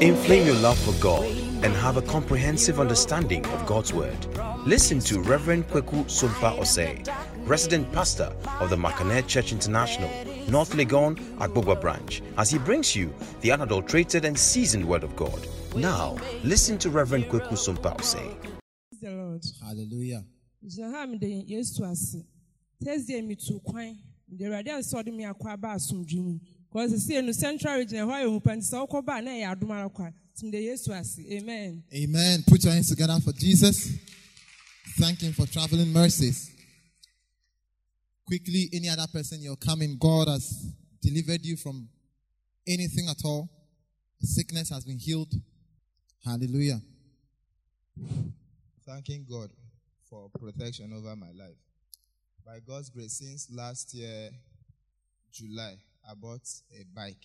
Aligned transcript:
Inflame 0.00 0.46
your 0.46 0.56
love 0.56 0.78
for 0.78 0.92
God 1.02 1.26
and 1.62 1.74
have 1.74 1.98
a 1.98 2.02
comprehensive 2.02 2.80
understanding 2.80 3.44
of 3.44 3.66
God's 3.66 3.92
Word. 3.92 4.16
Listen 4.66 4.98
to 5.00 5.20
Reverend 5.20 5.68
Kweku 5.68 6.06
Sumpa 6.06 6.58
Osei, 6.58 7.06
resident 7.46 7.92
pastor 7.92 8.32
of 8.60 8.70
the 8.70 8.76
Makanet 8.76 9.26
Church 9.26 9.52
International, 9.52 10.08
North 10.48 10.72
Legon, 10.72 11.18
Agbogba 11.36 11.78
branch, 11.78 12.22
as 12.38 12.48
he 12.48 12.56
brings 12.56 12.96
you 12.96 13.12
the 13.42 13.52
unadulterated 13.52 14.24
and 14.24 14.38
seasoned 14.38 14.86
Word 14.86 15.04
of 15.04 15.14
God. 15.16 15.46
Now, 15.76 16.16
listen 16.44 16.78
to 16.78 16.88
Reverend 16.88 17.26
Kweku 17.26 17.52
Sumpa 17.52 17.94
Osei. 17.98 18.40
Praise 18.40 19.00
the 19.02 19.10
Lord. 19.10 19.44
Hallelujah. 19.62 20.24
gyina 20.64 20.92
ha 20.92 21.06
mede 21.06 21.44
yesu 21.46 21.84
ase 21.84 22.24
thursday 22.84 23.22
metu 23.22 23.60
kwan 23.64 23.96
mede 24.28 24.44
awurade 24.46 24.70
asɛ 24.72 25.02
ɔde 25.02 25.12
me 25.16 25.24
akɔ 25.24 25.52
aba 25.52 25.68
asomdwe 25.74 26.40
mu 26.72 26.80
bcause 26.80 26.98
sie 26.98 27.22
no 27.22 27.32
central 27.32 27.78
region 27.78 28.06
kwa 29.90 30.12
nti 30.42 30.56
yesu 30.56 30.94
ase 30.94 31.38
amen 31.38 31.82
Amen. 31.92 32.42
Put 32.46 32.64
your 32.64 32.72
hands 32.72 32.88
together 32.88 33.20
for 33.20 33.32
Jesus. 33.32 33.90
Thank 34.98 35.20
Him 35.20 35.32
for 35.32 35.46
traveling 35.46 35.92
mercies. 35.92 36.50
Quickly, 38.26 38.70
any 38.72 38.88
other 38.88 39.06
person 39.12 39.42
you're 39.42 39.56
coming, 39.56 39.98
God 39.98 40.28
has 40.28 40.72
delivered 41.02 41.44
you 41.44 41.56
from 41.56 41.88
anything 42.66 43.08
at 43.08 43.18
all. 43.24 43.48
Sickness 44.22 44.70
has 44.70 44.84
been 44.84 44.98
healed. 44.98 45.32
Hallelujah. 46.24 46.80
thanking 48.86 49.24
God 49.30 49.50
for 50.08 50.28
protection 50.38 50.92
over 50.92 51.14
my 51.16 51.30
life. 51.32 51.56
By 52.44 52.58
God's 52.66 52.90
grace, 52.90 53.18
since 53.18 53.48
last 53.50 53.94
year, 53.94 54.30
July, 55.32 55.76
I 56.10 56.14
bought 56.14 56.42
a 56.72 56.84
bike 56.94 57.24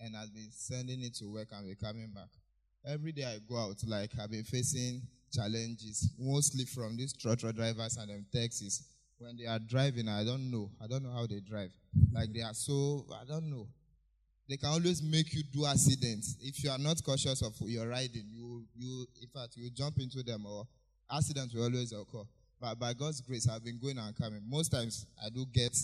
and 0.00 0.16
I've 0.16 0.34
been 0.34 0.50
sending 0.50 1.02
it 1.02 1.14
to 1.16 1.26
work 1.26 1.48
and 1.52 1.66
we're 1.66 1.76
coming 1.76 2.10
back. 2.12 2.30
Every 2.84 3.12
day 3.12 3.24
I 3.24 3.38
go 3.48 3.56
out, 3.56 3.76
like 3.86 4.10
I've 4.20 4.30
been 4.30 4.44
facing 4.44 5.02
challenges, 5.32 6.10
mostly 6.18 6.64
from 6.64 6.96
these 6.96 7.12
trotro 7.12 7.54
drivers 7.54 7.96
and 7.96 8.10
them 8.10 8.26
taxis. 8.32 8.82
When 9.18 9.36
they 9.36 9.46
are 9.46 9.58
driving, 9.58 10.08
I 10.08 10.24
don't 10.24 10.50
know. 10.50 10.70
I 10.82 10.86
don't 10.86 11.02
know 11.02 11.12
how 11.12 11.26
they 11.26 11.40
drive. 11.40 11.70
Like 12.12 12.32
they 12.32 12.42
are 12.42 12.54
so, 12.54 13.04
I 13.12 13.24
don't 13.24 13.50
know. 13.50 13.68
They 14.48 14.56
can 14.56 14.70
always 14.70 15.02
make 15.02 15.32
you 15.34 15.42
do 15.52 15.66
accidents. 15.66 16.36
If 16.40 16.64
you 16.64 16.70
are 16.70 16.78
not 16.78 17.02
cautious 17.04 17.42
of 17.42 17.54
your 17.60 17.88
riding, 17.88 18.24
you, 18.32 18.64
you, 18.74 19.06
in 19.20 19.28
fact, 19.28 19.56
you 19.56 19.70
jump 19.70 19.98
into 19.98 20.22
them 20.22 20.46
or 20.46 20.66
accidents 21.12 21.54
will 21.54 21.64
always 21.64 21.92
occur. 21.92 22.24
But 22.60 22.78
by 22.78 22.94
God's 22.94 23.20
grace, 23.20 23.48
I've 23.48 23.64
been 23.64 23.78
going 23.78 23.98
and 23.98 24.16
coming. 24.16 24.40
Most 24.48 24.70
times 24.70 25.06
I 25.24 25.28
do 25.28 25.44
get, 25.52 25.76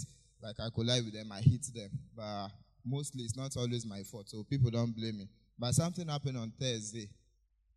like 0.45 0.61
I 0.61 0.69
collide 0.75 1.05
with 1.05 1.14
them, 1.14 1.33
I 1.33 1.41
hit 1.41 1.67
them. 1.75 1.91
But 2.14 2.48
mostly 2.84 3.25
it's 3.25 3.37
not 3.37 3.56
always 3.56 3.87
my 3.87 4.03
fault, 4.03 4.28
so 4.28 4.45
people 4.45 4.70
don't 4.70 4.95
blame 4.95 5.19
me. 5.19 5.28
But 5.59 5.75
something 5.75 6.06
happened 6.06 6.36
on 6.36 6.53
Thursday. 6.61 7.09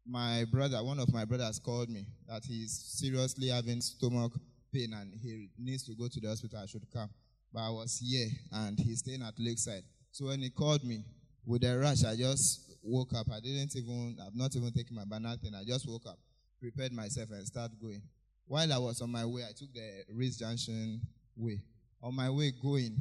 My 0.06 0.46
brother, 0.52 0.84
one 0.84 1.00
of 1.00 1.12
my 1.14 1.26
brothers 1.26 1.59
called 1.59 1.90
me 1.90 2.06
that 2.28 2.44
he's 2.46 2.72
seriously 2.72 3.50
having 3.50 3.82
stomach 3.82 4.34
pain 4.74 4.94
and 4.94 5.14
he 5.22 5.50
needs 5.58 5.84
to 5.84 5.94
go 5.96 6.08
to 6.08 6.20
the 6.20 6.28
hospital. 6.28 6.59
I 6.62 6.66
should 6.66 6.90
come. 6.92 7.09
But 7.54 7.62
I 7.62 7.70
was 7.70 7.98
here 7.98 8.28
and 8.52 8.78
he's 8.80 9.00
staying 9.00 9.22
at 9.22 9.34
Lakeside. 9.38 9.84
So 10.12 10.26
when 10.26 10.42
he 10.42 10.50
called 10.50 10.84
me 10.84 11.04
with 11.46 11.64
a 11.64 11.78
rush, 11.78 12.04
I 12.04 12.16
just 12.16 12.74
woke 12.81 13.14
up. 13.16 13.28
I 13.31 13.40
didn't 13.40 13.76
even, 13.76 14.18
I've 14.26 14.36
not 14.36 14.56
even 14.56 14.72
taken 14.72 14.96
my 14.96 15.06
banana 15.06 15.38
thing. 15.38 15.54
I 15.56 15.64
just 15.66 15.88
woke 15.88 16.06
up, 16.08 16.20
prepared 16.59 16.94
myself, 16.94 17.30
and 17.31 17.46
started 17.46 17.80
going. 17.80 18.02
While 18.46 18.72
I 18.72 18.78
was 18.78 19.02
on 19.02 19.12
my 19.12 19.26
way, 19.26 19.44
I 19.44 19.52
took 19.52 19.74
the 19.74 20.04
Race 20.14 20.38
Junction 20.38 21.02
way. 21.36 21.62
On 22.02 22.16
my 22.16 22.30
way 22.30 22.52
going, 22.62 22.95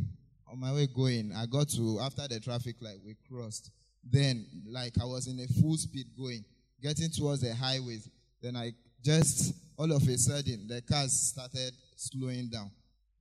on 0.51 0.59
my 0.59 0.73
way 0.73 0.87
going, 0.87 1.33
I 1.37 1.47
got 1.47 1.69
to, 1.71 1.99
after 2.01 2.27
the 2.29 2.41
traffic 2.41 2.77
light, 2.81 2.99
we 3.05 3.17
crossed. 3.29 3.71
Then, 4.09 4.47
like 4.69 4.95
I 5.01 5.05
was 5.05 5.27
in 5.27 5.39
a 5.41 5.47
full 5.61 5.77
speed 5.77 6.07
going, 6.17 6.45
getting 6.83 7.11
towards 7.11 7.43
the 7.43 7.55
highways. 7.55 8.09
Then 8.41 8.57
I 8.57 8.73
just, 9.05 9.55
all 9.77 9.91
of 9.93 10.03
a 10.03 10.17
sudden, 10.17 10.67
the 10.69 10.81
cars 10.83 11.13
started 11.13 11.73
slowing 11.97 12.49
down. 12.49 12.71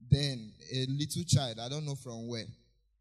Then 0.09 0.53
a 0.73 0.85
little 0.87 1.23
child, 1.23 1.59
I 1.59 1.67
don't 1.69 1.85
know 1.85 1.95
from 1.95 2.27
where, 2.27 2.45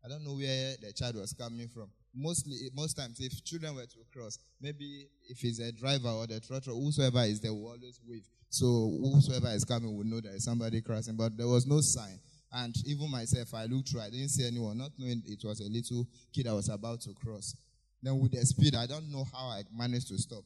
I 0.04 0.08
don't 0.08 0.24
know 0.24 0.34
where 0.34 0.74
the 0.80 0.92
child 0.92 1.16
was 1.16 1.32
coming 1.32 1.68
from. 1.68 1.90
Mostly, 2.14 2.70
most 2.74 2.94
times, 2.94 3.18
if 3.20 3.44
children 3.44 3.74
were 3.74 3.86
to 3.86 3.98
cross, 4.12 4.38
maybe 4.60 5.06
if 5.28 5.42
it's 5.42 5.58
a 5.58 5.72
driver 5.72 6.08
or 6.08 6.26
the 6.26 6.40
trotter, 6.40 6.70
whosoever 6.70 7.22
is 7.22 7.40
there 7.40 7.52
will 7.52 7.68
always 7.68 8.00
wave. 8.06 8.24
So 8.48 8.66
whosoever 9.02 9.48
is 9.48 9.64
coming 9.64 9.96
will 9.96 10.04
know 10.04 10.20
there 10.20 10.34
is 10.34 10.44
somebody 10.44 10.80
crossing. 10.80 11.16
But 11.16 11.36
there 11.36 11.48
was 11.48 11.66
no 11.66 11.80
sign. 11.80 12.20
And 12.54 12.74
even 12.86 13.10
myself, 13.10 13.52
I 13.52 13.64
looked 13.66 13.88
through, 13.88 14.02
I 14.02 14.10
didn't 14.10 14.28
see 14.28 14.46
anyone, 14.46 14.78
not 14.78 14.92
knowing 14.96 15.22
it 15.26 15.42
was 15.44 15.60
a 15.60 15.68
little 15.68 16.06
kid 16.32 16.46
I 16.46 16.52
was 16.52 16.68
about 16.68 17.00
to 17.02 17.12
cross. 17.14 17.56
Then 18.00 18.18
with 18.20 18.32
the 18.32 18.46
speed, 18.46 18.76
I 18.76 18.86
don't 18.86 19.10
know 19.10 19.24
how 19.32 19.48
I 19.48 19.62
managed 19.76 20.08
to 20.08 20.18
stop. 20.18 20.44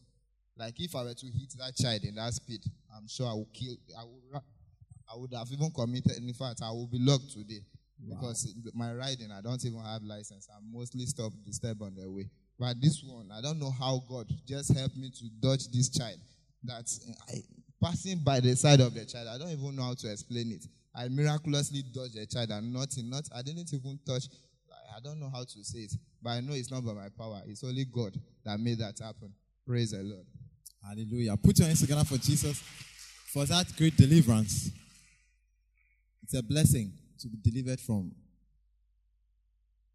Like 0.57 0.81
if 0.81 0.97
I 0.97 1.05
were 1.05 1.15
to 1.15 1.27
hit 1.27 1.55
that 1.59 1.77
child 1.77 2.03
in 2.05 2.15
that 2.15 2.33
speed, 2.33 2.61
I'm 2.97 3.07
sure 3.07 3.29
I 3.29 3.35
would 3.35 3.53
kill. 3.53 3.77
I 3.99 4.05
would. 4.05 4.43
I 5.11 5.17
would 5.17 5.33
have 5.33 5.51
even 5.51 5.71
committed. 5.71 6.19
In 6.19 6.35
fact, 6.35 6.61
I 6.63 6.71
will 6.71 6.87
be 6.87 6.99
locked 6.99 7.33
today 7.33 7.61
because 8.07 8.55
my 8.75 8.93
riding, 8.93 9.31
I 9.33 9.41
don't 9.41 9.65
even 9.65 9.81
have 9.81 10.03
license. 10.03 10.49
I'm 10.55 10.71
mostly 10.73 11.07
stop 11.07 11.33
disturb 11.45 11.83
on 11.83 11.95
the 11.95 12.11
way. 12.11 12.29
But 12.59 12.81
this 12.81 13.03
one, 13.03 13.31
I 13.33 13.41
don't 13.41 13.59
know 13.59 13.71
how 13.71 14.03
God 14.09 14.27
just 14.47 14.77
helped 14.77 14.97
me 14.97 15.11
to 15.11 15.25
dodge 15.41 15.69
this 15.69 15.89
child. 15.89 16.19
That 16.65 16.91
I 17.29 17.43
passing 17.83 18.19
by 18.19 18.41
the 18.41 18.55
side 18.57 18.81
of 18.81 18.93
the 18.93 19.05
child. 19.07 19.29
I 19.29 19.39
don't 19.39 19.51
even 19.51 19.77
know 19.77 19.85
how 19.85 19.95
to 19.95 20.13
explain 20.13 20.53
it. 20.53 20.67
I 20.99 21.09
miraculously 21.09 21.85
dodged 21.95 22.17
the 22.17 22.27
child 22.27 22.51
and 22.51 22.73
nothing. 22.73 23.09
Not 23.09 23.29
I 23.35 23.43
didn't 23.43 23.73
even 23.73 24.01
touch. 24.05 24.25
I 24.97 25.01
don't 25.01 25.21
know 25.21 25.31
how 25.33 25.45
to 25.45 25.65
say 25.65 25.81
it, 25.81 25.93
but 26.21 26.31
I 26.31 26.41
know 26.41 26.55
it's 26.55 26.73
not 26.73 26.85
by 26.85 26.93
my 26.93 27.09
power. 27.17 27.41
It's 27.47 27.63
only 27.63 27.85
God 27.85 28.19
that 28.45 28.59
made 28.59 28.79
that 28.79 28.99
happen. 28.99 29.33
Praise 29.65 29.93
the 29.93 30.03
Lord. 30.03 30.27
Hallelujah. 30.85 31.37
Put 31.37 31.59
your 31.59 31.69
hands 31.69 31.81
together 31.83 32.05
for 32.05 32.19
Jesus 32.19 32.59
for 33.33 33.45
that 33.45 33.67
great 33.77 33.97
deliverance. 33.97 34.71
It's 36.25 36.35
a 36.35 36.43
blessing 36.43 36.93
to 37.21 37.29
be 37.29 37.39
delivered 37.49 37.81
from 37.81 38.11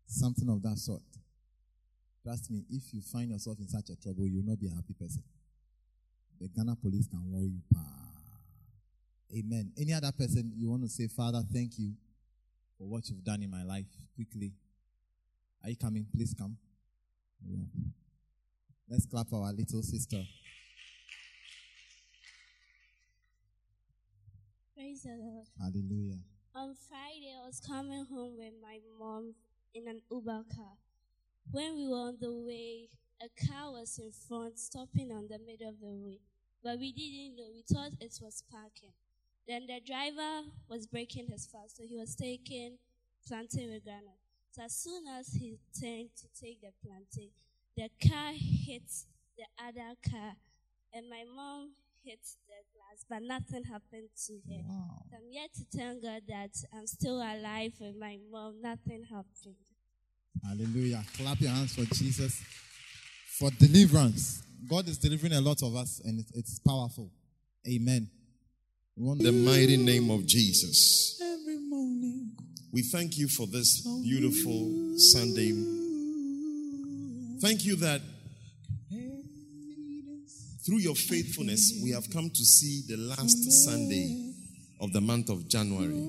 something 0.08 0.48
of 0.48 0.62
that 0.62 0.78
sort. 0.78 1.02
Trust 2.24 2.50
me, 2.50 2.64
if 2.70 2.94
you 2.94 3.02
find 3.02 3.30
yourself 3.30 3.60
in 3.60 3.68
such 3.68 3.90
a 3.90 4.02
trouble, 4.02 4.26
you 4.26 4.38
will 4.38 4.52
not 4.52 4.60
be 4.60 4.68
a 4.68 4.76
happy 4.76 4.94
person. 4.94 5.24
The 6.40 6.48
Ghana 6.48 6.78
police 6.82 7.08
can 7.08 7.30
worry 7.30 7.48
you. 7.48 7.62
Amen. 9.36 9.72
Any 9.78 9.94
other 9.94 10.12
person 10.12 10.52
you 10.56 10.70
want 10.70 10.84
to 10.84 10.90
say, 10.90 11.08
Father, 11.08 11.42
thank 11.52 11.80
you 11.80 11.94
for 12.78 12.88
what 12.88 13.10
you've 13.10 13.24
done 13.24 13.42
in 13.42 13.50
my 13.50 13.64
life 13.64 13.86
quickly. 14.16 14.54
Are 15.64 15.70
you 15.70 15.76
coming? 15.76 16.06
Please 16.14 16.36
come. 16.38 16.56
Yeah. 17.44 17.64
Let's 18.88 19.08
clap 19.08 19.30
for 19.30 19.44
our 19.44 19.52
little 19.52 19.82
sister. 19.82 20.22
Praise 24.76 25.02
the 25.02 25.16
Lord. 25.18 25.48
Hallelujah. 25.60 26.20
On 26.54 26.76
Friday, 26.88 27.34
I 27.42 27.48
was 27.48 27.60
coming 27.60 28.06
home 28.06 28.38
with 28.38 28.54
my 28.62 28.78
mom 29.00 29.34
in 29.74 29.88
an 29.88 30.02
Uber 30.12 30.44
car. 30.56 30.78
When 31.50 31.76
we 31.76 31.88
were 31.88 31.96
on 31.96 32.18
the 32.22 32.32
way, 32.32 32.90
a 33.20 33.30
car 33.48 33.72
was 33.72 33.98
in 33.98 34.12
front, 34.12 34.60
stopping 34.60 35.12
on 35.12 35.28
the 35.28 35.40
middle 35.40 35.70
of 35.70 35.80
the 35.80 35.88
way. 35.88 36.20
But 36.64 36.78
we 36.78 36.92
didn't 36.92 37.38
know. 37.38 37.50
We 37.52 37.64
thought 37.64 37.94
it 38.00 38.20
was 38.22 38.44
parking. 38.52 38.94
Then 39.48 39.68
the 39.68 39.82
driver 39.86 40.48
was 40.70 40.88
breaking 40.88 41.28
his 41.28 41.48
fast, 41.48 41.78
so 41.78 41.84
he 41.84 41.96
was 41.98 42.16
taking 42.16 42.78
plantain 43.28 43.72
with 43.72 43.84
granite. 43.84 44.20
So 44.52 44.64
as 44.64 44.76
soon 44.76 45.04
as 45.08 45.34
he 45.34 45.58
turned 45.80 46.10
to 46.18 46.28
take 46.40 46.62
the 46.62 46.72
plantain, 46.86 47.30
the 47.76 47.90
car 48.08 48.32
hit 48.34 48.84
the 49.38 49.46
other 49.60 49.96
car, 50.10 50.34
and 50.94 51.10
my 51.10 51.24
mom 51.36 51.72
hit 52.06 52.20
the 52.48 52.62
glass, 52.74 53.06
but 53.10 53.22
nothing 53.24 53.64
happened 53.64 54.10
to 54.28 54.34
her. 54.34 54.62
So 55.10 55.18
I'm 55.18 55.32
yet 55.32 55.50
to 55.56 55.78
thank 55.78 56.04
God 56.04 56.22
that 56.28 56.52
I'm 56.74 56.86
still 56.88 57.18
alive 57.18 57.74
with 57.80 57.96
my 58.00 58.18
mom. 58.32 58.62
Nothing 58.62 59.04
happened. 59.10 59.56
Hallelujah. 60.46 61.04
Clap 61.18 61.40
your 61.42 61.52
hands 61.52 61.74
for 61.76 61.86
Jesus 61.94 62.42
for 63.40 63.50
deliverance. 63.52 64.44
God 64.70 64.88
is 64.88 64.98
delivering 64.98 65.34
a 65.34 65.42
lot 65.42 65.62
of 65.64 65.76
us 65.76 66.00
and 66.06 66.20
it- 66.20 66.32
it's 66.36 66.60
powerful. 66.60 67.10
Amen. 67.68 68.10
The 68.96 69.32
mighty 69.32 69.78
name 69.78 70.12
of 70.12 70.28
Jesus. 70.28 71.20
every 71.20 71.58
morning. 71.58 72.30
We 72.72 72.84
thank 72.84 73.18
you 73.18 73.28
for 73.28 73.48
this 73.48 73.82
beautiful 74.04 74.94
Sunday. 74.98 75.52
Thank 77.42 77.66
you 77.66 77.76
that 77.78 78.02
through 80.64 80.78
your 80.78 80.94
faithfulness, 80.94 81.80
we 81.84 81.90
have 81.90 82.08
come 82.12 82.30
to 82.30 82.46
see 82.46 82.84
the 82.88 82.98
last 82.98 83.52
Sunday 83.66 84.36
of 84.80 84.94
the 84.94 85.02
month 85.02 85.30
of 85.30 85.48
January. 85.50 86.08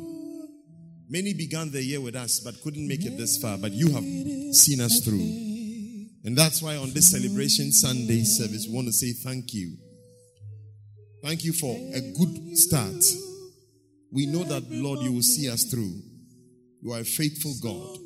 Many 1.09 1.33
began 1.33 1.71
the 1.71 1.83
year 1.83 2.03
with 2.03 2.17
us 2.17 2.41
but 2.41 2.61
couldn't 2.63 2.87
make 2.87 3.07
it 3.07 3.17
this 3.17 3.39
far, 3.41 3.57
but 3.57 3.73
you 3.73 3.93
have 3.93 4.05
seen 4.55 4.83
us 4.83 5.01
through. 5.01 5.25
And 6.25 6.37
that's 6.37 6.61
why 6.61 6.77
on 6.77 6.93
this 6.93 7.13
celebration 7.13 7.73
Sunday 7.73 8.25
service, 8.25 8.67
we 8.69 8.75
want 8.75 8.89
to 8.89 8.93
say 8.93 9.13
thank 9.13 9.55
you. 9.55 9.79
Thank 11.25 11.43
you 11.43 11.55
for 11.55 11.75
a 11.75 12.01
good 12.13 12.59
start. 12.59 13.03
We 14.13 14.27
know 14.27 14.45
that, 14.45 14.71
Lord, 14.71 15.01
you 15.01 15.11
will 15.11 15.23
see 15.23 15.49
us 15.51 15.65
through. 15.65 15.95
You 16.83 16.93
are 16.93 17.01
a 17.01 17.05
faithful 17.05 17.55
God. 17.63 17.99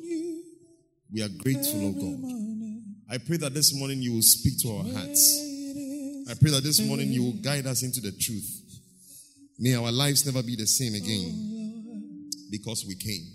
We 1.11 1.21
are 1.21 1.27
grateful, 1.27 1.87
O 1.87 1.91
God. 1.91 2.39
I 3.11 3.17
pray 3.17 3.35
that 3.37 3.53
this 3.53 3.75
morning 3.77 4.01
you 4.01 4.13
will 4.13 4.21
speak 4.21 4.61
to 4.61 4.69
our 4.69 4.83
hearts. 4.93 5.37
I 6.29 6.33
pray 6.39 6.51
that 6.51 6.63
this 6.63 6.79
morning 6.79 7.11
you 7.11 7.23
will 7.23 7.41
guide 7.43 7.67
us 7.67 7.83
into 7.83 7.99
the 7.99 8.13
truth. 8.13 8.63
May 9.59 9.75
our 9.75 9.91
lives 9.91 10.25
never 10.25 10.41
be 10.41 10.55
the 10.55 10.67
same 10.67 10.95
again 10.95 12.29
because 12.49 12.85
we 12.87 12.95
came 12.95 13.25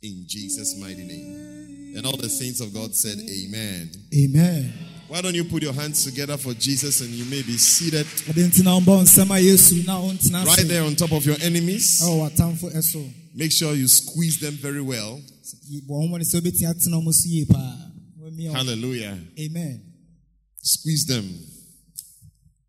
in 0.00 0.24
Jesus' 0.26 0.80
mighty 0.80 1.04
name. 1.04 1.94
And 1.94 2.06
all 2.06 2.16
the 2.16 2.30
saints 2.30 2.62
of 2.62 2.72
God 2.72 2.94
said, 2.94 3.18
Amen. 3.18 3.90
Amen. 4.14 4.72
Why 5.10 5.20
don't 5.22 5.34
you 5.34 5.42
put 5.44 5.60
your 5.64 5.72
hands 5.72 6.04
together 6.04 6.36
for 6.36 6.54
Jesus 6.54 7.00
and 7.00 7.10
you 7.10 7.24
may 7.24 7.42
be 7.42 7.58
seated 7.58 8.06
Ade 8.28 8.46
nti 8.46 8.62
na 8.62 8.78
ɔmbɔ 8.78 9.02
nsɛm 9.02 9.30
a 9.36 9.40
Yesu 9.42 9.84
na 9.84 9.98
ɔntena 10.00 10.44
right 10.46 10.68
there 10.68 10.84
on 10.84 10.94
top 10.94 11.10
of 11.10 11.26
your 11.26 11.36
enemies. 11.40 12.00
ɛwɔ 12.00 12.30
w'atamfo 12.30 12.72
ɛso. 12.72 13.12
Make 13.34 13.50
sure 13.50 13.74
you 13.74 13.88
squeeze 13.88 14.38
them 14.38 14.54
very 14.54 14.80
well. 14.80 15.20
Bɔ 15.68 15.88
wɔn 15.88 16.08
mmɔden 16.10 16.22
sɛ 16.32 16.40
wobɛtumi 16.40 16.70
atena 16.70 17.02
ɔmo 17.02 17.12
so 17.12 17.28
yie 17.28 17.44
paa. 17.44 17.90
Wɔmi 18.20 18.44
ɔ- 18.44 18.52
Hallelujah. 18.52 19.18
Amen. 19.40 19.82
Squeeze 20.62 21.04
them. 21.06 21.26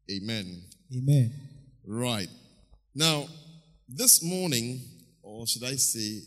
Amen. 0.09 0.63
Amen. 0.95 1.31
Right. 1.85 2.29
Now, 2.95 3.27
this 3.87 4.23
morning, 4.23 4.81
or 5.21 5.45
should 5.45 5.63
I 5.63 5.75
say 5.75 6.21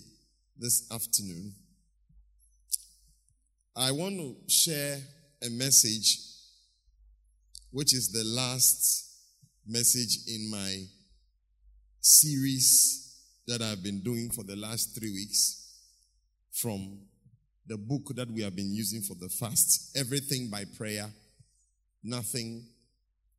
this 0.58 0.84
afternoon, 0.92 1.54
I 3.74 3.90
want 3.90 4.16
to 4.16 4.36
share 4.48 5.02
a 5.44 5.50
message 5.50 6.18
which 7.70 7.92
is 7.92 8.10
the 8.10 8.24
last 8.24 9.04
message 9.66 10.18
in 10.26 10.50
my 10.50 10.84
series 12.00 13.18
that 13.46 13.60
I've 13.60 13.82
been 13.82 14.00
doing 14.02 14.30
for 14.30 14.42
the 14.42 14.56
last 14.56 14.98
three 14.98 15.10
weeks 15.10 15.82
from 16.52 17.00
the 17.66 17.76
book 17.76 18.14
that 18.16 18.30
we 18.30 18.42
have 18.42 18.56
been 18.56 18.72
using 18.72 19.02
for 19.02 19.16
the 19.20 19.28
fast 19.28 19.94
Everything 19.96 20.48
by 20.50 20.64
Prayer, 20.78 21.10
Nothing 22.02 22.66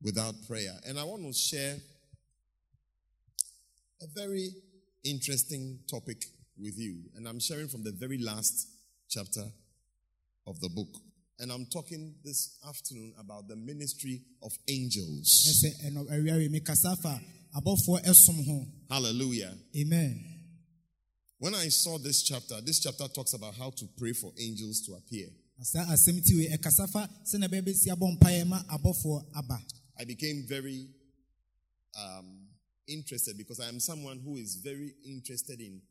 Without 0.02 0.36
Prayer. 0.48 0.74
And 0.88 1.00
I 1.00 1.04
want 1.06 1.24
to 1.24 1.34
share 1.34 1.78
a 4.02 4.06
very 4.14 4.50
interesting 5.04 5.80
topic 5.90 6.26
with 6.58 6.78
you. 6.78 6.98
And 7.16 7.28
I'm 7.28 7.40
sharing 7.40 7.68
from 7.68 7.84
the 7.84 7.94
very 7.94 8.20
last 8.20 8.68
chapter 9.10 9.46
of 10.46 10.60
the 10.60 10.70
book. 10.70 11.05
And 11.40 11.52
I'm 11.52 11.66
talking 11.66 12.16
this 12.24 12.58
afternoon 12.68 13.14
about 13.20 13.48
the 13.48 13.56
ministry 13.58 14.22
of 14.42 14.54
angels. 14.70 15.28
Ɛsɛ 15.50 15.86
ɛnɔ 15.86 16.08
awia 16.10 16.38
wi 16.38 16.48
mi 16.48 16.60
kasa 16.62 16.96
fa 16.96 17.20
abɔfoɔ 17.56 18.06
ɛsom 18.06 18.46
ho. 18.46 18.66
Hallelujah. 18.90 19.54
Amen. 19.76 20.36
When 21.38 21.54
I 21.54 21.68
saw 21.68 21.98
this 21.98 22.24
chapter, 22.24 22.62
this 22.62 22.80
chapter 22.80 23.08
talks 23.10 23.34
about 23.34 23.56
how 23.56 23.70
to 23.70 23.86
pray 23.98 24.14
for 24.14 24.32
angels 24.40 24.82
to 24.88 24.94
appear. 24.94 25.28
Na 25.58 25.64
saa 25.66 25.86
asɛm 25.86 26.24
ti 26.26 26.36
wei 26.36 26.58
ɛkasa 26.58 26.90
fa 26.90 27.10
sɛnɛ 27.26 27.50
bɛyɛ 27.50 27.62
bɛsi 27.68 27.88
abɔ 27.92 28.18
mpaeɛ 28.18 28.48
ma 28.48 28.64
abɔfoɔ 28.72 29.26
aba. 29.36 29.60
I 30.00 30.06
became 30.06 30.46
very 30.48 30.88
um, 32.00 32.48
interested 32.88 33.38
because 33.38 33.60
I 33.60 33.68
am 33.68 33.80
someone 33.82 34.20
who 34.20 34.38
is 34.38 34.56
very 34.64 34.94
interested 35.06 35.60
in 35.60 35.82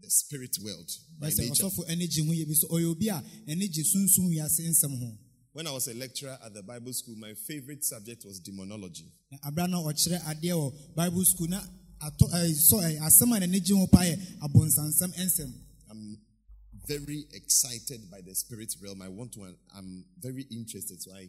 the 0.00 0.10
spirit 0.10 0.56
world 0.62 0.90
by 1.20 1.28
nature. 1.28 1.64
ɔsɔfo 1.64 1.88
ɛni 1.88 2.08
gye 2.08 2.24
ho 2.24 2.32
yie 2.32 2.44
bi 2.44 2.54
so 2.54 2.68
ɔyɛ 2.68 2.90
obi 2.90 3.08
a 3.08 3.22
ɛni 3.46 3.70
gye 3.70 3.82
sunsun 3.82 4.28
wiase 4.30 4.60
nsɛm 4.68 4.98
ho. 4.98 5.18
When 5.52 5.66
I 5.66 5.72
was 5.72 5.88
a 5.88 5.94
lecturer 5.94 6.38
at 6.44 6.54
the 6.54 6.62
Bible 6.62 6.92
school, 6.92 7.16
my 7.16 7.34
favorite 7.34 7.84
subject 7.84 8.24
was 8.24 8.38
demonology. 8.40 9.10
Na 9.30 9.38
abira 9.50 9.68
na 9.68 9.82
ɔkyerɛ 9.82 10.22
adeɛ 10.22 10.52
wɔ 10.52 10.94
bible 10.94 11.24
school 11.24 11.48
na 11.48 11.60
atɔ 12.00 12.30
ɛɛ 12.30 12.50
sɔ 12.52 12.76
ɛɛ 12.82 12.98
asɛm 13.00 13.36
a 13.36 13.40
n'ani 13.40 13.60
gye 13.60 13.74
ho 13.76 13.86
paa 13.86 14.04
yɛ 14.04 14.16
abonsansɛm 14.42 15.12
nsɛm. 15.14 15.52
I'm 15.90 16.18
very 16.86 17.26
excited 17.32 18.10
by 18.10 18.20
the 18.20 18.34
spirit 18.34 18.74
realm. 18.82 19.02
I 19.02 19.08
want 19.08 19.32
to, 19.32 19.44
I'm 19.74 20.04
very 20.20 20.46
interested. 20.50 21.02
So 21.02 21.12
I 21.12 21.28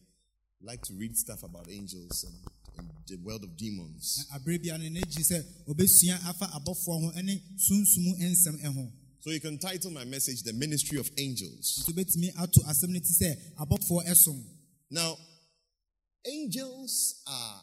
like 0.61 0.81
to 0.83 0.93
read 0.93 1.15
stuff 1.17 1.43
about 1.43 1.67
angels 1.69 2.23
and 2.23 2.35
the 3.07 3.17
world 3.17 3.43
of 3.43 3.57
demons. 3.57 4.25
Na 4.29 4.37
abere 4.37 4.61
bia 4.61 4.77
no 4.77 4.83
n'ani 4.83 5.01
gye 5.09 5.23
sɛ 5.23 5.43
obesua 5.67 6.15
afa 6.29 6.45
abɔfoɔ 6.45 7.01
ho 7.03 7.11
ɛne 7.17 7.41
sunsun 7.57 8.19
nsɛm 8.19 8.61
ɛho. 8.63 8.91
So 9.21 9.31
you 9.31 9.39
can 9.41 9.57
title 9.57 9.91
my 9.91 10.05
message 10.05 10.43
The 10.43 10.53
Ministry 10.53 10.97
of 10.97 11.09
Angels. 11.17 11.83
Nti 11.83 11.93
obetumi 11.93 12.29
ato 12.37 12.61
asɛm 12.61 12.89
no 12.89 12.99
ti 12.99 13.13
sɛ 13.21 13.35
abɔfoɔ 13.59 14.05
ɛsom. 14.07 14.43
Now, 14.91 15.17
angels 16.25 17.21
are 17.27 17.61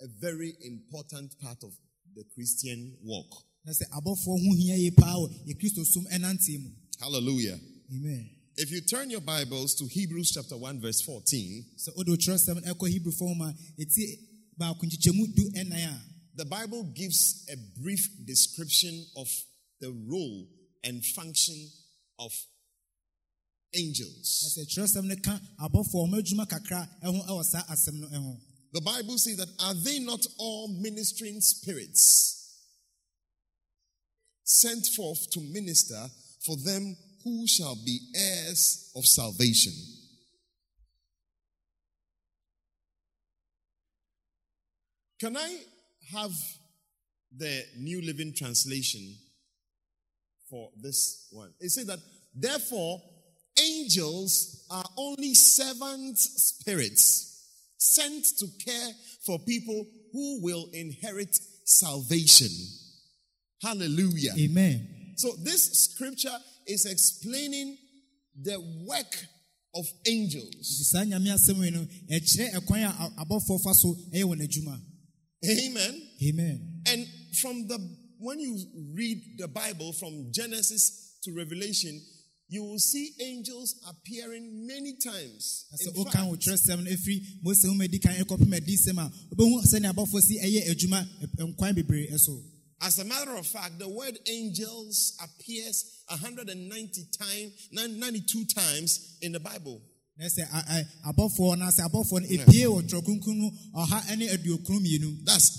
a 0.00 0.06
very 0.20 0.56
important 0.64 1.38
part 1.38 1.62
of 1.62 1.72
the 2.14 2.24
Christian 2.34 2.96
walk. 3.02 3.30
Na 3.64 3.72
sɛ 3.72 3.84
abɔfoɔ 3.90 4.24
ho 4.24 4.54
hia 4.56 4.76
yie 4.76 4.90
paa 4.90 5.16
wɔ 5.16 5.28
yɛ 5.46 5.58
kristo 5.60 5.84
som 5.84 6.04
ɛnante 6.06 6.62
mu. 6.62 6.70
Hallelujah. 6.98 7.58
Amen. 7.92 8.41
If 8.54 8.70
you 8.70 8.82
turn 8.82 9.08
your 9.08 9.22
Bibles 9.22 9.74
to 9.76 9.86
Hebrews 9.86 10.32
chapter 10.34 10.58
1, 10.58 10.80
verse 10.80 11.00
14, 11.00 11.64
sɛ 11.78 11.96
wode 11.96 12.18
kyerɛsɛm 12.20 12.60
ɛkɔ 12.68 12.86
hebrewfoɔ 12.92 13.28
ho 13.28 13.34
ma 13.34 13.52
ɛti 13.80 14.18
baako 14.58 14.84
nkyekyɛmu 14.84 15.34
du 15.34 15.50
ɛnan 15.56 15.88
a 15.88 16.00
the 16.34 16.44
Bible 16.44 16.84
gives 16.94 17.46
a 17.50 17.56
brief 17.80 18.00
description 18.26 19.06
of 19.16 19.26
the 19.80 19.90
role 20.06 20.46
and 20.84 21.02
function 21.16 21.56
of 22.18 22.30
angels. 23.74 24.54
sɛ 24.54 24.66
kyerɛsɛm 24.68 25.04
no 25.04 25.16
ka 25.16 25.40
abɔfoɔ 25.58 26.06
ɔmo 26.06 26.20
adwuma 26.20 26.46
kakra 26.46 26.86
ɛho 27.02 27.26
ɛwɔ 27.26 27.44
saa 27.44 27.64
asɛm 27.72 28.00
no 28.00 28.06
ɛho 28.08 28.40
The 28.74 28.80
Bible 28.80 29.18
says 29.18 29.36
that 29.36 29.48
are 29.60 29.74
they 29.74 29.98
not 29.98 30.26
all 30.38 30.68
ministering 30.68 31.40
spirits 31.40 32.58
sent 34.44 34.86
forth 34.96 35.30
to 35.32 35.40
minister 35.40 36.10
for 36.44 36.56
them 36.56 36.96
who 37.24 37.46
shall 37.46 37.76
be 37.76 37.98
heirs 38.14 38.90
of 38.96 39.06
salvation? 39.06 39.72
Can 45.20 45.36
I 45.36 45.56
have 46.12 46.32
the 47.36 47.64
New 47.78 48.02
Living 48.02 48.34
Translation 48.34 49.14
for 50.50 50.70
this 50.80 51.28
one? 51.30 51.52
It 51.60 51.70
says 51.70 51.86
that, 51.86 52.00
therefore, 52.34 53.00
angels 53.60 54.66
are 54.68 54.84
only 54.96 55.34
servant 55.34 56.18
spirits 56.18 57.28
sent 57.78 58.24
to 58.38 58.46
care 58.64 58.90
for 59.24 59.38
people 59.40 59.86
who 60.12 60.42
will 60.42 60.68
inherit 60.72 61.38
salvation. 61.64 62.50
Hallelujah. 63.62 64.32
amen 64.38 65.14
So, 65.16 65.32
this 65.42 65.84
scripture 65.84 66.36
is 66.66 66.86
explaining 66.86 67.76
the 68.40 68.58
work 68.88 69.26
of 69.74 69.86
angels. 70.06 70.78
Amen. 75.44 76.00
amen 76.22 76.82
And 76.86 77.06
from 77.40 77.66
the 77.66 77.78
when 78.18 78.38
you 78.38 78.56
read 78.94 79.18
the 79.38 79.48
Bible 79.48 79.92
from 79.92 80.30
Genesis 80.32 81.18
to 81.24 81.34
Revelation, 81.34 82.00
you 82.48 82.62
will 82.62 82.78
see 82.78 83.14
angels 83.20 83.74
appearing 83.88 84.66
many 84.66 84.94
times. 85.02 85.66
In 85.80 86.04
fact, 86.04 86.16
wo 92.82 92.90
kyerɛsɛm 92.90 92.90
no 92.90 92.90
ɛfiri 92.90 92.90
mose 92.90 92.90
ho 92.90 92.90
ma 92.90 92.90
di 92.90 92.90
kan 92.90 92.90
ɛkɔpem 92.90 92.90
adisɛm 92.90 92.90
a 92.90 92.90
wobɛhu 92.90 92.90
sɛnea 92.90 92.90
abɔfoɔ 92.90 92.90
si 92.90 92.90
ɛyɛ 92.90 92.90
adwuma 92.90 92.90
ɛ- 92.90 92.90
nkwan 92.90 92.90
bebree 92.90 92.90
ɛso 92.90 92.90
As 92.90 92.98
a 92.98 93.04
matter 93.04 93.36
of 93.36 93.46
fact, 93.46 93.78
the 93.78 93.88
word 93.88 94.18
angels 94.26 95.12
appears 95.20 95.84
190 96.08 97.06
times, 97.18 97.52
92 97.72 98.44
times 98.46 99.16
in 99.22 99.32
the 99.32 99.40
Bible. 99.40 99.80
That's 100.18 100.38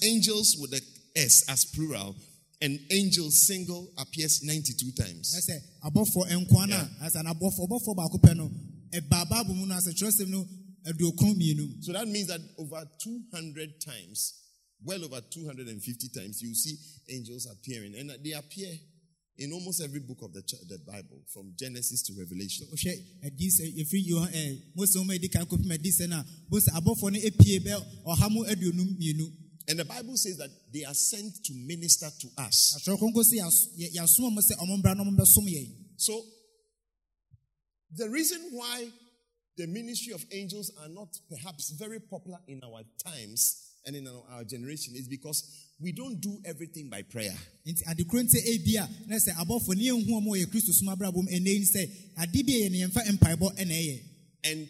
angels 0.04 0.58
with 0.60 0.72
the 0.72 0.82
S 1.16 1.44
as 1.50 1.66
plural, 1.66 2.16
and 2.62 2.80
angels 2.92 3.48
single 3.48 3.88
appears 3.98 4.42
92 4.44 4.92
times. 4.92 5.34
sɛ 5.36 5.60
abɔfoɔ 5.86 6.28
nkwa 6.46 6.68
no 6.68 6.76
a 6.76 6.90
asɛ 7.06 7.24
na 7.24 7.34
abɔfoɔ 7.34 7.68
abɔfoɔ 7.68 7.96
baako 7.96 8.18
pɛ 8.22 8.36
no 8.38 8.52
ɛbaa 8.92 9.30
bible 9.30 9.56
mu 9.56 9.66
no 9.66 9.76
asɛ 9.76 9.94
kyerɛsɛm 9.94 10.28
no 10.30 10.46
aduokron 10.86 11.36
mmienu 11.36 11.84
So 11.84 11.94
that 11.94 12.08
means 12.08 12.28
that 12.28 12.42
over 12.58 12.86
200 13.04 13.80
times, 13.82 14.34
well 14.86 15.04
over 15.04 15.22
250 15.22 16.10
times, 16.10 16.42
you 16.42 16.54
see 16.56 16.76
angels 17.10 17.48
appearing, 17.52 17.96
and 17.96 18.12
they 18.24 18.32
appear 18.34 18.72
in 19.38 19.52
almost 19.52 19.82
every 19.82 20.00
book 20.00 20.22
of 20.22 20.32
the, 20.34 20.42
the 20.70 20.78
Bible, 20.86 21.20
from 21.34 21.54
Genesis 21.58 22.04
to 22.04 22.14
Revelation. 22.20 22.68
wohwɛ 22.72 23.26
adi 23.26 23.50
sɛ 23.50 23.66
ɛfiri 23.82 24.06
yoha 24.12 24.30
ɛ 24.32 24.62
mose 24.76 24.94
ho 24.96 25.04
ma 25.04 25.14
ɛdi 25.14 25.32
kan 25.32 25.46
kɔpem 25.46 25.72
adi 25.74 25.90
sɛ 25.92 26.08
no 26.10 26.18
a 26.18 26.26
bose 26.50 26.68
abɔfoɔ 26.70 27.12
no 27.14 27.20
ɛpie 27.20 27.60
bɛ 27.66 28.04
ɔha 28.06 28.30
mu 28.32 28.44
aduonum 28.46 28.96
mmienu 28.98 29.32
And 29.66 29.80
the 29.80 29.86
Bible 29.86 30.18
says 30.18 30.36
that 30.38 30.50
they 30.74 30.84
are 30.84 30.94
sent 30.94 31.42
to 31.46 31.54
minister 31.54 32.10
to 32.20 32.28
us. 32.38 32.76
atwerɛ 32.78 33.00
kronkron 33.00 33.24
sɛ 33.24 33.40
yɛas- 33.40 33.68
yɛ- 33.80 33.94
yɛasoma 33.96 34.34
mo 34.34 34.42
sɛ 34.42 34.54
ɔmo 34.62 34.78
mbra 34.84 34.96
na 34.96 35.04
ɔmo 35.04 35.18
bɛsom 35.18 35.48
yɛn 35.50 35.72
So, 35.98 36.26
the 37.96 38.10
reason 38.10 38.42
why 38.52 38.92
the 39.58 39.68
ministry 39.68 40.14
of 40.14 40.24
angels 40.32 40.72
are 40.82 40.90
not 40.90 41.08
perhaps 41.30 41.72
very 41.78 42.00
popular 42.00 42.40
in 42.48 42.62
our 42.64 42.84
times 43.06 43.56
and 43.86 43.96
in 43.96 44.08
our, 44.08 44.44
generation 44.44 44.94
is 44.96 45.08
because 45.08 45.44
we 45.82 45.92
don't 45.92 46.22
do 46.22 46.38
everything 46.46 46.90
by 46.90 47.02
prayer. 47.02 47.36
nti 47.66 47.84
ade 47.90 48.04
koro 48.08 48.24
nti 48.24 48.38
ebi 48.54 48.78
a 48.78 48.88
na 49.08 49.16
sɛ 49.16 49.32
abɔfoɔ 49.36 49.76
ne 49.76 49.84
yɛnhu 49.90 50.10
ɔmo 50.10 50.28
wɔ 50.32 50.38
yɛ 50.44 50.46
kristo 50.52 50.72
som 50.74 50.88
abrabɔ 50.88 51.16
mu 51.24 51.30
ɛnɛ 51.30 51.48
yi 51.48 51.66
sɛ 51.66 51.82
ade 52.18 52.46
bi 52.46 52.54
a 52.54 52.60
yɛ 52.64 52.72
ne 52.72 52.78
yɛmfa 52.86 53.02
mpaebɔ 53.18 53.56
ɛna 53.58 53.72
ɛyɛ 53.74 54.00
And 54.46 54.68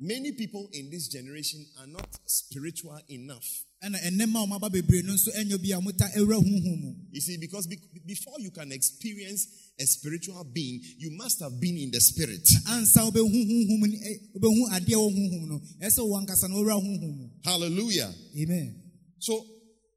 many 0.00 0.32
people 0.32 0.68
in 0.72 0.90
this 0.90 1.08
generation 1.08 1.64
are 1.80 1.86
not 1.86 2.08
spiritual 2.26 2.98
enough. 3.08 3.64
ɛna 3.82 3.98
ɛnɛma 4.02 4.42
a 4.42 4.46
ɔmaba 4.46 4.70
bebree 4.72 5.02
no 5.02 5.14
nso 5.14 5.30
ɛnyɛ 5.34 5.58
bi 5.62 5.70
a 5.74 5.80
ɔmota 5.80 6.12
awura 6.16 6.38
huhu 6.42 6.80
mu 6.80 6.94
You 7.10 7.20
see, 7.20 7.36
because 7.38 7.66
before 8.06 8.34
you 8.40 8.50
can 8.50 8.72
experience 8.72 9.46
a 9.78 9.84
spiritual 9.86 10.42
being, 10.54 10.80
you 10.98 11.10
must 11.16 11.40
have 11.40 11.60
been 11.60 11.76
in 11.76 11.90
the 11.90 12.00
spirit. 12.00 12.46
ansa 12.68 13.00
wobɛhu 13.10 13.28
huhum 13.28 13.84
eh, 13.84 13.88
no 13.88 13.96
ɛ- 13.96 14.20
wobɛhu 14.34 14.68
adeɛ 14.72 14.96
wɔ 14.96 15.08
huhum 15.14 15.48
no 15.48 15.60
ɛsɛ 15.86 16.08
wo 16.08 16.16
ankasa 16.20 16.48
no 16.48 16.56
wowura 16.56 16.80
huhum 16.80 17.16
mu 17.18 17.28
Hallelujah. 17.44 18.12
amen 18.38 18.82
So, 19.18 19.44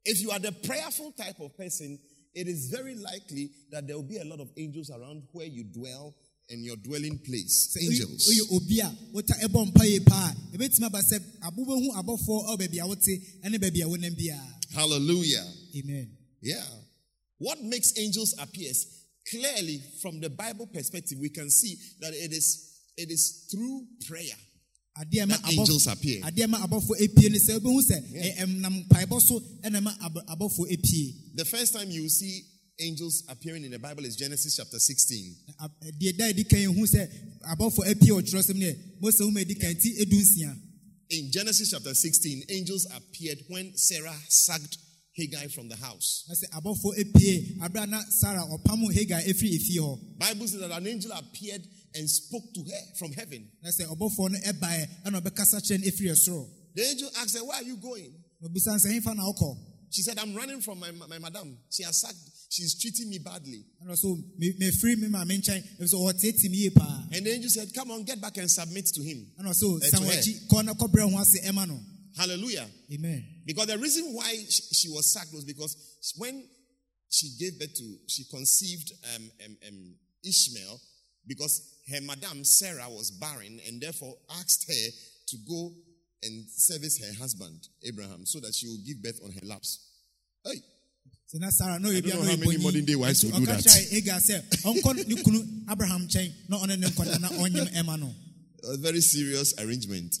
if 0.04 0.20
you 0.20 0.30
are 0.30 0.38
the 0.38 0.52
prayerful 0.52 1.12
type 1.12 1.38
of 1.40 1.56
person, 1.56 1.98
it 2.34 2.46
is 2.48 2.68
very 2.70 2.94
likely 2.94 3.50
that 3.70 3.86
there 3.86 3.96
will 3.96 4.08
be 4.08 4.16
a 4.18 4.24
lot 4.24 4.40
of 4.40 4.48
angels 4.56 4.90
around 4.90 5.22
where 5.32 5.46
you 5.46 5.64
dwell 5.64 6.14
in 6.48 6.64
your 6.64 6.76
dwelling 6.76 7.18
place. 7.18 7.74
Angels. 7.80 8.28
woyɛ 8.28 8.56
obi 8.56 8.80
a 8.80 8.90
wota 9.14 9.34
ɛbɔ 9.40 9.72
mpaeɛ 9.72 10.04
paa 10.06 10.30
a 10.52 10.56
ɛbɛtumi 10.56 10.84
aba 10.86 10.98
sɛ 11.00 11.18
abobɛhu 11.42 11.88
abɔfoɔ 11.96 12.48
ɛwɔ 12.48 12.58
baabi 12.58 12.78
a 12.80 12.86
wote 12.86 13.06
ne 13.50 13.58
baabi 13.58 13.80
a 13.82 13.86
wonam 13.88 14.14
biara 14.14 14.54
Hallelujah. 14.74 15.46
amen 15.76 16.16
Yeah. 16.42 16.64
What 17.38 17.62
makes 17.62 17.92
angels 17.98 18.34
appear? 18.38 18.70
Clearly, 19.30 19.80
from 20.02 20.20
the 20.20 20.30
Bible 20.30 20.66
perspective, 20.66 21.18
we 21.20 21.28
can 21.28 21.50
see 21.50 21.76
that 22.00 22.12
it 22.14 22.32
is 22.32 22.66
it 22.96 23.10
is 23.10 23.48
through 23.50 23.86
prayer. 24.06 24.36
That 24.96 25.40
angels 25.52 25.86
appear. 25.86 26.20
adeɛ 26.22 26.48
ma 26.48 26.58
abɔfoɔ 26.66 27.00
epie 27.00 27.30
ne 27.30 27.38
sɛ 27.38 27.58
wobɛhu 27.58 27.80
sɛ 27.80 28.12
ɛyɛ 28.12 28.36
ɛnam 28.38 28.76
eh, 28.80 28.84
mpaebɔ 28.84 29.20
so 29.22 29.36
eh, 29.64 29.68
ɛna 29.70 29.82
ma 29.82 29.94
ab- 30.02 30.26
abɔfoɔ 30.28 30.66
epie 30.70 31.36
The 31.36 31.44
first 31.44 31.72
time 31.72 31.90
you 31.90 32.08
see 32.08 32.42
angels 32.78 33.22
appearing 33.28 33.64
in 33.64 33.70
the 33.70 33.78
Bible 33.78 34.04
is 34.04 34.16
Genesis 34.16 34.56
chapter 34.56 34.78
16. 34.78 35.36
Ab- 35.62 35.70
deɛ 35.98 36.16
da 36.18 36.24
edi 36.26 36.44
kan 36.44 36.58
ehu 36.58 36.84
sɛ 36.86 37.08
abɔfoɔ 37.54 37.86
epie 37.94 38.08
wɔ 38.10 38.20
twerɛsɛm 38.22 38.56
ne 38.56 38.66
yɛ 38.72 39.00
mose 39.00 39.18
hu 39.20 39.30
ma 39.30 39.40
edi 39.40 39.54
kan 39.54 39.74
ti 39.80 39.94
edu 40.02 40.20
nsia 40.20 40.56
In 41.10 41.30
Genesis 41.32 41.70
chapter 41.70 41.92
16, 41.94 42.44
angels 42.50 42.86
appeared 42.94 43.38
when 43.48 43.76
Sarah 43.76 44.16
sacked 44.28 44.76
Hagar 45.12 45.48
from 45.48 45.68
the 45.68 45.76
house. 45.76 46.24
na 46.28 46.34
sɛ 46.34 46.48
abɔfoɔ 46.54 46.98
epie 46.98 47.58
abira 47.60 47.88
na 47.88 48.00
sara 48.10 48.40
ɔpam 48.46 48.92
hagar 48.94 49.20
efiri 49.22 49.56
efie 49.58 49.78
hɔ 49.80 50.18
Bible 50.18 50.46
says 50.48 50.60
that 50.60 50.70
an 50.70 50.86
angel 50.86 51.10
appeared 51.12 51.62
and 51.94 52.08
spoke 52.08 52.44
to 52.54 52.60
her 52.60 52.94
from 52.96 53.12
heaven. 53.12 53.48
na 53.62 53.70
sɛ 53.70 53.86
ɔbɔfoɔ 53.86 54.30
no 54.30 54.38
ɛbaeɛ 54.38 54.88
ɛna 55.06 55.20
ɔbɛkasa 55.20 55.60
kyerɛ 55.66 55.80
no 55.80 55.86
efiri 55.90 56.10
ɛsoro 56.12 56.48
The 56.74 56.82
angel 56.82 57.10
asked 57.18 57.36
her, 57.36 57.44
Where 57.44 57.56
are 57.56 57.62
you 57.64 57.76
going? 57.76 58.12
na 58.40 58.48
obisan 58.48 58.78
sɛ 58.78 58.92
hefa 59.00 59.16
na 59.16 59.24
ɔkɔ 59.32 59.58
She 59.92 60.02
said, 60.02 60.16
I'm 60.20 60.32
running 60.36 60.60
from 60.60 60.78
my, 60.78 60.92
my 60.92 61.18
madam. 61.18 61.58
She 61.68 61.82
has 61.82 62.00
sacked, 62.00 62.14
she's 62.48 62.80
treating 62.80 63.10
me 63.10 63.18
badly. 63.18 63.64
ɛna 63.84 63.98
so 63.98 64.16
me 64.38 64.52
mefiri 64.52 64.96
me 64.96 65.08
maame 65.08 65.42
nkyɛn 65.42 65.80
ebi 65.80 65.92
sɛ 65.92 65.94
ɔtete 66.14 66.48
mi 66.50 66.58
yie 66.58 66.70
And 67.12 67.26
the 67.26 67.30
angel 67.34 67.50
said, 67.50 67.74
Come 67.74 67.90
on, 67.90 68.04
get 68.04 68.20
back 68.20 68.36
and 68.36 68.48
submit 68.48 68.86
to 68.94 69.02
him. 69.02 69.26
san 69.36 69.46
to 69.52 70.06
her. 70.06 70.12
wɔakyi 70.12 70.46
kɔ 70.46 70.64
na 70.64 70.74
kɔbrɛ 70.74 71.10
ho 71.10 71.18
ase 71.18 71.40
ɛma 71.44 71.66
no 71.66 71.80
Hallelujah. 72.16 72.68
amen 72.92 73.24
Because 73.50 73.66
the 73.66 73.78
reason 73.78 74.04
why 74.14 74.30
she, 74.48 74.62
she 74.72 74.88
was 74.88 75.12
sacked 75.12 75.32
was 75.34 75.44
because 75.44 75.76
when 76.16 76.44
she 77.10 77.30
gave 77.38 77.58
birth 77.58 77.74
to, 77.74 77.96
she 78.06 78.24
conceived 78.30 78.92
um, 79.16 79.30
um, 79.44 79.56
um, 79.66 79.94
Ishmael 80.24 80.80
because 81.26 81.82
her 81.92 82.00
madam 82.02 82.44
Sarah 82.44 82.88
was 82.88 83.10
barren 83.10 83.60
and 83.66 83.80
therefore 83.82 84.14
asked 84.38 84.66
her 84.68 84.90
to 85.28 85.36
go 85.48 85.72
and 86.22 86.48
service 86.48 87.02
her 87.04 87.12
husband 87.20 87.66
Abraham 87.82 88.24
so 88.24 88.38
that 88.40 88.54
she 88.54 88.68
will 88.68 88.78
give 88.86 89.02
birth 89.02 89.18
on 89.24 89.32
her 89.32 89.44
laps. 89.46 89.80
Hey, 90.44 90.62
sɛ 91.26 91.40
na 91.40 91.50
sara 91.50 91.78
na 91.80 91.88
I 91.88 92.00
don't 92.00 92.22
know 92.22 92.30
how 92.30 92.36
many 92.36 92.58
modern 92.58 92.84
day 92.84 92.94
wives 92.94 93.24
will 93.24 93.32
do 93.38 93.46
that. 93.46 93.58
kyerɛ 93.64 93.90
hagar 93.90 94.20
sɛ 94.20 94.42
ɔnkɔ 94.62 95.06
ne 95.08 95.22
kunu 95.22 95.40
abraham 95.68 96.06
nkyɛn 96.06 96.32
na 96.48 96.58
ɔne 96.58 96.78
ne 96.78 96.86
nkɔda 96.86 97.20
na 97.20 97.28
ɔnyem 97.28 97.68
ɛma 97.74 97.98
no 97.98 98.14
a 98.62 98.76
very 98.76 99.00
serious 99.00 99.54
arrangement. 99.58 100.14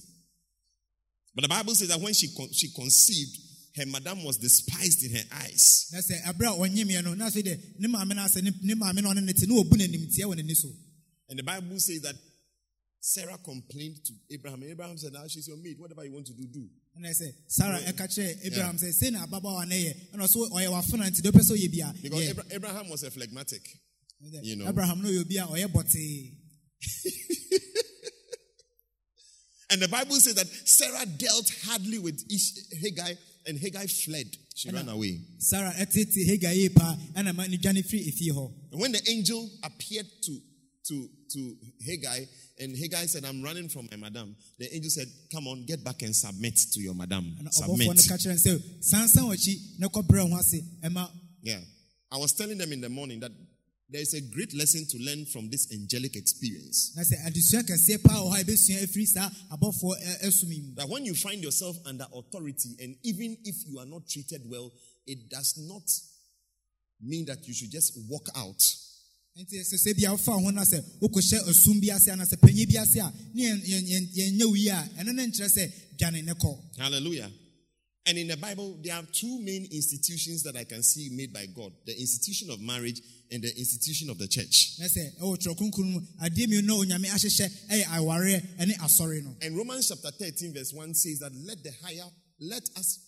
But 1.40 1.48
the 1.48 1.54
Bible 1.56 1.74
says 1.74 1.88
that 1.88 1.98
when 2.00 2.12
she 2.12 2.28
con- 2.36 2.52
she 2.52 2.68
conceived, 2.68 3.38
her 3.76 3.86
madam 3.86 4.24
was 4.24 4.36
despised 4.36 5.02
in 5.04 5.16
her 5.16 5.24
eyes. 5.40 5.88
na 5.90 6.00
sɛ 6.00 6.20
ɛberɛ 6.28 6.52
a 6.52 6.68
ɔnyemeɛ 6.68 7.02
no 7.04 7.14
na 7.14 7.30
afei 7.30 7.42
deɛ 7.42 7.78
ne 7.80 7.88
maame 7.88 8.14
no 8.14 8.20
asɛ 8.22 8.42
ne- 8.42 8.52
ne 8.60 8.74
maame 8.74 9.00
no 9.02 9.08
ɔne 9.08 9.24
ne 9.24 9.32
te 9.32 9.46
na 9.46 9.54
wɔbu 9.54 9.72
n'anim 9.72 10.04
teɛ 10.12 10.24
wɔ 10.26 10.34
n'ani 10.36 10.54
so 10.54 10.68
And 11.30 11.38
the 11.38 11.42
Bible 11.42 11.80
says 11.80 12.02
that 12.02 12.14
Sarah 13.00 13.38
complained 13.42 14.04
to 14.04 14.12
Abraham. 14.34 14.60
And 14.62 14.72
Abraham 14.72 14.98
said, 14.98 15.14
Now 15.14 15.26
she's 15.28 15.48
your 15.48 15.56
maid. 15.56 15.78
Whatever 15.78 16.04
you 16.04 16.12
want 16.12 16.26
to 16.26 16.34
do, 16.34 16.46
do. 16.46 16.68
ɛna 16.98 17.08
sɛ 17.08 17.32
sara 17.48 17.80
ɛka 17.80 18.04
kyerɛ 18.06 18.44
abraham 18.46 18.76
sɛ 18.76 18.92
sei 18.92 19.08
na 19.10 19.24
ababaawa 19.26 19.66
no 19.66 19.74
yɛ 19.74 19.94
ɛna 20.12 20.28
ɔso 20.28 20.50
ɔyɛ 20.50 20.68
wafena 20.68 21.08
nti 21.08 21.22
deɛ 21.22 21.30
wopɛ 21.32 21.40
sɛ 21.40 21.56
ɔyɛ 21.56 22.02
Because. 22.02 22.52
Abraham 22.52 22.88
was 22.90 23.02
a 23.04 23.10
phlegmatic. 23.10 23.66
you 24.42 24.56
know. 24.56 24.68
abraham 24.68 25.00
no 25.00 25.08
obi 25.08 25.38
a 25.38 25.46
ɔyɛ 25.46 25.72
bɔtee 25.72 26.36
And 29.70 29.80
the 29.80 29.88
Bible 29.88 30.16
says 30.16 30.34
that 30.34 30.46
Sarah 30.68 31.06
dealt 31.06 31.50
hardly 31.64 31.98
with 31.98 32.22
Ish- 32.30 32.80
Hagar, 32.82 33.10
and 33.46 33.58
Hagar 33.58 33.86
fled. 33.86 34.26
She 34.54 34.70
ran 34.70 34.88
away. 34.88 35.20
Sarah 35.38 35.72
ɛtete 35.78 36.26
hagar 36.26 36.52
yie 36.52 36.68
paa 36.74 36.96
ɛna 37.14 37.34
ma 37.34 37.46
ne 37.46 37.56
dwane 37.56 37.82
firi 37.86 38.08
efie 38.08 38.30
hɔ 38.32 38.52
And 38.72 38.80
when 38.80 38.92
the 38.92 39.00
angel 39.08 39.48
appeared 39.62 40.06
to, 40.24 40.38
to, 40.88 41.08
to 41.32 41.56
Hagar, 41.80 42.16
and 42.58 42.76
Hagar 42.76 43.06
said, 43.06 43.24
I'm 43.24 43.42
running 43.42 43.68
from 43.70 43.88
my 43.90 43.96
madam, 43.96 44.36
the 44.58 44.74
angel 44.74 44.90
said, 44.90 45.06
Come 45.32 45.46
on, 45.48 45.64
get 45.64 45.82
back 45.82 46.02
and 46.02 46.14
submit 46.14 46.56
to 46.72 46.80
your 46.80 46.94
madam. 46.94 47.34
ɛna 47.40 47.48
ɔbɔfoɔ 47.48 47.68
no 47.86 47.94
Submit. 47.94 48.08
ka 48.08 48.14
kyerɛ 48.16 48.44
no 48.44 48.52
sɛ 48.58 48.62
sansan 48.82 49.24
wɔkyi 49.32 49.78
na 49.78 49.88
kɔbrɛ 49.88 50.28
ho 50.30 50.36
ase 50.38 50.60
ɛma 50.82 51.10
Yeah. 51.42 51.60
I 52.12 52.18
was 52.18 52.32
telling 52.32 52.58
them 52.58 52.72
in 52.72 52.80
the 52.82 52.88
morning 52.90 53.20
that 53.20 53.30
there 53.92 54.00
is 54.02 54.14
a 54.14 54.20
great 54.20 54.54
lesson 54.54 54.86
to 54.86 54.98
learn 54.98 55.26
from 55.26 55.50
this 55.50 55.70
angelic 55.72 56.14
experience. 56.16 56.92
na 56.96 57.02
sɛ 57.02 57.16
adesua 57.26 57.62
kɛseɛ 57.62 58.02
paa 58.02 58.18
wɔ 58.22 58.30
hɔ 58.32 58.40
a 58.40 58.44
ɛbɛsua 58.44 58.82
afiri 58.84 59.06
saa 59.06 59.30
abɔfoɔ 59.50 59.94
ɛ- 60.02 60.22
ɛsom 60.24 60.50
yi 60.54 60.60
mu 60.60 60.74
That 60.76 60.88
when 60.88 61.04
you 61.04 61.14
find 61.14 61.42
yourself 61.42 61.76
under 61.84 62.06
authority, 62.14 62.76
and 62.78 62.96
even 63.02 63.36
if 63.44 63.56
you 63.66 63.78
are 63.78 63.86
not 63.86 64.08
treated 64.08 64.42
well, 64.48 64.72
it 65.06 65.28
does 65.28 65.56
not 65.58 65.82
mean 67.00 67.24
that 67.26 67.46
you 67.48 67.54
should 67.54 67.70
just 67.70 67.92
walk 68.08 68.28
out. 68.34 68.62
Hallelujah. 76.76 77.30
And 78.06 78.16
in 78.16 78.28
the 78.28 78.36
Bible, 78.36 78.78
there 78.82 78.94
are 78.96 79.02
two 79.12 79.38
main 79.42 79.68
institutions 79.70 80.42
that 80.44 80.56
I 80.56 80.64
can 80.64 80.82
see 80.82 81.10
made 81.12 81.32
by 81.34 81.46
God 81.54 81.72
the 81.86 81.92
institution 81.98 82.50
of 82.50 82.58
marriage 82.60 83.00
and 83.30 83.42
the 83.42 83.50
institution 83.56 84.08
of 84.10 84.18
the 84.18 84.26
church. 84.26 84.76
na 84.78 84.86
sɛ 84.86 85.18
ɛwɔ 85.20 85.36
twerɛ 85.38 85.56
kronkron 85.58 85.92
mu 85.92 86.00
adeɛ 86.22 86.46
mmienu 86.48 86.64
na 86.64 86.74
onyame 86.74 87.06
ahyehyɛ 87.08 87.48
ɛyɛ 87.70 87.84
awareɛ 87.84 88.66
ne 88.66 88.74
asɔre 88.74 89.22
no 89.22 89.36
And 89.42 89.56
Romans 89.56 89.88
chapter 89.88 90.10
13, 90.10 90.52
verse 90.54 90.72
1 90.72 90.94
says 90.94 91.18
that 91.20 91.32
let 91.44 91.62
the 91.62 91.72
higher, 91.84 92.08
let 92.40 92.62
us 92.76 92.98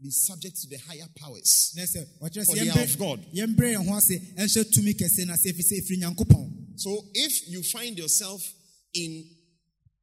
be 0.00 0.10
subject 0.10 0.60
to 0.60 0.68
the 0.68 0.76
higher 0.78 1.08
powers. 1.16 1.72
na 1.76 1.82
sɛ 1.82 2.06
ɔkyerɛ 2.22 2.46
For 2.46 2.54
they 2.54 2.68
are 2.70 2.80
of 2.84 2.98
God. 2.98 3.26
yɛmbrɛ- 3.34 3.56
yɛmbrɛ 3.56 3.74
yɛn 3.74 3.86
ho 3.88 3.96
ase 3.96 4.18
ɛnhyɛ 4.38 4.64
tumi 4.72 4.94
kɛseɛ 4.94 5.26
no 5.26 5.32
ase 5.34 5.46
ɛfiri 5.46 5.64
sɛ 5.64 5.80
ɛfiri 5.82 5.98
nyankopɔn 6.02 6.80
So 6.80 7.04
if 7.14 7.48
you 7.48 7.62
find 7.64 7.98
yourself 7.98 8.46
in 8.94 9.28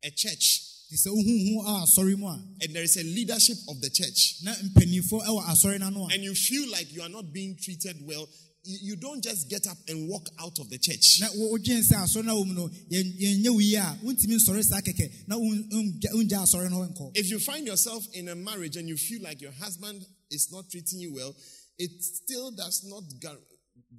a 0.04 0.12
church 0.12 0.62
nti 0.94 0.98
sɛ 0.98 1.10
wohuhu 1.10 1.66
a 1.66 1.86
asɔre 1.86 2.18
mu 2.18 2.28
a 2.28 2.40
and 2.62 2.74
there 2.76 2.84
is 2.84 2.98
a 2.98 3.04
leadership 3.04 3.58
of 3.68 3.82
the 3.82 3.90
church. 3.90 4.36
Na 4.44 4.54
mpanimfoɔ 4.54 5.26
ɛwɔ 5.26 5.44
asɔre 5.50 5.80
no 5.80 5.88
ano 5.88 6.08
and 6.12 6.24
you 6.24 6.34
feel 6.36 6.70
like 6.70 6.94
you 6.94 7.02
are 7.02 7.10
not 7.10 7.32
being 7.34 7.56
treated 7.62 7.98
well, 8.06 8.28
you 8.64 8.96
don't 8.96 9.22
just 9.22 9.50
get 9.50 9.68
up 9.68 9.78
and 9.90 10.08
walk 10.08 10.26
out 10.40 10.58
of 10.60 10.70
the 10.70 10.78
church. 10.78 11.20
na 11.20 11.28
wo- 11.36 11.58
wodwen 11.58 11.82
sɛ 11.82 11.96
asɔre 12.06 12.26
no 12.26 12.38
a 12.42 12.44
wɔ 12.44 12.48
mu 12.48 12.54
no 12.54 12.70
yɛn- 12.92 13.20
yɛnyɛ 13.20 13.50
wo 13.54 13.60
yi 13.60 13.76
a 13.76 14.00
wontumi 14.04 14.36
nsɔre 14.38 14.64
saa 14.64 14.82
kɛkɛ 14.82 15.28
na 15.28 15.38
won- 15.38 15.68
wongya 15.72 16.12
wongya 16.14 16.44
asɔre 16.44 16.70
no 16.70 16.78
hɔ 16.78 16.94
nkɔ 16.96 17.12
If 17.16 17.30
you 17.30 17.40
find 17.40 17.66
yourself 17.68 18.08
in 18.14 18.28
a 18.30 18.36
marriage 18.36 18.76
and 18.78 18.88
you 18.88 18.98
feel 18.98 19.22
like 19.22 19.42
your 19.42 19.52
husband 19.54 20.06
is 20.30 20.48
not 20.52 20.70
treating 20.70 21.00
you 21.00 21.14
well, 21.14 21.36
it 21.80 21.92
still 22.04 22.52
does 22.52 22.84
not 22.86 23.04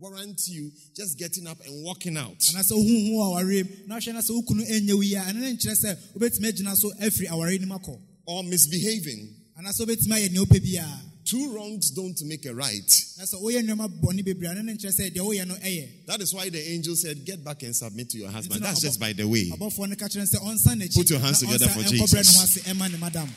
warrant 0.01 0.41
you 0.49 0.71
just 0.97 1.19
getting 1.19 1.47
up 1.47 1.59
and 1.65 1.85
walking 1.85 2.17
out. 2.17 2.39
anaasɛ 2.39 2.73
wohuhu 2.73 3.15
awareɛ 3.17 3.65
mu 3.65 3.87
na 3.87 3.97
ahwɛ 3.99 4.13
na 4.15 4.21
sɛ 4.21 4.31
wo 4.31 4.43
kunu 4.43 4.65
ɛnyɛ 4.65 4.95
wo 4.95 5.01
yi 5.03 5.15
a 5.15 5.21
ɛno 5.23 5.35
ne 5.41 5.53
nkyerɛ 5.57 5.77
sɛ 5.85 5.97
wobɛtumi 6.17 6.53
agyina 6.53 6.77
so 6.77 6.91
awareɛ 6.93 7.61
no 7.61 7.67
mu 7.67 7.75
akɔ 7.79 8.01
Or 8.27 8.43
misbehaving. 8.45 9.29
anaasɛ 9.59 9.81
wobɛtumi 9.87 10.13
ayɛ 10.13 10.31
nea 10.33 10.41
wopɛ 10.45 10.61
biara 10.61 11.01
Two 11.25 11.55
wrongs 11.55 11.89
don't 11.93 12.21
make 12.27 12.45
a 12.45 12.55
right. 12.55 12.85
na 13.17 13.25
sɛ 13.25 13.41
woyɛ 13.41 13.63
nneɛma 13.67 13.89
bɔne 14.01 14.23
bebree 14.23 14.47
a 14.51 14.55
ɛno 14.55 14.65
ne 14.65 14.75
nkyerɛ 14.75 14.93
sɛ 14.93 15.11
deɛ 15.15 15.21
woyɛ 15.25 15.47
no 15.47 15.55
ɛyɛ 15.55 16.07
That 16.07 16.21
is 16.21 16.35
why 16.35 16.51
the 16.51 16.61
angel 16.61 16.95
said, 16.97 17.25
Get 17.25 17.43
back 17.43 17.63
and 17.63 17.75
submit 17.75 18.11
to 18.11 18.19
your 18.19 18.31
husband. 18.31 18.63
That's 18.63 18.81
just 18.83 19.01
by 19.01 19.13
the 19.15 19.27
way. 19.27 19.49
ɔbɔfoɔ 19.51 19.89
no 19.89 19.97
ka 19.97 20.07
kyerɛ 20.07 20.17
no 20.17 20.25
sɛ 20.25 20.39
ɔnsa 20.43 20.75
n'akyi 20.77 20.95
Put 20.95 21.11
your 21.11 21.21
hands 21.21 21.39
together 21.41 21.69
for 21.69 21.83
Jesus. 21.83 22.13
ase 22.43 22.59
ɛma 22.65 22.91
ne 22.91 22.99
madam 22.99 23.31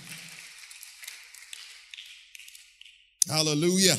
Hallelujah. 3.30 3.98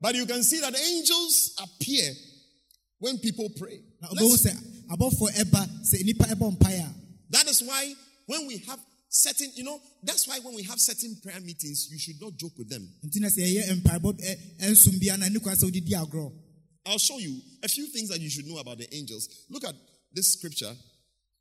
But 0.00 0.14
you 0.14 0.26
can 0.26 0.42
see 0.42 0.60
that 0.60 0.76
angels 0.78 1.52
appear 1.58 2.12
when 2.98 3.18
people 3.18 3.48
pray. 3.56 3.80
na 4.00 4.08
ɔbɛhu 4.08 4.30
Let's- 4.30 4.42
sɛ 4.46 4.86
abɔfoɔ 4.90 5.30
ɛba 5.42 5.84
sɛ 5.84 6.02
nnipa 6.02 6.26
ɛbɔ 6.34 6.58
mpaeɛ 6.58 6.80
a 6.80 6.94
that 7.30 7.48
is 7.48 7.62
why 7.62 7.94
when 8.26 8.46
we 8.46 8.58
have 8.58 8.80
certain, 9.08 9.50
you 9.54 9.64
know, 9.64 9.80
that's 10.02 10.26
why 10.28 10.38
when 10.40 10.54
we 10.54 10.62
have 10.64 10.78
certain 10.80 11.16
prayer 11.22 11.40
meetings, 11.40 11.88
you 11.90 11.98
should 11.98 12.20
not 12.20 12.36
joke 12.36 12.56
with 12.58 12.68
them. 12.68 12.86
nti 13.04 13.20
na 13.20 13.28
sɛ 13.28 13.40
yɛyɛ 13.54 13.80
mpaebɔ 13.82 14.12
ɛ- 14.20 14.58
ɛnsom 14.60 15.00
bia 15.00 15.16
na 15.16 15.26
ɛne 15.26 15.40
kwan 15.42 15.56
sɛ 15.56 15.64
wodedi 15.70 15.90
agorɔ 15.92 16.42
I'll 16.86 16.98
show 16.98 17.18
you 17.18 17.42
a 17.64 17.68
few 17.68 17.86
things 17.88 18.10
that 18.10 18.20
you 18.20 18.30
should 18.30 18.46
know 18.46 18.58
about 18.58 18.78
the 18.78 18.94
angels. 18.94 19.28
Look 19.50 19.64
at 19.64 19.74
this 20.12 20.34
scripture 20.34 20.76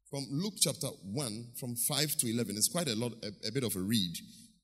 from 0.09 0.25
Luke 0.31 0.55
chapter 0.59 0.87
1, 0.87 1.53
from 1.59 1.75
5 1.75 2.15
to 2.17 2.27
11. 2.31 2.57
It's 2.57 2.67
quite 2.67 2.87
a 2.87 2.95
lot, 2.95 3.13
a, 3.23 3.31
a 3.47 3.51
bit 3.51 3.63
of 3.63 3.75
a 3.75 3.79
read. 3.79 4.15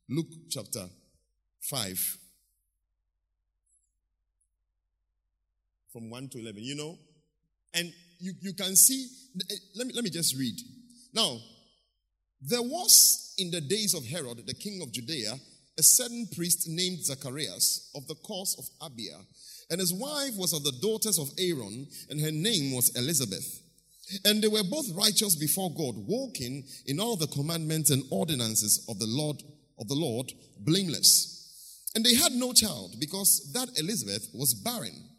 Luke 0.10 0.32
chapter 0.50 0.90
5, 1.70 2.18
from 5.92 6.10
1 6.10 6.30
to 6.30 6.40
11. 6.40 6.64
You 6.64 6.76
know, 6.76 6.98
and 7.74 7.92
you, 8.20 8.34
you 8.42 8.54
can 8.54 8.76
see, 8.76 9.08
eh, 9.50 9.56
let 9.76 9.88
me, 9.88 9.94
let 9.94 10.04
me 10.04 10.10
just 10.10 10.38
read. 10.38 10.56
Now, 11.14 11.38
there 12.42 12.62
was 12.62 13.34
in 13.38 13.52
the 13.52 13.62
days 13.62 13.94
of 13.94 14.06
Herod, 14.06 14.46
the 14.46 14.54
king 14.54 14.82
of 14.82 14.92
Judea, 14.92 15.34
a 15.78 15.84
certain 15.84 16.28
priest 16.36 16.68
named 16.68 17.04
Zacharias 17.04 17.92
of 17.96 18.08
the 18.08 18.16
course 18.16 18.56
of 18.58 18.90
Abia, 18.90 19.18
and 19.70 19.80
his 19.80 19.94
wife 19.94 20.36
was 20.38 20.54
of 20.54 20.64
the 20.64 20.74
daughters 20.82 21.18
of 21.18 21.30
Aaron, 21.40 21.88
and 22.10 22.20
her 22.20 22.32
name 22.32 22.76
was 22.76 22.96
Elizabeth. 22.96 23.64
And 24.26 24.44
they 24.44 24.50
were 24.50 24.64
both 24.64 24.92
righteous 24.94 25.36
before 25.36 25.70
God, 25.74 25.96
walking 25.96 26.66
in 26.86 27.00
all 27.00 27.16
the 27.16 27.28
commandments 27.28 27.90
and 27.90 28.04
ordinances 28.12 28.86
of 28.90 29.00
the 29.00 29.08
Lord 29.08 29.42
of 29.80 29.88
the 29.88 29.96
Lord, 29.96 30.32
blameless. 30.60 31.90
And 31.96 32.06
they 32.06 32.16
had 32.16 32.34
no 32.34 32.54
child 32.54 32.96
because 33.00 33.52
that 33.54 33.70
Elizabeth 33.80 34.28
was 34.34 34.54
barren. 34.54 35.11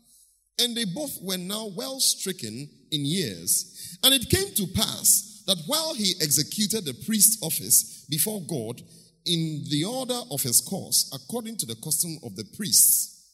And 0.58 0.76
they 0.76 0.84
both 0.84 1.18
were 1.22 1.38
now 1.38 1.70
well 1.74 1.98
stricken 2.00 2.68
in 2.90 3.06
years. 3.06 3.98
And 4.02 4.14
it 4.14 4.28
came 4.28 4.54
to 4.54 4.66
pass 4.74 5.42
that 5.46 5.62
while 5.66 5.94
he 5.94 6.14
executed 6.20 6.84
the 6.84 6.94
priest's 7.06 7.42
office 7.42 8.06
before 8.08 8.42
God 8.42 8.80
in 9.24 9.64
the 9.70 9.84
order 9.84 10.20
of 10.30 10.42
his 10.42 10.60
course, 10.60 11.10
according 11.14 11.56
to 11.58 11.66
the 11.66 11.76
custom 11.76 12.18
of 12.24 12.36
the 12.36 12.44
priest's 12.56 13.30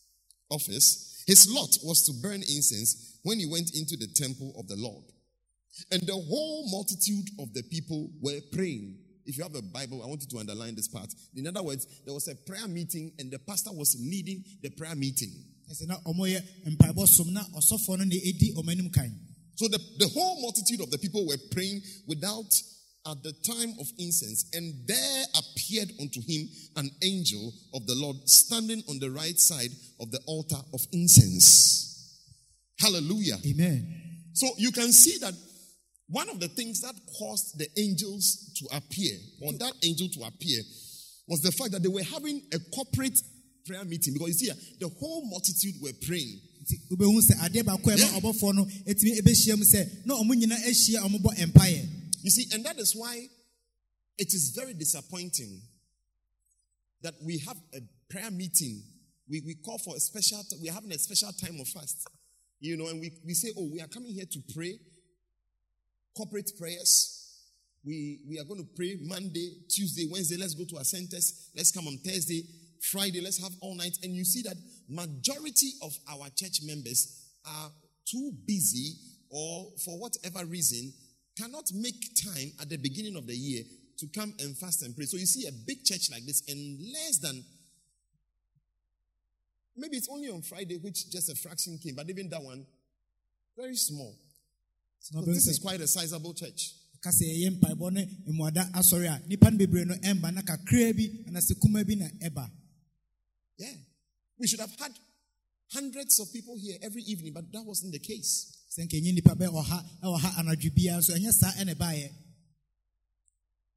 office, 0.51 1.25
his 1.27 1.51
lot 1.51 1.77
was 1.83 2.05
to 2.05 2.13
burn 2.23 2.41
incense 2.41 3.19
when 3.23 3.39
he 3.39 3.47
went 3.47 3.75
into 3.75 3.97
the 3.97 4.09
temple 4.15 4.55
of 4.59 4.69
the 4.69 4.77
Lord. 4.77 5.05
And 5.91 6.03
the 6.03 6.15
whole 6.15 6.71
multitude 6.71 7.29
of 7.39 7.53
the 7.53 7.63
people 7.65 8.11
were 8.21 8.41
praying. 8.53 8.99
If 9.27 9.37
you 9.37 9.43
have 9.43 9.55
a 9.55 9.63
Bible, 9.63 10.03
I 10.03 10.07
want 10.07 10.23
you 10.23 10.29
to 10.29 10.39
underline 10.39 10.75
this 10.75 10.89
part. 10.89 11.13
In 11.37 11.47
other 11.47 11.63
words, 11.63 11.87
there 12.05 12.15
was 12.15 12.29
a 12.29 12.35
prayer 12.35 12.67
meeting 12.67 13.13
and 13.19 13.31
the 13.31 13.39
pastor 13.39 13.71
was 13.73 13.97
leading 14.01 14.43
the 14.63 14.71
prayer 14.71 14.95
meeting. 14.95 15.33
Ɛsɛ 15.71 15.87
na 15.87 15.97
ɔmo 16.07 16.27
yɛ 16.27 16.41
mpaebɔ 16.67 17.09
som 17.09 17.33
na 17.33 17.45
ɔsɔfoɔ 17.57 17.99
no 17.99 18.05
na 18.05 18.15
edi 18.15 18.53
ɔmo 18.55 18.71
anim 18.71 18.91
kan 18.91 19.13
So 19.59 19.67
the, 19.67 19.79
the 19.99 20.09
whole 20.15 20.41
multitude 20.41 20.81
of 20.81 20.91
the 20.93 20.99
people 20.99 21.27
were 21.27 21.37
praying 21.51 21.83
without 22.07 22.47
at 23.11 23.23
the 23.25 23.33
time 23.43 23.75
of 23.81 23.87
incense, 23.99 24.49
and 24.53 24.73
there 24.87 25.25
appeared 25.35 25.91
unto 26.01 26.21
him 26.21 26.49
an 26.77 26.91
angel 27.03 27.53
of 27.75 27.85
the 27.87 27.95
Lord 27.97 28.17
standing 28.29 28.83
on 28.89 29.01
the 29.01 29.11
right 29.11 29.39
side 29.39 29.71
of 29.99 30.13
the 30.13 30.21
altar 30.27 30.61
of 30.73 30.81
incense. 30.93 32.15
Hallelujah. 32.79 33.39
amen 33.45 34.31
So 34.33 34.47
you 34.59 34.71
can 34.71 34.93
see 34.93 35.19
that 35.19 35.35
one 36.09 36.31
of 36.31 36.39
the 36.39 36.49
things 36.49 36.81
that 36.83 36.95
caused 37.19 37.59
the 37.59 37.67
angels 37.77 38.53
to 38.59 38.77
appear, 38.77 39.17
or 39.43 39.53
that 39.55 39.73
angel 39.83 40.09
to 40.09 40.21
appear, 40.23 40.61
was 41.27 41.41
the 41.43 41.53
fact 41.53 41.73
that 41.73 41.83
they 41.83 41.89
were 41.89 42.05
having 42.05 42.43
a 42.55 42.59
corporate 42.75 43.19
prayer 43.69 43.85
meeting. 43.85 44.15
Because 44.15 44.41
you 44.41 44.49
see, 44.49 44.77
the 44.81 44.89
whole 44.99 45.29
multitude 45.29 45.75
were 45.83 45.93
praying. 46.07 46.41
nti 46.65 46.77
sɛ 47.29 47.35
adeɛ 47.45 47.63
baako 47.65 47.91
a 47.93 48.21
ɔbɔfoɔ 48.21 48.55
no 48.55 48.65
ɛtumi 48.65 49.21
ɛbɛhyia 49.21 49.57
mu 49.59 49.65
sɛ 49.65 50.07
na 50.07 50.15
ɔmo 50.15 50.33
nyinaa 50.35 50.65
ahyia 50.65 51.01
ɔmo 51.07 51.21
bɔ 51.21 51.39
empire 51.39 51.89
You 52.23 52.31
see, 52.31 52.47
and 52.53 52.65
that 52.65 52.79
is 52.79 52.95
why 52.97 53.29
it 54.19 54.35
is 54.35 54.51
very 54.51 54.75
disappointing 54.75 55.63
that 57.03 57.15
we 57.23 57.39
have 57.39 57.57
a 57.75 57.81
prayer 58.11 58.31
meeting. 58.31 58.83
We, 59.29 59.43
we 59.47 59.55
call 59.55 59.79
for 59.79 59.95
a 59.95 60.01
special, 60.01 60.43
we're 60.61 60.73
having 60.73 60.91
a 60.93 60.99
special 60.99 61.31
time 61.33 61.61
of 61.61 61.69
fast. 61.69 62.09
You 62.61 62.77
know, 62.77 62.89
and 62.89 63.01
we, 63.01 63.13
we 63.25 63.35
say, 63.35 63.51
oh, 63.57 63.69
we 63.73 63.81
are 63.81 63.87
coming 63.87 64.13
here 64.13 64.25
to 64.31 64.41
pray 64.53 64.79
corporate 66.17 66.51
prayers. 66.59 67.15
We, 67.85 68.19
we 68.29 68.41
are 68.41 68.45
going 68.45 68.61
to 68.61 68.69
pray 68.75 68.99
Monday, 69.01 69.53
Tuesday, 69.71 70.09
Wednesday. 70.11 70.37
Let's 70.37 70.55
go 70.55 70.65
to 70.65 70.79
our 70.79 70.85
centers. 70.85 71.51
Let's 71.55 71.71
come 71.71 71.87
on 71.87 71.99
Thursday, 71.99 72.43
Friday. 72.83 73.21
Let's 73.21 73.41
have 73.43 73.53
all 73.61 73.75
night. 73.75 73.99
And 74.03 74.15
you 74.15 74.25
see 74.25 74.43
that 74.43 74.57
majority 74.89 75.73
of 75.83 75.97
our 76.11 76.29
church 76.37 76.61
members 76.65 77.27
are 77.47 77.71
too 78.11 78.33
busy 78.47 78.95
or 79.31 79.71
for 79.85 79.99
whatever 79.99 80.45
reason 80.47 80.93
cannot 81.39 81.71
make 81.75 81.95
time 82.25 82.53
at 82.61 82.69
the 82.69 82.77
beginning 82.77 83.17
of 83.17 83.27
the 83.27 83.35
year 83.35 83.63
to 83.99 84.07
come 84.09 84.33
and 84.41 84.57
fast 84.57 84.83
and 84.83 84.95
pray. 84.97 85.07
So 85.07 85.17
you 85.17 85.27
see 85.27 85.47
a 85.47 85.53
big 85.67 85.85
church 85.85 86.11
like 86.11 86.25
this 86.27 86.43
and 86.49 86.79
less 86.93 87.19
than 87.19 87.45
maybe 89.77 89.97
it's 89.97 90.09
only 90.11 90.29
on 90.29 90.43
Friday, 90.43 90.77
which 90.79 91.11
just 91.11 91.31
a 91.31 91.35
fraction 91.35 91.79
came, 91.83 91.95
but 91.95 92.09
even 92.11 92.29
that 92.31 92.43
one, 92.43 92.67
very 93.57 93.77
small. 93.77 94.15
So 95.01 95.21
this 95.23 95.47
is 95.47 95.59
quite 95.59 95.81
a 95.81 95.87
sizable 95.87 96.35
church. 96.35 96.75
ɛyɛ 97.05 97.51
mpaebɔ 97.51 97.93
ne 97.93 98.05
mmuada 98.27 98.71
asɔre 98.73 99.07
a 99.07 99.23
nnipa 99.23 99.51
no 99.53 99.59
bebree 99.59 99.85
no 99.87 99.95
ɛmba 99.95 100.35
na 100.35 100.43
kakraa 100.43 100.93
bi 100.97 101.05
anasɛ 101.29 101.55
kuma 101.61 101.85
bi 101.85 101.95
na 101.95 102.09
ɛba 102.21 102.51
Yeah. 103.59 103.75
We 104.39 104.47
should 104.47 104.61
have 104.61 104.75
had 104.79 104.93
hundreds 105.73 106.19
of 106.21 106.33
people 106.33 106.57
here 106.57 106.79
every 106.83 107.03
evening, 107.03 107.33
but 107.35 107.51
that 107.53 107.63
wasn't 107.65 107.93
the 107.93 107.99
case. 107.99 108.55
sɛ 108.71 108.85
nkɛnyi 108.87 109.13
nnipa 109.13 109.35
bɛ 109.35 109.49
ɔha 109.49 109.79
ɛwɔ 110.03 110.19
ha 110.21 110.35
anadwo 110.39 110.71
biara 110.75 110.99
nso 111.01 111.13
ɛnyɛ 111.17 111.33
saa 111.33 111.53
ɛna 111.53 111.75
ɛbaeɛ 111.75 112.11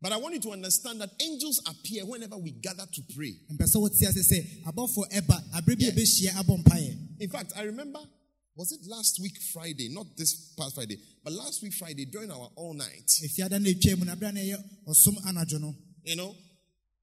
But 0.04 0.12
I 0.14 0.18
want 0.18 0.34
you 0.34 0.42
to 0.42 0.52
understand 0.52 1.00
that 1.02 1.12
angels 1.22 1.62
appear 1.68 2.06
whenever 2.06 2.36
we 2.38 2.52
gather 2.52 2.86
to 2.86 3.02
pray. 3.16 3.34
mpɛ 3.52 3.66
sɛ 3.68 3.80
wote 3.82 3.94
ase 4.02 4.22
sɛ 4.32 4.64
abɔfoɔ 4.66 5.12
ɛba 5.12 5.52
aberɛ 5.54 5.78
bi 5.80 5.86
a 5.86 5.88
Yeah. 5.88 5.92
ɛbɛhyia 5.92 6.30
abɔ 6.44 6.64
mpaeɛ 6.64 7.22
In 7.22 7.30
fact, 7.30 7.54
I 7.56 7.64
remember, 7.64 8.00
was 8.56 8.72
it 8.74 8.82
last 8.86 9.20
week 9.22 9.38
Friday, 9.54 9.90
not 9.90 10.16
this 10.18 10.54
past 10.58 10.76
Friday, 10.76 10.98
but 11.24 11.34
last 11.34 11.62
week 11.64 11.74
Friday 11.74 12.06
during 12.06 12.30
our 12.32 12.52
all 12.56 12.74
night, 12.74 13.08
ɛfiada 13.24 13.62
no 13.62 13.70
ɛtwa 13.70 13.98
mu 14.00 14.06
na 14.06 14.16
aberɛ 14.16 14.30
a 14.30 14.32
na 14.34 14.40
ɛyɛ 14.42 14.64
ɔsom 14.88 15.16
anadwo 15.26 15.60
no 15.62 15.76
you 16.04 16.16
know, 16.16 16.36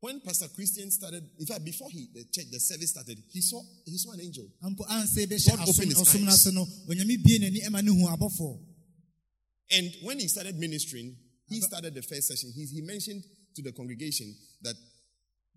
when 0.00 0.20
Pastor 0.20 0.46
Christian 0.54 0.90
started, 0.90 1.24
in 1.38 1.46
fact, 1.46 1.64
before 1.64 1.88
he 1.90 2.08
the 2.14 2.24
church, 2.30 2.50
the 2.50 2.60
service 2.60 2.90
started, 2.90 3.18
he 3.30 3.40
saw 3.40 3.60
he 3.84 3.98
saw 3.98 4.12
an 4.12 4.20
angel. 4.20 4.46
ampo 4.62 4.84
ansa 4.86 5.26
ɛbɛhyɛ 5.26 5.56
God 5.56 5.68
opened 5.68 5.92
his 5.92 6.14
eyes. 6.14 6.46
ase 6.46 6.52
no 6.52 6.64
onyame 6.88 7.22
bie 7.22 7.38
n'ani 7.38 7.60
ɛma 7.66 7.82
ne 7.82 7.90
hu 7.90 8.06
abɔfoɔ 8.06 8.58
And 9.70 9.92
when 10.02 10.18
he 10.20 10.28
started 10.28 10.56
ministering, 10.56 11.16
he 11.48 11.60
started 11.60 11.94
the 11.94 12.02
first 12.02 12.28
session. 12.28 12.52
He, 12.54 12.64
he 12.66 12.80
mentioned 12.82 13.24
to 13.56 13.62
the 13.62 13.72
congregation 13.72 14.34
that 14.62 14.74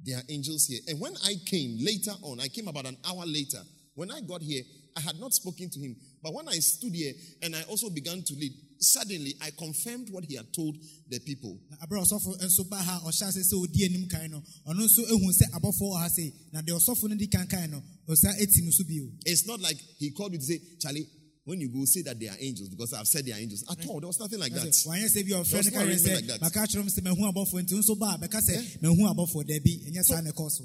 there 0.04 0.18
are 0.18 0.24
angels 0.30 0.66
here. 0.68 0.80
And 0.88 1.00
when 1.00 1.14
I 1.24 1.36
came 1.46 1.78
later 1.80 2.12
on, 2.24 2.40
I 2.40 2.48
came 2.48 2.68
about 2.68 2.86
an 2.88 2.98
hour 3.08 3.26
later. 3.26 3.62
When 3.94 4.12
I 4.12 4.22
got 4.22 4.42
here, 4.42 4.64
I 4.98 5.02
had 5.02 5.20
not 5.20 5.34
spoken 5.34 5.70
to 5.70 5.80
him. 5.80 5.96
But 6.24 6.34
when 6.34 6.48
I 6.48 6.54
stood 6.60 6.94
here 6.94 7.14
and 7.42 7.56
I 7.56 7.62
also 7.64 7.90
began 7.90 8.22
to 8.24 8.34
lead, 8.34 8.52
suddenly 8.82 9.36
I 9.42 9.52
confirmed 9.58 10.10
what 10.12 10.26
he 10.26 10.36
had 10.36 10.52
told 10.54 10.76
the 11.10 11.20
people. 11.20 11.58
na 11.70 11.78
aberɛ 11.78 12.02
a 12.02 12.06
ɔsɔfo 12.06 12.42
nso 12.42 12.70
ba 12.70 12.78
ha 12.78 12.98
a 13.04 13.08
ɔhyɛ 13.10 13.28
ase 13.28 13.54
sɛ 13.54 13.56
ɔdi 13.66 13.86
anim 13.86 14.08
kan 14.08 14.30
no 14.32 14.44
ɔno 14.68 14.82
nso 14.86 15.02
ehu 15.08 15.32
sɛ 15.32 15.52
abɔfoɔ 15.52 15.90
wɔ 15.94 16.00
ha 16.02 16.08
sei 16.10 16.34
na 16.52 16.62
deɛ 16.62 16.78
ɔsɔfo 16.80 17.10
no 17.10 17.16
di 17.16 17.28
kan 17.28 17.48
kan 17.48 17.70
no 17.72 17.82
ɔsa 18.08 18.34
eti 18.42 18.62
mu 18.64 18.72
so 18.72 18.84
bio 18.84 19.10
It's 19.26 19.46
not 19.46 19.60
like 19.62 19.78
he 20.00 20.12
called 20.12 20.34
you 20.34 20.40
to 20.40 20.46
say, 20.46 20.60
Charlie, 20.80 21.08
when 21.44 21.60
you 21.60 21.70
go, 21.70 21.86
say 21.86 22.02
that 22.04 22.20
they 22.20 22.28
are 22.28 22.38
angels 22.40 22.70
because 22.70 22.94
I've 22.94 23.08
said 23.08 23.26
they 23.26 23.32
are 23.34 23.40
angels. 23.40 23.64
At 23.70 23.86
all, 23.88 24.00
there 24.00 24.08
was 24.08 24.20
nothing 24.20 24.40
like 24.40 24.54
that. 24.54 24.64
wanyɛ 24.66 25.06
sɛ 25.10 25.16
bi 25.16 25.22
a 25.22 25.24
There 25.26 25.38
was 25.40 25.50
ɔfrɛ 25.50 25.64
no 25.66 25.70
no 25.70 25.72
ka 25.72 25.80
yɛ 25.80 25.88
arrangement 25.88 26.16
like 26.16 26.28
that. 26.28 26.42
maka 26.42 26.60
kyerɛ 26.60 26.82
m 26.82 26.88
sɛ 26.90 27.04
mahu 27.04 27.32
abɔfoɔ 27.34 27.62
nti 27.64 27.74
nso 27.78 27.96
ba 28.00 28.16
a 28.16 28.18
bɛka 28.18 28.40
sɛ 28.42 28.82
mahu 28.82 29.02
abɔfoɔ 29.14 29.44
daabi 29.48 29.74
ɛnyɛ 29.90 30.04
saa 30.06 30.22
ne 30.22 30.32
kɔɔ 30.32 30.52
so 30.52 30.64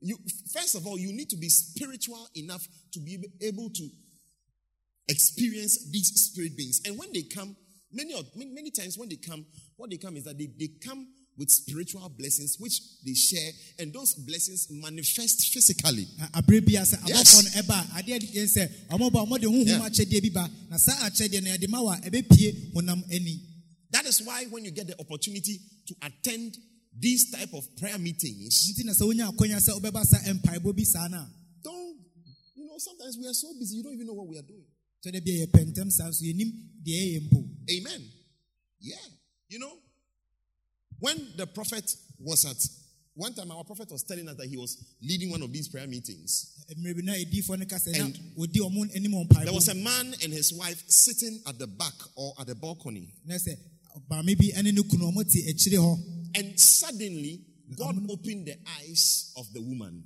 You 0.00 0.18
first 0.52 0.74
of 0.74 0.86
all, 0.86 0.98
you 0.98 1.12
need 1.12 1.30
to 1.30 1.36
be 1.36 1.48
spiritual 1.48 2.28
enough 2.36 2.62
to 2.92 3.00
be 3.00 3.18
able 3.40 3.70
to 3.70 3.88
experience 5.08 5.90
these 5.90 6.08
spirit 6.14 6.56
beings. 6.56 6.80
And 6.84 6.98
when 6.98 7.12
they 7.12 7.22
come, 7.22 7.56
many 7.92 8.12
of 8.14 8.26
many, 8.36 8.70
times 8.70 8.98
when 8.98 9.08
they 9.08 9.16
come, 9.16 9.46
what 9.76 9.90
they 9.90 9.96
come 9.96 10.16
is 10.16 10.24
that 10.24 10.38
they, 10.38 10.48
they 10.58 10.68
come 10.84 11.06
with 11.38 11.50
spiritual 11.50 12.08
blessings 12.18 12.56
which 12.58 12.80
they 13.04 13.12
share, 13.12 13.50
and 13.78 13.92
those 13.92 14.14
blessings 14.14 14.68
manifest 14.70 15.52
physically. 15.52 16.06
Na 16.18 16.26
aberɛ 16.40 16.64
bi 16.64 16.80
a 16.80 16.82
sɛ 16.82 16.98
Yes. 17.06 17.34
abɔfoɔ 17.36 17.44
no 17.44 17.62
ɛba 17.62 17.98
a 17.98 18.02
adeɛ 18.02 18.20
de 18.20 18.26
yɛn 18.26 18.48
sɛ 18.48 18.88
ɔmo 18.88 19.12
ba 19.12 19.18
ɔmo 19.20 19.38
de 19.40 19.46
honhom 19.46 19.66
Yeah. 19.66 19.80
akyɛdeɛ 19.88 20.22
bi 20.22 20.28
ba 20.30 20.50
na 20.70 20.76
saa 20.78 21.08
akyɛdeɛ 21.10 21.42
no 21.42 21.50
yɛde 21.50 21.68
ma 21.68 21.82
wa 21.82 21.96
ɛbɛpie 22.00 22.72
honam 22.74 23.02
ani 23.12 23.40
That 23.90 24.06
is 24.06 24.20
why 24.22 24.44
when 24.46 24.64
you 24.64 24.70
get 24.72 24.86
the 24.88 24.98
opportunity 24.98 25.60
to 25.86 25.94
attend 26.02 26.56
these 26.98 27.30
type 27.30 27.52
of 27.52 27.64
prayer 27.76 27.98
meetings, 27.98 28.72
nti 28.72 28.84
na 28.86 28.92
sɛ 28.92 29.02
wonya 29.06 29.30
akwanya 29.30 29.60
sɛ 29.60 29.78
wobɛba 29.78 30.04
saa 30.06 30.32
mpaebɔ 30.32 30.74
bi 30.74 30.84
saa 30.84 31.06
no 31.08 31.18
a 31.18 31.30
don't 31.62 31.96
you 32.56 32.64
know 32.66 32.78
sometimes 32.78 33.16
we 33.18 33.26
are 33.26 33.34
so 33.34 33.52
busy 33.58 33.76
you 33.76 33.82
don't 33.82 33.92
even 33.94 34.06
know 34.06 34.14
what 34.14 34.26
we 34.26 34.38
are 34.38 34.42
doing. 34.42 34.64
Sɛ 35.04 35.12
da 35.12 35.20
bia 35.20 35.46
yɛpɛ 35.46 35.64
ntɛm 35.72 35.90
saa 35.90 36.08
nso 36.08 36.22
yɛnim 36.24 36.50
deɛ 36.84 37.20
Amen. 37.70 38.02
Yeah. 38.80 38.96
You 39.48 39.58
know, 39.58 39.72
when 41.00 41.16
the 41.36 41.46
prophet 41.46 41.84
was 42.18 42.44
at 42.44 42.56
one 43.14 43.32
time, 43.32 43.50
our 43.50 43.64
prophet 43.64 43.90
was 43.90 44.02
telling 44.02 44.28
us 44.28 44.36
that 44.36 44.46
he 44.46 44.56
was 44.58 44.76
leading 45.02 45.30
one 45.30 45.40
of 45.42 45.50
these 45.52 45.68
prayer 45.68 45.86
meetings. 45.86 46.52
mmerɛ 46.78 46.94
bi 46.96 47.02
na 47.02 47.12
ɛdiifoɔ 47.12 47.58
no 47.58 47.64
ka 47.66 47.76
sɛ 47.76 47.92
na 47.98 48.04
And 48.04 48.14
ɔdi 48.36 48.58
ɔmo 48.60 48.94
anim 48.94 49.12
wɔ 49.12 49.44
There 49.44 49.52
was 49.52 49.68
a 49.68 49.74
man 49.74 50.14
and 50.22 50.32
his 50.32 50.52
wife 50.52 50.82
sitting 50.88 51.40
at 51.46 51.58
the 51.58 51.66
back 51.66 51.94
or 52.16 52.34
at 52.38 52.46
the 52.46 52.54
balcony, 52.54 53.14
na 53.24 53.36
sɛ 53.36 53.56
maame 54.10 54.36
bi 54.38 54.60
ne 54.62 54.70
ne 54.72 54.82
kunu 54.82 55.10
ɔmo 55.12 55.24
te 55.30 55.50
akyire 55.50 55.78
hɔ 55.78 56.38
and 56.38 56.60
suddenly 56.60 57.40
God 57.74 57.96
opened 58.10 58.46
the 58.46 58.56
eyes 58.78 59.32
of 59.36 59.52
the 59.52 59.60
woman. 59.60 60.04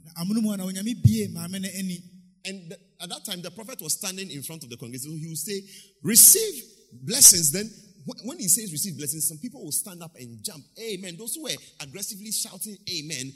Na 2.45 2.51
amono 2.51 2.69
mu 2.69 2.71
a 2.71 2.71
na 2.71 2.71
onyame 2.71 2.71
bie 2.71 2.71
maame 2.71 2.71
no 2.71 2.71
ani 2.71 2.71
And 2.71 2.71
the- 2.71 2.79
at 3.01 3.09
that 3.09 3.25
time, 3.25 3.43
the 3.43 3.51
prophet 3.51 3.81
was 3.83 3.95
standing 3.95 4.31
in 4.31 4.43
front 4.43 4.63
of 4.65 4.71
the 4.71 4.77
congregation. 4.77 5.19
He 5.19 5.27
would 5.27 5.39
say, 5.39 5.63
Receive 6.03 6.65
blessings. 6.93 7.51
Then 7.53 7.71
when 8.25 8.39
he 8.39 8.49
says 8.49 8.73
receive 8.73 8.97
blessings, 8.97 9.29
some 9.29 9.39
people 9.39 9.63
will 9.63 9.73
stand 9.73 10.03
up 10.03 10.17
and 10.17 10.43
jump. 10.43 10.65
Amen. 10.79 11.17
Those 11.19 11.35
who 11.35 11.43
were 11.45 11.57
aggressively 11.81 12.33
shouting 12.33 12.77
amen, 12.89 13.33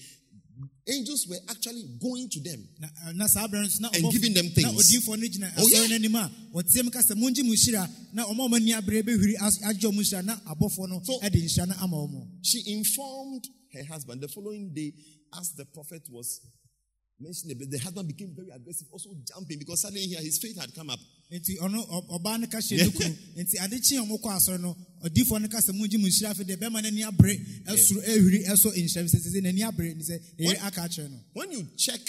angels 0.89 1.27
were 1.29 1.37
actually 1.49 1.85
going 2.01 2.29
to 2.31 2.41
them. 2.41 2.67
eh, 2.83 3.13
na 3.15 3.27
saa 3.27 3.47
abirɛ 3.47 3.61
no 3.63 3.67
nso 3.69 3.81
na 3.81 3.91
And 3.93 4.11
giving 4.13 4.33
them 4.35 4.49
things. 4.51 4.69
odiifoɔ 4.73 5.19
no 5.19 5.27
gyina 5.29 5.53
Oh, 5.59 5.67
yeah. 5.69 5.87
no 5.87 5.95
anim 5.95 6.15
a 6.15 6.31
ɔteɛ 6.55 6.85
mu 6.85 6.91
ka 6.91 7.01
sɛ 7.01 7.15
mongye 7.17 7.45
mu 7.45 7.55
nhyira 7.55 7.89
na 8.15 8.25
ɔma 8.27 8.49
ɔma 8.49 8.57
ani 8.57 8.73
abere 8.73 9.03
bɛhwiri 9.03 9.35
as- 9.41 9.59
agye 9.63 9.89
ɔmo 9.91 10.01
nhyira 10.01 10.25
na 10.25 10.37
abɔfoɔ 10.41 10.89
no 10.89 11.03
So- 11.05 11.21
de 11.21 11.29
nhyira 11.31 11.69
no 11.69 11.75
ama 11.81 11.97
ɔmo 11.97 12.29
She 12.43 12.63
informed 12.73 13.49
her 13.73 13.85
husband 13.85 14.21
the 14.23 14.29
following 14.29 14.73
day 14.73 14.93
as 15.39 15.53
the 15.57 15.65
prophet 15.67 16.03
was 16.11 16.41
mentioning, 17.21 17.59
the 17.71 17.79
husband 17.79 18.09
became 18.09 18.35
very 18.35 18.51
aggressive, 18.51 18.89
also 18.93 19.11
jumping 19.27 19.59
because 19.59 19.81
suddenly 19.83 20.03
here 20.03 20.21
his 20.21 20.39
faith 20.39 20.59
had 20.61 20.75
come 20.75 20.91
up. 20.91 20.99
nti 21.33 21.57
ɔno 21.59 21.81
ɔ- 21.89 22.09
ɔbaa 22.21 22.41
no 22.41 22.47
ka 22.47 22.59
hyɛ 22.59 22.77
ne 22.85 22.91
kunu 22.91 23.17
nti 23.39 23.55
ade 23.65 23.81
kye 23.83 23.97
a 23.99 24.03
ɔmo 24.03 24.21
kɔ 24.21 24.31
asɔre 24.37 24.61
no 24.61 24.77
odiifoɔ 25.05 25.41
no 25.43 25.49
ka 25.49 25.59
sɛ 25.59 25.73
mongye 25.73 25.99
mu 25.99 26.07
nhyira 26.09 26.31
afei 26.35 26.45
deɛ 26.45 26.57
bɛma 26.59 26.83
n'ani 26.83 27.03
abere 27.03 27.35
ɛsoro 27.67 28.01
ɛhwiri 28.05 28.47
ɛsɔ 28.47 28.69
nhyira 28.75 29.05
sɛ 29.09 29.19
sɛ 29.19 29.41
n'ani 29.43 29.63
abere 29.63 29.95
ne 29.97 30.03
sɛ 30.05 30.21
ɛyɛ 30.39 30.59
aka 30.67 30.81
akyerɛ 30.83 31.11
no 31.11 31.21
When 31.33 31.51
you 31.53 31.67
check 31.77 32.01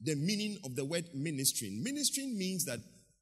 the 0.00 0.14
meaning 0.16 0.58
of 0.64 0.74
the 0.76 0.84
word 0.84 1.04
ministering, 1.14 1.82
ministering 1.82 2.36
means 2.38 2.64
that 2.64 2.80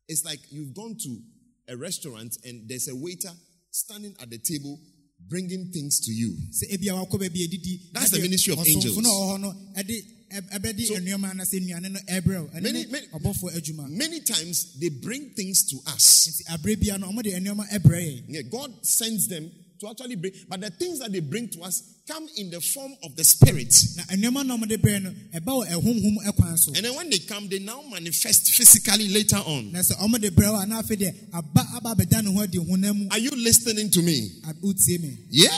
it's 0.08 0.24
like 0.24 0.40
you've 0.50 0.74
gone 0.74 0.96
to 1.02 1.22
a 1.68 1.76
restaurant 1.76 2.36
and 2.44 2.68
there's 2.68 2.88
a 2.88 2.94
waiter 2.96 3.32
standing 3.70 4.14
at 4.20 4.30
the 4.30 4.38
table 4.38 4.78
bringing 5.28 5.70
things 5.72 6.00
to 6.06 6.12
you. 6.12 6.36
sɛ 6.50 6.70
ebi 6.72 6.86
a 6.88 6.94
wakɔ 6.94 7.18
baabi 7.18 7.46
edidi 7.48 7.92
That's 7.92 8.10
the 8.10 8.20
ministry 8.20 8.52
of 8.52 8.58
angels. 8.66 8.96
No 10.32 10.38
a 10.38 10.40
ɔwɔ 10.40 10.48
hɔ 10.48 10.52
no 10.52 10.58
ɛde 10.58 10.60
ɛb- 10.60 10.60
ɛbɛde 10.60 10.86
So- 10.86 10.94
nneɛma 10.94 11.32
anasɛ 11.34 11.60
nnuane 11.60 11.92
no 11.92 12.00
ɛbrɛw 12.08 12.54
ɛne 12.54 12.62
Many- 12.62 12.86
many- 12.86 13.06
Many 13.96 14.20
times 14.20 14.66
they 14.78 14.88
bring 14.88 15.30
things 15.30 15.64
to 15.64 15.76
us. 15.86 16.28
nti 16.28 16.44
abere 16.54 16.80
bia 16.80 16.98
no 16.98 17.08
ɔmo 17.08 17.22
de 17.22 17.30
nneɛma 17.32 17.68
ɛbrɛ 17.70 18.00
yɛn 18.02 18.22
Yeah, 18.28 18.42
God 18.42 18.72
sends 18.86 19.28
them 19.28 19.50
to 19.80 19.88
actually 19.88 20.14
bring, 20.14 20.32
but 20.48 20.60
the 20.60 20.70
things 20.70 21.00
that 21.00 21.10
they 21.10 21.18
bring 21.18 21.48
to 21.48 21.60
us 21.62 21.82
come 22.06 22.28
in 22.36 22.50
the 22.50 22.60
form 22.60 22.94
of 23.02 23.16
the 23.16 23.24
spirit. 23.24 23.74
na 23.96 24.02
nneɛma 24.04 24.46
na 24.46 24.56
ɔmo 24.56 24.68
de 24.68 24.76
brɛ 24.78 25.02
no 25.02 25.10
ɛba 25.34 25.44
wɔ 25.44 25.68
ɛhonhom 25.70 26.16
ɛkwan 26.24 26.58
so 26.58 26.72
And 26.74 26.84
then 26.84 26.94
when 26.94 27.10
they 27.10 27.18
come, 27.18 27.48
they 27.48 27.58
now 27.58 27.82
manifest 27.82 28.52
physically 28.52 29.08
later 29.08 29.36
on. 29.36 29.72
na 29.72 29.80
sɛ 29.80 29.96
ɔmo 29.98 30.20
de 30.20 30.30
brɛ 30.30 30.46
wɔ 30.52 30.62
a 30.62 30.66
na 30.66 30.82
afei 30.82 30.96
deɛ 30.98 31.14
aba 31.34 31.66
aba 31.74 31.94
abɛda 31.96 32.22
ne 32.24 32.32
ho 32.32 32.40
adi 32.42 32.58
honam 32.58 32.96
mu 32.96 33.08
Are 33.10 33.18
you 33.18 33.30
listening 33.30 33.90
to 33.90 34.02
me? 34.02 34.40
a- 34.44 34.54
wotie 34.54 35.00
me 35.00 35.18
Yeah. 35.30 35.50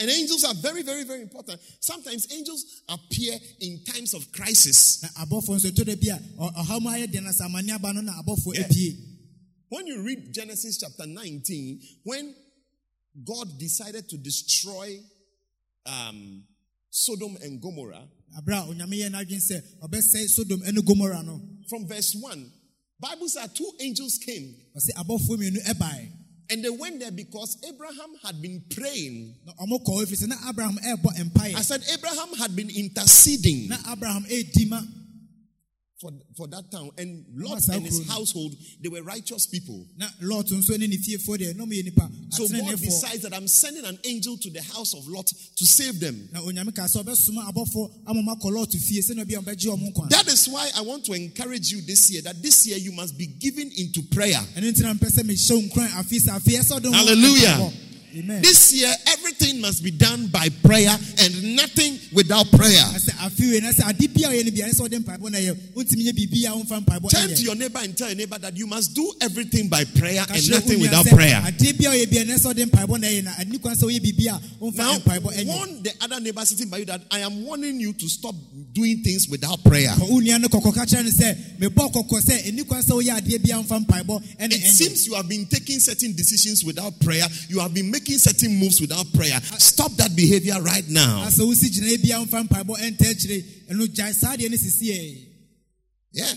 And 0.00 0.08
angels 0.10 0.44
are 0.44 0.54
very, 0.54 0.82
very, 0.82 1.04
very 1.04 1.20
important. 1.22 1.60
Sometimes 1.80 2.26
angels 2.32 2.64
appear 2.88 3.38
in 3.60 3.84
times 3.84 4.14
of 4.14 4.32
crisis. 4.32 5.02
na 5.02 5.08
abɔfoɔ 5.24 5.56
nso 5.60 5.70
ɛtɔ 5.70 5.84
da 5.84 5.94
bi 5.96 6.08
a 6.08 6.18
ɔ- 6.40 6.54
ɔhaw 6.56 6.80
mu 6.80 6.88
ayɛ 6.88 7.06
deɛ 7.12 7.22
na 7.22 7.30
sɛ 7.30 7.46
amane 7.46 7.70
aba 7.74 7.92
no 7.92 8.00
na 8.00 8.12
abɔfoɔ 8.22 8.54
Yeah. 8.54 8.92
When 9.68 9.86
you 9.86 10.02
read 10.02 10.32
Genesis 10.32 10.78
chapter 10.78 11.06
19, 11.06 11.80
when 12.04 12.34
God 13.24 13.58
decided 13.58 14.08
to 14.08 14.16
destroy 14.18 15.00
um, 15.86 16.44
Sodom 16.90 17.36
and 17.42 17.60
Gomorrah, 17.60 18.08
abere 18.38 18.58
a 18.58 18.66
onyame 18.74 18.98
yɛ 18.98 19.10
n'adwene 19.10 19.40
sɛ 19.40 20.28
sodom 20.28 20.60
ɛne 20.62 20.78
gomora 20.78 21.22
from 21.68 21.86
verse 21.86 22.14
1, 22.14 22.52
Bible 22.98 23.28
says 23.28 23.50
two 23.54 23.70
angels 23.80 24.18
came 24.18 24.54
ɔsɛ 26.50 26.56
abɔfoɔ 26.56 26.56
mmienu 26.56 26.56
ɛbae 26.56 26.56
and 26.56 26.64
they 26.64 26.70
went 26.70 27.00
there 27.00 27.10
because 27.10 27.56
Abraham 27.68 28.10
had 28.24 28.40
been 28.42 28.62
praying. 28.70 29.34
na 29.46 29.52
ɔmo 29.54 29.82
kɔ 29.84 30.04
ɛfiri 30.04 30.16
sɛ 30.26 30.48
abraham 30.48 30.78
ɛrebɔ 30.78 31.54
I 31.56 31.62
said 31.62 31.82
Abraham 31.92 32.34
had 32.38 32.54
been 32.56 32.70
interceding. 32.70 33.70
Abraham 33.90 34.24
for, 36.00 36.10
for 36.36 36.46
that 36.48 36.70
town, 36.72 36.90
and 36.96 37.24
Lot 37.34 37.68
and 37.68 37.82
his 37.84 38.08
household, 38.08 38.54
they 38.82 38.88
were 38.88 39.02
righteous 39.02 39.46
people. 39.46 39.84
na 39.98 40.06
lot 40.22 40.46
nso 40.46 40.78
ne 40.78 40.86
ne 40.86 40.96
fiefoɔ 40.96 41.36
deɛ 41.38 41.56
na 41.56 41.64
ɔmo 41.64 41.72
yɛ 41.72 41.84
nipa 41.84 42.08
So 42.30 42.48
God 42.48 42.78
decides 42.78 43.22
that 43.22 43.34
I'm 43.34 43.46
sending 43.46 43.84
an 43.84 43.98
angel 44.04 44.38
to 44.38 44.50
the 44.50 44.62
house 44.62 44.94
of 44.94 45.06
Lot 45.06 45.26
to 45.26 45.66
save 45.66 46.00
them. 46.00 46.28
na 46.32 46.40
onyame 46.40 46.74
ka 46.74 46.82
sɛ 46.84 47.04
ɔbɛsoma 47.04 47.52
abɔfoɔ 47.52 47.90
ama 48.06 48.22
ɔmo 48.22 48.40
akɔ 48.40 48.52
lot 48.54 48.72
fie 48.72 49.00
sɛnea 49.02 49.22
obi 49.22 49.34
a 49.34 49.40
ɔbɛgye 49.40 49.66
ɔmo 49.76 49.92
nkwa 49.92 50.08
That 50.08 50.26
is 50.28 50.48
why 50.48 50.70
I 50.74 50.80
want 50.80 51.04
to 51.04 51.12
encourage 51.12 51.70
you 51.70 51.82
this 51.82 52.10
year 52.10 52.22
that 52.22 52.42
this 52.42 52.66
year 52.66 52.78
you 52.78 52.92
must 52.92 53.18
be 53.18 53.26
given 53.26 53.70
into 53.76 54.02
prayer. 54.10 54.40
ɛno 54.56 54.72
nti 54.72 54.80
na 54.82 54.94
mpɛ 54.94 55.10
sɛ 55.10 55.22
mehyɛ 55.22 55.50
wo 55.50 55.60
nkuran 55.68 55.88
afei 56.00 56.18
sɛ 56.18 56.38
afei 56.40 56.58
ɛsɛ 56.58 56.80
ɔde 56.80 56.92
Hallelujah. 56.94 57.72
amen 58.16 58.42
This 58.42 58.72
year, 58.72 58.92
everything 59.50 59.60
must 59.60 59.82
be 59.84 59.90
done 59.90 60.26
by 60.28 60.48
prayer 60.62 60.90
and 61.20 61.56
nothing 61.56 61.98
without 62.12 62.46
prayer. 62.52 62.82
na 62.92 62.98
sɛ 62.98 63.12
afei 63.26 63.50
wei 63.52 63.60
na 63.60 63.70
sɛ 63.70 63.88
ade 63.90 64.12
bia 64.14 64.28
a 64.28 64.32
ɔyɛ 64.32 64.44
no 64.44 64.50
bia 64.50 64.66
ɛne 64.66 64.74
sɛ 64.74 64.88
ɔde 64.88 64.98
mpaebɔ 65.04 65.30
na 65.30 65.38
ɛyɛ 65.38 65.56
wontumi 65.74 66.04
nyɛ 66.04 66.12
biribi 66.12 66.44
a 66.46 66.50
womfa 66.56 66.84
mpaebɔ 66.84 67.10
Turn 67.10 67.34
to 67.34 67.42
your 67.42 67.54
neighbor 67.54 67.78
and 67.82 67.96
tell 67.96 68.08
your 68.08 68.16
neighbor 68.16 68.38
that 68.38 68.56
you 68.56 68.66
must 68.66 68.94
do 68.94 69.12
everything 69.20 69.68
by 69.68 69.84
prayer 69.84 70.24
and 70.28 70.50
nothing 70.50 70.80
without 70.80 71.06
prayer. 71.06 71.40
adeɛ 71.44 71.78
bia 71.78 71.90
a 71.90 71.94
ɔyɛ 71.94 72.10
bia 72.10 72.24
ɛne 72.24 72.38
sɛ 72.38 72.54
ɔde 72.54 72.70
mpaebɔ 72.70 73.00
na 73.00 73.06
ɛyɛ 73.08 73.24
na 73.24 73.32
ani 73.38 73.58
kwan 73.58 73.76
sɛ 73.76 73.82
woyɛ 73.84 74.00
biribi 74.00 74.26
a 74.28 74.40
womfa 74.62 74.76
Now, 74.76 74.98
warn 75.58 75.82
the 75.82 75.92
other 76.00 76.20
neighbor 76.20 76.44
sitting 76.44 76.68
by 76.68 76.78
you 76.78 76.84
that 76.86 77.02
I 77.10 77.20
am 77.20 77.44
warning 77.44 77.80
you 77.80 77.92
to 77.92 78.08
stop 78.08 78.34
doing 78.72 79.02
things 79.02 79.28
without 79.28 79.62
prayer. 79.64 79.90
Kɔ 79.90 80.08
wo 80.08 80.20
nua 80.20 80.40
no 80.40 80.48
kɔkɔ 80.48 80.74
ka 80.74 80.84
kyerɛ 80.84 81.04
no 81.04 81.10
sɛ 81.10 81.58
mebɔ 81.58 81.92
kɔkɔ 81.92 82.20
sɛ 82.22 82.46
ɛni 82.50 82.66
kwan 82.66 82.82
sɛ 82.82 83.02
woyɛ 83.02 83.20
adeɛ 83.20 83.42
bia 83.42 83.56
womfa 83.56 83.84
mpaebɔ 83.86 84.22
ɛne 84.40 84.52
It 84.52 84.66
seems 84.72 85.06
you 85.06 85.14
have 85.14 85.28
been 85.28 85.46
taking 85.46 85.80
certain 85.80 86.12
decisions 86.14 86.64
without 86.64 86.98
prayer. 87.00 87.26
You 87.48 87.58
have 87.60 87.74
been 87.74 87.90
making 87.90 88.18
certain 88.18 88.56
moves 88.56 88.80
without 88.80 89.12
prayer. 89.12 89.39
Stop 89.58 89.92
that 89.96 90.14
behavior 90.16 90.60
right 90.62 90.88
now. 90.88 91.26
asɛ 91.26 91.40
wosi 91.46 91.68
gyina 91.70 92.02
bia 92.02 92.18
womfa 92.18 92.46
mpaebɔ 92.48 92.76
ɛnta 92.78 93.10
akyire 93.10 93.44
ɛno 93.70 93.86
gyae 93.88 94.12
saa 94.14 94.36
deɛ 94.36 94.50
no 94.50 94.56
sisiɛ 94.56 95.26
Yeah. 96.12 96.34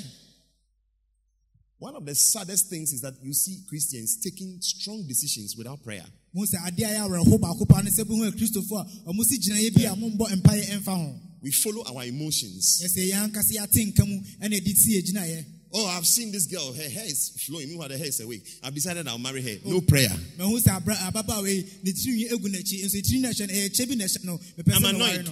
One 1.80 1.96
of 1.96 2.06
the 2.06 2.16
saddest 2.16 2.70
things 2.70 2.94
is 2.94 3.02
that 3.02 3.16
you 3.22 3.34
see 3.34 3.64
Christians 3.68 4.18
taking 4.24 4.58
strong 4.62 5.06
decisions 5.08 5.56
without 5.58 5.84
prayer. 5.84 6.06
mu 6.34 6.46
sɛ 6.46 6.58
adeɛ 6.68 6.86
a 6.86 6.96
yɛ 6.96 7.08
awerɛho 7.10 7.40
baako 7.40 7.68
paa 7.68 7.82
no 7.82 7.90
sɛ 7.92 8.04
bohu 8.06 8.30
akristofoɔ 8.32 8.82
a 9.08 9.12
ɔmo 9.12 9.24
si 9.24 9.38
gyinaeɛ 9.38 9.76
bi 9.76 9.84
a 9.84 9.96
mombɔ 9.96 10.28
mpaeɛ 10.42 10.66
ɛmfa 10.80 10.96
ho 10.96 11.20
We 11.44 11.52
follow 11.52 11.84
our 11.84 12.06
emotions. 12.06 12.80
Ɛsɛ 15.74 15.82
yɛn 15.82 15.82
ankasa 15.82 15.82
yɛate 15.82 15.82
nka 15.82 15.82
mu 15.82 15.82
ɛna 15.82 15.82
ɛde 15.82 15.82
si 15.82 15.82
yɛ 15.82 15.82
gyinaeɛ 15.82 15.82
Oh, 15.82 15.88
I've 15.88 16.06
seen 16.06 16.32
this 16.32 16.46
girl. 16.46 16.72
Her 16.74 16.88
hair 16.88 17.06
is 17.06 17.30
flowing. 17.48 17.68
Meanwhile, 17.70 17.90
the 17.90 17.98
hair 17.98 18.08
is 18.08 18.20
awake. 18.20 18.44
I've 18.64 18.76
decided 18.76 19.08
I'll 19.08 19.18
marry 19.18 19.42
her. 19.42 19.58
No 19.66 19.82
prayer. 19.82 20.10
mahu 20.38 20.60
sɛ 20.60 20.76
abra 20.78 20.94
ababaawa 20.96 21.48
yi 21.50 21.66
ne 21.84 21.92
tirinwi 21.92 22.32
egu 22.32 22.48
n'akyi 22.48 22.86
nso 22.86 23.02
tirinwi 23.02 23.22
no 23.22 23.30
ɛhyɛ 23.30 23.48
no 23.48 23.54
ɛyɛ 23.54 23.70
kyɛ 23.76 23.88
bi 23.90 23.96
na 23.96 24.06
ɛhyɛ 24.06 24.24
no 24.26 24.38
mepɛ 24.38 24.76
I'm 24.76 24.86
annoyed. 24.86 25.30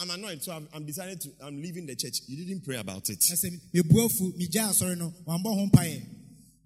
I'm 0.00 0.10
annoyed. 0.10 0.42
So 0.42 0.52
I'm, 0.52 0.66
I'm 0.74 0.84
decided 0.84 1.20
to. 1.20 1.28
I'm 1.42 1.60
leaving 1.62 1.86
the 1.86 1.94
church. 1.94 2.20
You 2.26 2.44
didn't 2.44 2.64
pray 2.64 2.76
about 2.76 3.08
it. 3.10 3.20
ɛsɛ 3.20 3.60
mebu 3.72 3.94
afu 4.08 4.32
megyaa 4.36 4.70
asɔre 4.70 4.98
no 4.98 5.14
wambɔ 5.26 5.54
ho 5.54 5.66
mpaeɛ 5.70 6.02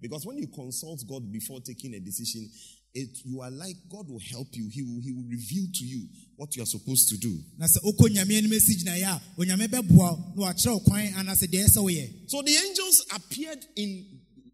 Because 0.01 0.25
when 0.25 0.37
you 0.37 0.47
consult 0.47 1.03
God 1.07 1.31
before 1.31 1.59
taking 1.61 1.93
a 1.93 1.99
decision, 1.99 2.49
it, 2.93 3.09
you 3.25 3.41
are 3.41 3.51
like 3.51 3.75
God 3.89 4.09
will 4.09 4.21
help 4.31 4.47
you. 4.53 4.69
He 4.71 4.81
will, 4.81 5.01
he 5.01 5.11
will 5.11 5.25
reveal 5.29 5.65
to 5.73 5.85
you 5.85 6.07
what 6.37 6.55
you 6.55 6.63
are 6.63 6.65
supposed 6.65 7.09
to 7.09 7.17
do. 7.17 7.39
na 7.57 7.65
sɛ 7.65 7.79
wokɔ 7.83 8.09
nyame 8.13 8.37
anim 8.37 8.51
asi 8.51 8.75
gyinaeɛ 8.75 9.03
a 9.03 9.21
onyame 9.39 9.67
bɛboa 9.67 10.35
wo 10.35 10.45
na 10.45 10.53
wakyerɛ 10.53 10.73
wo 10.73 10.79
kwan 10.79 11.07
anaasɛ 11.13 11.47
deɛ 11.47 11.65
ɛsɛ 11.65 11.77
woyɛ 11.83 12.29
So 12.29 12.41
the 12.41 12.55
angels 12.55 13.05
appeared 13.13 13.65
in, 13.75 14.05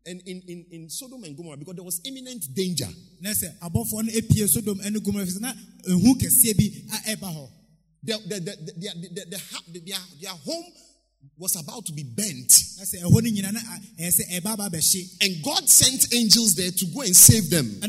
in, 0.05 0.21
in, 0.25 0.65
in, 0.71 0.89
Sodom 0.89 1.23
and 1.23 1.35
Gomorrah 1.37 1.57
because 1.57 1.75
there 1.75 1.83
was 1.83 2.01
imminent 2.05 2.43
danger. 2.55 2.87
na 3.19 3.31
sɛ 3.31 3.57
abɔfoɔ 3.59 4.03
no 4.05 4.11
apie 4.13 4.47
sodom 4.49 4.77
ne 4.77 4.99
gomora 4.99 5.25
fi 5.25 5.31
sɛ 5.31 5.41
na 5.41 5.53
ehu 5.89 6.13
kɛseɛ 6.15 6.57
bi 6.57 6.95
a 6.95 7.15
ɛba 7.15 7.33
hɔ 7.35 7.49
The, 8.03 8.13
the, 8.25 8.39
the, 8.39 8.55
the, 8.65 8.73
their, 8.81 8.93
the, 8.95 9.25
the, 9.29 9.37
ha- 9.37 9.63
their, 10.19 10.31
home 10.31 10.65
was 11.37 11.55
about 11.55 11.85
to 11.85 11.93
be 11.93 12.01
burnt. 12.03 12.51
na 12.77 12.83
sɛ 12.83 13.01
ɛhɔ 13.01 13.11
no 13.11 13.19
nyina 13.29 13.53
na 13.53 13.59
a- 13.59 14.01
ɛyɛ 14.03 14.11
sɛ 14.11 14.41
ɛba 14.41 15.21
And 15.21 15.43
God 15.43 15.67
sent 15.69 16.13
angels 16.13 16.53
there 16.55 16.71
to 16.71 16.85
go 16.87 17.01
and 17.01 17.15
save 17.15 17.49
them. 17.49 17.79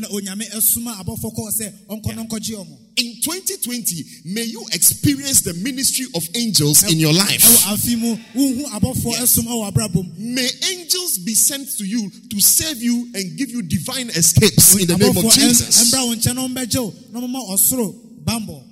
Onyame 2.95 3.23
ɛsoma 3.23 3.33
abɔfoɔ 3.33 3.53
kɔɔ 3.53 3.53
sɛ 3.53 3.53
ɔnkɔ 3.53 3.53
no 3.53 3.53
nkɔgye 3.53 3.53
ɔmo 3.53 3.63
In 3.75 3.81
2020, 3.83 4.05
may 4.25 4.43
you 4.43 4.65
experience 4.71 5.41
the 5.41 5.53
ministry 5.55 6.05
of 6.15 6.27
angels 6.35 6.83
in 6.91 6.99
your 6.99 7.13
life. 7.13 7.41
ɛwɔ 7.41 7.73
afe 7.73 7.97
mu 7.97 8.15
wohu 8.35 8.63
abɔfoɔ 8.71 9.15
ɛsom 9.17 9.45
ɛwɔ 9.47 9.71
abrabɔ 9.71 9.95
mu 9.95 10.11
May 10.17 10.49
angels 10.71 11.17
be 11.19 11.33
sent 11.35 11.67
to 11.77 11.85
you 11.85 12.09
to 12.29 12.39
save 12.39 12.81
you 12.81 13.09
and 13.13 13.37
give 13.37 13.49
you 13.49 13.61
divine 13.61 14.09
escapes 14.09 14.75
in 14.75 14.87
the 14.87 14.97
name 14.97 15.17
of 15.17 15.33
Jesus. 15.33 15.91
ɛmbra 15.91 16.05
wo 16.07 16.15
nkyɛn 16.15 16.35
na 16.35 16.47
ɔmbɛgye 16.47 16.79
wo 16.79 16.93
na 17.11 17.19
ɔmama 17.19 17.49
ɔsoro 17.51 17.95
bambɔ 18.23 18.63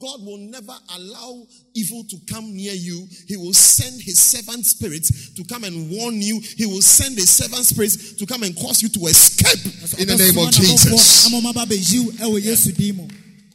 God 0.00 0.24
will 0.24 0.38
never 0.38 0.74
allow 0.94 1.44
evil 1.74 2.04
to 2.04 2.16
come 2.30 2.54
near 2.54 2.72
you. 2.72 3.08
He 3.26 3.36
will 3.36 3.52
send 3.52 4.00
his 4.00 4.20
servant 4.20 4.64
spirits 4.64 5.30
to 5.34 5.42
come 5.42 5.64
and 5.64 5.90
warn 5.90 6.22
you. 6.22 6.40
He 6.56 6.66
will 6.66 6.82
send 6.82 7.16
his 7.18 7.30
servant 7.30 7.64
spirits 7.64 8.12
to 8.14 8.24
come 8.24 8.44
and 8.44 8.54
cause 8.54 8.80
you 8.80 8.88
to 8.90 9.00
escape 9.06 9.58
in 9.98 10.06
the 10.06 10.16
name 10.16 10.38
of 10.38 10.52
Jesus. 10.54 11.26
ama 11.26 11.52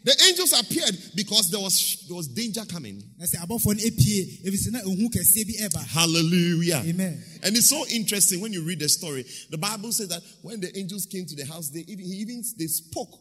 ɔmaba 0.04 0.12
bɛyiw 0.12 0.12
ɛwɔ 0.12 0.12
yesu 0.12 0.12
din 0.12 0.12
mu 0.12 0.12
The 0.12 0.24
angels 0.28 0.54
appeared 0.60 0.98
because 1.16 1.50
there 1.50 1.60
was 1.60 2.06
there 2.08 2.16
was 2.16 2.28
danger 2.28 2.66
coming. 2.66 3.02
na 3.18 3.26
sɛ 3.26 3.38
abɔfoɔ 3.46 3.76
no 3.78 3.84
apie 3.84 4.40
ɛfiri 4.46 4.68
sɛ 4.68 4.72
na 4.72 4.80
ehu 4.82 5.10
kɛseɛ 5.10 5.46
bi 5.48 5.54
ɛba 5.68 5.84
Hallelujah. 5.88 6.84
Amen. 6.86 7.24
And 7.44 7.56
it's 7.58 7.70
so 7.70 7.86
interesting 7.88 8.42
when 8.42 8.54
you 8.54 8.64
read 8.64 8.80
the 8.80 8.90
story. 8.90 9.26
The 9.50 9.58
Bible 9.58 9.92
says 9.92 10.10
that 10.10 10.22
when 10.42 10.60
the 10.60 10.76
angels 10.78 11.06
came 11.06 11.26
to 11.26 11.36
the 11.36 11.46
house, 11.46 11.70
they 11.70 11.82
even, 11.88 12.06
even 12.06 12.44
they 12.58 12.68
spoke. 12.68 13.20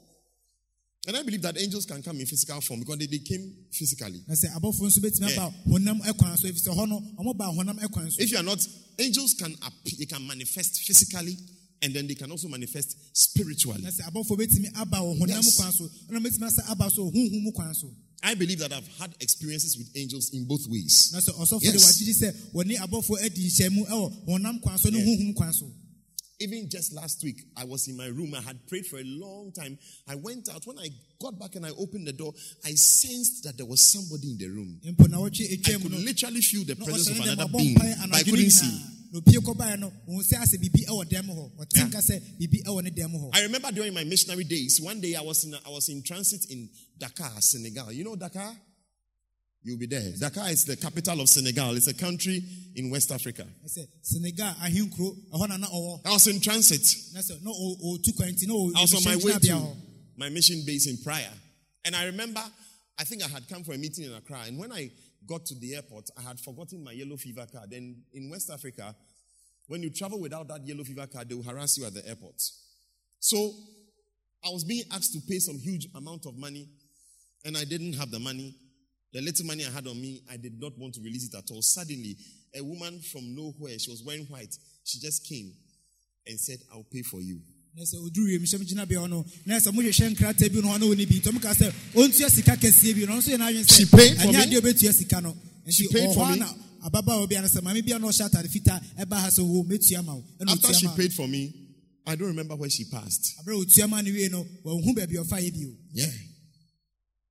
And 1.04 1.16
I 1.16 1.24
believe 1.24 1.42
that 1.42 1.58
angels 1.60 1.84
can 1.84 2.00
come 2.00 2.20
in 2.20 2.26
physical 2.26 2.60
form 2.60 2.78
because 2.80 2.98
they, 2.98 3.06
they 3.06 3.18
came 3.18 3.52
physically. 3.72 4.22
na 4.28 4.34
sɛ 4.34 4.54
abɔfoɔ 4.56 4.86
nso 4.86 4.98
bɛtumi 5.00 5.30
Yeah. 5.36 5.46
aba 5.46 5.54
honam 5.68 6.00
ɛkwan 6.02 6.38
so 6.38 6.46
ɛfiri 6.48 6.62
sɛ 6.68 6.76
hɔ 6.76 6.88
no 6.88 7.00
ɔmo 7.18 7.36
ba 7.36 7.44
honam 7.46 7.78
ɛkwan 7.80 8.10
so 8.12 8.22
If 8.22 8.30
you 8.30 8.38
are 8.38 8.42
not, 8.44 8.58
angels 8.98 9.34
can 9.34 9.52
appear, 9.66 9.94
they 9.98 10.06
can 10.06 10.24
manifest 10.26 10.80
physically 10.86 11.36
And 11.82 11.92
then 11.92 12.06
they 12.06 12.14
can 12.14 12.30
also 12.30 12.48
manifest 12.48 12.96
spiritually. 13.16 13.82
na 13.82 13.90
sɛ 13.90 14.02
abɔfoɔ 14.10 14.36
bɛtumi 14.38 14.68
aba 14.80 14.98
wɔ 14.98 15.18
honam 15.18 15.28
Yes. 15.42 15.56
kwan 15.56 15.72
so 15.72 15.90
ɛna 16.10 16.18
bɛtumi 16.24 16.44
asa 16.46 16.62
aba 16.70 16.90
so 16.90 17.10
wɔ 17.10 17.12
honhom 17.14 17.42
mu 17.42 17.52
kwan 17.52 17.74
so 17.74 17.92
I 18.24 18.34
believe 18.34 18.60
that 18.60 18.72
I've 18.72 18.86
had 18.98 19.16
experiences 19.20 19.76
with 19.76 19.88
angels 19.96 20.30
in 20.32 20.44
both 20.46 20.64
ways. 20.68 21.10
na 21.12 21.18
sɛ 21.18 21.34
ɔsɔfo 21.34 21.60
de 21.60 21.66
Yes. 21.66 21.84
wagyegye 21.84 22.14
sɛ 22.22 22.52
wɔne 22.54 22.76
abɔfoɔ 22.78 23.24
adi 23.24 23.48
nhyɛmu 23.48 23.86
ɛwɔ 23.88 24.26
honam 24.28 24.60
kwan 24.62 24.78
so 24.78 24.90
ne 24.90 24.98
honhom 25.00 25.34
kwan 25.34 25.52
so 25.52 25.70
Even 26.40 26.68
just 26.68 26.92
last 26.92 27.22
week, 27.22 27.36
I 27.56 27.62
was 27.62 27.86
in 27.86 27.96
my 27.96 28.06
room. 28.06 28.34
I 28.34 28.40
had 28.40 28.66
prayed 28.66 28.84
for 28.86 28.98
a 28.98 29.04
long 29.04 29.52
time. 29.52 29.78
I 30.08 30.16
went 30.16 30.48
out. 30.48 30.66
When 30.66 30.76
I 30.76 30.88
got 31.20 31.38
back 31.38 31.54
and 31.54 31.64
I 31.64 31.70
opened 31.70 32.04
the 32.08 32.12
door, 32.12 32.34
I 32.64 32.74
sensed 32.74 33.44
that 33.44 33.56
there 33.56 33.66
was 33.66 33.80
somebody 33.80 34.32
in 34.32 34.38
the 34.38 34.48
room. 34.48 34.80
I 34.84 34.90
could 34.90 35.12
literally 35.12 36.40
feel 36.40 36.64
the 36.64 36.74
presence 36.74 37.10
of 37.10 37.20
another 37.20 37.46
being, 37.56 37.74
but 37.74 37.84
I 38.12 38.24
couldn't 38.24 38.50
see. 38.50 38.74
Nyinaa 39.12 39.18
na 39.18 39.18
opie 39.18 39.38
kɔbaeɛ 39.40 39.78
no 39.78 39.92
ɔhu 40.08 40.22
sɛ 40.22 40.36
asɛ 40.42 40.58
biribi 40.58 40.86
ɛwɔ 40.86 41.04
dɛm 41.08 41.26
hɔ 41.26 41.50
ɔte 41.58 41.88
nka 41.88 41.98
sɛ 42.00 42.20
biribi 42.38 42.62
ɛwɔ 42.64 42.82
ne 42.84 42.90
dɛm 42.90 43.12
hɔ 43.12 43.30
I 43.34 43.42
remember 43.42 43.70
during 43.72 43.94
my 43.94 44.04
missionary 44.04 44.44
days, 44.44 44.80
one 44.80 45.00
day 45.00 45.14
I 45.14 45.20
was 45.22 45.44
in 45.44 45.54
I 45.54 45.68
was 45.68 45.88
in 45.88 46.02
transit 46.02 46.46
in 46.50 46.68
Dakar, 46.98 47.40
Senegal. 47.40 47.92
You 47.92 48.04
know 48.04 48.16
Dakar? 48.16 48.56
You'll 49.64 49.78
be 49.78 49.86
there. 49.86 50.12
Dakar 50.18 50.50
is 50.50 50.64
the 50.64 50.76
capital 50.76 51.20
of 51.20 51.28
Senegal. 51.28 51.76
It's 51.76 51.86
a 51.86 51.94
country 51.94 52.42
in 52.74 52.90
West 52.90 53.12
Africa. 53.12 53.46
sɛ 53.66 53.86
senegal 54.02 54.54
ahenkuro 54.62 55.16
ɛhɔ 55.32 55.48
na 55.48 55.56
na 55.58 55.66
ɔwɔ 55.68 56.00
I 56.06 56.12
was 56.12 56.26
in 56.26 56.40
transit. 56.40 56.82
na 57.12 57.20
sɛ 57.20 57.42
na 57.42 57.50
ɔ- 57.50 57.80
ɔtu 57.80 58.16
kwan 58.16 58.28
nti 58.34 58.46
na 58.46 58.54
ɔ- 58.54 58.72
I 58.76 58.80
was 58.82 58.94
on 58.94 59.04
my 59.04 59.16
way 59.16 59.32
to 59.38 59.76
my 60.16 60.28
mission 60.28 60.62
base 60.64 60.86
in 60.86 60.98
Praia. 60.98 61.30
And 61.84 61.96
I 61.96 62.04
remember, 62.04 62.42
I 62.98 63.04
think 63.04 63.24
I 63.24 63.28
had 63.28 63.48
come 63.48 63.64
for 63.64 63.72
a 63.72 63.78
meeting 63.78 64.04
in 64.04 64.12
Accra. 64.12 64.42
And 64.46 64.56
when 64.58 64.70
I 64.70 64.90
got 65.26 65.46
to 65.46 65.54
the 65.54 65.74
airport, 65.74 66.10
I 66.18 66.22
had 66.22 66.40
forgotten 66.40 66.82
my 66.82 66.92
yellow 66.92 67.16
fever 67.16 67.46
card. 67.52 67.72
And 67.72 68.02
in 68.12 68.30
West 68.30 68.50
Africa, 68.50 68.94
when 69.66 69.82
you 69.82 69.90
travel 69.90 70.20
without 70.20 70.48
that 70.48 70.66
yellow 70.66 70.84
fever 70.84 71.06
card, 71.06 71.28
they 71.28 71.34
will 71.34 71.42
harass 71.42 71.78
you 71.78 71.86
at 71.86 71.94
the 71.94 72.06
airport. 72.08 72.40
So 73.18 73.52
I 74.44 74.50
was 74.50 74.64
being 74.64 74.84
asked 74.92 75.12
to 75.12 75.20
pay 75.28 75.38
some 75.38 75.58
huge 75.58 75.86
amount 75.94 76.26
of 76.26 76.36
money, 76.36 76.68
and 77.44 77.56
I 77.56 77.64
didn't 77.64 77.94
have 77.94 78.10
the 78.10 78.18
money. 78.18 78.54
The 79.12 79.20
little 79.20 79.46
money 79.46 79.64
I 79.64 79.70
had 79.70 79.86
on 79.86 80.00
me, 80.00 80.22
I 80.30 80.36
did 80.36 80.60
not 80.60 80.72
want 80.78 80.94
to 80.94 81.00
release 81.00 81.28
it 81.28 81.36
at 81.36 81.50
all. 81.50 81.62
Suddenly, 81.62 82.16
a 82.56 82.64
woman 82.64 83.00
from 83.00 83.36
nowhere, 83.36 83.78
she 83.78 83.90
was 83.90 84.02
wearing 84.04 84.24
white, 84.26 84.56
she 84.84 84.98
just 84.98 85.26
came 85.28 85.52
and 86.26 86.38
said, 86.38 86.58
I'll 86.72 86.86
pay 86.90 87.02
for 87.02 87.20
you. 87.20 87.40
Na 87.74 87.82
sɛ 87.84 87.96
ɔduru 87.96 88.26
wiemhyɛm 88.28 88.64
gyinabea 88.68 88.98
hɔ 89.00 89.08
no 89.08 89.24
na 89.46 89.56
sɛ 89.58 89.72
mohwehwɛ 89.72 90.10
nkrataa 90.14 90.48
bi 90.52 90.60
no 90.60 90.68
hɔ 90.68 90.78
na 90.80 90.86
ɔne 90.86 91.08
bi 91.08 91.20
ntɔm 91.20 91.40
ka 91.40 91.52
sɛ 91.54 91.72
ɔntua 91.94 92.30
sika 92.30 92.56
kɛseɛ 92.56 92.94
bi 92.94 93.00
no 93.06 93.12
ɔno 93.12 93.18
nso 93.18 93.30
yɛ 93.32 93.38
n'adwene 93.38 93.70
She 93.76 93.84
sɛ 93.84 93.96
paid 93.96 94.16
for 94.16 94.22
ɛnyɛ 94.28 94.42
adeɛ 94.44 94.60
ɔbɛtua 94.60 94.92
sika 94.94 95.20
no 95.22 95.36
nti 95.66 95.88
paid 95.92 96.08
ɔwɔ 96.08 96.14
for 96.14 96.24
hɔ 96.26 96.28
me. 96.28 96.34
a 96.34 96.36
na 96.36 96.54
ababaawa 96.90 97.28
bi 97.28 97.36
a 97.36 97.40
no 97.42 97.48
sɛ 97.48 97.60
maame 97.62 97.82
bi 97.86 97.92
a 97.92 97.98
na 97.98 98.06
ɔhyɛ 98.08 98.28
atade 98.28 98.48
fitaa 98.50 98.80
ɛba 98.98 99.14
ha 99.20 99.28
sɛ 99.28 99.40
wo 99.46 99.64
mɛtua 99.64 100.04
ma 100.04 100.14
wo 100.14 100.24
ɛna 100.40 100.50
After 100.52 100.68
ɔtua 100.68 100.78
she 100.80 100.84
ma 100.86 100.90
wo. 100.92 100.96
paid 100.98 101.12
for 101.14 101.28
me, 101.28 101.52
I 102.06 102.16
don't 102.16 102.28
remember 102.28 102.56
where 102.56 102.68
she 102.68 102.84
passed. 102.84 103.32
aberɛ 103.40 103.62
a 103.62 103.64
ɔtua 103.64 103.88
ma 103.88 104.00
no 104.02 104.10
wie 104.12 104.28
no 104.28 104.44
wɔnhu 104.64 104.94
baabi 104.94 105.14
ɔfa 105.16 105.40
yɛ 105.40 105.52
bio 105.54 105.70
Yeah. 105.94 106.06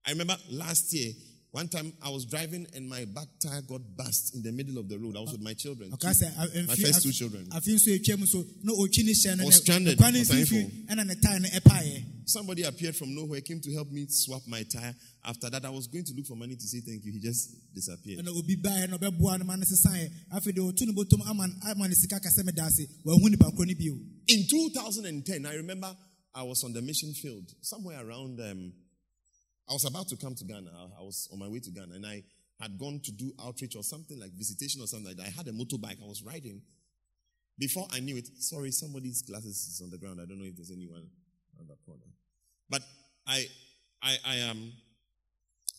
I 0.08 0.12
remember 0.12 0.36
last 0.50 0.92
year, 0.94 1.14
one 1.52 1.68
time 1.68 1.92
I 2.02 2.10
was 2.10 2.26
driving 2.26 2.66
and 2.74 2.88
my 2.88 3.04
back 3.06 3.28
tire 3.44 3.62
got 3.62 3.82
burst 3.98 4.36
in 4.36 4.42
the 4.42 4.52
middle 4.54 4.78
of 4.78 4.88
the 4.88 4.98
road. 4.98 5.18
I 5.18 5.20
was 5.20 5.34
with 5.34 5.42
my 5.42 5.54
children. 5.54 5.92
ɔka 5.92 6.12
sɛ 6.16 6.32
a- 6.32 6.68
My 6.68 6.76
first 6.76 7.04
two 7.04 7.12
children. 7.12 7.46
atwa 7.52 8.20
mu 8.20 8.26
so 8.26 8.46
na 8.64 8.72
ɔtwi 8.74 9.04
ne 9.04 9.12
hyɛ 9.12 9.38
no 9.38 9.44
I 9.44 9.46
was 9.46 9.56
stranded 9.58 9.98
kwan 9.98 10.14
no 10.14 10.24
for 10.24 10.34
time 10.34 10.44
mfimfini 10.46 10.86
ɛna 10.88 11.06
ne 11.08 11.16
tae 11.16 11.40
no 11.40 11.50
ɛpaeɛ 11.50 12.06
Somebody 12.24 12.64
appeared 12.64 12.96
from 12.96 13.14
nowhere, 13.14 13.42
came 13.42 13.60
to 13.60 13.74
help 13.74 13.92
me 13.92 14.06
swap 14.08 14.44
my 14.48 14.64
tire. 14.64 14.96
After 15.26 15.50
that, 15.50 15.66
I 15.66 15.70
was 15.70 15.88
going 15.88 16.06
to 16.06 16.14
look 16.16 16.28
for 16.28 16.36
money 16.36 16.56
to 16.56 16.62
say 16.68 16.80
thank 16.80 17.04
you. 17.04 17.12
He 17.12 17.20
just 17.20 17.50
disappeared. 17.74 18.24
ɛna 18.26 18.30
obi 18.30 18.56
baeɛ 18.56 18.90
na 18.90 18.98
ɔbɛboa 18.98 19.40
no 19.40 19.44
ma 19.46 19.56
no 19.58 19.64
sesaeɛ 19.66 20.10
afei 20.34 20.54
deɛ 20.56 20.72
ɔtu 20.72 20.88
no 20.88 20.94
bɔtɔm 20.94 21.28
ama 21.28 21.48
ama 21.66 21.88
ne 21.90 21.96
sika 21.96 22.20
kasɛ 22.22 22.46
meda 22.46 22.64
ase 22.64 22.88
wahu 23.04 23.30
nipa 23.30 23.52
korɔ 23.52 23.68
no 23.68 23.74
bio 23.76 24.00
In 24.30 24.48
2010, 24.48 25.46
I 25.46 25.56
remember 25.56 25.94
I 26.34 26.44
was 26.44 26.64
on 26.64 26.72
the 26.72 26.82
mission 26.82 27.14
field 27.14 27.54
somewhere 27.62 28.00
around. 28.08 28.40
Um, 28.40 28.72
I 29.72 29.74
was 29.74 29.86
about 29.86 30.10
to 30.10 30.18
come 30.18 30.36
to 30.36 30.44
Ghana. 30.44 30.70
I, 31.00 31.02
was 31.02 31.30
on 31.32 31.40
my 31.40 31.48
way 31.48 31.60
to 31.60 31.72
Ghana, 31.72 31.96
and 31.96 32.06
I 32.06 32.24
had 32.60 32.78
gone 32.78 33.00
to 33.06 33.12
do 33.14 33.32
outreach 33.42 33.78
or 33.78 33.84
something 33.84 34.20
like 34.20 34.32
visitation 34.34 34.82
or 34.82 34.88
something 34.88 35.08
like 35.08 35.16
that. 35.16 35.28
I 35.28 35.30
had 35.30 35.48
a 35.48 35.54
motorbike. 35.54 36.04
I 36.04 36.08
was 36.08 36.22
riding. 36.24 36.62
Before 37.58 37.88
I 37.94 38.02
knew 38.02 38.18
it, 38.18 38.28
sorry, 38.40 38.72
somebody's 38.72 39.22
glasses 39.22 39.56
is 39.56 39.82
on 39.82 39.90
the 39.90 39.98
ground. 39.98 40.20
I 40.22 40.26
don't 40.26 40.40
know 40.40 40.46
if 40.46 40.58
there's 40.58 40.72
anyone 40.72 41.08
on 41.58 41.68
that 41.68 41.78
corner. 41.86 42.04
But 42.70 42.82
I, 43.26 43.46
I, 44.04 44.18
I 44.26 44.42
um, 44.50 44.74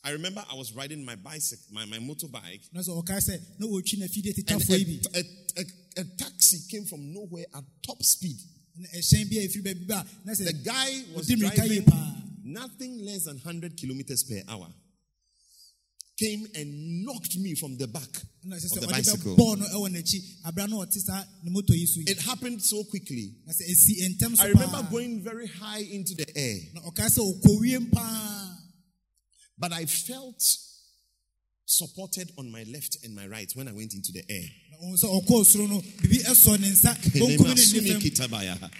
I 0.04 0.12
remember 0.12 0.42
I 0.50 0.54
was 0.54 0.72
riding 0.72 1.04
my 1.04 1.16
bicycle, 1.16 1.62
my, 1.72 1.84
my 1.84 1.98
motorbike, 1.98 2.72
na 2.72 2.80
sɛ 2.80 2.96
ɔkae 2.96 3.20
sɛ 3.28 3.40
na 3.58 3.66
ɔtwi 3.66 3.98
no 3.98 4.06
afidie 4.06 4.32
and 4.48 5.14
a, 5.14 5.18
a, 5.18 5.60
a, 5.60 6.00
a 6.00 6.04
taxi 6.16 6.60
came 6.70 6.86
from 6.86 7.12
nowhere 7.12 7.44
at 7.54 7.62
top 7.86 8.02
speed. 8.02 8.38
na 8.74 8.88
ɛhyɛn 8.88 9.28
bi 9.30 9.36
a 9.36 9.48
ɛfiri 9.48 9.62
baabi 9.62 9.86
ba 9.86 9.94
a, 10.00 10.26
na 10.26 10.32
sɛ 10.32 10.46
The 10.46 10.52
guy 10.64 11.04
was 11.14 11.28
ɔdi 11.28 11.36
mmirika 11.36 11.68
yie 11.68 11.84
driving 11.84 12.21
nothing 12.44 13.04
less 13.04 13.24
than 13.24 13.36
100 13.36 13.76
kilometers 13.76 14.24
per 14.24 14.42
hour. 14.48 14.68
Came 16.18 16.46
and 16.54 17.04
knocked 17.04 17.36
me 17.38 17.54
from 17.54 17.76
the 17.78 17.86
back 17.88 18.06
of 18.06 18.80
the 18.80 18.86
bicycle. 18.88 19.34
bɛbɔɔ 19.34 19.58
no 19.58 19.66
ɛwɔ 19.66 19.88
n'akyi 19.90 20.20
abera 20.44 20.68
na 20.68 20.76
ɔte 20.76 20.98
saa 21.00 21.24
ne 21.42 21.50
moto 21.50 21.72
yi 21.72 21.86
so 21.86 22.00
yi 22.00 22.06
It 22.08 22.20
happened 22.20 22.62
so 22.62 22.84
quickly. 22.84 23.34
na 23.46 23.52
sɛ 23.52 23.62
ɛsi 23.70 24.16
ntɛm 24.16 24.40
I 24.40 24.46
remember 24.48 24.86
going 24.90 25.22
very 25.22 25.46
high 25.48 25.80
into 25.80 26.14
the 26.14 26.26
air, 26.36 26.58
na 26.74 26.80
ɔkae 26.82 27.08
sɛ 27.18 27.40
ɔkɔwiem 27.40 27.90
paa 27.92 28.58
but 29.58 29.72
I 29.72 29.86
felt 29.86 30.42
supported 31.64 32.30
on 32.36 32.50
my 32.52 32.64
left 32.64 32.98
and 33.04 33.14
my 33.14 33.26
right 33.26 33.50
when 33.54 33.66
I 33.68 33.72
went 33.72 33.94
into 33.94 34.12
the 34.12 34.22
air. 34.28 34.48
na 34.70 34.76
ɔhu 34.86 35.02
sɛ 35.02 35.24
ɔkɔɔ 35.26 35.46
soro 35.46 35.68
no 35.68 35.80
biribi 35.80 36.22
ɛsɔ 36.24 36.60
ne 36.60 36.68
nsa 36.68 36.94
bonkum 37.18 37.46
ne 37.48 37.98
nifam 37.98 38.70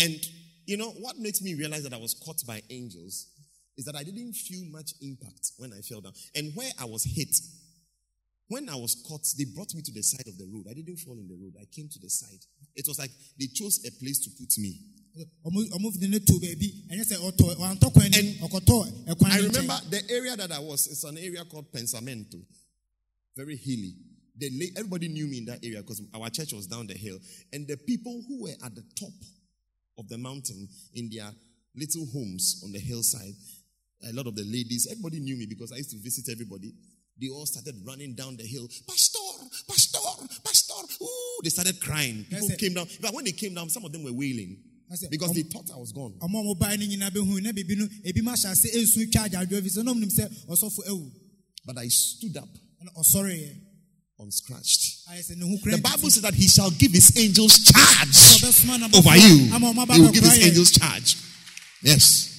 And 0.00 0.20
you 0.68 0.76
know 0.76 0.90
what 1.00 1.16
makes 1.16 1.40
me 1.40 1.54
realize 1.54 1.82
that 1.84 1.94
I 1.94 1.96
was 1.96 2.12
caught 2.12 2.44
by 2.46 2.60
angels 2.68 3.26
is 3.78 3.86
that 3.86 3.96
I 3.96 4.04
didn't 4.04 4.34
feel 4.34 4.68
much 4.70 4.92
impact 5.00 5.52
when 5.56 5.72
I 5.72 5.80
fell 5.80 6.02
down. 6.02 6.12
And 6.34 6.52
where 6.54 6.68
I 6.78 6.84
was 6.84 7.04
hit, 7.04 7.34
when 8.48 8.68
I 8.68 8.76
was 8.76 9.00
caught, 9.08 9.24
they 9.38 9.46
brought 9.46 9.72
me 9.74 9.80
to 9.80 9.92
the 9.92 10.02
side 10.02 10.28
of 10.28 10.36
the 10.36 10.44
road. 10.44 10.66
I 10.68 10.74
didn't 10.74 10.98
fall 10.98 11.16
in 11.16 11.26
the 11.26 11.38
road. 11.40 11.54
I 11.58 11.64
came 11.74 11.88
to 11.88 11.98
the 11.98 12.10
side. 12.10 12.44
It 12.76 12.84
was 12.86 12.98
like 12.98 13.10
they 13.40 13.46
chose 13.46 13.80
a 13.88 13.90
place 13.96 14.20
to 14.24 14.30
put 14.36 14.52
me. 14.58 14.76
ɔmo 15.46 15.64
ɔmo 15.72 15.88
de 15.98 16.06
ne 16.06 16.18
to 16.18 16.34
baabi 16.38 16.68
ɛnyɛ 16.92 17.04
sɛ 17.04 17.16
ɔtɔ 17.16 17.56
wantɔ 17.56 17.92
kwan 17.92 18.10
ni 18.10 18.38
And 18.38 19.32
I 19.32 19.38
remember 19.40 19.80
the 19.88 20.02
area 20.10 20.36
that 20.36 20.52
I 20.52 20.58
was, 20.58 20.86
it's 20.86 21.02
an 21.04 21.16
area 21.16 21.44
called 21.46 21.72
Pensamento, 21.72 22.38
very 23.34 23.56
hilly. 23.56 23.94
The, 24.36 24.70
everybody 24.76 25.08
knew 25.08 25.26
me 25.26 25.38
in 25.38 25.44
that 25.46 25.64
area 25.64 25.80
because 25.80 26.02
our 26.14 26.28
church 26.30 26.52
was 26.52 26.66
down 26.66 26.86
the 26.86 26.94
hill. 26.94 27.18
And 27.52 27.66
the 27.66 27.76
people 27.76 28.22
who 28.28 28.44
were 28.44 28.54
at 28.64 28.74
the 28.74 28.84
top 28.94 29.10
of 29.98 30.08
the 30.08 30.18
mountain 30.18 30.68
in 30.94 31.10
their 31.12 31.30
little 31.74 32.06
homes 32.12 32.62
on 32.64 32.72
the 32.72 32.78
hillside, 32.78 33.34
a 34.08 34.12
lot 34.12 34.26
of 34.26 34.36
the 34.36 34.44
ladies, 34.44 34.86
everybody 34.90 35.20
knew 35.20 35.36
me 35.36 35.46
because 35.46 35.72
I 35.72 35.76
used 35.76 35.90
to 35.90 35.98
visit 35.98 36.30
everybody. 36.30 36.72
They 37.20 37.28
all 37.28 37.46
started 37.46 37.74
running 37.84 38.14
down 38.14 38.36
the 38.36 38.44
hill. 38.44 38.68
Pastor, 38.86 39.18
Pastor, 39.68 39.98
Pastor. 40.44 40.74
Ooh, 41.02 41.40
they 41.42 41.50
started 41.50 41.80
crying. 41.80 42.24
People 42.30 42.48
came 42.58 42.74
down. 42.74 42.86
But 43.00 43.12
when 43.12 43.24
they 43.24 43.32
came 43.32 43.54
down, 43.54 43.68
some 43.70 43.84
of 43.84 43.90
them 43.92 44.04
were 44.04 44.12
wailing 44.12 44.56
because 45.10 45.32
they 45.34 45.42
thought 45.42 45.70
I 45.74 45.76
was 45.78 45.92
gone. 45.92 46.14
ɔmo 46.20 46.40
a 46.40 46.42
ɔmo 46.42 46.58
bae 46.58 46.76
no 46.76 46.86
nyinaa 46.86 47.10
bɛhu 47.10 47.42
na 47.42 47.52
biribi 47.52 47.76
no 47.76 47.86
ebi 48.06 48.22
ma 48.22 48.32
hyɛ 48.32 48.52
ase 48.52 48.68
esu 48.74 49.10
twa 49.12 49.28
agyadwo 49.28 49.60
fi 49.62 49.68
sɛ 49.68 49.84
na 49.84 49.92
ɔmo 49.92 50.00
nim 50.00 50.08
sɛ 50.08 50.46
ɔsɔfo 50.48 50.88
awu 50.88 51.10
But 51.66 51.76
I 51.78 51.88
stood 51.88 52.36
up 52.38 52.48
ɛna 52.82 52.94
ɔsɔreeɛ 52.96 53.56
oh, 54.18 54.24
unscratched. 54.24 54.87
Ayɛ 55.10 55.22
sɛ 55.22 55.36
ne 55.36 55.44
ho 55.48 55.58
kura 55.62 55.76
The 55.76 55.82
Bible 55.82 56.10
says 56.10 56.22
that 56.22 56.34
he 56.34 56.48
shall 56.48 56.70
give 56.70 56.92
his 56.92 57.16
angels 57.16 57.64
charge 57.64 58.42
over 58.94 59.16
you. 59.16 59.52
ama 59.54 59.72
ɔmo 59.72 59.82
aba 59.82 59.94
He 59.94 60.00
will 60.00 60.10
give 60.12 60.24
his 60.24 60.38
angels 60.46 60.70
charge. 60.70 61.16
Yes. 61.82 62.34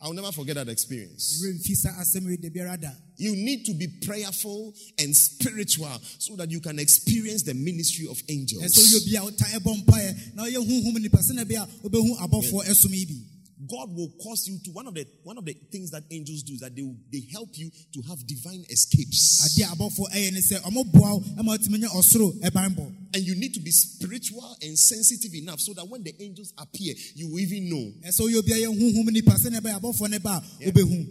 I'll 0.00 0.12
never 0.12 0.30
forget 0.30 0.54
that 0.56 0.68
experience. 0.68 1.42
Remfi 1.44 1.74
saa 1.74 1.90
asɛm 2.00 2.28
yi 2.30 2.36
da 2.36 2.48
biara 2.50 2.80
da 2.80 2.90
You 3.16 3.34
need 3.34 3.64
to 3.66 3.74
be 3.74 3.88
prayerful 3.88 4.72
and 4.98 5.14
spiritual 5.16 6.00
so 6.18 6.36
that 6.36 6.50
you 6.50 6.60
can 6.60 6.78
experience 6.78 7.42
the 7.42 7.54
ministry 7.54 8.06
of 8.08 8.22
angels. 8.28 8.62
obi 8.94 9.16
a 13.58 13.66
ɔta 13.66 13.66
ɛbɔ 13.66 13.66
mpaeɛ 13.66 13.66
na 13.66 13.66
ɔyɛ 13.66 13.66
huhum 13.66 13.66
nipa 13.66 13.66
sɛnɛ 13.66 13.66
bi 13.66 13.66
a 13.66 13.66
ɔbɛhu 13.66 13.66
abɔfoɔ 13.66 13.66
ɛsom 13.66 13.66
yi 13.66 13.66
bi 13.66 13.66
God 13.66 13.96
will 13.96 14.12
cause 14.22 14.48
you 14.48 14.58
to 14.64 14.70
one 14.70 14.86
of 14.86 14.94
the 14.94 15.06
one 15.24 15.38
of 15.38 15.44
the 15.44 15.54
things 15.70 15.90
that 15.90 16.04
angels 16.10 16.42
do 16.42 16.54
is 16.54 16.60
that 16.60 16.74
they 16.76 16.82
will- 16.82 16.96
they 17.10 17.20
help 17.32 17.58
you 17.58 17.70
to 17.92 18.02
have 18.02 18.26
divine 18.26 18.64
escapes. 18.70 19.40
adeɛ 19.44 19.64
a 19.64 19.76
abɔfoɔ 19.76 20.06
ɛyɛ 20.12 20.32
ne 20.32 20.40
sɛ 20.40 20.60
ɔmo 20.62 20.92
boa 20.92 21.14
wo 21.14 21.20
ɛma 21.20 21.58
ɔtumi 21.58 21.78
nya 21.80 21.88
ɔsoro 21.88 22.32
ɛban 22.40 22.74
bɔ 22.76 22.94
And 23.14 23.26
you 23.26 23.34
need 23.34 23.54
to 23.54 23.60
be 23.60 23.70
spiritual 23.70 24.56
and 24.62 24.78
sensitive 24.78 25.34
enough 25.34 25.60
so 25.60 25.72
that 25.72 25.88
when 25.88 26.02
the 26.02 26.14
angels 26.22 26.52
appear, 26.58 26.94
you 27.14 27.28
will 27.28 27.38
even 27.40 27.68
know. 27.70 27.92
ɛsɛ 28.02 28.20
ɔyɛ 28.20 28.36
obi 28.38 28.52
a 28.52 28.56
yɛ 28.56 28.78
huhum 28.78 29.12
nipa 29.12 29.32
sɛnɛ 29.32 29.60
bɛyɛ 29.60 29.80
abɔfoɔ 29.80 30.10
ne 30.10 30.18
ba 30.18 30.42
a 30.60 30.64
wobɛhu 30.70 31.06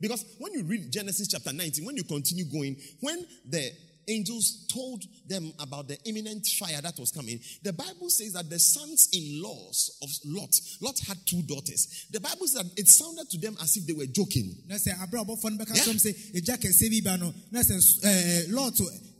Because 0.00 0.24
when 0.38 0.52
you 0.54 0.64
read 0.64 0.90
Genesis 0.90 1.28
chapter 1.28 1.52
19, 1.52 1.84
when 1.84 1.96
you 1.96 2.02
continue 2.02 2.44
going, 2.46 2.76
when 2.98 3.24
the 3.48 3.70
angels 4.08 4.66
told 4.72 5.04
them 5.28 5.52
about 5.60 5.88
the 5.88 5.98
imminent 6.04 6.46
fire 6.46 6.80
that 6.80 6.98
was 6.98 7.10
coming, 7.10 7.40
the 7.62 7.72
Bible 7.72 8.08
says 8.10 8.32
that 8.32 8.48
the 8.50 8.58
sons 8.58 9.08
in 9.12 9.42
laws 9.42 9.98
of 10.02 10.10
Lot, 10.24 10.54
Lot 10.80 10.98
had 11.06 11.18
two 11.26 11.42
daughters. 11.42 12.06
The 12.10 12.20
Bible 12.20 12.46
says 12.46 12.62
that 12.62 12.78
it 12.78 12.88
sounded 12.88 13.30
to 13.30 13.38
them 13.38 13.56
as 13.62 13.76
if 13.76 13.86
they 13.86 13.92
were 13.92 14.06
joking. 14.06 14.56
na 14.68 14.76
sɛ 14.76 14.92
aberɛ 14.98 15.22
a 15.22 15.24
ɔbɔfoɔ 15.24 15.50
no 15.50 15.64
bɛka 15.64 15.76
Yeah. 15.76 15.84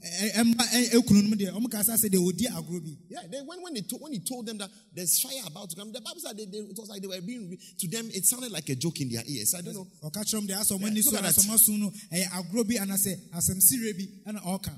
Sɛm 0.03 0.11
sɛ 0.11 0.23
ɛgya 0.23 0.33
kɛseɛ 0.33 0.43
bi 0.43 0.55
ba 0.55 0.55
no 0.55 0.55
na 0.55 0.65
sɛ 0.65 0.73
ɛɛ, 0.73 0.83
lɔɔto 0.83 0.83
ɛ- 0.83 0.91
ɛmma 0.91 0.91
ɛ- 0.91 0.91
ekunu 0.99 1.23
nom 1.23 1.39
deɛ 1.39 1.51
ɔmo 1.53 1.71
kasa 1.71 1.93
sɛ 1.95 2.09
deɛ 2.11 2.27
odi 2.27 2.45
agorɔ 2.47 2.81
bi 2.85 2.97
Yeah, 3.09 3.27
they, 3.29 3.41
when, 3.43 3.63
when, 3.63 3.75
they 3.75 3.81
told, 3.83 4.03
when 4.03 4.13
he 4.13 4.19
told 4.21 4.47
them 4.47 4.59
that 4.59 4.71
there's 4.95 5.21
fire 5.21 5.43
about 5.47 5.71
to 5.71 5.77
come, 5.77 5.93
the 5.93 6.01
Bible 6.01 6.21
said 6.21 6.37
they, 6.37 6.47
they, 6.47 6.59
it 6.59 6.77
was 6.79 6.89
like 6.89 7.01
they 7.03 7.09
were 7.09 7.21
being, 7.21 7.57
to 7.79 7.89
them, 7.89 8.09
it 8.13 8.25
sounded 8.27 8.51
like 8.53 8.69
a 8.69 8.75
joke 8.75 9.01
in 9.01 9.09
their 9.11 9.23
ears. 9.27 9.55
I 9.55 9.61
don't 9.63 9.75
know. 9.75 9.87
ɔka 10.03 10.25
kyerɛ 10.25 10.39
m 10.43 10.47
deɛ 10.49 10.57
asɛ 10.61 10.73
ɔmo 10.77 10.81
Yeah, 10.81 10.87
ani 10.87 11.03
look 11.03 11.13
so 11.13 11.17
at 11.17 11.23
that. 11.23 11.35
asɛ 11.35 11.79
no 11.79 11.91
ɛyɛ 12.13 12.27
agorɔ 12.31 12.69
bi 12.69 12.75
anasɛ 12.75 13.31
asɛmsirɛ 13.33 13.97
bi 13.97 14.33
ɛna 14.33 14.41
ɔka 14.45 14.75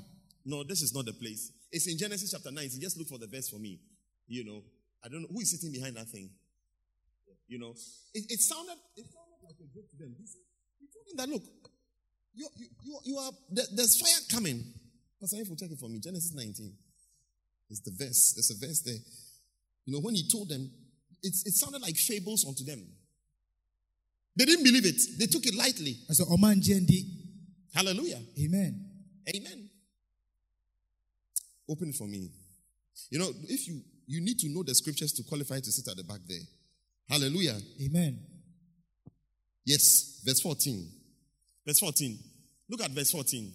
No, 0.47 0.63
this 0.65 0.83
is 0.83 0.93
not 0.93 1.07
the 1.07 1.13
place. 1.15 1.51
It's 1.73 1.87
in 1.89 1.97
Genesis 1.97 2.31
chapter 2.31 2.51
19. 2.51 2.79
Just 2.81 2.99
look 2.99 3.09
for 3.09 3.19
the 3.19 3.27
verse 3.27 3.49
for 3.49 3.59
me. 3.59 3.81
You 4.29 4.45
know, 4.45 4.63
I 5.03 5.09
don't 5.09 5.23
know 5.23 5.29
who 5.33 5.41
is 5.41 5.51
sitting 5.51 5.73
behind 5.73 5.97
that 5.97 6.09
thing. 6.09 6.31
You 7.49 7.59
know, 7.59 7.75
it, 8.15 8.25
it 8.29 8.41
sounded 8.41 8.77
it 8.97 9.07
sounded 9.11 9.41
like 9.43 9.57
a 9.61 9.67
joke 9.75 9.89
to 9.91 9.97
them. 9.97 10.15
He, 10.19 10.87
told 10.93 11.07
them 11.09 11.17
that 11.17 11.29
look, 11.29 11.43
you 12.35 12.49
you 12.57 12.67
you, 12.83 12.99
you 13.05 13.19
are 13.19 13.33
there's 13.75 13.99
fire 14.01 14.21
coming. 14.31 14.63
Pastor 15.25 15.39
Ifo, 15.39 15.59
check 15.59 15.71
it 15.71 15.79
for 15.79 15.89
me. 15.89 15.99
Genesis 16.01 16.35
19. 16.35 16.71
It's 17.71 17.81
the 17.81 17.93
verse. 17.93 18.35
There's 18.35 18.51
a 18.51 18.67
verse 18.67 18.81
there. 18.83 19.01
You 19.87 19.95
know, 19.95 20.01
when 20.01 20.15
he 20.15 20.29
told 20.29 20.51
them, 20.51 20.71
it, 21.23 21.35
it 21.47 21.55
sounded 21.55 21.81
like 21.81 21.97
fables 21.97 22.45
unto 22.47 22.63
them. 22.63 22.85
They 24.37 24.45
didn't 24.45 24.65
believe 24.65 24.85
it. 24.85 25.01
They 25.19 25.25
took 25.25 25.47
it 25.47 25.55
lightly. 25.55 25.97
ɛsɛ 26.11 26.29
ɔmo 26.29 26.53
angye 26.53 26.79
ndi 26.79 27.07
Hallelujah. 27.73 28.21
amen 28.39 28.91
Amen. 29.35 29.71
Open 31.71 31.89
it 31.89 31.95
for 31.95 32.07
me. 32.07 32.31
You 33.09 33.19
know, 33.19 33.33
if 33.49 33.67
you 33.67 33.81
you 34.07 34.21
need 34.21 34.39
to 34.41 34.51
know 34.51 34.63
the 34.63 34.75
scriptures 34.75 35.13
to 35.15 35.23
qualify 35.23 35.59
to 35.61 35.73
sit 35.73 35.89
at 35.89 35.97
the 35.97 36.05
back 36.05 36.21
there. 36.29 36.45
Hallelujah. 37.09 37.59
amen 37.81 38.19
Yes, 39.65 40.21
verse 40.23 40.41
14. 40.43 40.87
Verse 41.67 41.79
14. 41.79 42.19
Look 42.69 42.83
at 42.83 42.91
verse 42.91 43.11
14. 43.11 43.55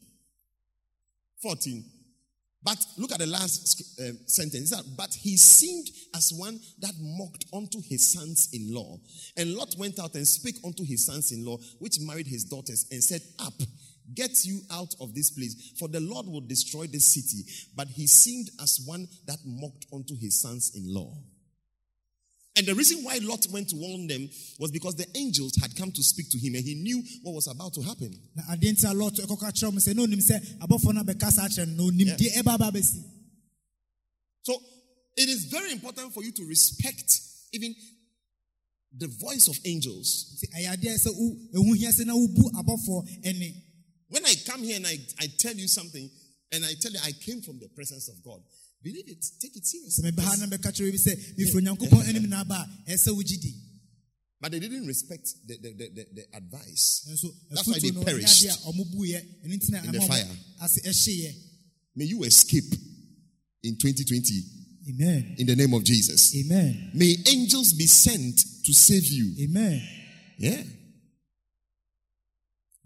14. 1.41 1.83
But 2.61 2.77
look 2.97 3.13
at 3.13 3.19
the 3.19 3.27
last 3.27 3.99
um, 4.01 4.17
sentence. 4.25 4.73
But 4.97 5.13
he 5.13 5.37
seemed 5.37 5.87
as 6.15 6.33
one 6.35 6.59
that 6.79 6.93
mocked 6.99 7.45
unto 7.53 7.79
his 7.81 8.11
sons 8.11 8.49
in 8.51 8.73
law. 8.73 8.97
And 9.37 9.55
Lot 9.55 9.75
went 9.77 9.99
out 9.99 10.15
and 10.15 10.27
spake 10.27 10.57
unto 10.65 10.83
his 10.83 11.05
sons 11.05 11.31
in 11.31 11.45
law, 11.45 11.57
which 11.79 11.99
married 12.01 12.27
his 12.27 12.43
daughters, 12.43 12.85
and 12.91 13.01
said, 13.01 13.21
Up, 13.39 13.53
get 14.13 14.43
you 14.43 14.59
out 14.71 14.93
of 14.99 15.15
this 15.15 15.31
place, 15.31 15.73
for 15.79 15.87
the 15.87 16.01
Lord 16.01 16.27
will 16.27 16.41
destroy 16.41 16.85
this 16.87 17.13
city. 17.13 17.43
But 17.75 17.87
he 17.87 18.07
seemed 18.07 18.49
as 18.61 18.81
one 18.85 19.07
that 19.25 19.37
mocked 19.45 19.85
unto 19.93 20.17
his 20.17 20.41
sons 20.41 20.73
in 20.75 20.93
law. 20.93 21.15
And 22.59 22.67
the 22.67 22.75
reason 22.75 23.05
why 23.05 23.17
Lot 23.23 23.47
went 23.53 23.69
to 23.69 23.77
warn 23.77 24.05
them 24.07 24.29
was 24.59 24.69
because 24.69 24.95
the 24.95 25.07
angels 25.15 25.55
had 25.61 25.73
come 25.77 25.93
to 25.93 26.03
speak 26.03 26.29
to 26.31 26.37
him 26.37 26.55
and 26.55 26.63
he 26.65 26.75
knew 26.75 27.01
what 27.23 27.33
was 27.33 27.47
about 27.47 27.73
to 27.75 27.81
happen. 27.81 28.11
na 28.35 28.43
adeɛ 28.51 28.73
nti 28.75 28.83
a 28.83 28.93
lot 28.93 29.13
ɛkɔka 29.13 29.53
kyerɛ 29.55 29.71
ɔmo 29.71 29.79
sɛ 29.79 29.95
na 29.95 30.01
onim 30.03 30.19
sɛ 30.19 30.59
abɔfoɔ 30.59 30.93
no 30.93 31.01
abɛkasa 31.01 31.47
akyerɛ 31.47 31.67
no 31.77 31.85
na 31.89 31.89
onim 31.89 32.17
deɛ 32.17 32.33
ɛba 32.43 32.53
aba 32.55 32.65
abɛsi 32.69 33.01
So 34.43 34.61
it 35.15 35.29
is 35.29 35.45
very 35.45 35.71
important 35.71 36.13
for 36.13 36.21
you 36.21 36.33
to 36.33 36.43
respect 36.43 37.21
even 37.53 37.73
the 38.91 39.07
voice 39.07 39.47
of 39.47 39.57
angels. 39.63 40.35
nti 40.35 40.59
ɛyɛ 40.59 40.75
adeɛ 40.75 40.95
sɛ 40.99 41.15
wo 41.15 41.37
ehu 41.63 41.77
hia 41.77 41.91
sɛ 41.91 42.05
na 42.07 42.13
wobu 42.13 42.43
abɔfoɔ 42.59 43.23
ɛne 43.23 43.55
When 44.09 44.25
I 44.25 44.35
come 44.45 44.63
here 44.63 44.75
and 44.75 44.85
I, 44.87 44.99
I 45.17 45.27
tell 45.39 45.55
you 45.55 45.69
something 45.69 46.09
and 46.51 46.65
I 46.65 46.73
tell 46.81 46.91
you 46.91 46.99
I 47.05 47.13
came 47.13 47.41
from 47.41 47.57
the 47.59 47.69
presence 47.69 48.09
of 48.09 48.21
God, 48.21 48.41
believe 48.83 49.07
it, 49.09 49.25
take 49.39 49.55
it 49.55 49.65
seriously. 49.65 50.03
meba 50.11 50.21
ha 50.23 50.35
na 50.37 50.45
bɛka 50.47 50.71
kyerɛ 50.71 50.91
bi 50.91 50.97
sɛ 50.97 51.13
mefiri 51.37 51.63
na 52.29 52.39
aba 52.41 52.69
a 52.87 52.91
ɛsɛ 52.93 53.09
wogye 53.15 53.53
But 54.41 54.53
they 54.53 54.59
didn't 54.59 54.87
respect 54.87 55.27
the, 55.45 55.57
the, 55.57 55.73
the, 55.73 56.05
the, 56.15 56.23
advice. 56.37 57.05
nso 57.11 57.27
That's 57.49 57.67
why 57.67 57.73
they 57.79 57.89
afutuo 57.89 57.95
no 57.95 58.01
ɔyɛ 58.01 58.05
perished 58.05 58.45
adeɛ 58.45 58.53
a 58.55 58.71
ɔmo 58.71 58.83
buiɛ 58.95 59.19
ɛno 59.45 59.53
nti 59.57 59.69
na 59.71 59.83
in 59.83 59.91
the 59.91 60.01
fire. 60.01 61.35
May 61.95 62.05
you 62.05 62.23
escape 62.23 62.71
in 63.63 63.75
2020 63.75 64.43
amen 64.91 65.35
in 65.37 65.45
the 65.47 65.55
name 65.55 65.73
of 65.73 65.83
Jesus. 65.83 66.33
amen 66.37 66.91
May 66.93 67.17
angels 67.27 67.73
be 67.73 67.85
sent 67.87 68.39
to 68.65 68.73
save 68.73 69.05
you. 69.07 69.35
amen 69.43 69.81
Yeah. 70.37 70.63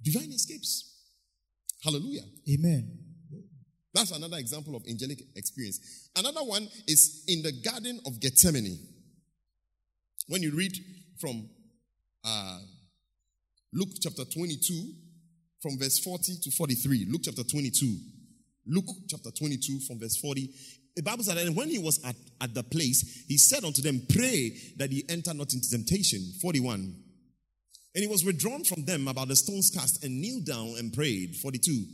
Divine 0.01 0.31
escapes. 0.31 0.89
Hallelujah. 1.83 2.23
amen 2.49 3.02
That's 3.93 4.11
another 4.11 4.37
example 4.37 4.75
of 4.75 4.83
angelic 4.89 5.19
experience. 5.35 6.09
Another 6.15 6.41
one 6.41 6.67
is 6.87 7.23
in 7.27 7.43
the 7.43 7.51
Garden 7.51 7.99
of 8.05 8.19
Gethsemane. 8.19 8.79
When 10.27 10.41
you 10.41 10.51
read 10.55 10.73
from 11.19 11.49
uh, 12.23 12.59
Luke 13.73 13.89
chapter 14.01 14.23
22, 14.25 14.93
from 15.61 15.77
verse 15.79 15.99
40 15.99 16.39
to 16.43 16.51
43. 16.51 17.07
Luke 17.09 17.21
chapter 17.23 17.43
22. 17.43 17.97
Luke 18.67 18.85
chapter 19.09 19.31
22, 19.31 19.79
from 19.87 19.99
verse 19.99 20.17
40. 20.17 20.49
The 20.95 21.03
Bible 21.03 21.23
said, 21.23 21.37
and 21.37 21.55
when 21.55 21.69
he 21.69 21.79
was 21.79 22.03
at, 22.05 22.15
at 22.41 22.53
the 22.53 22.63
place, 22.63 23.23
he 23.27 23.37
said 23.37 23.63
unto 23.63 23.81
them, 23.81 24.01
Pray 24.09 24.55
that 24.77 24.91
ye 24.91 25.03
enter 25.09 25.33
not 25.33 25.53
into 25.53 25.69
temptation. 25.69 26.19
41. 26.41 26.95
And 27.95 28.01
he 28.01 28.07
was 28.07 28.25
withdrawn 28.25 28.63
from 28.63 28.85
them 28.85 29.07
about 29.07 29.27
the 29.27 29.35
stone's 29.35 29.69
cast 29.69 30.03
and 30.03 30.19
kneeled 30.19 30.45
down 30.45 30.75
and 30.77 30.93
prayed. 30.93 31.35
42. 31.37 31.85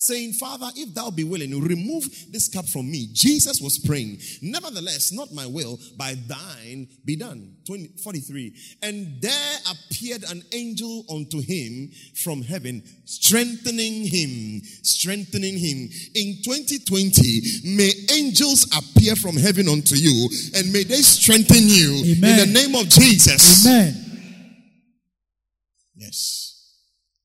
Saying, 0.00 0.34
Father, 0.34 0.68
if 0.76 0.94
thou 0.94 1.10
be 1.10 1.24
willing, 1.24 1.50
remove 1.60 2.04
this 2.30 2.48
cup 2.48 2.66
from 2.66 2.88
me. 2.88 3.08
Jesus 3.12 3.60
was 3.60 3.80
praying, 3.80 4.20
Nevertheless, 4.40 5.10
not 5.10 5.32
my 5.32 5.44
will, 5.44 5.76
by 5.96 6.14
thine 6.28 6.86
be 7.04 7.16
done. 7.16 7.56
20, 7.66 7.88
43. 8.04 8.54
And 8.82 9.20
there 9.20 9.56
appeared 9.68 10.22
an 10.30 10.44
angel 10.52 11.04
unto 11.12 11.40
him 11.40 11.90
from 12.14 12.42
heaven, 12.42 12.84
strengthening 13.06 14.06
him, 14.06 14.62
strengthening 14.84 15.58
him. 15.58 15.90
In 16.14 16.42
2020, 16.44 17.76
may 17.76 17.90
angels 18.14 18.66
appear 18.76 19.16
from 19.16 19.36
heaven 19.36 19.68
unto 19.68 19.96
you 19.96 20.28
and 20.54 20.72
may 20.72 20.84
they 20.84 21.02
strengthen 21.02 21.66
you 21.66 22.14
Amen. 22.16 22.38
in 22.38 22.46
the 22.46 22.60
name 22.60 22.74
of 22.76 22.88
Jesus. 22.88 23.66
amen 23.66 24.04
Yes. 25.96 26.72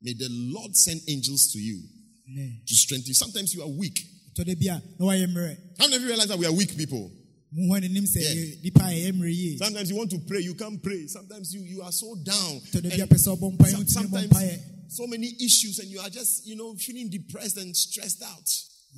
May 0.01 0.13
the 0.13 0.27
Lord 0.29 0.75
send 0.75 1.01
angels 1.07 1.51
to 1.53 1.59
you 1.59 1.83
amen 2.29 2.61
to 2.65 2.75
strengthen. 2.75 3.13
Sometimes 3.13 3.53
you 3.53 3.61
are 3.61 3.67
weak. 3.69 3.99
tɔde 4.35 4.55
bi 4.59 4.67
a 4.73 4.81
na 4.99 5.05
wayɛ 5.05 5.27
mmerɛ 5.27 5.57
How 5.79 5.85
many 5.87 5.95
of 5.97 6.01
you 6.01 6.07
realize 6.09 6.27
that 6.27 6.39
we 6.39 6.45
are 6.45 6.51
weak 6.53 6.75
people? 6.77 7.11
muhu 7.55 7.69
Yeah. 7.69 8.33
yɛ- 8.33 8.63
nipa 8.63 8.79
a 8.81 8.89
ɛyɛ 8.89 9.11
mmerɛ 9.13 9.35
yie 9.35 9.57
Sometimes 9.57 9.89
you 9.89 9.95
want 9.95 10.09
to 10.11 10.17
pray, 10.19 10.41
you 10.41 10.55
can't 10.55 10.81
pray. 10.81 11.05
Sometimes 11.07 11.53
you, 11.53 11.61
you 11.61 11.81
are 11.83 11.91
so 11.91 12.15
down. 12.15 12.61
tɔde 12.71 12.89
bi 12.89 12.95
a 12.97 13.01
And 13.03 13.09
pɛ 13.11 13.17
sɛ 13.17 13.37
ɔbɔ 13.37 13.57
mpaeɛ 13.57 13.71
some- 13.71 13.83
wontumi 13.83 14.27
bɔ 14.27 14.29
sometimes 14.29 14.95
so 14.95 15.07
many 15.07 15.35
issues, 15.39 15.79
and 15.79 15.89
you 15.89 15.99
are 15.99 16.09
just, 16.09 16.45
you 16.45 16.55
know, 16.55 16.75
feeling 16.75 17.09
depressed 17.09 17.57
and 17.57 17.75
stressed 17.75 18.21
out. 18.23 18.47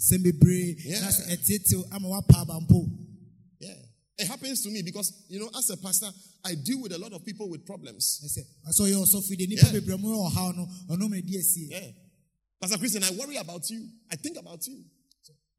Yeah. 0.10 1.02
na 1.02 1.08
sɛ 1.10 1.36
ɛtetew 1.38 1.84
ama 1.92 2.08
wapa 2.10 2.42
aba 2.42 2.60
mpo 2.62 2.90
Yeah. 3.60 3.74
It 4.18 4.28
happens 4.28 4.62
to 4.64 4.70
me 4.70 4.82
because, 4.82 5.12
you 5.30 5.40
know, 5.40 5.50
as 5.58 5.70
a 5.70 5.76
pastor, 5.78 6.10
I 6.46 6.56
deal 6.56 6.82
with 6.82 6.94
a 6.94 6.98
lot 6.98 7.12
of 7.14 7.26
people 7.26 7.50
with 7.50 7.66
problems. 7.66 8.22
ɛsɛ 8.24 8.46
ɔsɛ 8.70 8.82
ɔyɛ 8.92 9.04
ɔsɔfo 9.06 9.36
deɛ 9.38 9.48
nipa 9.50 9.66
Yeah. 9.74 9.80
bebree 9.80 9.98
mo 10.00 10.10
yɛ 10.10 10.32
ɔhaw 10.32 10.56
no 10.56 10.66
ɔno 10.96 11.10
ma 11.10 11.16
ɛdi 11.18 11.36
asie 11.40 11.68
Yeah. 11.70 11.92
Pastor 12.66 12.80
Christian, 12.80 13.04
I 13.04 13.12
worry 13.12 13.36
about 13.38 13.70
you. 13.70 13.88
I 14.12 14.16
think 14.16 14.38
about 14.40 14.66
you. 14.66 14.84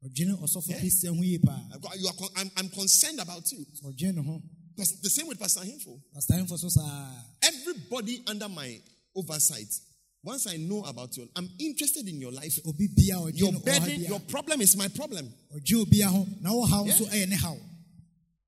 Yeah. 0.03 0.75
kristian 0.81 1.15
ho 1.15 1.23
yie 1.23 1.39
paa 1.39 1.57
I've 1.73 1.81
got- 1.81 1.97
you 1.97 2.05
are 2.07 2.13
con- 2.13 2.29
I'm, 2.35 2.51
I'm 2.57 2.69
concerned 2.69 3.19
about 3.21 3.49
you. 3.51 3.65
ho 3.81 4.41
The 4.75 5.09
same 5.09 5.27
with 5.27 5.39
Pastor 5.39 5.61
Hinfo. 5.61 6.01
pastaremfo 6.13 6.57
so 6.59 6.67
saa 6.67 7.11
Everybody 7.41 8.21
under 8.27 8.49
my 8.49 8.77
oversight, 9.15 9.73
once 10.21 10.47
I 10.47 10.57
know 10.57 10.83
about 10.83 11.15
you, 11.15 11.29
I'm 11.35 11.49
interested 11.59 12.07
in 12.09 12.19
your 12.19 12.31
life. 12.33 12.59
obi 12.67 12.89
bia 12.93 13.17
a 13.19 13.31
Your 13.31 13.53
burden, 13.53 14.01
your 14.01 14.19
problem 14.19 14.59
is 14.61 14.75
my 14.75 14.89
problem. 14.89 15.33
ɔdwene 15.55 15.85
obia 15.85 16.07
ho 16.07 16.27
na 16.41 16.51
wo 16.53 16.65
haw 16.65 16.85
Yeah. 16.85 16.93
ɛyɛ 16.97 17.29
ne 17.29 17.35
haw 17.37 17.57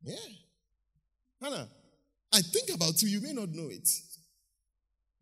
Yeah. 0.04 0.15
Hannah, 1.41 1.69
I 2.34 2.41
think 2.41 2.69
about 2.76 3.02
you, 3.02 3.08
you 3.08 3.22
may 3.22 3.32
not 3.32 3.50
know 3.50 3.69
it. 3.69 3.88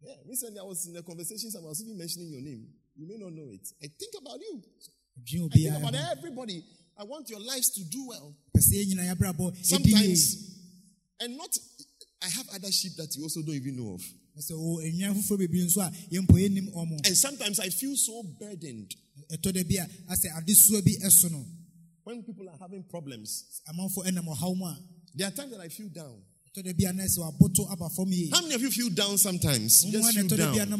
Yeah, 0.01 0.15
recently 0.27 0.59
I 0.59 0.63
was 0.63 0.87
in 0.87 0.95
a 0.95 1.03
conversation, 1.03 1.51
I 1.55 1.59
was 1.61 1.81
even 1.83 1.97
mentioning 1.97 2.31
your 2.31 2.41
name. 2.41 2.67
You 2.97 3.07
may 3.07 3.17
not 3.17 3.31
know 3.31 3.49
it. 3.53 3.61
I 3.83 3.87
think 3.99 4.13
about 4.19 4.39
you. 4.41 4.61
I 5.45 5.49
think 5.53 5.77
about 5.77 5.95
everybody. 6.17 6.63
I 6.99 7.03
want 7.03 7.29
your 7.29 7.39
lives 7.39 7.69
to 7.77 7.83
do 7.83 8.07
well. 8.07 8.35
pɛ 8.55 8.59
sɛ 8.59 8.73
yɛn 8.73 8.87
nyinaa 8.89 9.13
yɛabrabɔ 9.13 9.51
ɛdi 9.51 9.57
yie 9.57 9.63
Sometimes, 9.65 10.21
and 11.19 11.37
not, 11.37 11.55
I 12.23 12.29
have 12.29 12.49
other 12.55 12.71
sheep 12.71 12.93
that 12.97 13.15
you 13.15 13.21
also 13.23 13.41
don't 13.43 13.53
even 13.53 13.75
know 13.77 13.93
of. 13.93 14.01
ɛsɛ 14.35 14.51
o 14.57 14.81
enwia 14.81 15.13
foforɔ 15.13 15.37
bebree 15.37 15.65
nso 15.65 15.81
a 15.81 15.91
yɛmpo 16.11 16.33
yɛnim 16.41 16.73
ɔmo 16.73 17.05
And 17.05 17.15
sometimes 17.17 17.59
I 17.59 17.69
feel 17.69 17.95
so 17.95 18.23
burdened 18.23 18.95
ɛtɔ 19.31 19.53
da 19.53 19.63
bi 19.63 19.75
a 19.77 19.85
asɛ 20.11 20.33
adesoa 20.41 20.81
bi 20.83 20.93
ɛso 21.05 21.31
no 21.31 21.45
when 22.03 22.23
people 22.23 22.49
are 22.49 22.57
having 22.57 22.83
problems. 22.83 23.61
amanfo 23.69 24.03
ɛnam 24.05 24.25
ɔhaw 24.25 24.57
mu 24.57 24.65
a 24.65 24.77
There 25.13 25.27
are 25.27 25.31
times 25.31 25.51
that 25.51 25.59
I 25.61 25.69
feel 25.69 25.89
down. 25.89 26.19
ɛtɔ 26.49 26.63
da 26.65 26.73
bi 26.73 26.89
a 26.89 26.93
na 26.93 27.03
ɛsɛ 27.03 27.19
waboto 27.19 27.69
aba 27.71 27.89
fam 27.89 28.11
How 28.31 28.41
many 28.41 28.55
of 28.55 28.61
you 28.63 28.71
feel 28.71 28.89
down 28.89 29.19
sometimes? 29.19 29.83
Just 29.83 29.93
mu 29.93 29.99
a 29.99 30.01
na 30.01 30.11
feel 30.11 30.23
ɛtɔ 30.25 30.37
da 30.37 30.51
bi 30.51 30.57
a 30.57 30.65
down. 30.65 30.79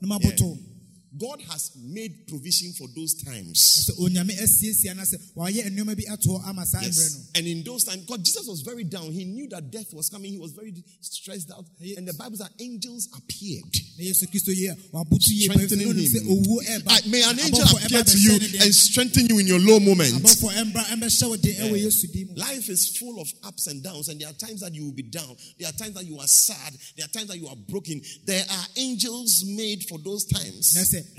nam 0.00 0.68
aba 1.14 1.20
fam 1.20 1.20
nam 1.20 1.20
aboto 1.20 1.20
God 1.20 1.40
has 1.50 1.70
made 1.76 2.26
provision 2.28 2.72
for 2.72 2.88
those 2.94 3.14
times. 3.14 3.86
sɛ 3.88 3.98
onyame 4.00 4.30
asiesie 4.40 4.90
anasɛ 4.90 5.16
wayɛ 5.36 5.70
nneɛma 5.70 5.96
bi 5.96 6.04
atoɔ 6.10 6.46
ama 6.48 6.66
saa 6.66 6.78
mmerɛ 6.80 6.82
no 6.82 6.88
Yes. 6.88 7.20
And 7.34 7.46
in 7.46 7.62
those 7.64 7.84
times, 7.84 8.02
because 8.02 8.22
Jesus 8.22 8.46
was 8.46 8.60
very 8.62 8.84
down, 8.84 9.10
he 9.12 9.24
knew 9.24 9.48
that 9.48 9.70
death 9.70 9.92
was 9.92 10.08
coming, 10.08 10.32
he 10.32 10.38
was 10.38 10.52
very 10.52 10.72
stressed 11.00 11.50
out. 11.50 11.64
And 11.96 12.06
the 12.06 12.14
Bible 12.14 12.36
says 12.36 12.48
angels 12.60 13.08
appeared. 13.16 13.64
na 13.98 14.04
yesu 14.04 14.26
kristo 14.26 14.52
yie 14.54 14.70
a 14.70 14.74
waboto 14.92 15.28
yie 15.30 15.48
Strengthening 15.50 15.88
him. 15.88 15.96
sɛ 15.96 16.20
owuo 16.26 16.58
ɛba 16.66 17.04
I- 17.04 17.08
may 17.08 17.22
an 17.22 17.38
angel 17.40 17.62
appear 17.62 18.02
to 18.04 18.18
you 18.18 18.30
bɛhyɛ 18.30 18.40
ne 18.40 18.58
deɛ. 18.58 18.64
and 18.66 18.74
strengthen 18.74 19.26
you 19.28 19.38
in 19.38 19.46
your 19.46 19.60
low 19.60 19.78
moments. 19.80 20.14
abɔfoɔ 20.14 20.52
ɛmbra 20.54 20.84
ɛmbɛhyɛ 20.86 21.28
wo 21.28 21.36
den 21.36 21.54
ɛwɔ 21.54 21.80
yesu 21.82 22.06
din 22.12 22.26
mu 22.28 22.34
Life 22.34 22.68
is 22.68 22.88
full 22.96 23.20
of 23.20 23.32
ups 23.44 23.66
and 23.68 23.82
downs, 23.82 24.08
and 24.08 24.20
there 24.20 24.28
are 24.28 24.32
times 24.34 24.60
that 24.60 24.74
you 24.74 24.84
will 24.84 24.92
be 24.92 25.02
down. 25.02 25.36
There 25.58 25.68
are 25.68 25.72
times 25.72 25.94
that 25.94 26.04
you 26.04 26.18
are 26.18 26.26
sad. 26.26 26.74
There 26.96 27.04
are 27.04 27.08
times 27.08 27.28
that 27.28 27.38
you 27.38 27.46
are 27.48 27.56
broken. 27.56 28.00
There 28.26 28.44
are 28.48 28.66
angels 28.76 29.44
made 29.46 29.84
for 29.88 29.98
those 29.98 30.24
times. 30.26 30.74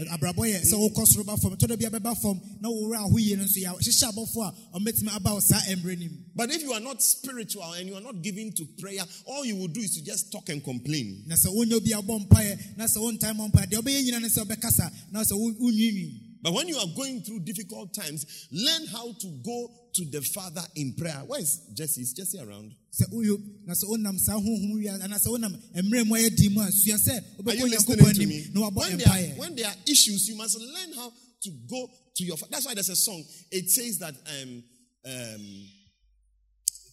Abrabɔ 0.10 0.44
yɛ 0.52 0.62
sɛ 0.66 0.76
wokɔ 0.76 1.06
soro 1.08 1.24
ba 1.26 1.38
fam 1.38 1.56
tɔdɔ 1.56 1.78
bi 1.80 1.86
abɛba 1.86 2.16
fam 2.22 2.40
na 2.62 2.70
wowura 2.70 3.00
aho 3.06 3.18
yie 3.18 3.36
no 3.36 3.44
nso 3.44 3.60
yɛ 3.60 3.72
hyehyɛ 3.80 4.12
abɔfoɔ 4.12 4.54
a 4.74 4.80
ɔmbɛtumi 4.80 5.16
aba 5.16 5.34
wo 5.34 5.40
saa 5.40 5.60
mmerɛ 5.76 6.10
mu 6.10 6.18
But 6.36 6.52
if 6.52 6.62
you 6.64 6.74
are 6.74 6.80
not 6.82 7.02
spiritual 7.02 7.72
and 7.74 7.88
you 7.88 7.96
are 7.96 8.02
not 8.02 8.22
giving 8.22 8.52
to 8.54 8.66
prayer, 8.80 9.04
all 9.26 9.46
you 9.46 9.56
will 9.56 9.68
do 9.70 9.80
is 9.80 9.96
to 9.96 10.04
just 10.04 10.32
talk 10.32 10.50
and 10.50 10.64
complain. 10.64 11.24
na 11.28 11.36
sɛ 11.36 11.48
wonyɛ 11.54 11.74
obi 11.76 11.92
a 11.92 11.98
bɔ 12.02 12.28
mpaeɛ 12.28 12.78
na 12.78 12.86
sɛ 12.86 12.98
wontae 12.98 13.34
mmɔ 13.34 13.52
mpaeɛ 13.52 13.70
deɛ 13.70 13.82
wobɛyɛ 13.82 14.04
nyina 14.04 14.20
ne 14.22 14.28
sɛ 14.28 14.46
wobɛkasa 14.46 14.92
na 15.12 15.22
sɛ 15.24 15.34
wonwiinwii 15.34 16.25
But 16.46 16.54
when 16.54 16.68
you 16.68 16.78
are 16.78 16.86
going 16.96 17.22
through 17.22 17.40
difficult 17.40 17.96
times, 17.96 18.48
learn 18.52 18.86
how 18.94 19.14
to 19.20 19.28
go 19.44 19.68
to 19.96 20.06
the 20.12 20.22
Father 20.22 20.62
in 20.76 20.94
prayer. 20.94 21.24
Where 21.26 21.40
is 21.40 21.60
Jesse? 21.74 22.02
Is 22.02 22.14
Jesse 22.14 22.38
around? 22.38 22.76
sɛ 22.94 23.10
woyo 23.12 23.36
na 23.66 23.74
sɛ 23.74 23.86
wonam 23.90 24.20
saa 24.20 24.38
honhom 24.38 24.76
wia 24.76 24.94
anaasɛ 24.94 25.26
wonam 25.26 25.58
mmerɛ 25.74 26.06
mu 26.06 26.14
ayɛ 26.16 26.36
di 26.38 26.50
mu 26.50 26.62
a 26.62 26.72
sua 26.72 26.98
sɛ 26.98 27.48
Are 27.48 27.56
you 27.56 27.68
listening 27.68 28.14
to 28.14 28.26
me? 28.28 28.46
When 28.54 28.98
there, 28.98 29.08
are, 29.08 29.40
when 29.40 29.56
there 29.56 29.66
are 29.66 29.76
issues, 29.90 30.28
you 30.30 30.36
must 30.36 30.60
learn 30.60 30.94
how 30.94 31.12
to 31.42 31.50
go 31.68 31.90
to 32.16 32.24
your 32.24 32.38
Father. 32.38 32.52
That's 32.52 32.68
why 32.68 32.76
there's 32.76 32.90
a 32.90 32.96
song. 32.96 33.24
It 33.52 33.68
says 33.72 33.98
that 33.98 34.14
um, 34.14 34.64
um, 35.04 35.68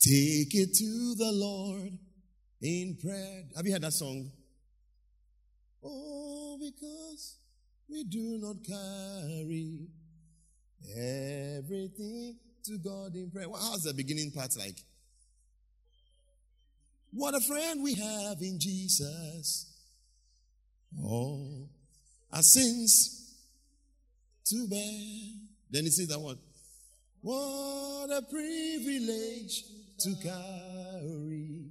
take 0.00 0.54
it 0.54 0.74
to 0.74 1.14
the 1.18 1.30
Lord 1.30 1.92
in 2.62 2.96
prayer. 2.96 3.44
Have 3.54 3.66
you 3.66 3.72
heard 3.72 3.82
that 3.82 3.92
song? 3.92 4.30
Oh, 5.84 6.58
because 6.58 7.36
we 7.92 8.04
do 8.04 8.38
not 8.40 8.56
carry 8.66 9.86
everything 10.96 12.36
to 12.64 12.78
God 12.78 13.14
in 13.14 13.30
prayer. 13.30 13.50
Well, 13.50 13.60
how's 13.60 13.82
the 13.82 13.92
beginning 13.92 14.30
part 14.30 14.56
like? 14.58 14.78
What 17.12 17.34
a 17.34 17.40
friend 17.40 17.82
we 17.82 17.92
have 17.94 18.40
in 18.40 18.58
Jesus. 18.58 19.66
Oh, 21.04 21.68
our 22.32 22.42
sins 22.42 23.34
to 24.46 24.66
bear. 24.68 24.80
Then 25.70 25.84
he 25.84 25.90
says 25.90 26.08
that 26.08 26.18
what? 26.18 26.38
What 27.20 28.10
a 28.10 28.22
privilege 28.22 29.64
to 30.00 30.14
carry 30.22 31.66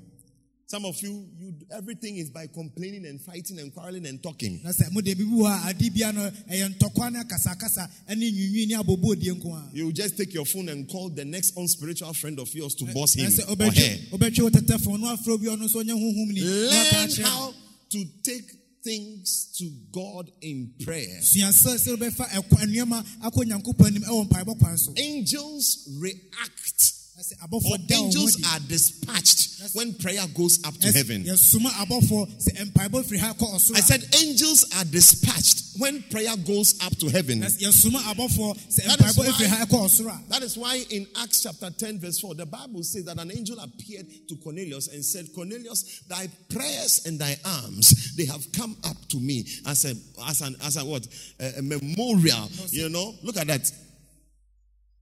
Some 0.67 0.83
of 0.85 0.99
you, 1.03 1.27
you 1.39 1.53
everything 1.71 2.17
is 2.17 2.31
by 2.31 2.47
complaining 2.47 3.05
and 3.05 3.21
fighting 3.21 3.59
and 3.59 3.71
quarreling 3.73 4.05
and 4.07 4.21
talking. 4.21 4.59
na 4.63 4.71
sɛ 4.71 4.91
mode 4.91 5.05
bibi 5.05 5.23
wɔ 5.23 5.45
a 5.65 5.69
ade 5.69 5.93
bia 5.93 6.11
no 6.11 6.25
eh, 6.25 6.31
ɛyɛ 6.51 6.75
ntɔkwa 6.77 7.11
ne 7.13 7.19
akasakasa 7.23 7.87
ne 8.15 8.31
nwinwi 8.31 8.67
ne 8.67 8.75
abɔbɔɔdie 8.75 9.31
nko 9.41 9.53
a 9.53 9.69
You 9.75 9.91
just 9.93 10.17
take 10.17 10.33
your 10.33 10.45
phone 10.45 10.69
and 10.69 10.87
call 10.89 11.09
the 11.09 11.23
next 11.25 11.55
unspiritual 11.57 12.13
friend 12.15 12.39
of 12.39 12.53
yours 12.53 12.75
to 12.75 12.85
boss 12.93 13.13
him 13.15 13.25
or 13.27 13.55
her. 13.65 13.71
wobɛtwe 14.11 14.41
wo 14.41 14.49
tɛtɛfo 14.49 14.99
no 14.99 15.15
afrɛ 15.15 15.27
obi 15.29 15.47
a 15.47 15.51
ɔno 15.51 15.63
nso 15.69 15.81
ɔnyɛ 15.83 15.93
honhom 15.93 16.29
ni 16.33 16.41
na 16.41 16.81
aka 16.81 17.07
Learn 17.07 17.25
how 17.31 17.53
to 17.91 18.05
take 18.23 18.51
things 18.85 19.51
to 19.57 19.65
God 19.91 20.31
in 20.41 20.71
prayer. 20.85 21.19
sua 21.21 21.49
sɛ 21.51 21.75
sɛ 21.77 21.97
wobɛfa 21.97 22.29
ɛkwa- 22.29 22.65
nneɛma 22.69 23.05
akɔ 23.25 23.43
nyankopɔn 23.45 23.87
anim 23.87 24.03
ɛwɔ 24.03 24.29
mpaebɔ 24.29 24.59
kwan 24.59 24.77
so 24.77 24.93
Angels 24.97 25.89
react 25.99 26.93
na 27.15 27.21
sɛ 27.21 27.33
or 27.41 27.47
abɔfoɔ 27.47 27.87
da 27.87 27.95
wo 27.95 28.01
ho 28.01 28.05
angels 28.07 28.37
are 28.51 28.59
dispatched 28.67 29.51
when 29.73 29.93
prayer 29.95 30.25
goes 30.35 30.59
up 30.65 30.75
to 30.77 30.91
heaven. 30.91 31.23
yɛsoma 31.23 31.69
abɔfoɔ 31.71 32.27
sɛ 32.43 32.71
mpaebɔ 32.71 33.05
firi 33.05 33.19
ha 33.19 33.33
kɔ 33.33 33.55
ɔsoro 33.55 33.75
I 33.77 33.79
said 33.79 34.03
angels 34.21 34.65
are 34.75 34.83
dispatched 34.85 35.63
when 35.77 36.03
prayer 36.11 36.35
goes 36.37 36.75
up 36.81 36.95
to 36.97 37.07
heaven. 37.09 37.39
na 37.39 37.47
yɛsoma 37.47 37.99
abɔfoɔ 38.13 38.57
sɛ 38.69 38.83
That 38.97 39.01
is 39.09 39.17
why- 39.17 39.25
firi 39.27 39.47
ha 39.47 39.65
kɔ 39.65 39.85
ɔsoro 39.85 40.09
a 40.11 40.29
That 40.29 40.43
is 40.43 40.57
why 40.57 40.75
in 40.89 41.07
Acts 41.15 41.43
chapter 41.43 41.69
10, 41.69 41.99
verse 41.99 42.19
4, 42.19 42.35
the 42.35 42.45
Bible 42.45 42.83
says 42.83 43.05
that 43.05 43.17
an 43.17 43.31
angel 43.31 43.59
appeared 43.59 44.07
to 44.27 44.35
Cornelius 44.35 44.89
and 44.89 45.03
said, 45.05 45.33
Cornelius, 45.33 46.01
thy 46.09 46.27
prayers 46.49 47.01
and 47.05 47.17
thy 47.19 47.37
alms, 47.45 48.13
they 48.17 48.25
have 48.25 48.51
come 48.51 48.75
up 48.83 48.97
to 49.09 49.19
me 49.21 49.45
as 49.65 49.85
a 49.85 49.95
as 50.27 50.41
an 50.41 50.55
as 50.63 50.75
a 50.75 50.83
what? 50.83 51.07
A, 51.39 51.59
a 51.59 51.61
memorial. 51.61 52.49
You 52.71 52.89
know, 52.89 53.15
look 53.23 53.37
at 53.37 53.47
that. 53.47 53.71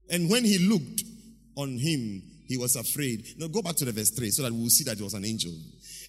And 0.09 0.29
when 0.29 0.43
he 0.45 0.59
looked 0.59 1.03
on 1.55 1.77
him, 1.77 2.23
he 2.47 2.57
was 2.57 2.75
afraid. 2.75 3.25
Now 3.37 3.47
go 3.47 3.61
back 3.61 3.75
to 3.77 3.85
the 3.85 3.91
verse 3.91 4.09
3 4.09 4.29
so 4.29 4.43
that 4.43 4.53
we'll 4.53 4.69
see 4.69 4.83
that 4.83 4.99
it 4.99 5.03
was 5.03 5.13
an 5.13 5.25
angel. 5.25 5.51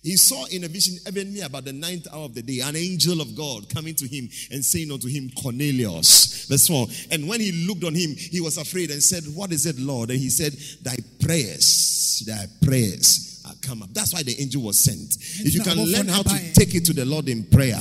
He 0.03 0.17
saw 0.17 0.45
in 0.47 0.65
a 0.65 0.69
vision, 0.69 0.99
evidently 1.07 1.41
about 1.41 1.65
the 1.65 1.73
ninth 1.73 2.07
hour 2.13 2.25
of 2.25 2.35
the 2.35 2.43
day, 2.43 2.61
an 2.61 2.77
angel 2.77 3.23
of 3.23 3.35
God 3.35 3.73
coming 3.73 3.95
to 3.95 4.07
him 4.07 4.29
and 4.51 4.63
saying 4.63 4.93
unto 4.93 5.09
him, 5.09 5.31
Cornelius. 5.41 6.45
Verse 6.47 6.67
4. 6.67 6.87
And 7.13 7.27
when 7.27 7.41
he 7.41 7.67
looked 7.67 7.85
on 7.85 7.95
him, 7.95 8.15
he 8.15 8.43
was 8.43 8.59
afraid 8.59 8.91
and 8.91 9.03
said, 9.03 9.25
What 9.35 9.51
is 9.51 9.65
it, 9.65 9.79
Lord? 9.79 10.11
And 10.11 10.19
he 10.19 10.29
said, 10.29 10.53
Thy 10.83 10.97
prayers, 11.25 12.23
thy 12.27 12.45
prayers 12.67 13.43
are 13.47 13.55
come 13.63 13.83
up. 13.83 13.95
That's 13.95 14.13
why 14.13 14.23
the 14.23 14.39
angel 14.39 14.63
was 14.63 14.79
sent. 14.79 15.17
If 15.41 15.55
you 15.55 15.63
can 15.63 15.79
learn 15.79 16.09
how 16.09 16.23
to 16.23 16.53
take 16.53 16.75
it 16.75 16.85
to 16.85 16.93
the 16.93 17.07
Lord 17.07 17.29
in 17.31 17.45
prayer. 17.45 17.81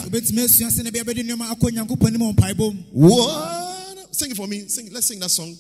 What? 2.93 4.14
Sing 4.16 4.32
it 4.32 4.38
for 4.38 4.47
me. 4.47 4.68
Sing. 4.70 4.93
Let's 4.93 5.07
sing 5.07 5.20
that 5.20 5.30
song. 5.30 5.53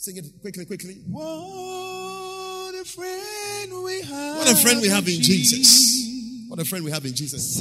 Sing 0.00 0.16
it 0.16 0.24
quickly, 0.40 0.64
quickly. 0.64 0.94
What 1.10 2.74
a 2.74 2.84
friend 2.86 3.84
we 3.84 4.00
have. 4.00 4.36
What 4.38 4.50
a 4.50 4.56
friend 4.56 4.80
we 4.80 4.88
have 4.88 5.06
in 5.06 5.20
Jesus. 5.20 6.08
What 6.48 6.58
a 6.58 6.64
friend 6.64 6.82
we 6.86 6.90
have 6.90 7.04
in 7.04 7.14
Jesus. 7.14 7.60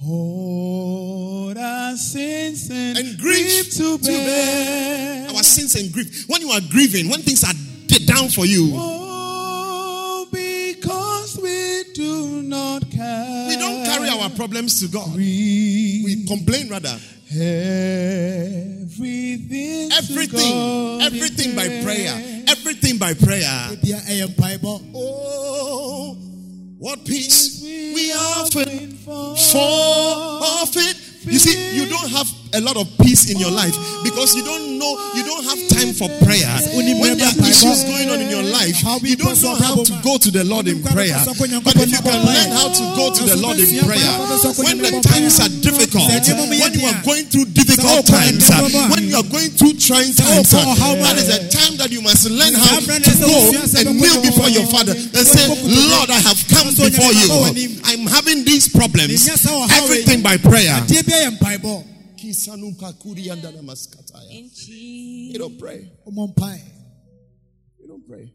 Hold 0.00 1.58
our 1.58 1.96
sins 1.98 2.70
and, 2.70 2.96
And 2.96 3.18
grief 3.18 3.72
to 3.76 3.98
to 3.98 4.02
bear. 4.08 5.28
Our 5.28 5.42
sins 5.42 5.74
and 5.74 5.92
grief. 5.92 6.24
When 6.28 6.40
you 6.40 6.48
are 6.48 6.62
grieving, 6.70 7.10
when 7.10 7.20
things 7.20 7.44
are 7.44 7.52
down 8.06 8.30
for 8.30 8.46
you, 8.46 8.70
Oh, 8.74 10.26
because 10.32 11.38
we 11.42 11.84
do 11.92 12.40
not 12.40 12.90
carry. 12.90 13.48
we 13.48 13.56
don't 13.56 13.84
carry 13.84 14.08
our 14.08 14.30
problems 14.30 14.80
to 14.80 14.88
God. 14.88 15.14
We 15.14 16.00
We 16.06 16.24
complain 16.24 16.70
rather. 16.70 16.98
Everything. 18.92 19.92
Everything, 19.92 21.00
everything 21.02 21.54
by 21.56 21.68
prayer. 21.82 22.44
Everything 22.48 22.98
by 22.98 23.14
prayer. 23.14 23.76
bia 23.82 23.96
ɛyɛ 24.08 24.26
mpaebɔ 24.34 24.80
Oh, 24.94 26.16
what 26.78 27.04
peace 27.04 27.60
we 27.62 28.12
often 28.12 28.96
fall 29.04 29.36
for 29.36 30.66
forfeit. 30.66 30.96
You 31.24 31.38
see, 31.38 31.76
you 31.76 31.86
don't 31.88 32.10
have 32.10 32.28
a 32.54 32.60
lot 32.60 32.76
of 32.76 32.86
peace 32.98 33.30
in 33.30 33.38
your 33.38 33.50
life 33.50 33.74
because 34.04 34.34
you 34.36 34.44
don't 34.44 34.78
know, 34.78 34.92
you 35.14 35.24
don't 35.24 35.44
have 35.44 35.60
time 35.72 35.92
for 35.96 36.08
prayer. 36.24 36.48
When 37.00 37.16
there 37.18 37.28
are 37.28 37.38
issues 37.48 37.84
going 37.84 38.08
on 38.10 38.20
in 38.20 38.28
your 38.28 38.42
life, 38.44 38.76
you 39.02 39.16
don't 39.16 39.40
know 39.42 39.54
how 39.56 39.74
to 39.82 39.92
go 40.02 40.18
to 40.18 40.30
the 40.30 40.44
Lord 40.44 40.68
in 40.68 40.82
prayer. 40.82 41.16
But 41.64 41.76
if 41.80 41.90
you 41.92 42.02
can 42.02 42.18
learn 42.26 42.50
how 42.52 42.68
to 42.68 42.84
go 42.96 43.12
to 43.12 43.22
the 43.24 43.36
Lord 43.40 43.58
in 43.58 43.68
prayer, 43.84 44.12
when 44.64 44.78
the 44.84 44.90
times 45.02 45.40
are 45.40 45.48
difficult, 45.62 46.08
when 46.08 46.72
you 46.76 46.86
are 46.88 47.02
going 47.02 47.24
through 47.26 47.46
difficult 47.56 48.06
times, 48.06 48.48
when 48.92 49.04
you 49.08 49.16
are 49.16 49.28
going 49.32 49.50
through 49.50 49.74
trying 49.80 50.12
times, 50.12 50.50
that 50.52 51.16
is 51.16 51.28
a 51.32 51.40
time 51.48 51.76
that 51.78 51.90
you 51.90 52.00
must 52.02 52.28
learn 52.30 52.52
how 52.54 52.78
to 52.80 52.86
go 53.26 53.38
and 53.80 53.96
kneel 53.96 54.20
before 54.22 54.48
your 54.52 54.66
Father 54.68 54.92
and 54.92 55.24
say, 55.26 55.46
Lord, 55.64 56.10
I 56.10 56.20
have 56.20 56.40
come 56.48 56.68
before 56.74 57.12
you. 57.12 57.28
I'm 57.84 58.06
having 58.06 58.44
these 58.44 58.68
problems. 58.68 59.24
Everything 59.80 60.22
by 60.22 60.36
prayer. 60.36 60.76
Adeɛ 62.30 63.14
bia 63.14 63.34
yɛ 63.34 63.62
mpaebɔ 63.62 65.32
You 65.32 65.38
don't 65.38 65.58
pray. 65.58 65.88
ɔmɔ 66.06 66.34
mpae 66.34 66.60
You 67.80 67.88
don't 67.88 68.06
pray. 68.06 68.32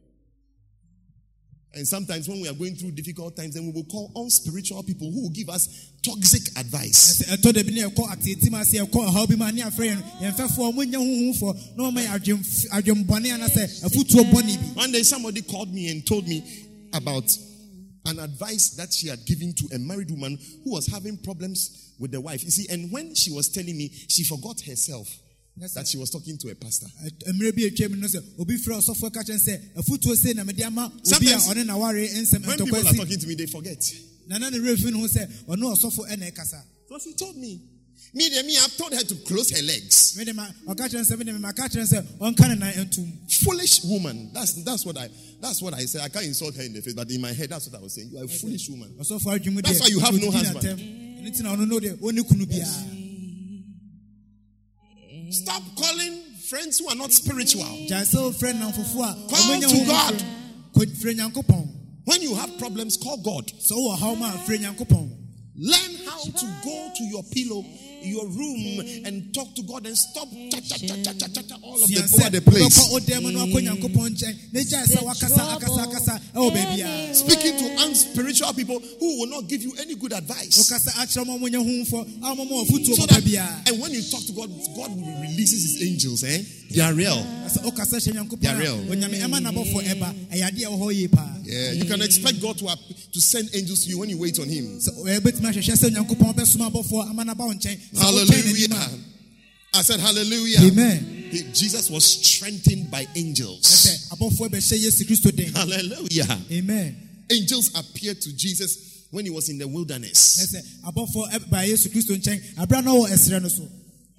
And 1.74 1.88
sometimes 1.88 2.28
when 2.28 2.42
we 2.42 2.48
are 2.48 2.54
going 2.56 2.76
through 2.76 2.92
difficult 2.92 3.36
times, 3.36 3.54
then 3.54 3.66
we 3.68 3.72
will 3.72 3.84
call 3.84 4.12
unspiritual 4.16 4.82
people 4.84 5.12
who 5.12 5.24
will 5.24 5.30
give 5.30 5.48
us 5.50 5.92
toxic 6.02 6.58
advice. 6.58 7.22
sɛ 7.22 7.38
ɛtɔ 7.38 7.54
da 7.54 7.62
bi 7.64 7.70
ne 7.72 7.82
yɛkɔ 7.84 8.10
ateetim 8.10 8.60
ase 8.60 8.74
yɛkɔ 8.80 9.08
ɔhaw 9.10 9.30
bi 9.30 9.36
mu 9.36 9.46
a 9.46 9.52
ne 9.52 9.62
afrɛ 9.62 9.94
yɛn 9.94 9.98
no 10.00 10.28
yɛmfɛfoɔ 10.32 10.74
monya 10.74 10.98
honhomfoɔ 10.98 11.78
na 11.78 11.84
ɔma 11.92 12.02
yɛ 12.04 12.20
adwem- 12.20 12.68
adwembɔne 12.72 13.28
anasɛ 13.38 13.84
afotuo 13.86 14.24
bɔne 14.32 14.58
bi 14.58 14.82
One 14.82 14.92
day 14.92 15.04
somebody 15.04 15.42
called 15.44 15.72
me 15.74 15.90
and 15.90 16.06
told 16.06 16.28
me 16.28 16.42
about 16.94 17.26
an 18.08 18.20
advice 18.20 18.72
that 18.72 18.92
she 18.94 19.08
had 19.08 19.26
given 19.26 19.54
to 19.54 19.70
a 19.76 19.80
married 19.80 20.10
woman 20.12 20.38
who 20.64 20.72
was 20.72 20.88
having 20.88 21.18
problems 21.18 21.94
with 22.00 22.12
the 22.12 22.22
wife. 22.22 22.44
You 22.44 22.52
see, 22.52 22.68
and 22.70 22.92
when 22.92 23.14
she 23.16 23.32
was 23.32 23.50
telling 23.50 23.78
me, 23.78 23.90
she 24.08 24.24
forgot 24.24 24.62
herself 24.62 25.08
Yes, 25.60 25.74
that 25.74 25.88
she 25.88 25.98
was 25.98 26.12
talking 26.12 26.38
to 26.38 26.50
a 26.52 26.56
pastor. 26.56 26.86
Ɛ- 27.04 27.34
mmerɛ 27.34 27.56
bi 27.56 27.62
atwam 27.64 27.98
no 28.00 28.06
sɛ 28.08 28.22
obi 28.40 28.58
frɛ 28.58 28.78
ɔsɔfoɔ 28.78 29.12
ka 29.14 29.22
kyerɛ 29.24 29.40
sɛ 29.42 29.74
afotuo 29.76 30.36
na 30.36 30.44
mede 30.44 30.62
ama 30.62 30.86
obi 30.86 31.02
Sometimes- 31.04 31.48
ɔne 31.48 31.66
naware 31.66 32.08
nsɛm 32.14 32.46
When 32.46 32.58
people 32.60 32.78
are 32.88 32.94
talking 32.94 33.20
to 33.20 33.28
me, 33.28 33.34
they 33.36 33.48
forget. 33.48 33.82
na 34.28 34.38
na 34.38 34.50
ne 34.50 34.60
werɛ 34.60 34.78
fi 34.78 34.92
ne 34.92 35.00
ho 35.00 35.08
sɛ 35.08 35.28
ɔne 35.48 35.64
ɔsɔfo 35.76 36.08
ɛna 36.10 36.32
ɛkasa 36.32 36.62
So 36.88 37.00
she 37.00 37.14
told 37.14 37.36
me. 37.38 37.60
Me, 38.14 38.30
me, 38.44 38.58
I've 38.58 38.76
told 38.78 38.94
her 38.94 39.02
to 39.04 39.16
close 39.28 39.52
her 39.52 39.62
legs. 39.64 40.16
mede 40.18 40.34
ma 40.36 40.48
ɔka 40.68 40.88
kyerɛ 40.90 41.04
sɛ 41.06 41.18
mede 41.18 41.34
me 41.34 41.40
maka 41.40 41.64
kyerɛ 41.64 41.86
sɛ 41.94 42.02
ɔnka 42.20 42.48
ne 42.50 42.56
nan 42.56 42.74
ntom 42.86 43.32
Foolish 43.44 43.84
woman. 43.84 44.32
That's 44.34 44.54
that's 44.64 44.86
what 44.86 44.98
I 44.98 45.10
that's 45.42 45.62
what 45.62 45.74
I 45.74 45.86
say. 45.86 46.00
I 46.02 46.10
can't 46.10 46.26
insult 46.26 46.56
her 46.56 46.64
in 46.64 46.74
the 46.74 46.82
face, 46.82 46.94
but 46.94 47.10
in 47.12 47.22
my 47.22 47.32
head, 47.34 47.50
that's 47.50 47.68
what 47.70 47.80
I 47.80 47.84
was 47.84 47.94
saying. 47.94 48.10
You 48.12 48.20
are 48.22 48.24
a 48.24 48.28
foolish 48.28 48.70
woman. 48.70 48.96
That's 48.98 49.10
why 49.26 49.36
you 49.88 50.00
have 50.00 50.14
no 50.20 50.32
husband. 50.32 50.64
ɛno 50.64 51.28
nti 51.30 51.42
na 51.44 51.56
ɔno 51.56 51.68
no 51.68 51.80
deɛ 51.80 51.98
ɔne 51.98 52.22
kunu 52.28 52.46
biara 52.46 52.94
Stop 55.30 55.62
calling 55.76 56.24
friends 56.50 56.80
who 56.80 56.88
are 56.88 56.96
not 56.96 57.12
spiritual. 57.12 57.64
gyae 57.64 58.06
sɛ 58.08 58.16
wofrɛ 58.32 58.54
nnamfofo 58.54 59.04
a 59.04 59.30
Call 59.30 59.62
to 59.62 59.86
God. 59.86 60.14
frɛ- 60.14 60.86
kɔ- 60.86 60.96
frɛ 61.02 61.16
nyankopɔn 61.20 61.68
When 62.06 62.22
you 62.22 62.36
have 62.36 62.58
problems, 62.58 62.96
call 62.98 63.18
God. 63.18 63.48
sɛ 63.60 63.74
wowɔ 63.74 63.98
haw 63.98 64.16
ma 64.16 64.34
a 64.34 64.38
frɛ 64.38 64.62
Learn 65.60 65.96
how 65.96 65.97
to 66.26 66.46
go 66.64 66.90
to 66.96 67.04
your 67.04 67.24
pillow, 67.24 67.64
your 68.08 68.26
room, 68.28 68.80
and 69.06 69.34
talk 69.34 69.54
to 69.56 69.62
God 69.64 69.86
and 69.86 69.98
stop 69.98 70.28
cha 70.52 70.60
cha 70.60 70.78
cha 70.78 70.96
cha 71.04 71.14
cha 71.14 71.28
cha, 71.28 71.42
cha 71.42 71.56
all 71.64 71.76
of 71.84 71.90
Sua 71.90 72.02
the 72.02 72.08
sɛ 72.08 72.22
over 72.22 72.30
the 72.30 72.42
place. 72.42 72.78
Speaking 77.14 77.58
to 77.58 77.68
unspiritual 77.86 78.54
people 78.56 78.80
who 79.00 79.20
will 79.20 79.30
not 79.30 79.48
give 79.48 79.62
you 79.62 79.74
any 79.80 79.96
good 79.96 80.14
advice. 80.14 80.58
wokasa 80.58 80.92
akyerɛ 81.02 81.26
ma 81.26 81.38
monyɛ 81.38 81.60
homfɔ 81.64 82.00
a 82.18 82.36
mama 82.36 82.64
ɔfotuo 82.64 82.96
So 82.96 83.06
that, 83.06 83.68
and 83.68 83.80
when 83.82 83.92
you 83.92 84.02
talk 84.04 84.24
to 84.26 84.32
God, 84.34 84.50
God 84.76 84.92
releases 84.96 85.64
His 85.64 85.84
angels. 85.84 86.24
Eh, 86.24 86.44
they 86.72 86.82
are 86.82 86.94
real. 86.94 87.16
sɛ 87.48 87.64
wokasa 87.64 87.98
hyɛ 87.98 88.14
nyankopɔn 88.14 88.40
They 88.42 88.50
are 88.50 88.58
real. 88.60 88.80
a 88.80 88.96
onyame 88.96 89.20
ɛma 89.22 89.40
nabɔfoɔ 89.40 89.82
ɛba 89.94 90.14
ɛyɛ 90.32 90.44
adeɛ 90.52 90.64
a 90.66 90.70
ɛwɔ 90.70 90.80
hɔ 90.80 90.96
yie 90.96 91.08
paa 91.08 91.34
Yeah, 91.48 91.72
you 91.72 91.86
can 91.86 92.02
expect 92.02 92.42
God 92.42 92.58
to 92.58 92.68
to 92.68 93.22
send 93.22 93.50
angels 93.56 93.86
to 93.86 93.90
you 93.90 94.00
when 94.00 94.10
you 94.10 94.18
wait 94.18 94.38
on 94.38 94.50
Him. 94.50 94.80
Sɛ 97.98 98.26
ɛbɛtumi 98.26 98.28
ahwehwɛ 98.28 98.68
sɛ 98.68 98.68
onyankopɔn 98.68 98.68
bɛsoma 98.68 98.78
abɔfoɔ 98.78 98.78
ama 98.78 99.58
naba 99.58 99.68
wo 99.68 99.68
nkyɛn 99.68 99.74
Sɛ 99.74 99.74
wotwɛn 99.74 99.74
n'anim 99.74 99.74
Hallelujah. 99.74 99.74
I 99.74 99.82
said 99.84 100.00
hallelujah. 100.00 100.60
amen 100.62 101.14
He- 101.32 101.44
Jesus 101.54 101.90
was 101.90 102.06
strengthened 102.06 102.90
by 102.92 103.06
angels. 103.16 103.62
ɛsɛ 103.64 104.10
abɔfoɔ 104.18 104.50
bɛhyɛ 104.50 104.82
yesu 104.82 105.04
kristo 105.06 105.32
den 105.36 105.54
Hallelujah. 105.54 106.42
amen 106.52 106.96
Angels 107.30 107.72
appeared 107.76 108.22
to 108.22 108.32
Jesus 108.34 108.78
when 109.12 109.26
he 109.26 109.30
was 109.32 109.50
in 109.50 109.58
the 109.58 109.68
wilderness. 109.68 110.38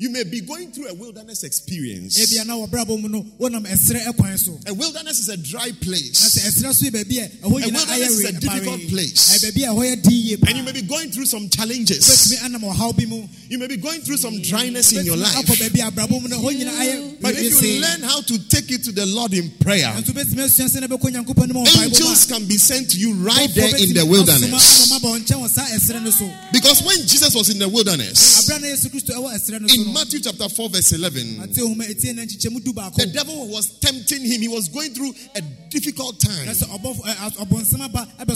Ɛsɛ 0.00 0.04
abɔfoɔ 0.04 0.04
ɛba 0.04 0.04
yesu 0.04 0.04
kristo 0.04 0.04
nkyɛn 0.04 0.04
abera 0.04 0.04
na 0.04 0.04
wɔ 0.04 0.04
ɛserɛ 0.04 0.04
no 0.04 0.04
so 0.04 0.04
You 0.04 0.10
may 0.10 0.24
be 0.24 0.40
going 0.40 0.70
through 0.72 0.88
a 0.88 0.94
wilderness 0.94 1.42
experience. 1.44 2.18
ebia 2.18 2.46
na 2.46 2.54
wɔbrabɔ 2.54 3.00
mu 3.02 3.08
no 3.08 3.26
wonam 3.40 3.66
ɛserɛ 3.66 4.06
ɛkwan 4.06 4.38
so 4.38 4.58
A 4.66 4.74
wilderness 4.74 5.18
is 5.18 5.28
a 5.28 5.36
dry 5.36 5.72
place. 5.80 6.38
ɛserɛ 6.38 6.74
so 6.74 6.86
yɛ 6.86 6.90
baabi 6.90 7.18
a 7.18 7.28
ɛhɔ 7.28 7.58
A 7.58 7.66
nyinaa 7.66 7.72
wilderness 7.72 8.10
is 8.10 8.24
a 8.24 8.32
difficult 8.32 8.88
place. 8.88 9.36
ɛyɛ 9.36 9.50
baabi 9.50 9.62
a 9.64 9.68
ɛhɔ 9.68 9.82
yɛ 9.96 10.02
din 10.02 10.12
yie 10.12 10.36
paa 10.36 10.48
And 10.48 10.56
you 10.58 10.62
may 10.64 10.72
be 10.72 10.82
going 10.82 11.10
through 11.10 11.26
some 11.26 11.48
challenges. 11.48 12.06
wobɛtumi 12.06 12.44
anam 12.44 12.62
ɔhaw 12.62 12.96
bi 12.96 13.04
mu 13.06 13.26
You 13.48 13.58
may 13.58 13.66
be 13.66 13.76
going 13.76 14.00
through 14.02 14.18
some 14.18 14.40
dryness 14.42 14.92
in 14.92 15.04
your 15.04 15.16
life. 15.16 15.34
akɔ 15.34 15.56
baabi 15.56 15.80
a 15.86 15.90
abrabɔ 15.90 16.22
mu 16.22 16.28
no 16.28 16.38
ɛhɔ 16.40 16.54
nyinaa 16.56 16.78
ayɛ 16.78 17.20
But 17.20 17.34
if 17.36 17.60
you 17.62 17.80
learn 17.80 18.02
how 18.02 18.20
to 18.20 18.38
take 18.48 18.70
it 18.70 18.84
to 18.84 18.92
the 18.92 19.06
Lord 19.06 19.34
in 19.34 19.50
prayer, 19.60 19.92
nso 19.98 20.12
wobɛtumi 20.12 20.44
asua 20.46 20.66
sɛ 20.70 20.80
na 20.80 20.86
bɛkɔ 20.86 21.10
nyankopɔn 21.12 21.48
no 21.48 21.54
ma 21.54 21.64
ɔmpaebɔ 21.64 21.74
mu 21.76 21.80
a 21.82 21.84
angels 21.86 22.24
can 22.26 22.44
be 22.44 22.56
sent 22.56 22.90
to 22.92 22.98
you 22.98 23.14
right 23.14 23.52
there 23.54 23.74
in 23.76 23.94
the 23.94 24.06
wilderness. 24.06 24.50
asoma 24.52 24.96
ama 24.96 25.00
ma 25.00 25.18
bɔ 25.18 25.24
nkyɛn 25.24 25.42
wɔ 25.42 25.50
saa 25.50 25.66
ɛserɛ 25.66 26.02
no 26.04 26.10
so 26.10 26.30
Because 26.52 26.82
when 26.82 26.98
Jesus 27.06 27.34
was 27.34 27.48
in 27.50 27.58
the 27.58 27.68
wilderness, 27.68 28.46
abera 28.48 28.60
na 29.92 30.00
yesu 30.00 30.20
kristo 30.20 30.32
ɛwɔ 30.32 30.38
ɛserɛ 30.38 30.38
no 30.38 30.48
so 30.48 30.48
in 30.48 30.48
Matthew 30.48 30.48
chapter 30.48 30.48
4, 30.48 30.68
verse 30.68 30.92
11, 30.92 31.40
ate 31.42 31.60
homa 31.60 31.84
etie 31.84 32.14
na 32.14 32.22
nkyekyɛmu 32.22 32.64
du 32.64 32.72
baako 32.72 32.96
the 32.96 33.06
devil 33.06 33.48
was 33.48 33.78
tempting 33.80 34.22
him. 34.24 34.40
He 34.40 34.48
was 34.48 34.68
going 34.68 34.92
through 34.92 35.14
a 35.34 35.40
difficult 35.70 36.20
time. 36.20 36.48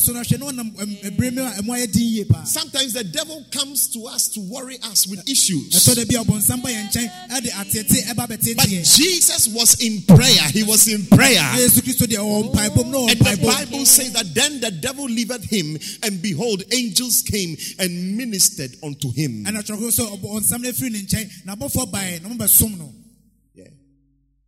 Sɛ 0.03 0.13
ɔbɔfo 0.13 0.17
ɛ, 0.17 0.21
as- 0.21 0.27
ɔbɔnsɛm 0.33 0.33
aba 0.33 0.33
ɛbɛso 0.33 0.39
no 0.39 0.47
ahwɛ 0.47 0.55
na 0.55 0.63
ɔnam 0.63 0.77
ɛm, 0.77 1.03
ɛberɛ 1.03 1.35
mu 1.35 1.43
a 1.43 1.51
ɛmu 1.51 1.69
ayɛ 1.79 1.93
din 1.93 2.09
yie 2.15 2.25
paa 2.25 2.45
Sometimes 2.45 2.93
the 2.93 3.05
devil 3.05 3.45
comes 3.51 3.89
to 3.89 4.07
us 4.07 4.29
to 4.29 4.41
worry 4.41 4.79
us 4.83 5.07
with 5.07 5.29
issues. 5.29 5.71
ɛtɔ 5.75 5.95
da 5.97 6.05
bi 6.05 6.15
a 6.21 6.25
ɔbɔnsɛm 6.25 6.63
ba 6.63 6.69
yɛn 6.71 6.91
nkyɛn 6.91 7.11
ɛde 7.31 7.51
ateete 7.51 8.05
ɛba 8.09 8.29
But 8.57 8.69
Jesus 8.69 9.49
was 9.49 9.75
in 9.81 10.03
prayer. 10.03 10.49
He 10.53 10.63
was 10.63 10.87
in 10.89 11.07
prayer. 11.07 11.41
na 11.43 11.59
yesu 11.59 11.81
kristo 11.83 12.07
deɛ 12.07 12.19
ɔwɔ 12.19 12.53
mpaebom 12.55 12.87
na 12.91 12.99
ɔwɔ 12.99 13.11
And 13.11 13.21
the 13.21 13.47
Bible 13.47 13.87
says 13.87 14.13
that 14.13 14.35
then 14.35 14.61
the 14.61 14.71
devil 14.71 15.07
leaveth 15.09 15.45
him, 15.45 15.79
and 16.03 16.21
behold, 16.23 16.63
angels 16.73 17.23
came 17.23 17.57
and 17.79 18.17
ministered 18.17 18.77
unto 18.83 19.13
him. 19.13 19.47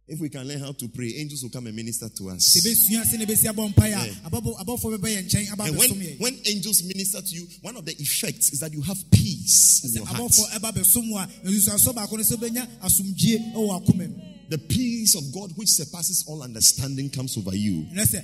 If 0.06 0.20
we 0.20 0.28
can 0.28 0.46
learn 0.46 0.60
how 0.60 0.72
to 0.72 0.88
pray, 0.88 1.14
angels 1.16 1.42
will 1.42 1.50
come 1.50 1.66
and 1.66 1.74
minister 1.74 2.10
to 2.10 2.28
us. 2.28 2.52
ɛbɛsua 2.60 3.04
sɛ 3.08 3.18
ne 3.18 3.24
bɛsi 3.24 3.44
abɔ 3.48 3.72
mpaeɛ 3.74 3.88
Yeah. 3.88 4.14
a 4.26 4.30
abɔbɔ- 4.30 4.58
abɔfoɔ 4.60 4.98
bɛbɛ 4.98 5.08
yɛn 5.16 5.24
nkyɛn 5.30 5.52
aba 5.52 5.64
And 5.64 5.76
when, 5.78 5.90
when 6.18 6.38
angels 6.44 6.82
minister 6.82 7.22
to 7.22 7.34
you, 7.34 7.48
one 7.62 7.74
of 7.76 7.86
the 7.86 7.92
effects 7.98 8.52
is 8.52 8.60
that 8.60 8.72
you 8.74 8.82
have 8.82 8.98
peace 9.10 9.80
in 9.84 9.92
your 9.94 10.04
heart. 10.04 10.30
abɔfoɔ 10.30 10.58
ɛba 10.60 10.72
bɛsom 10.76 11.10
wo 11.10 11.16
a 11.18 11.28
nsusuasoɔ 11.46 11.94
baako 11.94 12.12
no 12.18 12.22
sɛ 12.22 12.36
wobɛnya 12.36 12.68
asomdwie 12.84 13.54
wɔ 13.54 13.82
akoma 13.82 14.08
mu 14.10 14.14
The 14.50 14.58
peace 14.58 15.14
of 15.14 15.32
God, 15.32 15.52
which 15.56 15.70
surpasses 15.70 16.22
all 16.26 16.42
understanding, 16.42 17.08
comes 17.08 17.34
over 17.38 17.56
you. 17.56 17.86
Eh, 17.96 18.04
eh, 18.12 18.18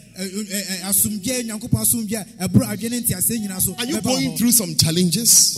eh, 0.53 0.79
nteaseɛ 3.01 3.39
nyinaa 3.41 3.61
so 3.63 3.75
Are 3.79 3.87
you 3.87 4.03
going 4.03 4.37
through 4.37 4.53
some 4.53 4.77
challenges? 4.77 5.55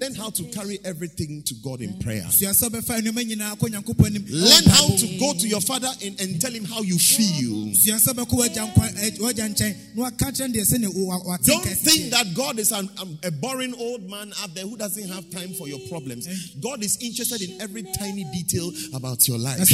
Learn 0.00 0.14
how 0.14 0.30
to 0.30 0.42
carry 0.44 0.78
everything 0.84 1.42
to 1.44 1.54
God 1.62 1.80
in 1.80 1.98
prayer. 1.98 2.24
sua 2.30 2.50
sɛ 2.50 2.68
wobɛfa 2.70 3.00
nneɔma 3.00 3.24
nyinaa 3.24 3.58
kɔ 3.58 3.68
nyankopɔn 3.70 4.06
anim 4.06 4.24
Learn 4.28 4.64
how 4.64 4.88
to 4.88 5.06
go 5.18 5.34
to 5.34 5.46
your 5.48 5.60
father 5.60 5.88
and, 6.04 6.20
and 6.20 6.40
tell 6.40 6.50
him 6.52 6.64
how 6.64 6.80
you 6.82 6.98
feel. 6.98 7.74
sua 7.74 7.96
sɛ 8.00 8.14
bɛkɔ 8.14 8.30
w'agya 8.32 8.72
nkwa- 8.74 8.94
ɛ, 8.94 9.18
w'agya 9.18 9.54
nkyɛn 9.54 9.74
na 9.96 10.02
waka 10.02 10.24
kyerɛ 10.26 10.48
no 10.48 10.54
deɛ 10.60 10.64
sɛne 10.72 10.94
wo- 10.94 11.04
wa- 11.06 11.22
wate 11.24 11.44
Don't 11.44 11.64
think 11.64 12.10
that 12.10 12.34
God 12.34 12.58
is 12.58 12.72
an, 12.72 12.88
um, 12.98 13.18
a 13.22 13.30
boring 13.30 13.74
old 13.74 14.08
man 14.08 14.32
out 14.42 14.54
there 14.54 14.66
who 14.66 14.76
doesn't 14.76 15.08
have 15.08 15.28
time 15.30 15.52
for 15.54 15.68
your 15.68 15.78
problems. 15.88 16.26
God 16.60 16.82
is 16.82 16.96
interested 17.00 17.42
in 17.42 17.60
every 17.60 17.82
tiny 17.82 18.24
detail 18.24 18.72
about 18.94 19.26
your 19.28 19.38
life. 19.38 19.68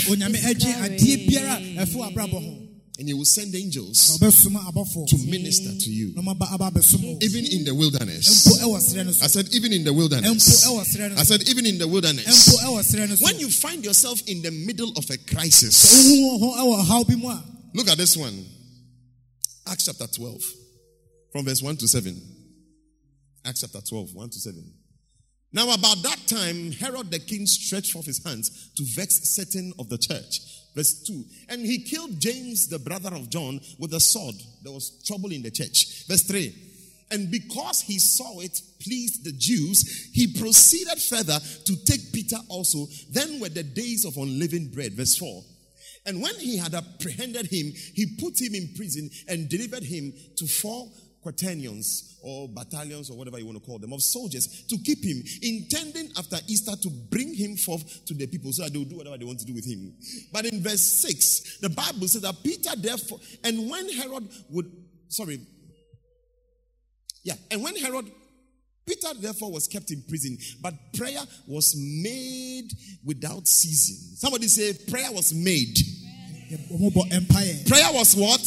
Sɛ 2.99 3.05
onyame 3.05 3.05
agye 3.05 3.05
adeɛ 3.05 3.05
biara 3.05 3.05
a 3.05 3.05
ɛfo 3.05 3.05
abrabɔ 3.05 3.05
ho 3.05 3.05
And 3.05 3.09
He 3.09 3.15
will 3.15 3.25
send 3.25 3.55
angels 3.55 4.19
to 5.09 5.19
minister 5.31 5.71
to 5.79 5.91
you. 5.91 6.13
na 6.15 6.23
ɔmaba 6.23 6.53
aba 6.55 6.71
abɛsom 6.71 7.03
wo 7.03 7.19
Even 7.23 7.45
in 7.47 7.65
the 7.65 7.75
wilderness. 7.75 8.47
mpo 8.47 8.59
ɛwɔ 8.59 8.81
serɛ 8.81 9.07
no 9.07 9.13
so 9.13 9.25
I 9.25 9.29
said, 9.29 9.55
even 9.55 9.73
in 9.73 9.85
the 9.85 9.93
wilderness. 9.93 10.65
ɛwɔ 10.67 10.85
serɛ 10.85 11.11
no 11.11 11.17
I 11.17 11.23
said, 11.25 11.49
even 11.49 11.67
in 11.67 11.79
the 11.79 11.87
wilderness. 11.89 12.27
mpo 12.49 12.57
ɛwɔ 12.59 12.83
serɛ 12.85 13.09
no 13.09 13.15
so 13.17 13.25
When 13.25 13.39
you 13.39 13.51
find 13.51 13.85
yourself 13.85 14.21
in 14.27 14.43
the 14.43 14.51
middle 14.51 14.93
of 14.97 15.09
a 15.11 15.17
crisis, 15.19 15.75
wohu 15.95 16.41
wɔ 16.41 16.41
hɔ 16.41 16.57
ɛwɔ 16.59 16.85
ɔhaw 16.85 17.09
bi 17.09 17.15
mu 17.15 17.29
a 17.29 17.45
look 17.75 17.89
at 17.89 17.99
this 17.99 18.17
one. 18.17 18.45
Acts 19.67 19.85
chapter 19.85 20.07
12, 20.07 20.43
from 21.31 21.45
verse 21.45 21.63
1 21.63 21.77
to 21.77 21.87
7. 21.87 22.21
Acts 23.45 23.61
chapter 23.61 23.81
12, 23.87 24.15
1 24.15 24.31
to 24.31 24.41
7. 24.41 24.73
Now, 25.53 25.71
about 25.73 26.03
that 26.03 26.19
time, 26.27 26.73
Herod 26.73 27.11
the 27.11 27.19
king 27.19 27.47
stretched 27.47 27.93
forth 27.93 28.07
his 28.07 28.23
hands 28.25 28.71
to 28.77 28.85
vex 28.95 29.21
certain 29.31 29.73
of 29.79 29.89
the 29.91 29.99
church. 29.99 30.41
Verse 30.75 31.03
2. 31.05 31.25
And 31.49 31.63
he 31.63 31.83
killed 31.83 32.21
James, 32.21 32.69
the 32.69 32.79
brother 32.79 33.15
of 33.15 33.31
John, 33.31 33.61
with 33.79 33.95
a 33.95 34.01
sword. 34.01 34.37
There 34.63 34.73
was 34.73 35.03
trouble 35.05 35.33
in 35.33 35.43
the 35.43 35.51
church. 35.51 36.05
Verse 36.07 36.23
3. 36.23 36.55
And 37.11 37.31
because 37.31 37.81
he 37.81 37.99
saw 37.99 38.41
it 38.41 38.61
pleased 38.83 39.25
the 39.25 39.33
Jews, 39.33 40.11
he 40.13 40.39
proceeded 40.39 40.99
further 40.99 41.39
to 41.65 41.85
take 41.85 42.13
Peter 42.13 42.37
also. 42.49 42.87
Then 43.11 43.41
were 43.41 43.49
the 43.49 43.63
days 43.63 44.05
of 44.05 44.17
unleavened 44.17 44.73
bread. 44.73 44.93
Verse 44.93 45.17
4. 45.17 45.43
And 46.07 46.23
when 46.23 46.35
he 46.37 46.57
had 46.57 46.75
apprehended 46.75 47.47
him, 47.47 47.73
he 47.95 48.17
put 48.19 48.41
him 48.41 48.55
in 48.55 48.73
prison 48.75 49.11
and 49.29 49.49
delivered 49.49 49.83
him 49.83 50.13
to 50.37 50.47
four 50.47 50.89
quaternions 51.29 52.19
or 52.23 52.49
battalions 52.49 53.11
or 53.11 53.19
whatever 53.19 53.39
you 53.39 53.45
want 53.45 53.59
to 53.59 53.65
call 53.65 53.79
them 53.79 53.93
of 53.93 54.03
soldiers 54.03 54.65
to 54.69 54.79
keep 54.79 55.05
him, 55.05 55.23
intending 55.43 56.11
after 56.17 56.37
Easter 56.49 56.75
to 56.81 56.89
bring 57.11 57.35
him 57.35 57.57
forth 57.57 58.05
to 58.07 58.15
the 58.15 58.27
people 58.27 58.51
so 58.53 58.63
that 58.63 58.73
they 58.73 58.79
will 58.79 58.87
do 58.87 58.97
whatever 58.97 59.19
they 59.19 59.25
want 59.25 59.39
to 59.39 59.45
do 59.45 59.55
with 59.55 59.67
him. 59.67 59.95
But 60.33 60.47
in 60.47 60.63
verse 60.63 61.03
6, 61.03 61.59
the 61.61 61.69
Bible 61.69 62.09
says 62.09 62.23
that 62.23 62.35
Peter 62.43 62.71
therefore, 62.77 63.19
and 63.45 63.71
when 63.71 63.93
Herod 63.93 64.29
would, 64.51 64.71
sorry, 65.09 65.41
yeah, 67.23 67.35
and 67.51 67.63
when 67.63 67.77
Herod 67.77 68.11
Peter 68.87 69.09
therefore 69.21 69.53
was 69.53 69.69
kept 69.69 69.91
in 69.91 70.03
prison, 70.09 70.39
but 70.63 70.73
prayer 70.97 71.21
was 71.47 71.77
made 71.77 72.71
without 73.05 73.47
ceasing. 73.47 74.17
Somebody 74.17 74.49
say, 74.49 74.73
prayer 74.91 75.13
was 75.13 75.35
made. 75.35 75.77
Prayer 77.69 77.93
was 77.93 78.17
what? 78.17 78.41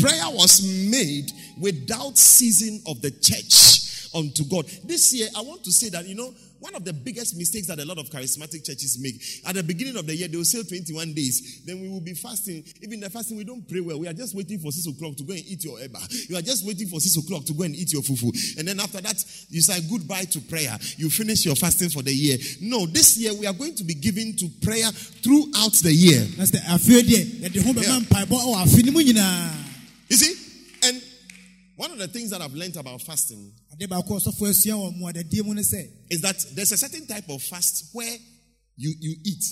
Prayer 0.00 0.30
was 0.30 0.62
made 0.90 1.30
without 1.60 2.16
ceasing 2.18 2.82
of 2.86 3.00
the 3.02 3.10
church. 3.10 3.76
unto 4.16 4.44
God. 4.44 4.66
This 4.84 5.12
year, 5.14 5.28
I 5.36 5.42
want 5.42 5.62
to 5.64 5.72
say 5.72 5.90
that, 5.90 6.06
you 6.06 6.14
know, 6.14 6.32
one 6.58 6.74
of 6.74 6.84
the 6.84 6.92
biggest 6.92 7.36
mistakes 7.36 7.66
that 7.66 7.78
a 7.78 7.84
lot 7.84 7.98
of 7.98 8.08
charismatic 8.08 8.64
churches 8.64 8.98
make 8.98 9.20
at 9.46 9.54
the 9.54 9.62
beginning 9.62 9.96
of 9.96 10.06
the 10.06 10.16
year, 10.16 10.26
they 10.26 10.38
will 10.38 10.44
say 10.44 10.62
21 10.62 11.12
days, 11.12 11.62
then 11.66 11.80
we 11.82 11.88
will 11.88 12.00
be 12.00 12.14
fasting. 12.14 12.64
Even 12.82 13.00
the 13.00 13.10
fasting, 13.10 13.36
we 13.36 13.44
don't 13.44 13.68
pray 13.68 13.80
well. 13.80 14.00
We 14.00 14.08
are 14.08 14.14
just 14.14 14.34
waiting 14.34 14.58
for 14.58 14.72
6 14.72 14.86
o'clock 14.96 15.16
to 15.16 15.22
go 15.24 15.34
and 15.34 15.42
eat 15.44 15.62
your 15.64 15.78
eba. 15.78 16.00
You 16.30 16.36
are 16.36 16.42
just 16.42 16.66
waiting 16.66 16.88
for 16.88 16.98
6 16.98 17.16
o'clock 17.18 17.44
to 17.44 17.52
go 17.52 17.64
and 17.64 17.76
eat 17.76 17.92
your 17.92 18.02
fufu. 18.02 18.32
And 18.58 18.66
then 18.66 18.80
after 18.80 19.00
that, 19.02 19.22
you 19.50 19.60
say 19.60 19.80
goodbye 19.88 20.24
to 20.24 20.40
prayer. 20.40 20.76
You 20.96 21.10
finish 21.10 21.44
your 21.44 21.56
fasting 21.56 21.90
for 21.90 22.02
the 22.02 22.12
year. 22.12 22.38
No, 22.62 22.86
this 22.86 23.18
year 23.18 23.34
we 23.34 23.46
are 23.46 23.52
going 23.52 23.74
to 23.74 23.84
be 23.84 23.94
giving 23.94 24.34
to 24.36 24.48
prayer 24.62 24.90
throughout 25.22 25.72
the 25.84 25.92
year. 25.92 26.26
na 26.38 26.44
sɛ 26.44 26.58
afei 26.64 27.02
deɛ 30.08 30.14
yɛde 30.14 30.14
ho 30.14 30.14
bɛma 30.14 30.14
mpaebɔ 30.14 30.14
wɔ 30.14 30.14
afe 30.14 30.14
no 30.14 30.14
mu 30.14 30.14
nyinaa 30.14 30.14
You 30.14 30.16
see? 30.16 30.34
And 30.82 31.02
one 31.76 31.90
of 31.90 31.98
the 31.98 32.08
things 32.08 32.30
that 32.30 32.40
I've 32.40 32.54
learned 32.54 32.76
about 32.76 33.02
fasting 33.02 33.52
ade 33.72 33.88
baako 33.88 34.16
a 34.16 34.20
ɔsɔfo 34.20 34.48
asua 34.48 34.74
wɔ 34.74 34.98
mmuadadie 34.98 35.44
mu 35.44 35.54
no 35.54 35.62
sɛ 35.62 35.88
is 36.10 36.20
that 36.22 36.36
there's 36.54 36.72
a 36.72 36.76
certain 36.76 37.06
type 37.06 37.28
of 37.28 37.42
fast 37.42 37.90
where 37.92 38.16
you, 38.76 38.94
you 39.00 39.16
eat, 39.24 39.44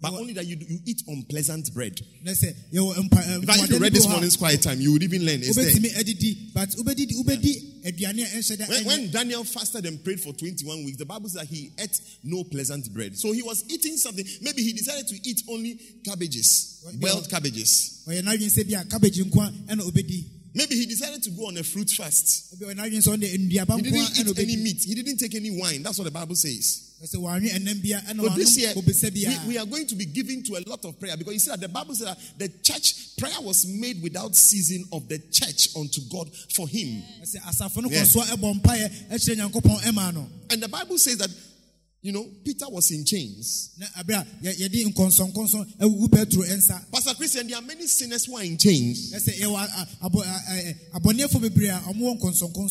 but 0.00 0.12
only 0.12 0.34
that 0.34 0.46
you, 0.46 0.56
you 0.60 0.78
eat 0.84 1.02
unpleasant 1.08 1.72
bread. 1.72 1.98
na 2.22 2.32
sɛ 2.32 2.54
yɛwɔ 2.72 2.94
mpa- 3.08 3.26
eh, 3.26 3.38
If 3.42 3.50
I 3.50 3.64
you 3.64 3.78
read 3.78 3.92
this 3.94 4.04
wɔ 4.04 4.08
hɔ 4.08 4.10
a 4.10 4.12
morning's 4.12 4.36
quiet 4.36 4.62
time, 4.62 4.80
you 4.80 4.92
would 4.92 5.02
even 5.02 5.24
learn. 5.24 5.40
It's 5.42 5.56
there. 5.56 5.64
wobɛtumi 5.64 6.52
but 6.52 6.68
wobɛdidi 6.70 7.14
wobɛdi 7.16 7.82
aduane 7.86 8.22
a 8.22 8.36
ɛnhyɛ 8.36 8.58
da 8.58 8.66
When, 8.66 8.84
when 8.84 9.10
Daniel 9.10 9.44
fasted 9.44 9.86
and 9.86 10.02
prayed 10.04 10.20
for 10.20 10.32
21 10.34 10.84
weeks, 10.84 10.98
the 10.98 11.06
Bible 11.06 11.28
says 11.28 11.40
that 11.40 11.46
he 11.48 11.72
ate 11.78 11.98
no 12.24 12.44
pleasant 12.44 12.92
bread. 12.92 13.16
So 13.16 13.32
he 13.32 13.42
was 13.42 13.64
eating 13.70 13.96
something. 13.96 14.24
Maybe 14.42 14.62
he 14.62 14.72
decided 14.72 15.08
to 15.08 15.14
eat 15.28 15.42
only 15.48 15.80
cabbages, 16.04 16.84
boiled 17.00 17.30
cabbages. 17.30 18.02
ɔyɛ 18.06 18.22
n'adwene 18.22 18.52
sɛ 18.52 18.70
bi 18.70 18.80
a 18.80 18.84
cabbage 18.84 19.18
a 19.18 19.24
ɛna 19.24 19.80
obɛdi 19.80 20.24
Maybe 20.54 20.74
he 20.74 20.86
decided 20.86 21.22
to 21.22 21.30
go 21.32 21.48
on 21.48 21.56
a 21.58 21.62
fruit 21.62 21.90
fast. 21.90 22.54
ebi 22.54 22.66
ɔyɛ 22.66 22.76
n'adwene 22.76 23.02
sɛ 23.02 23.16
ɔde 23.16 23.48
nnuaba 23.48 23.76
He 23.76 23.82
didn't 23.82 24.18
eat 24.18 24.38
any 24.38 24.56
meat. 24.56 24.82
He 24.82 24.94
didn't 24.94 25.18
take 25.18 25.34
any 25.34 25.50
wine. 25.50 25.82
That's 25.82 25.98
what 25.98 26.04
the 26.04 26.10
Bible 26.10 26.34
says. 26.34 26.85
Ɛsɛ 27.02 27.16
wɔanwe 27.16 27.50
ɛnam 27.52 27.82
bia 27.82 28.00
ɛna 28.08 28.22
So 28.22 28.28
this 28.36 28.56
year, 28.56 28.72
we, 29.42 29.48
we 29.48 29.58
are 29.58 29.66
going 29.66 29.86
to 29.86 29.94
be 29.94 30.06
giving 30.06 30.42
to 30.44 30.56
a 30.56 30.62
lot 30.66 30.84
of 30.84 30.98
prayer 30.98 31.16
because 31.16 31.34
you 31.34 31.40
see 31.40 31.50
that 31.50 31.60
the 31.60 31.68
Bible 31.68 31.94
says 31.94 32.06
that 32.06 32.18
the 32.38 32.48
church 32.62 33.16
prayer 33.18 33.40
was 33.42 33.66
made 33.66 34.02
without 34.02 34.34
ceasing 34.34 34.84
of 34.92 35.06
the 35.08 35.18
church 35.30 35.76
unto 35.76 36.00
God 36.10 36.30
for 36.54 36.66
Him. 36.68 37.02
ɛsɛ 37.22 37.34
Yeah. 37.90 38.02
kɔ 38.02 38.06
so 38.06 38.20
ɛbɔ 38.20 38.60
mpaeɛ 38.62 39.10
ɛkyerɛ 39.10 39.36
nyankopɔn 39.50 39.80
ɛma 39.82 40.14
no 40.14 40.28
And 40.50 40.62
the 40.62 40.68
Bible 40.68 40.96
says 40.98 41.18
that, 41.18 41.30
you 42.06 42.12
know, 42.12 42.24
Peter 42.44 42.66
was 42.70 42.88
in 42.92 43.04
chains. 43.04 43.70
na 43.76 43.86
abere 43.98 44.22
a 44.22 44.46
yɛ- 44.46 44.68
yɛde 44.68 44.94
nkɔnsɔnkɔnsɔn 44.94 45.66
awugu 45.80 46.08
petro 46.12 46.42
nsa 46.44 46.80
Pastor 46.92 47.14
Christian, 47.14 47.48
there 47.48 47.56
are 47.58 47.62
many 47.62 47.86
sinners 47.88 48.24
who 48.26 48.36
are 48.36 48.44
in 48.44 48.56
chains. 48.56 49.10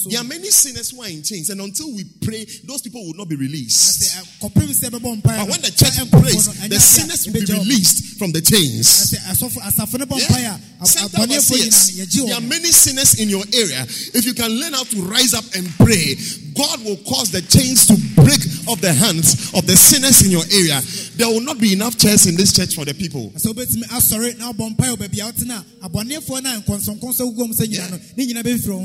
There 0.10 0.20
are 0.20 0.24
many 0.24 0.50
sinners 0.52 0.90
who 0.92 1.02
are 1.02 1.10
in 1.10 1.24
chains, 1.24 1.50
and 1.50 1.62
until 1.62 1.94
we 1.94 2.04
pray, 2.22 2.46
those 2.66 2.82
people 2.82 3.06
will 3.06 3.14
not 3.14 3.28
be 3.28 3.36
released. 3.36 4.02
ɛsɛ 4.02 4.22
ɛ, 4.22 4.50
kɔpem 4.54 4.70
sɛ 4.72 4.90
ɛbɛbɔ 4.90 5.22
mpaeɛ 5.22 5.38
But 5.40 5.50
when 5.50 5.62
the 5.62 5.72
church 5.72 6.12
prays, 6.12 6.46
the 6.70 6.80
sinners 6.80 7.26
will 7.26 7.34
be 7.34 7.42
released 7.46 8.15
from 8.18 8.32
the 8.32 8.42
chains. 8.42 8.88
ɛsɛ 8.88 9.18
asɔfo 9.32 9.58
asafo 9.62 10.00
no 10.00 10.06
bɔ 10.06 10.20
Yeah. 10.20 10.28
mpaeɛ 10.28 10.60
a 10.82 10.86
Center 10.88 11.06
ab- 11.22 11.30
abɔneɛfo 11.30 11.52
overseers, 11.52 11.92
nyinaa 11.92 11.98
no, 11.98 12.04
yɛgye 12.06 12.26
There 12.28 12.36
are 12.36 12.42
many 12.42 12.72
sinners 12.72 13.14
in 13.16 13.30
your 13.30 13.44
area. 13.54 13.88
If 14.14 14.26
you 14.26 14.34
can 14.34 14.52
learn 14.60 14.74
how 14.74 14.84
to 14.84 15.02
rise 15.04 15.34
up 15.34 15.46
and 15.56 15.70
pray, 15.78 16.16
God 16.54 16.84
will 16.84 16.98
cause 16.98 17.32
the 17.32 17.42
chains 17.42 17.86
to 17.88 17.98
break 18.16 18.40
off 18.68 18.80
the 18.82 18.94
hands 18.94 19.52
of 19.54 19.66
the 19.68 19.76
sinners 19.76 20.22
in 20.22 20.32
your 20.32 20.46
area. 20.52 20.82
There 21.18 21.28
will 21.28 21.42
not 21.42 21.60
be 21.60 21.74
enough 21.74 21.98
chairs 21.98 22.26
in 22.28 22.36
this 22.36 22.54
church 22.54 22.76
for 22.76 22.86
the 22.86 22.94
people. 22.94 23.32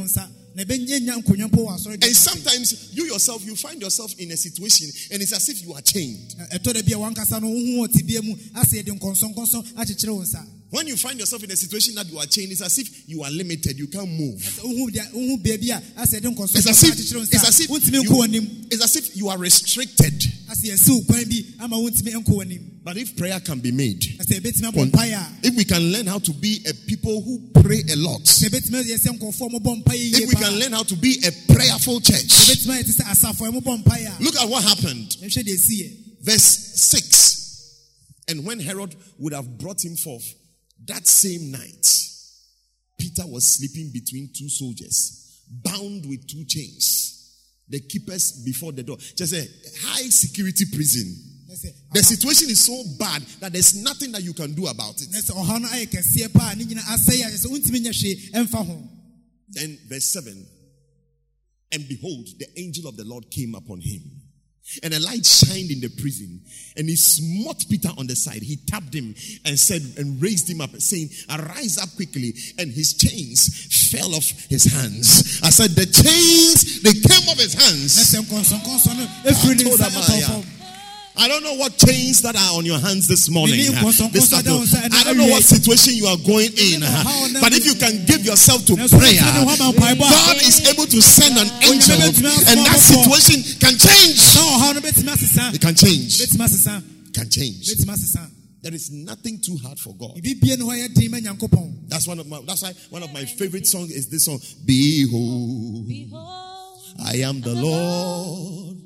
sɛ 0.07 0.27
wobɛtumi 0.65 0.91
asɔre 0.91 1.01
na 1.01 1.17
wobɔ 1.17 1.37
mpaeɛ 1.37 1.41
wɔ 1.41 1.41
baabi 1.41 1.41
a 1.41 1.41
wotena 1.41 1.41
a 1.41 1.41
abɔneɛfoɔ 1.41 1.41
no 1.41 1.41
a 1.41 1.41
nkɔnsɔnkɔnsɔn 1.41 1.41
gugu 1.41 1.41
mu 1.41 1.41
sɛ 1.41 1.41
nyina 1.41 1.41
no 1.41 1.41
ne 1.41 1.41
nyina 1.41 1.41
bɛfiri 1.41 1.41
wo 1.41 1.41
nsa 1.41 1.41
na 1.41 1.41
ɛbɛnya 1.41 1.41
nkonnwa 1.41 1.49
mpo 1.49 1.61
wɔ 1.65 1.77
asɔre 1.77 2.05
And 2.05 2.17
sometimes 2.17 2.89
you 2.93 3.05
yourself, 3.07 3.45
you 3.45 3.57
find 3.57 3.81
yourself 3.83 4.15
in 4.19 4.31
a 4.31 4.37
situation 4.37 4.89
and 5.13 5.23
it's 5.23 5.33
as 5.33 5.49
if 5.49 5.63
you 5.63 5.73
are 5.75 5.83
chained. 5.83 6.35
ɛtɔ 6.53 6.73
da 6.75 6.83
bi 6.83 6.93
a 6.93 6.99
wankasa 6.99 7.41
no 7.41 7.49
wohu 7.49 7.81
wɔ 7.81 7.93
tibia 7.93 8.23
mu 8.23 8.35
asɛ 8.55 8.83
yɛde 8.83 8.99
nkɔnsɔnkɔnsɔn 8.99 9.75
akyekyere 9.77 10.15
wo 10.15 10.23
nsa 10.23 10.47
When 10.71 10.87
you 10.87 10.97
find 10.97 11.19
yourself 11.19 11.43
in 11.43 11.51
a 11.51 11.57
situation 11.57 11.97
that 11.97 12.07
you 12.09 12.17
are 12.19 12.27
chained, 12.27 12.53
it's 12.53 12.63
as 12.63 12.79
if 12.79 13.09
you 13.09 13.25
are 13.25 13.31
limited. 13.33 13.77
You 13.77 13.89
can't 13.89 14.09
move. 14.09 14.39
Sɛ 14.39 14.63
wohu 14.63 14.93
dea- 14.93 15.11
wohu 15.13 15.43
baabi 15.43 15.71
a 15.71 15.83
asɛ 16.01 16.21
yɛde 16.21 16.55
It's 16.55 16.67
as 16.69 16.83
if, 16.85 16.93
it's 17.01 17.45
as 17.45 17.61
if, 17.61 17.69
you, 17.69 17.77
it's 18.71 18.81
as 18.85 18.97
if 18.97 19.17
you 19.17 19.29
are 19.29 19.37
restricted. 19.39 20.15
Asɛ 22.81 22.81
yɛsi 22.81 22.81
wo 22.81 22.81
kwan 22.81 22.81
bi 22.81 22.81
ama 22.81 22.81
wontumi 22.81 22.81
nkɔ 22.81 22.85
w'anim 22.85 22.85
But 22.85 22.97
if 22.97 23.17
prayer 23.17 23.41
can 23.41 23.61
be 23.61 23.73
made, 23.73 24.01
asɛ 24.01 24.41
yɛbɛtumi 24.41 24.73
abɔ 24.73 24.91
mpaeɛ 24.91 25.15
a 25.15 25.47
if 25.47 25.55
we 25.57 25.65
can 25.65 25.93
learn 25.93 26.07
how 26.07 26.19
to 26.19 26.33
be 26.33 26.65
a 26.69 26.75
people 26.75 27.21
who 27.23 27.39
pray 27.63 27.83
a 27.91 27.97
lot, 27.97 28.23
sɛ 28.23 28.49
yɛbɛtumi 28.49 28.85
ayɛ 28.85 28.99
sɛ 28.99 29.19
nkɔfoɔ 29.19 29.47
a 29.47 29.61
mobɔ 29.61 29.83
mpaeɛ 29.83 29.99
yie 29.99 30.23
if 30.23 30.29
we 30.29 30.35
can 30.35 30.59
learn 30.59 30.73
how 30.73 30.83
to 30.83 30.97
be 30.97 31.19
a 31.27 31.53
prayerful 31.53 32.01
church, 32.01 32.27
yɛbɛtumi 32.27 32.79
ayɛ 32.79 32.85
te 32.85 32.93
sɛ 32.93 33.05
asafo 33.11 33.49
a 33.49 33.53
mobɔ 33.61 33.83
mpaeɛ 33.83 34.21
a 34.21 34.23
look 34.23 34.37
at 34.37 34.49
what 34.49 34.65
happened. 34.65 35.17
yɛhwɛ 35.21 35.45
deɛ 35.45 35.55
ɛsiiɛ 35.55 35.97
Verse 36.21 36.75
6. 36.75 38.27
And 38.29 38.45
when 38.45 38.61
Herod 38.61 38.95
would 39.19 39.33
have 39.33 39.59
brought 39.59 39.85
him 39.85 39.97
forth 39.97 40.35
that 40.87 41.07
same 41.07 41.51
night, 41.51 41.87
Peter 42.99 43.27
was 43.27 43.57
sleeping 43.57 43.91
between 43.93 44.31
two 44.37 44.49
soldiers, 44.49 45.43
bound 45.51 46.07
with 46.07 46.27
two 46.29 46.45
chains. 46.47 47.07
The 47.69 47.81
keepers 47.81 48.43
before 48.45 48.73
the 48.73 48.83
door. 48.83 48.97
Just 49.17 49.33
a 49.33 49.49
high 49.87 50.09
security 50.09 50.65
prison. 50.73 51.30
The 51.93 52.03
situation 52.03 52.51
is 52.51 52.65
so 52.65 52.83
bad 52.99 53.23
that 53.41 53.53
there's 53.53 53.75
nothing 53.83 54.13
that 54.13 54.23
you 54.23 54.33
can 54.33 54.55
do 54.55 54.67
about 54.67 55.01
it. 55.01 55.09
na 55.11 55.19
sɛ 55.19 55.33
ɔha 55.35 55.61
no 55.61 55.69
ayɛ 55.69 55.87
kɛseɛ 55.89 56.33
paa 56.33 56.55
ne 56.55 56.65
nyina 56.65 56.83
asɛe 56.83 57.21
a 57.27 57.31
kyɛ 57.31 57.39
sɛ 57.39 57.47
wontumi 57.47 57.81
nyɛ 57.81 57.93
hwee 57.93 58.31
ɛmfa 58.33 58.67
ho 58.67 58.89
Then 59.49 59.79
verse 59.89 60.07
7 60.13 60.47
And 61.73 61.89
behold, 61.89 62.29
the 62.39 62.47
angel 62.59 62.89
of 62.89 62.97
the 62.97 63.05
Lord 63.05 63.31
came 63.31 63.55
upon 63.55 63.81
him. 63.81 64.03
And 64.85 64.95
a 64.95 65.01
light 65.01 65.27
shined 65.27 65.71
in 65.73 65.81
the 65.81 65.89
prison, 65.89 66.41
and 66.77 66.89
he 66.89 66.95
smote 66.95 67.65
Peter 67.69 67.89
on 67.99 68.07
the 68.07 68.15
side. 68.15 68.43
He 68.43 68.55
tapped 68.69 68.95
him 68.95 69.17
and 69.45 69.59
said, 69.59 69.83
and 69.99 70.23
raised 70.23 70.49
him 70.49 70.61
up, 70.61 70.71
saying, 70.79 71.11
Arise 71.29 71.77
up 71.79 71.89
quickly. 71.97 72.35
And 72.57 72.71
his 72.71 72.95
chains 72.95 73.91
fell 73.91 74.15
off 74.15 74.31
his 74.49 74.71
hands. 74.71 75.41
I 75.43 75.51
said, 75.51 75.71
The 75.71 75.87
chains, 75.87 76.83
they 76.83 76.93
came 76.93 77.29
off 77.29 77.39
his 77.41 77.55
hands. 77.55 77.99
I 81.21 81.29
don't 81.29 81.45
know 81.45 81.53
what 81.53 81.77
chains 81.77 82.23
that 82.23 82.33
are 82.35 82.57
on 82.57 82.65
your 82.65 82.79
hands 82.81 83.07
this 83.07 83.29
morning. 83.29 83.57
Mini 83.61 83.69
nkɔnsɔnkɔnsɔn 83.77 84.13
This 84.13 84.29
da 84.31 84.41
wo 84.41 84.65
nsa 84.65 84.81
afternoon. 84.81 84.89
ɛna 84.89 84.97
I 84.97 85.05
don't 85.05 85.19
know 85.19 85.27
what 85.29 85.43
situation 85.45 85.93
you 85.95 86.07
are 86.07 86.17
going 86.17 86.49
in. 86.57 86.81
But 87.45 87.53
if 87.53 87.67
you 87.69 87.75
can 87.77 88.07
give 88.07 88.25
yourself 88.25 88.65
to 88.65 88.75
prayer, 88.75 88.89
wotumi 88.89 89.37
ne 89.37 89.41
hɔ 89.45 89.61
ama 89.61 89.73
mpaebɔ 89.77 90.01
a 90.01 90.09
God 90.09 90.37
is 90.41 90.67
able 90.67 90.87
to 90.87 91.01
send 91.03 91.37
an 91.37 91.51
angel, 91.69 92.01
and 92.01 92.59
that 92.65 92.81
situation 92.81 93.45
can 93.61 93.77
change. 93.77 94.17
na 94.33 94.41
ɔha 94.49 94.75
no 94.75 94.81
It 95.53 95.61
can 95.61 95.75
change. 95.75 96.19
bɛtumi 96.25 96.45
asesa 96.49 96.83
Can 97.13 97.29
change. 97.29 97.67
There 98.63 98.75
is 98.75 98.91
nothing 98.91 99.41
too 99.41 99.59
hard 99.63 99.79
for 99.79 99.95
God. 99.97 100.17
bibie 100.25 100.57
ne 100.57 100.65
hɔ 100.65 100.89
yɛ 100.89 100.95
den 100.95 101.11
ma 101.11 101.19
nyankopɔn 101.19 101.89
That's 101.89 102.07
one 102.07 102.19
of 102.19 102.27
my. 102.29 102.41
That's 102.47 102.63
why 102.63 102.73
one 102.89 103.03
of 103.03 103.13
my 103.13 103.27
favorite 103.27 103.67
songs 103.67 103.91
is 103.91 104.07
this 104.09 104.25
song. 104.25 104.41
Behold, 104.65 105.87
Behold, 105.87 106.79
I 107.05 107.17
am 107.17 107.43
the 107.43 107.55
Lord, 107.55 108.77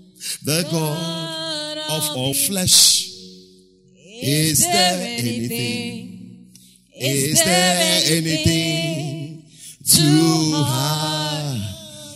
the 0.43 0.67
God 0.69 1.74
of 1.91 2.17
all 2.17 2.35
flesh. 2.35 3.11
Is 4.23 4.65
there 4.67 5.01
anything? 5.19 6.49
Is 6.97 7.45
there 7.45 8.03
anything 8.13 9.43
too 9.85 10.53
hard 10.55 11.61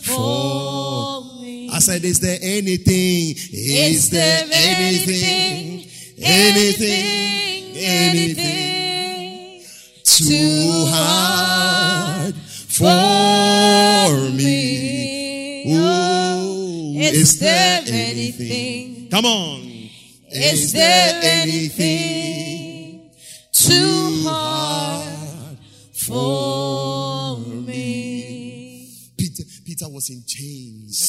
for 0.03 1.41
me? 1.41 1.69
I 1.71 1.79
said, 1.79 2.03
Is 2.03 2.19
there 2.19 2.39
anything? 2.41 3.35
Is 3.51 4.09
there 4.09 4.43
anything? 4.51 5.85
Anything? 6.21 7.75
Anything 7.75 9.63
too 10.03 10.85
hard 10.87 12.35
for 12.35 14.31
me? 14.31 15.65
Ooh, 15.67 16.93
is 16.99 17.39
there 17.39 17.81
anything? 17.87 18.88
Come 19.09 19.25
on. 19.25 19.89
Is 20.31 20.71
there 20.73 21.19
anything 21.23 23.09
too 23.51 24.23
hard 24.27 25.57
for 25.93 27.39
me? 27.39 28.91
Peter, 29.17 29.43
Peter 29.65 29.89
was 29.89 30.09
in 30.11 30.23
chains. 30.27 30.99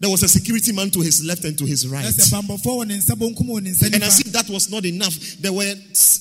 Nkɔnsɔnkɔnsɔn 0.00 0.06
egu 0.06 0.06
petro 0.06 0.06
nsa 0.06 0.08
There 0.08 0.10
was 0.10 0.22
a 0.22 0.28
security 0.28 0.72
man 0.72 0.90
to 0.90 1.00
his 1.00 1.24
left 1.24 1.44
and 1.44 1.58
to 1.58 1.64
his 1.64 1.88
right. 1.88 2.04
na 2.04 2.10
sɛ 2.10 2.30
bambɔfoɔ 2.30 2.64
wɔ 2.64 2.86
ne 2.86 2.98
nsa 2.98 3.14
bonkum 3.16 3.48
wɔ 3.48 3.62
ne 3.62 3.70
nsa 3.70 3.92
And 3.92 4.02
as 4.04 4.20
if 4.20 4.32
that 4.32 4.48
was 4.48 4.70
not 4.70 4.84
enough, 4.84 5.14
there 5.40 5.52
were 5.52 5.74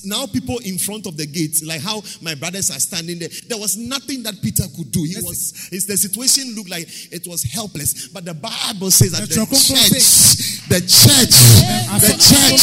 now 0.05 0.25
people 0.27 0.57
in 0.59 0.77
front 0.77 1.05
of 1.05 1.17
the 1.17 1.25
gate, 1.25 1.61
like 1.65 1.81
how 1.81 2.01
my 2.21 2.35
brothers 2.35 2.71
are 2.71 2.79
standing 2.79 3.19
there. 3.19 3.29
There 3.47 3.57
was 3.57 3.77
nothing 3.77 4.23
that 4.23 4.41
Peter 4.41 4.63
could 4.75 4.91
do. 4.91 5.03
He 5.03 5.15
was, 5.21 5.67
his, 5.71 5.85
the 5.85 5.97
situation 5.97 6.55
looked 6.55 6.69
like 6.69 6.87
it 7.11 7.27
was 7.27 7.43
helpless. 7.43 8.07
But 8.07 8.25
the 8.25 8.33
Bible 8.33 8.91
says 8.91 9.11
that 9.11 9.27
the 9.29 9.35
church, 9.35 9.47
The 10.67 10.81
church, 10.81 11.35
the 12.01 12.17
church, 12.17 12.57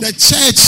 the 0.00 0.12
church, 0.12 0.60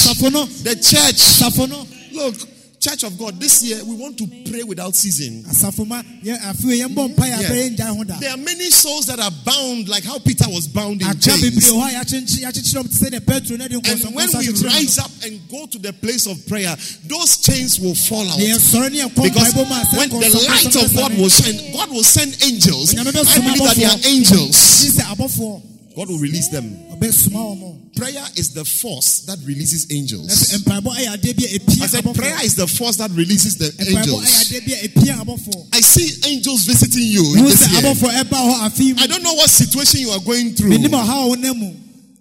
the 0.63 0.75
church, 0.77 0.77
the 0.77 0.77
church. 0.77 2.13
Look, 2.13 2.35
Church 2.81 3.03
of 3.05 3.19
God, 3.19 3.39
this 3.39 3.63
year 3.63 3.79
we 3.85 3.95
want 3.95 4.17
to 4.17 4.27
pray 4.51 4.63
without 4.63 4.95
ceasing. 4.95 5.45
asafo 5.45 5.87
ma 5.87 6.01
yɛ 6.25 6.35
afei 6.41 6.81
yɛn 6.81 6.95
bɔ 6.95 7.15
mpa 7.15 7.25
yɛ 7.29 7.41
Yeah. 7.41 7.51
abɛyɛ 7.51 7.77
ngya 7.77 7.97
ho 7.97 8.05
da 8.05 8.17
There 8.19 8.31
are 8.31 8.37
many 8.39 8.71
souls 8.71 9.05
that 9.07 9.21
are 9.21 9.31
bound, 9.45 9.87
like 9.87 10.03
how 10.03 10.19
Peter 10.19 10.49
was 10.49 10.67
bound 10.67 11.03
in 11.03 11.21
chains. 11.21 11.69
wɔ 11.69 11.77
hɔ 11.77 11.89
a 11.91 11.93
yɛakyenkye- 12.05 12.41
yɛakyekyerɛ 12.41 12.81
wɔn 12.81 12.89
te 12.89 13.05
sɛ 13.05 13.11
deɛ 13.11 13.27
petro 13.27 13.57
na 13.59 13.69
de 13.69 13.75
And 13.85 14.15
when 14.15 14.29
we 14.33 14.49
rise 14.65 14.99
up 14.99 15.11
and 15.23 15.39
go 15.51 15.67
to 15.67 15.79
the 15.79 15.93
place 15.93 16.25
of 16.25 16.47
prayer, 16.47 16.75
those 17.07 17.37
chains 17.37 17.79
will 17.79 17.95
fall 17.95 18.27
out. 18.31 18.39
Na 18.39 18.45
yɛsɔre 18.45 18.91
ne 18.93 19.01
yɛkɔ 19.03 19.23
Because 19.25 19.53
mpaebɔ 19.53 19.69
mu 19.69 19.75
a 19.75 19.85
sɛ 19.85 19.97
when 19.99 20.09
the 20.09 20.47
light 20.49 20.77
of 20.77 20.95
God 20.95 21.19
will 21.19 21.29
shine, 21.29 21.73
God 21.75 21.91
will 21.91 22.03
send 22.05 22.35
angels. 22.43 22.95
I 22.95 23.05
believe 23.05 23.59
that 23.59 23.77
they 23.77 23.85
are 23.85 23.99
angels. 24.07 24.57
Gye 26.01 26.07
sɛ 26.07 26.07
abɔfoɔ 26.07 26.07
God 26.07 26.09
will 26.09 26.19
release 26.19 26.49
them. 26.49 26.77
Prayer 27.97 28.25
is 28.37 28.55
the 28.55 28.65
force 28.65 29.21
that 29.27 29.39
releases 29.45 29.87
angels. 29.93 30.29
sɛ 30.29 30.59
mpaebɔ 30.65 30.95
ayɛ 30.97 31.17
adeɛ 31.17 31.37
bi 31.37 31.45
a 31.45 31.59
epia 31.59 31.83
I 31.83 31.87
said 31.87 32.15
prayer 32.15 32.45
is 32.45 32.55
the 32.55 32.67
force 32.67 32.97
that 32.97 33.11
releases 33.11 33.57
the 33.57 33.67
angels. 33.81 34.25
adeɛ 34.25 34.67
bi 34.67 34.73
a 34.73 34.89
epia 34.89 35.15
abɔfoɔ 35.25 35.67
I 35.75 35.81
see 35.81 36.31
angels 36.31 36.65
visiting 36.65 37.03
you 37.05 37.35
in 37.37 37.45
this 37.45 37.67
sɛ 37.67 37.83
year. 37.83 37.93
abɔfoɔ 37.93 38.23
ɛba 38.23 38.39
hɔ 38.39 38.55
afei 38.69 38.97
mu 38.97 39.03
I 39.03 39.07
don't 39.07 39.23
know 39.23 39.35
what 39.35 39.51
situation 39.51 40.01
you 40.01 40.11
are 40.11 40.21
going 40.21 40.55
through, 40.55 40.71
menim 40.71 40.91
ɔhaw 40.91 41.33
a 41.33 41.37
wonam 41.37 41.57
mu 41.59 41.73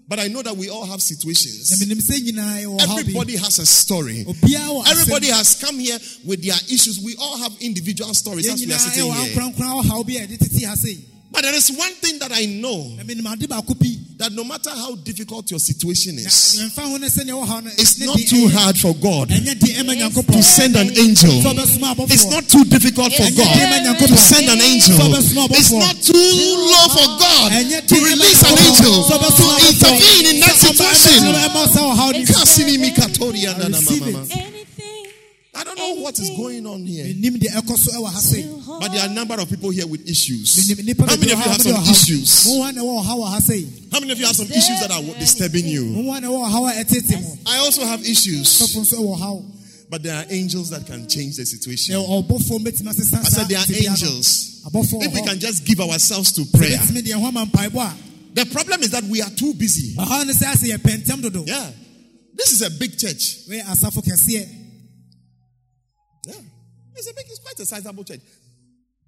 but 0.09 0.17
I 0.19 0.27
know 0.27 0.41
that 0.41 0.57
we 0.57 0.69
all 0.69 0.85
have 0.85 1.01
situations. 1.01 1.71
menim 1.79 2.01
sɛ 2.01 2.19
nyinaa 2.19 2.63
yɛwɔ 2.63 2.79
ɔhaw 2.79 2.95
bi 2.95 2.99
Everybody 2.99 3.35
has 3.37 3.59
a 3.59 3.65
story. 3.65 4.25
obiara 4.27 4.67
wɔ 4.67 4.83
asɛm. 4.83 4.91
Everybody 4.91 5.27
has 5.27 5.55
come 5.55 5.79
here 5.79 5.99
with 6.25 6.43
their 6.43 6.57
issues. 6.67 6.99
We 6.99 7.15
all 7.17 7.37
have 7.37 7.53
individual 7.61 8.13
stories 8.13 8.45
we 8.45 8.73
are 8.73 8.77
sitting 8.77 9.11
here. 9.13 11.08
Akorankora 11.33 11.37
ɔhaw 11.37 11.37
bi 11.37 11.37
a 11.37 11.37
yɛde 11.37 11.37
tete 11.37 11.37
ha 11.37 11.37
sei 11.37 11.37
But 11.39 11.41
there 11.43 11.53
is 11.55 11.71
one 11.71 11.93
thing 12.01 12.19
that 12.19 12.31
I 12.33 12.45
know 12.45 12.95
na 12.97 13.03
menim 13.03 13.25
ade 13.31 13.47
baako 13.47 13.77
bi 13.79 13.95
that 14.17 14.31
no 14.33 14.43
matter 14.43 14.69
how 14.71 14.95
difficult 14.95 15.49
your 15.51 15.59
situation 15.59 16.17
is, 16.17 16.57
yɛmfa 16.59 16.81
ho 16.81 16.97
no 16.97 17.07
sɛnea 17.07 17.35
ɔhaw 17.45 17.63
no 17.63 17.71
it's 17.77 17.99
not 17.99 18.17
too 18.17 18.47
hard 18.49 18.77
for 18.77 18.93
God 18.95 19.29
ɛnyɛ 19.29 19.59
de 19.59 19.67
ɛma 19.79 20.25
to 20.31 20.43
send 20.43 20.75
an 20.75 20.89
angel. 20.97 21.29
sɛ 21.41 21.53
ɔbɛsoma 21.53 21.95
abɔfoɔ 21.95 22.11
It's 22.11 22.25
not 22.25 22.47
too 22.49 22.63
difficult 22.65 23.13
for 23.13 23.29
God 23.31 23.97
to 23.99 24.17
send 24.17 24.49
an 24.49 24.61
angel. 24.61 24.97
It's 25.15 25.71
not 25.71 25.95
too 26.01 26.13
low 26.13 26.87
for 26.89 27.07
God 27.19 27.51
to 27.87 27.95
release 27.95 28.41
an 28.43 28.57
angel 28.57 29.03
to 29.05 29.15
intervene 29.69 30.25
in 30.35 30.39
that 30.41 30.55
situation. 30.57 31.29
Kasini 35.59 35.65
mikatori 35.65 35.65
and 35.65 35.65
I 35.65 35.65
receive 35.65 35.65
mama. 35.65 35.65
it. 35.65 35.65
Anything. 35.65 35.65
I 35.65 35.65
don't 35.65 35.77
know 35.77 35.93
what 36.01 36.19
is 36.19 36.29
going 36.31 36.65
on 36.65 36.85
here, 36.85 37.05
menim 37.05 37.37
deɛ 37.37 37.61
ɛkɔ 37.61 37.77
so 37.77 37.91
ɛwɔ 37.91 38.11
ha 38.11 38.19
sei 38.19 38.45
but 38.79 38.91
there 38.91 39.01
are 39.01 39.09
a 39.09 39.13
number 39.13 39.39
of 39.39 39.49
people 39.49 39.69
here 39.71 39.87
with 39.87 40.07
issues. 40.09 40.55
How 40.55 40.75
many 40.75 40.91
of 40.91 41.27
you 41.29 41.35
have 41.35 41.61
some 41.61 41.83
issues? 41.83 42.45
mo 42.47 42.59
wa 42.59 42.71
na 42.71 42.81
ɛwɔ 42.81 43.03
ɔhaw 43.03 43.17
wɔ 43.19 43.29
ha 43.29 43.39
sei 43.39 43.65
How 43.91 43.99
many 43.99 44.11
of 44.11 44.19
you 44.19 44.25
have 44.25 44.35
some 44.35 44.47
issues 44.47 44.79
that 44.79 44.91
are 44.91 45.01
disturbing 45.19 45.67
you? 45.67 46.03
wa 46.05 46.19
na 46.19 46.27
ɛwɔ 46.27 46.49
ɔhaw 46.49 46.69
a 46.71 46.83
ɛtete 46.83 47.21
mo 47.21 47.37
I 47.45 47.57
also 47.57 47.85
have 47.85 48.01
issues, 48.05 48.47
sɔfo 48.47 48.81
nso 48.81 48.93
ɛwɔ 48.99 49.17
ɔhaw 49.19 49.43
but 49.89 50.03
there 50.03 50.15
are 50.15 50.25
angels 50.29 50.69
that 50.69 50.85
can 50.85 51.07
change 51.09 51.37
the 51.37 51.45
situation. 51.45 51.95
ɔbɔfoɔ 51.95 52.59
mbɛtumi 52.59 52.93
asesa 52.93 53.19
I 53.19 53.23
said 53.23 53.47
there 53.49 53.59
are 53.59 53.65
angels. 53.91 54.45
If 54.71 55.13
we 55.13 55.21
can 55.23 55.39
just 55.39 55.65
give 55.65 55.79
ourselves 55.81 56.31
to 56.33 56.45
prayer. 56.45 56.77
bɛtumi 56.77 57.01
deɛ 57.01 57.13
ho 57.13 57.25
ama 57.27 57.45
mpaebɔ 57.45 57.81
a 57.81 57.93
The 58.35 58.45
problem 58.45 58.83
is 58.83 58.91
that 58.91 59.03
we 59.05 59.21
are 59.21 59.29
too 59.31 59.53
busy. 59.55 59.95
ɔhaw 59.95 60.25
no 60.25 60.33
sɛ 60.33 60.53
ase 60.53 60.63
yɛ 60.71 60.77
pɛntɛm 60.77 61.21
dodo 61.23 61.43
Yeah. 61.45 61.71
This 62.35 62.53
is 62.53 62.61
a 62.61 62.69
big 62.69 62.97
church. 62.97 63.39
It's 66.99 67.09
a 67.09 67.13
big, 67.13 67.25
it's 67.29 67.39
quite 67.39 67.57
a 67.57 67.65
sizable 67.65 68.03
church. 68.03 68.19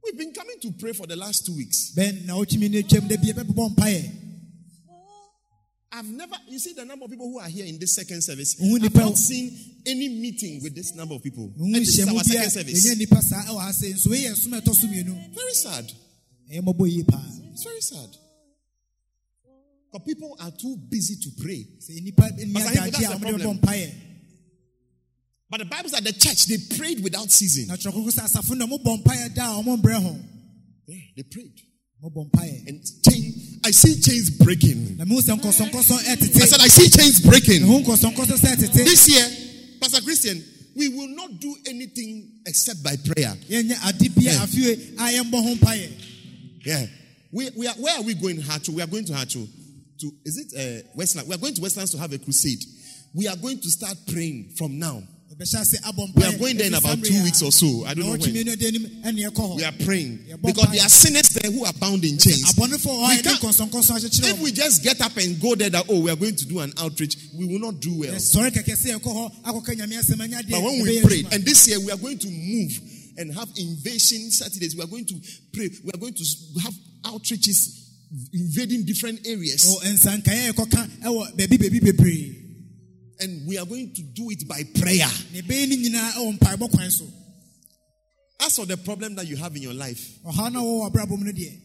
We've 0.01 0.17
been 0.17 0.33
coming 0.33 0.55
to 0.61 0.71
pray 0.79 0.93
for 0.93 1.05
the 1.05 1.17
last 1.17 1.45
two 1.45 1.55
weeks. 1.57 1.91
bɛn 1.95 2.25
na 2.25 2.35
wotumi 2.35 2.71
no 2.71 2.79
twam 2.87 3.07
da 3.09 3.17
bia 3.17 3.33
bɛbobɔ 3.33 3.75
mpaeɛ 3.75 4.11
I've 5.93 6.07
never, 6.07 6.35
you 6.47 6.57
see 6.57 6.71
the 6.73 6.85
number 6.85 7.03
of 7.03 7.11
people 7.11 7.29
who 7.29 7.39
are 7.39 7.49
here 7.49 7.65
in 7.65 7.77
this 7.77 7.93
second 7.95 8.23
service. 8.23 8.55
I've 8.63 8.95
not 8.95 9.17
seen 9.17 9.51
any 9.85 10.07
meeting 10.07 10.61
with 10.63 10.73
this 10.73 10.95
number 10.95 11.15
of 11.15 11.21
people. 11.21 11.51
And 11.59 11.75
this 11.75 11.99
is 11.99 12.07
our 12.07 12.23
second 12.23 12.49
service. 12.49 12.85
ɛnyɛ 12.87 12.95
nnipa 12.95 13.21
saa 13.21 13.43
ɛwɔ 13.43 13.59
ha 13.59 13.71
sei 13.73 13.91
nso 13.91 14.09
wei 14.09 14.23
yɛ 14.23 14.35
som 14.37 14.53
a 14.53 14.61
ɛtɔ 14.61 14.73
so 14.73 14.87
mmienu 14.87 15.35
Very 15.35 15.53
sad. 15.53 15.91
ɛyɛ 16.49 16.61
mmɔbɔ 16.63 16.89
yie 16.89 17.03
paa 17.03 17.21
It's 17.51 17.63
very 17.65 17.81
sad. 17.81 18.09
But 19.91 20.05
people 20.05 20.37
are 20.39 20.51
too 20.51 20.77
busy 20.89 21.17
to 21.17 21.29
pray. 21.43 21.67
sɛ 21.81 21.99
nnipa 21.99 22.37
ni 22.37 22.53
Pastor 22.53 22.69
Hebo, 22.71 22.87
adagye 22.87 22.91
that's 22.91 23.19
the 23.19 23.19
problem. 23.19 23.59
But 25.51 25.59
the 25.59 25.65
Bible 25.65 25.89
says 25.89 25.99
the 26.01 26.13
church, 26.13 26.45
they 26.47 26.77
prayed 26.77 27.03
without 27.03 27.29
ceasing. 27.29 27.67
na 27.67 27.75
twerɛ 27.75 27.91
koko 27.93 28.09
sɛ 28.09 28.23
asafo 28.23 28.55
no 28.55 28.65
mobɔ 28.67 29.03
mpaeɛ 29.03 29.35
da 29.35 29.51
a 29.59 29.61
ɔmo 29.61 29.81
mbrɛ 29.81 30.01
ho 30.01 30.17
Yeah, 30.87 30.97
they 31.17 31.23
prayed. 31.23 31.51
And 32.03 32.81
chain, 33.07 33.59
I 33.63 33.69
see 33.71 33.99
chains 34.01 34.29
breaking. 34.31 34.97
na 34.97 35.03
mehu 35.05 35.21
sɛ 35.21 35.37
nkɔsɔnkɔsɔ 35.39 35.91
I 35.91 36.15
said, 36.45 36.61
I 36.61 36.67
see 36.67 36.89
chains 36.89 37.19
breaking. 37.19 37.61
mehu 37.63 37.83
nkɔsɔnkɔsɔ 37.83 38.37
sɛ 38.39 38.55
ɛtete 38.55 38.73
This 38.73 39.09
year, 39.09 39.29
Pastor 39.81 40.01
Christian, 40.01 40.43
we 40.73 40.87
will 40.87 41.09
not 41.09 41.37
do 41.39 41.53
anything 41.67 42.39
except 42.47 42.81
by 42.81 42.95
prayer. 42.95 43.35
yɛnyɛ 43.49 43.89
ade 43.89 44.15
bia 44.15 44.31
Yeah. 44.31 44.43
afie 44.45 44.71
a 44.97 45.21
yɛmbɔ 45.21 45.43
ho 45.43 45.55
mpaeɛ 45.55 45.91
Yeah. 46.65 46.85
We, 47.33 47.49
we 47.57 47.67
are, 47.67 47.75
where 47.75 47.97
are 47.97 48.03
we 48.03 48.13
going, 48.13 48.37
Hacho? 48.41 48.69
We 48.69 48.81
are 48.81 48.87
going 48.87 49.05
to 49.05 49.13
Hacho. 49.13 49.47
To, 49.99 50.11
is 50.25 50.37
it 50.37 50.53
uh, 50.85 50.87
Westland? 50.95 51.27
We 51.27 51.35
are 51.35 51.37
going 51.37 51.53
to 51.55 51.61
Westlands 51.61 51.91
to 51.91 51.97
have 51.97 52.11
a 52.13 52.17
crusade. 52.17 52.63
We 53.13 53.27
are 53.27 53.35
going 53.37 53.59
to 53.59 53.69
start 53.69 53.97
praying 54.07 54.53
from 54.57 54.79
now. 54.79 55.01
We 56.15 56.23
are 56.23 56.37
going 56.37 56.57
there 56.57 56.67
in 56.67 56.73
about 56.75 57.03
two 57.03 57.23
weeks 57.23 57.41
or 57.41 57.51
so. 57.51 57.83
I 57.85 57.93
don't 57.95 58.05
know 58.05 58.11
when. 58.11 58.19
mmienu 58.21 58.51
adi 58.51 58.67
anim 58.67 58.85
ɛne 59.03 59.29
ɛkɔ 59.31 59.55
We 59.57 59.63
are 59.63 59.71
praying. 59.85 60.19
Because 60.41 60.69
there 60.71 60.85
are 60.85 60.89
sinners 60.89 61.29
there 61.29 61.51
who 61.51 61.65
are 61.65 61.73
bound 61.73 62.03
in 62.05 62.17
chains. 62.19 62.53
We 62.57 62.67
can't- 62.67 63.41
nkɔsɔnkɔsɔ 63.41 63.91
akyekyere 63.97 64.29
If 64.33 64.39
we 64.39 64.51
just 64.51 64.83
get 64.83 65.01
up 65.01 65.17
and 65.17 65.39
go 65.39 65.55
there 65.55 65.69
that, 65.71 65.85
oh, 65.89 65.99
we 66.01 66.11
are 66.11 66.15
going 66.15 66.35
to 66.35 66.45
do 66.45 66.59
an 66.59 66.73
outreach, 66.77 67.17
we 67.33 67.45
will 67.45 67.59
not 67.59 67.79
do 67.79 67.93
well. 67.95 68.13
sɔre 68.13 68.51
kɛkɛ 68.51 68.77
sɛ 68.77 68.99
yɛkɔ 68.99 69.03
hɔ 69.03 69.31
akɔka 69.43 69.75
nyame 69.77 69.97
asɛm 69.99 70.21
anya 70.21 70.41
deɛ 70.43 70.51
But 70.51 70.63
when 70.63 70.81
we 70.81 71.01
pray, 71.01 71.25
and 71.31 71.43
this 71.43 71.67
year 71.67 71.79
we 71.79 71.91
are 71.91 71.97
going 71.97 72.19
to 72.19 72.29
move 72.29 72.79
and 73.17 73.33
have 73.33 73.49
invasion 73.57 74.29
Saturdays, 74.31 74.75
we 74.75 74.83
are 74.83 74.87
going 74.87 75.05
to 75.05 75.15
pray, 75.53 75.69
we 75.83 75.89
are 75.93 75.97
going 75.97 76.13
to 76.13 76.25
have 76.61 76.73
outreaches 77.03 77.79
invading 78.33 78.83
different 78.85 79.25
areas, 79.25 79.65
and 83.21 83.47
we 83.47 83.57
are 83.57 83.65
going 83.65 83.93
to 83.93 84.01
do 84.01 84.29
it 84.31 84.47
by 84.47 84.63
prayer. 84.79 85.09
na 85.33 85.39
ɛbɛyɛ 85.41 85.69
no 85.69 85.75
nyinaa 85.75 86.11
ɛwɔ 86.13 86.37
mpaebɔ 86.39 86.71
kwan 86.71 86.91
so 86.91 87.05
As 88.43 88.55
for 88.55 88.65
the 88.65 88.75
problem 88.77 89.13
that 89.15 89.27
you 89.27 89.35
have 89.37 89.55
in 89.55 89.61
your 89.61 89.73
life, 89.75 90.01
ɔhaw 90.25 90.51
no 90.51 90.59
a 90.59 90.63
wɔwɔ 90.63 90.91
abrabɔ 90.91 91.17
mu 91.19 91.25
no 91.25 91.31
deɛ 91.31 91.57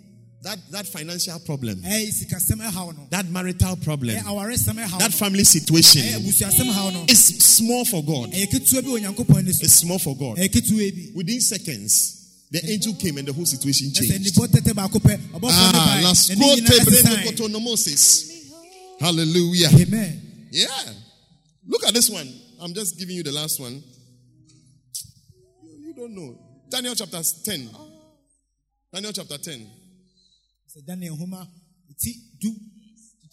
that, 0.42 0.58
that 0.70 0.86
financial 0.86 1.38
problem, 1.40 1.80
ɛyɛ 1.82 2.12
sikasɛm 2.12 2.60
ɛhaw 2.70 2.96
no 2.96 3.06
that 3.10 3.28
marital 3.30 3.74
problem, 3.76 4.16
ɛyɛ 4.16 4.24
awaresɛm 4.24 4.84
ɛhaw 4.84 4.98
that 4.98 5.12
family 5.14 5.42
situation 5.44 6.02
abusuasɛm 6.02 6.70
haw 6.72 6.90
no 6.90 7.04
is 7.08 7.18
small 7.42 7.84
for 7.86 8.04
God. 8.04 8.30
ɛyɛ 8.32 8.46
ketewa 8.50 8.82
bi 8.82 8.88
wɔ 8.90 9.00
onyankopɔn 9.00 9.38
ani 9.38 9.52
so 9.52 9.64
It's 9.64 9.72
small 9.74 9.98
for 9.98 10.14
God. 10.16 10.36
ɛyɛ 10.36 10.48
ketewa 10.50 10.94
bi 10.94 11.10
Within 11.14 11.40
seconds, 11.40 12.12
the 12.50 12.64
angel 12.70 12.94
came 12.94 13.16
and 13.18 13.26
the 13.26 13.32
whole 13.32 13.46
situation 13.46 13.90
changed. 13.92 14.12
nnipa 14.12 14.46
tɛtɛ 14.46 14.72
baako 14.74 15.00
pɛ 15.00 15.16
ɔbɔfoɔ 15.32 15.40
no 15.40 15.50
Ah, 15.50 15.94
bae 15.96 16.02
las 16.04 16.28
n'ani 16.28 16.60
nyinaa 16.60 16.68
kote 16.68 16.86
ɛsesae. 16.92 17.02
brendo 17.02 17.48
kotonomosis. 17.48 18.32
Hallelujah. 19.00 19.68
amen 19.80 20.22
Yeah. 20.52 20.68
Look 21.66 21.84
at 21.84 21.94
this 21.94 22.08
one. 22.10 22.32
I'm 22.60 22.74
just 22.74 22.98
giving 22.98 23.16
you 23.16 23.22
the 23.22 23.32
last 23.32 23.60
one. 23.60 23.82
You, 25.62 25.88
you 25.88 25.94
don't 25.94 26.14
know. 26.14 26.38
Daniel 26.68 26.94
chapter 26.94 27.20
10. 27.44 27.70
Daniel 28.92 29.12
chapter 29.12 29.38
10. 29.38 29.70
sɛ 30.76 30.84
daniel 30.86 31.16
nhoma 31.16 31.46
ti 31.98 32.12
du 32.40 32.54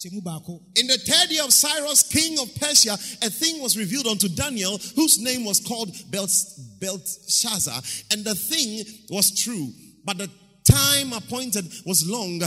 kyɛmu 0.00 0.22
baako 0.22 0.60
In 0.76 0.86
the 0.86 0.98
third 0.98 1.30
year 1.30 1.44
of 1.44 1.52
Cyrus, 1.52 2.02
king 2.02 2.38
of 2.38 2.54
Persia, 2.56 2.92
a 2.92 3.30
thing 3.30 3.62
was 3.62 3.76
revealed 3.76 4.06
unto 4.06 4.28
Daniel, 4.28 4.76
whose 4.96 5.18
name 5.18 5.44
was 5.44 5.60
called 5.60 5.90
Belshazzar. 6.10 7.80
And 8.10 8.24
the 8.24 8.34
thing 8.34 8.84
was 9.08 9.34
true, 9.42 9.72
but 10.04 10.18
the 10.18 10.30
time 10.70 11.12
appointed 11.12 11.66
was 11.86 12.06
long, 12.06 12.42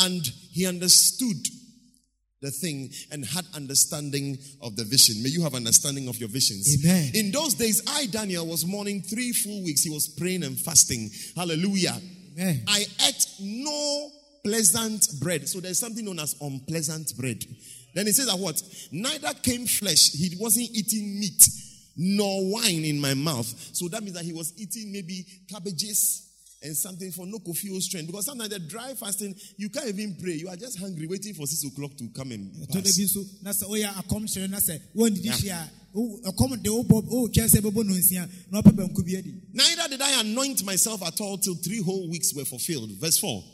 and 0.00 0.26
he 0.50 0.66
understood 0.66 1.36
the 2.46 2.52
thing 2.52 2.90
and 3.10 3.24
had 3.24 3.44
understanding 3.54 4.38
of 4.62 4.76
the 4.76 4.84
vision. 4.84 5.22
May 5.22 5.30
you 5.30 5.42
have 5.42 5.54
understanding 5.54 6.08
of 6.08 6.16
your 6.16 6.28
visions. 6.28 6.76
Amen. 6.84 7.10
In 7.14 7.30
those 7.32 7.54
days, 7.54 7.82
I, 7.88 8.06
Daniel, 8.06 8.46
was 8.46 8.64
mourning 8.64 9.02
three 9.02 9.32
full 9.32 9.64
weeks. 9.64 9.82
He 9.82 9.90
was 9.90 10.08
praying 10.08 10.44
and 10.44 10.58
fasting. 10.58 11.10
Hallelujah. 11.34 11.96
Amen. 12.38 12.62
I 12.68 12.84
ate 13.06 13.26
no 13.40 14.10
pleasant 14.44 15.04
bread. 15.20 15.48
So 15.48 15.60
there's 15.60 15.78
something 15.78 16.04
known 16.04 16.20
as 16.20 16.36
unpleasant 16.40 17.16
bread. 17.18 17.44
Then 17.94 18.06
it 18.06 18.14
says 18.14 18.26
that 18.26 18.38
what? 18.38 18.62
Neither 18.92 19.32
came 19.42 19.66
flesh. 19.66 20.12
He 20.12 20.36
wasn't 20.38 20.70
eating 20.70 21.18
meat 21.18 21.42
nor 21.96 22.52
wine 22.52 22.84
in 22.84 23.00
my 23.00 23.14
mouth. 23.14 23.46
So 23.72 23.88
that 23.88 24.02
means 24.02 24.14
that 24.14 24.24
he 24.24 24.32
was 24.32 24.52
eating 24.56 24.92
maybe 24.92 25.24
cabbages 25.50 26.25
and 26.62 26.76
something 26.76 27.10
for 27.12 27.26
no 27.26 27.38
coffee 27.38 27.78
strength. 27.80 28.06
Because 28.06 28.26
sometimes 28.26 28.50
the 28.50 28.58
dry 28.58 28.94
fasting, 28.94 29.34
you 29.58 29.68
can't 29.68 29.88
even 29.88 30.16
pray. 30.20 30.32
You 30.32 30.48
are 30.48 30.56
just 30.56 30.78
hungry, 30.78 31.06
waiting 31.06 31.34
for 31.34 31.46
six 31.46 31.62
o'clock 31.70 31.96
to 31.98 32.08
come 32.16 32.32
and 32.32 32.52
pass. 32.68 32.82
bi 32.96 33.04
nso 33.04 33.24
na 33.42 33.50
sɛ 33.52 33.64
woyɛ 33.68 33.92
akɔmhyerɛ 33.94 34.50
na 34.50 34.58
sɛ 34.58 34.80
wɔndidi 34.96 35.30
hye 35.42 35.50
a 35.50 35.70
wo- 35.92 36.20
ɛkɔm 36.24 36.62
de 36.62 36.70
wobɔ 36.70 37.08
wotwɛn 37.08 37.48
sɛ 37.48 37.60
bɛbɔ 37.60 37.84
no 37.86 37.94
nsia 37.94 38.28
na 38.50 38.62
ɔpɛ 38.62 38.72
banku 38.76 39.04
bi 39.04 39.16
adi 39.18 39.34
Neither 39.52 39.88
did 39.90 40.00
I 40.02 40.20
anoint 40.20 40.64
myself 40.64 41.02
at 41.02 41.20
all 41.20 41.38
till 41.38 41.54
three 41.56 41.82
whole 41.82 42.08
weeks 42.10 42.32
were 42.34 42.44
fulfilled. 42.44 42.90
Verse 43.00 43.18
4. 43.18 43.44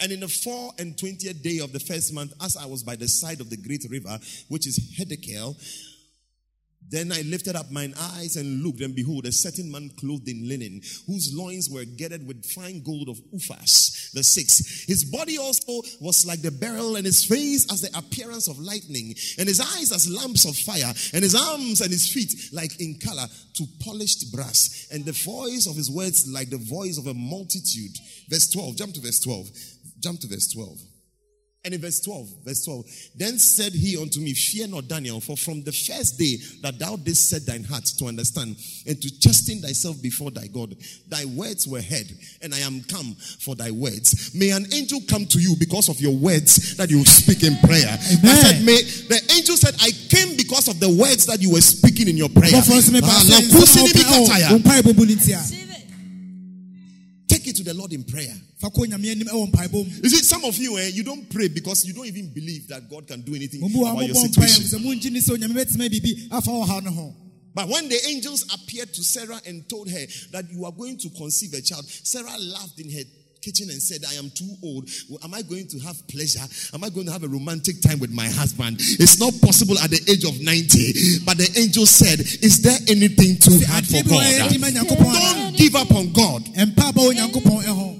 And 0.00 0.10
in 0.10 0.20
the 0.20 0.28
four 0.28 0.72
and 0.78 0.98
twentieth 0.98 1.42
day 1.42 1.58
of 1.58 1.72
the 1.72 1.78
first 1.78 2.12
month, 2.12 2.32
as 2.40 2.56
I 2.56 2.64
was 2.66 2.82
by 2.82 2.96
the 2.96 3.06
side 3.06 3.40
of 3.40 3.50
the 3.50 3.56
great 3.56 3.84
river, 3.88 4.18
which 4.48 4.66
is 4.66 4.80
Hiddekel, 4.98 5.54
Then 6.90 7.10
I 7.10 7.22
lifted 7.22 7.56
up 7.56 7.70
mine 7.70 7.94
eyes 7.98 8.36
and 8.36 8.62
looked, 8.62 8.82
and 8.82 8.94
behold, 8.94 9.26
a 9.26 9.32
certain 9.32 9.70
man 9.70 9.90
clothed 9.98 10.28
in 10.28 10.46
linen, 10.46 10.82
whose 11.06 11.32
loins 11.34 11.70
were 11.70 11.84
girded 11.84 12.26
with 12.26 12.44
fine 12.44 12.82
gold 12.82 13.08
of 13.08 13.18
Uphaz. 13.32 14.12
The 14.12 14.22
sixth. 14.22 14.86
His 14.86 15.04
body 15.04 15.38
also 15.38 15.80
was 16.00 16.26
like 16.26 16.42
the 16.42 16.50
beryl, 16.50 16.96
and 16.96 17.06
his 17.06 17.24
face 17.24 17.72
as 17.72 17.80
the 17.80 17.96
appearance 17.96 18.46
of 18.46 18.58
lightning, 18.58 19.14
and 19.38 19.48
his 19.48 19.60
eyes 19.60 19.90
as 19.90 20.10
lamps 20.10 20.44
of 20.44 20.54
fire, 20.56 20.92
and 21.14 21.22
his 21.22 21.34
arms 21.34 21.80
and 21.80 21.90
his 21.90 22.12
feet 22.12 22.34
like 22.52 22.78
in 22.78 22.98
color 22.98 23.26
to 23.54 23.64
polished 23.80 24.30
brass, 24.30 24.88
and 24.92 25.04
the 25.04 25.12
voice 25.12 25.66
of 25.66 25.76
his 25.76 25.90
words 25.90 26.28
like 26.28 26.50
the 26.50 26.58
voice 26.58 26.98
of 26.98 27.06
a 27.06 27.14
multitude. 27.14 27.96
Verse 28.28 28.50
12. 28.50 28.76
Jump 28.76 28.94
to 28.94 29.00
verse 29.00 29.20
12. 29.20 29.48
Jump 30.00 30.20
to 30.20 30.26
verse 30.26 30.52
12. 30.52 30.78
And 31.64 31.74
in 31.74 31.80
verse 31.80 32.00
12, 32.00 32.28
verse 32.44 32.64
12, 32.64 32.84
then 33.14 33.38
said 33.38 33.72
he 33.72 33.96
unto 33.96 34.18
me, 34.18 34.34
Fear 34.34 34.66
not, 34.66 34.88
Daniel, 34.88 35.20
for 35.20 35.36
from 35.36 35.62
the 35.62 35.70
first 35.70 36.18
day 36.18 36.38
that 36.60 36.76
thou 36.76 36.96
didst 36.96 37.30
set 37.30 37.46
thine 37.46 37.62
heart 37.62 37.84
to 37.98 38.06
understand 38.06 38.56
and 38.84 39.00
to 39.00 39.20
chasten 39.20 39.60
thyself 39.60 40.02
before 40.02 40.32
thy 40.32 40.48
God, 40.48 40.74
thy 41.06 41.24
words 41.24 41.68
were 41.68 41.80
heard, 41.80 42.10
and 42.42 42.52
I 42.52 42.58
am 42.58 42.82
come 42.90 43.14
for 43.14 43.54
thy 43.54 43.70
words. 43.70 44.34
May 44.34 44.50
an 44.50 44.66
angel 44.74 44.98
come 45.08 45.24
to 45.26 45.38
you 45.38 45.54
because 45.56 45.88
of 45.88 46.00
your 46.00 46.16
words 46.16 46.76
that 46.78 46.90
you 46.90 47.04
speak 47.04 47.44
in 47.44 47.54
prayer. 47.58 47.94
I 47.94 48.34
said, 48.42 48.64
May 48.66 48.82
the 48.82 49.22
angel 49.38 49.54
said, 49.54 49.76
I 49.80 49.92
came 50.10 50.36
because 50.36 50.66
of 50.66 50.80
the 50.80 50.90
words 50.90 51.26
that 51.26 51.40
you 51.40 51.52
were 51.52 51.60
speaking 51.62 52.08
in 52.08 52.16
your 52.16 52.28
prayer. 52.28 52.50
To 57.62 57.72
the 57.72 57.78
Lord 57.78 57.92
in 57.92 58.04
prayer. 58.04 58.34
fa 58.58 58.68
kɔ 58.68 58.86
Nyame 58.86 59.10
anim 59.10 59.28
ɛwɔ 59.28 59.50
mpaebɔ 59.52 59.72
mu. 59.72 59.90
You 60.02 60.10
see, 60.10 60.22
some 60.22 60.44
of 60.44 60.56
you, 60.58 60.78
eh, 60.78 60.88
you 60.88 61.02
don't 61.02 61.28
pray 61.30 61.48
because 61.48 61.84
you 61.84 61.92
don't 61.94 62.06
even 62.06 62.28
believe 62.32 62.68
that 62.68 62.88
God 62.88 63.06
can 63.06 63.22
do 63.22 63.34
anything 63.34 63.60
Mo 63.60 63.68
bu 63.68 63.84
a 63.86 63.92
about 63.92 64.06
your 64.06 64.14
situation. 64.16 64.64
sɛ 64.64 64.82
mongye 64.84 65.10
ni 65.10 65.20
sɛ 65.20 65.36
Onyame 65.36 65.54
bɛtumi 65.54 65.88
biribi 65.88 66.28
afa 66.30 66.50
ɔhaw 66.50 66.84
no 66.84 66.90
ho. 66.90 67.16
But 67.54 67.68
when 67.68 67.88
the 67.88 67.98
angels 68.08 68.44
appeared 68.54 68.94
to 68.94 69.04
Sarah 69.04 69.40
and 69.46 69.68
told 69.68 69.90
her 69.90 70.06
that 70.32 70.50
you 70.50 70.64
are 70.64 70.72
going 70.72 70.96
to 70.98 71.10
conceive 71.10 71.52
a 71.52 71.60
child, 71.60 71.84
Sarah 71.86 72.38
laughed 72.38 72.80
in 72.80 72.90
her 72.90 73.02
kitchen 73.42 73.68
and 73.70 73.82
said, 73.82 74.00
I 74.08 74.14
am 74.14 74.30
too 74.30 74.54
old. 74.62 74.88
Well, 75.10 75.18
Am 75.24 75.34
I 75.34 75.42
going 75.42 75.66
to 75.68 75.78
have 75.80 75.98
pleasure? 76.08 76.40
Am 76.72 76.84
I 76.84 76.88
going 76.88 77.06
to 77.06 77.12
have 77.12 77.24
a 77.24 77.28
romantic 77.28 77.82
time 77.82 77.98
with 77.98 78.10
my 78.14 78.26
husband? 78.26 78.76
It's 78.78 79.18
not 79.18 79.34
possible 79.42 79.78
at 79.78 79.90
the 79.90 80.00
age 80.08 80.24
of 80.24 80.40
90. 80.40 81.26
But 81.26 81.38
the 81.38 81.50
angel 81.58 81.84
said, 81.86 82.20
Is 82.20 82.62
there 82.62 82.78
anything 82.88 83.36
too 83.42 83.58
hard 83.66 83.84
for 83.84 83.98
Adeɛ 83.98 84.08
bi 84.08 84.16
wɔ 84.16 84.38
yɛdi 84.38 84.58
ma 84.62 84.70
God? 84.70 85.34
Don't 85.42 85.56
give 85.58 85.74
up 85.74 85.90
on 85.90 86.12
God. 86.12 86.42
Mpaebɔ 86.54 87.00
wɔ 87.02 87.10
Nyankopɔn 87.18 87.62
ɛho. 87.66 87.98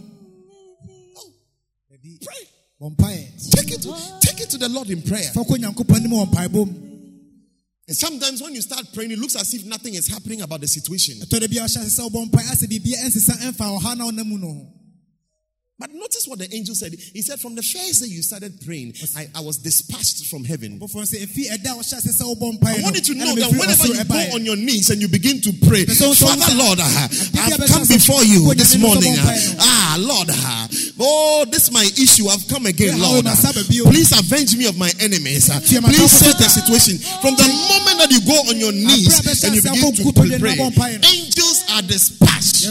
Pray. 2.98 3.28
Take 3.50 3.72
it 3.72 3.82
to, 3.82 3.94
take 4.20 4.40
it 4.40 4.50
to 4.50 4.58
the 4.58 4.68
Lord 4.68 4.90
in 4.90 5.02
prayer. 5.02 5.30
Fa 5.34 5.40
kɔ 5.40 5.58
Nyankopɔn 5.58 5.96
anim 5.96 6.12
wɔ 6.12 6.30
mpaebɔ 6.30 6.66
mu. 6.66 6.92
And 7.88 7.96
sometimes 7.96 8.40
when 8.40 8.54
you 8.54 8.62
start 8.62 8.86
praying, 8.94 9.10
it 9.10 9.18
looks 9.18 9.34
as 9.36 9.52
if 9.54 9.64
nothing 9.66 9.94
is 9.94 10.06
happening 10.08 10.40
about 10.42 10.60
the 10.60 10.68
situation. 10.68 11.18
But 15.82 15.90
notice 15.98 16.30
what 16.30 16.38
the 16.38 16.46
angel 16.54 16.76
said. 16.78 16.94
He 16.94 17.22
said, 17.26 17.40
From 17.42 17.58
the 17.58 17.62
first 17.66 17.98
day 17.98 18.06
you 18.06 18.22
started 18.22 18.54
praying, 18.62 18.94
I, 19.18 19.26
I 19.34 19.42
was 19.42 19.58
dispatched 19.58 20.30
from 20.30 20.46
heaven. 20.46 20.78
Bɔfoɔ 20.78 21.02
sɛ 21.10 21.26
efi 21.26 21.50
ɛda 21.50 21.74
a 21.74 21.82
ɔhyɛ 21.82 21.98
ase 21.98 22.14
sɛ 22.14 22.22
wobɔ 22.22 22.54
mpaeɛ 22.54 22.70
I 22.70 22.76
no, 22.78 22.82
want 22.86 22.94
you 22.94 23.02
to 23.02 23.14
know 23.18 23.34
that 23.34 23.50
whenever 23.50 23.86
you 23.90 24.04
go 24.06 24.22
on 24.38 24.44
your 24.46 24.54
knees 24.54 24.90
and 24.94 25.02
you 25.02 25.08
begin 25.10 25.40
to 25.42 25.50
pray, 25.66 25.82
Father 25.82 26.54
Lord, 26.54 26.78
ah, 26.78 27.08
I've 27.10 27.66
come 27.66 27.82
before 27.90 28.22
you 28.22 28.54
this 28.54 28.78
morning. 28.78 29.10
ah. 29.18 29.34
Ah, 29.58 29.96
Lord, 29.98 30.28
ah, 30.30 30.68
oh, 31.02 31.46
this 31.50 31.66
is 31.66 31.72
my 31.74 31.82
issue. 31.98 32.30
I've 32.30 32.46
come 32.46 32.66
again, 32.70 33.02
Lord. 33.02 33.26
ah. 33.26 33.34
Please 33.90 34.14
avenge 34.14 34.54
me 34.54 34.70
of 34.70 34.78
my 34.78 34.92
enemies. 35.02 35.50
ah. 35.50 35.58
Please 35.58 36.12
set 36.14 36.38
the 36.38 36.46
situation. 36.46 37.02
From 37.18 37.34
the 37.34 37.50
moment 37.50 37.98
that 38.06 38.10
you 38.14 38.22
go 38.22 38.38
on 38.46 38.54
your 38.54 38.70
knees 38.70 39.18
and 39.42 39.50
you 39.58 39.62
begin 39.66 39.90
to 39.98 40.14
pray, 40.14 40.30
na 40.30 40.62
bɔ 40.62 40.70
mpaeɛ 40.78 41.02
no. 41.02 41.08
angels 41.10 41.58
are 41.74 41.82
dispatched. 41.82 42.62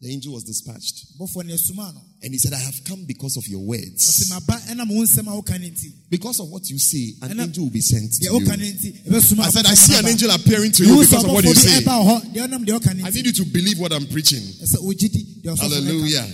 The 0.00 0.10
angel 0.10 0.32
was 0.32 0.44
dispatched. 0.44 1.18
Abɔfoɔ 1.18 1.44
no 1.44 1.54
yɛsoma 1.54 1.92
no. 1.94 2.00
And 2.22 2.32
he 2.32 2.38
said, 2.38 2.54
I 2.54 2.58
have 2.58 2.80
come 2.84 3.04
because 3.04 3.36
of 3.36 3.46
your 3.46 3.60
words. 3.60 4.00
Ɔsɛ 4.08 4.30
maba 4.32 4.58
ɛnam 4.72 4.88
wo 4.88 5.02
nsɛm 5.02 5.28
a 5.28 5.42
woka 5.42 5.60
no 5.60 5.66
nti. 5.66 5.92
Because 6.08 6.40
of 6.40 6.48
what 6.48 6.68
you 6.70 6.78
say, 6.78 7.12
an 7.20 7.32
And 7.32 7.40
angel 7.40 7.64
will 7.64 7.70
be 7.70 7.82
sent 7.82 8.14
to 8.14 8.24
you. 8.24 8.32
no 8.32 8.38
nti, 8.40 9.04
ɛbɛsoma 9.04 9.40
I 9.40 9.50
said, 9.50 9.66
I 9.66 9.74
see 9.74 9.98
an 9.98 10.06
angel 10.08 10.30
appearing 10.30 10.72
to 10.72 10.84
you 10.86 11.00
because 11.00 11.24
of 11.24 11.30
what 11.30 11.44
you 11.44 11.54
say. 11.54 11.82
ɛba 11.82 12.00
wɔ 12.00 12.22
hɔ, 12.22 12.34
deɛ 12.34 12.48
ɔnam 12.48 12.64
deɛ 12.64 12.80
ɔka 12.80 12.96
no 12.96 13.04
I 13.06 13.10
need 13.10 13.26
you 13.26 13.32
to 13.32 13.44
believe 13.44 13.78
what 13.78 13.92
I'm 13.92 14.06
preaching. 14.06 14.40
Ɛsɛ 14.40 14.78
wogye 14.80 15.12
di 15.12 15.24
deɛ 15.42 15.52
ɔsɔfo 15.52 15.62
no 15.62 15.68
ka. 15.68 15.74
Hallelujah. 15.74 16.28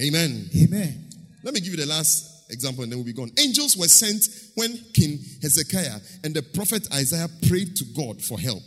Amen. 0.00 0.50
Amen. 0.56 1.08
Let 1.42 1.54
me 1.54 1.60
give 1.60 1.72
you 1.72 1.78
the 1.78 1.86
last 1.86 2.50
example 2.50 2.84
and 2.84 2.92
then 2.92 3.00
we'll 3.00 3.06
be 3.06 3.12
gone. 3.12 3.32
Angels 3.36 3.76
were 3.76 3.88
sent 3.88 4.28
when 4.54 4.78
King 4.94 5.18
Hezekiah 5.42 5.98
and 6.22 6.34
the 6.34 6.42
prophet 6.42 6.86
Isaiah 6.94 7.28
prayed 7.48 7.74
to 7.76 7.84
God 7.96 8.22
for 8.22 8.38
help. 8.38 8.62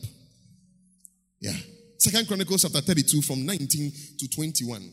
Yeah. 1.39 1.55
Second 1.97 2.27
Chronicles 2.27 2.61
chapter 2.61 2.81
32 2.81 3.21
from 3.21 3.45
19 3.45 3.91
to 4.19 4.27
21. 4.29 4.91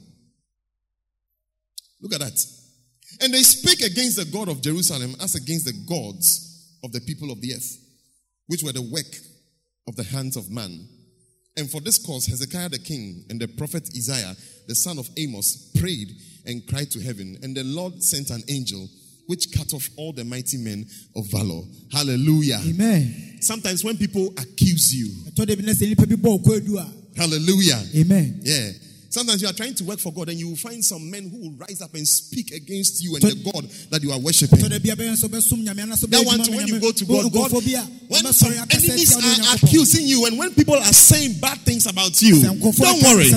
Look 2.01 2.15
at 2.15 2.21
that. 2.21 2.39
And 3.21 3.33
they 3.33 3.43
spake 3.43 3.81
against 3.81 4.17
the 4.17 4.25
God 4.25 4.49
of 4.49 4.63
Jerusalem 4.63 5.15
as 5.21 5.35
against 5.35 5.67
the 5.67 5.73
gods 5.89 6.79
of 6.83 6.93
the 6.93 7.01
people 7.01 7.31
of 7.31 7.41
the 7.41 7.55
earth, 7.55 7.79
which 8.47 8.63
were 8.63 8.73
the 8.73 8.83
work 8.83 9.15
of 9.87 9.97
the 9.97 10.05
hands 10.05 10.37
of 10.37 10.51
man. 10.51 10.89
And 11.57 11.71
for 11.71 11.81
this 11.81 12.05
cause, 12.05 12.27
Hezekiah 12.27 12.71
the 12.71 12.79
king 12.79 13.25
and 13.29 13.41
the 13.41 13.49
prophet 13.49 13.89
Isaiah, 13.95 14.35
the 14.67 14.75
son 14.75 14.99
of 14.99 15.09
Amos, 15.19 15.71
prayed 15.79 16.09
and 16.47 16.67
cried 16.67 16.91
to 16.93 17.01
heaven. 17.01 17.37
And 17.43 17.57
the 17.57 17.65
Lord 17.65 18.03
sent 18.03 18.31
an 18.31 18.43
angel 18.49 18.89
which 19.27 19.53
cut 19.57 19.73
off 19.75 19.89
all 19.97 20.13
the 20.13 20.25
mighty 20.25 20.59
men 20.59 20.87
of 21.17 21.27
valor. 21.31 21.63
Hallelujah. 21.93 22.61
Amen. 22.67 23.39
Sometimes 23.41 23.85
when 23.85 23.97
people 23.97 24.29
accuse 24.39 24.95
you, 24.95 25.09
Ɛtɔ 25.31 25.47
da 25.47 25.55
bi 25.57 25.63
na 25.63 25.73
sɛ 25.73 25.87
nnipa 25.95 26.09
bi 26.09 26.15
bɔ 26.17 26.23
wo 26.25 26.39
kwaadu 26.39 26.79
a. 26.79 26.87
hallelujah. 27.17 27.81
Amen. 27.97 28.41
Yeah. 28.43 28.71
Sometimes 29.13 29.43
you 29.43 29.49
are 29.49 29.53
trying 29.53 29.75
to 29.75 29.85
work 29.85 29.99
for 29.99 30.11
God 30.11 30.31
and 30.31 30.39
you 30.39 30.49
will 30.49 30.57
find 30.57 30.83
some 30.83 31.11
men 31.11 31.29
who 31.29 31.37
will 31.37 31.53
rise 31.59 31.83
up 31.83 31.93
and 31.95 32.09
speak 32.09 32.51
against 32.51 33.05
you 33.05 33.15
and 33.17 33.23
the 33.23 33.53
God 33.53 33.69
that 33.91 34.03
you 34.03 34.11
are 34.11 34.19
worshiping. 34.19 34.59
Ɛtɔ 34.59 34.71
da 34.71 34.79
bi 34.79 34.89
a 34.89 34.97
bɛyɛ 34.97 35.13
nso 35.13 35.29
bɛsom 35.29 35.63
Nyame 35.63 35.85
anaasɛ 35.85 36.09
That 36.09 36.25
one 36.25 36.41
adwuma 36.41 36.45
too, 36.47 36.51
ma 36.53 36.57
when 36.57 36.67
you 36.69 36.81
go 36.81 36.93
to 36.93 37.05
God, 37.05 37.33
God 37.33 37.51
Nkurɔfoɔ 37.53 37.65
bi 37.65 37.79
a 37.79 37.85
when 38.09 38.27
enemies 38.27 39.13
atia 39.13 39.17
wo 39.17 39.21
ne 39.21 39.49
are 39.49 39.55
accusing 39.57 40.07
you 40.07 40.25
and 40.27 40.39
when 40.39 40.55
people 40.55 40.75
are 40.75 40.93
saying 40.93 41.35
bad 41.41 41.59
things 41.61 41.87
about 41.87 42.21
you, 42.23 42.41
don't 42.43 42.61
worry. 43.03 43.31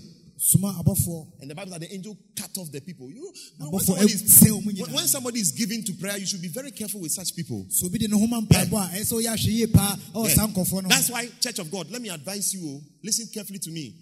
And 1.40 1.51
the 1.51 1.55
Bible 1.55 1.72
said 1.72 1.80
the 1.80 1.94
angel 1.94 2.16
cut 2.38 2.51
off 2.59 2.70
the 2.70 2.80
people. 2.80 3.11
You 3.11 3.32
know, 3.59 3.70
when, 3.70 3.80
somebody 3.80 4.12
is, 4.12 4.44
when, 4.92 5.07
somebody 5.07 5.40
is 5.40 5.51
giving 5.51 5.82
to 5.84 5.94
prayer, 5.94 6.18
you 6.18 6.26
should 6.26 6.42
be 6.42 6.49
very 6.49 6.70
careful 6.70 7.01
with 7.01 7.11
such 7.12 7.34
people. 7.34 7.64
So 7.70 7.86
obi 7.86 7.99
de 7.99 8.07
ne 8.07 8.18
ho 8.18 8.26
ma 8.26 8.40
mpaebɔ 8.40 8.72
a, 8.76 8.99
ɛyɛ 8.99 9.01
sɛ 9.01 9.12
ɔyɛ 9.22 9.32
ahwɛ 9.32 9.47
yie 9.47 9.66
paa 9.66 9.97
Yeah. 10.14 10.34
saa 10.34 10.47
nkɔfoɔ 10.47 10.82
no 10.82 10.82
ho. 10.82 10.88
That's 10.88 11.11
why, 11.11 11.26
Church 11.40 11.59
of 11.59 11.70
God, 11.70 11.90
let 11.90 12.03
me 12.03 12.11
advise 12.11 12.53
you. 12.55 12.68
oh, 12.68 12.82
Listen 13.03 13.26
carefully 13.32 13.59
to 13.61 13.70
me. 13.70 13.94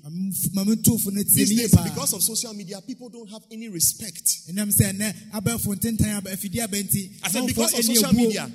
Ma 0.53 0.65
me 0.65 0.75
ntofo 0.75 1.13
no 1.13 1.23
tie 1.23 1.31
These 1.31 1.57
days, 1.57 1.71
because 1.85 2.13
of 2.15 2.23
social 2.23 2.53
media, 2.53 2.81
people 2.81 3.09
don't 3.09 3.31
have 3.31 3.43
any 3.53 3.69
respect. 3.69 4.25
ɛnam 4.51 4.75
sɛ 4.75 4.93
ɛnɛ 4.93 5.15
abɛɛfo 5.35 5.75
ntentan 5.77 6.17
aba 6.17 6.31
afidie 6.31 6.63
aba 6.65 6.77
nti 6.77 7.11
I 7.23 7.31
said, 7.31 7.47
because 7.47 7.79
of 7.79 7.85
social 7.85 8.13
media, 8.13 8.51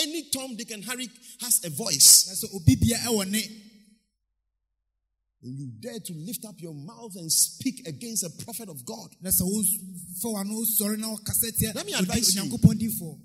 any 0.00 0.30
Tom, 0.30 0.56
Dick, 0.56 0.70
and 0.70 0.84
Harry 0.84 1.08
has 1.40 1.60
a 1.64 1.70
voice. 1.70 2.26
Na 2.28 2.34
sɛ 2.34 2.54
obi 2.54 2.76
bia 2.76 2.96
ɛwɔ 2.98 3.22
And 5.42 5.58
you 5.58 5.68
dare 5.80 5.98
to 5.98 6.12
lift 6.12 6.44
up 6.44 6.60
your 6.60 6.74
mouth 6.74 7.16
and 7.16 7.32
speak 7.32 7.86
against 7.86 8.24
a 8.24 8.30
prophet 8.44 8.68
of 8.68 8.84
God. 8.84 9.08
na 9.20 9.30
sɛ 9.30 9.42
wofa 9.42 10.28
w'ano 10.34 10.52
wosɔre 10.60 10.98
na 10.98 11.14
wɔkasa 11.14 11.56
tia 11.56 11.72
Let 11.74 11.86
me 11.86 11.92
advise 11.94 12.34
you. 12.34 13.18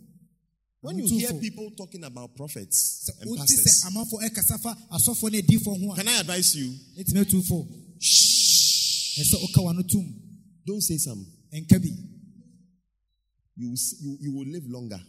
When 0.81 0.99
you 0.99 1.07
hear 1.17 1.33
people 1.33 1.71
talking 1.71 2.03
about 2.03 2.35
prophets 2.35 3.09
and 3.19 3.37
pastors, 3.37 3.83
sɛ 3.83 3.87
amanfoɔ 3.89 4.29
ɛkasa 4.29 4.61
fa 4.61 4.77
asɔfoɔ 4.91 5.31
ne 5.31 5.41
adifoɔ 5.41 5.95
can 5.95 6.07
I 6.07 6.19
advise 6.19 6.55
you? 6.55 6.69
ɛtumi 6.97 7.25
atufoɔ 7.25 7.67
ɛsɛ 9.17 9.35
woka 9.41 10.13
Don't 10.65 10.81
say 10.81 10.97
some. 10.97 11.25
You 13.57 13.75
you, 14.01 14.17
you 14.19 14.33
will 14.33 14.47
live 14.47 14.63
longer. 14.67 14.99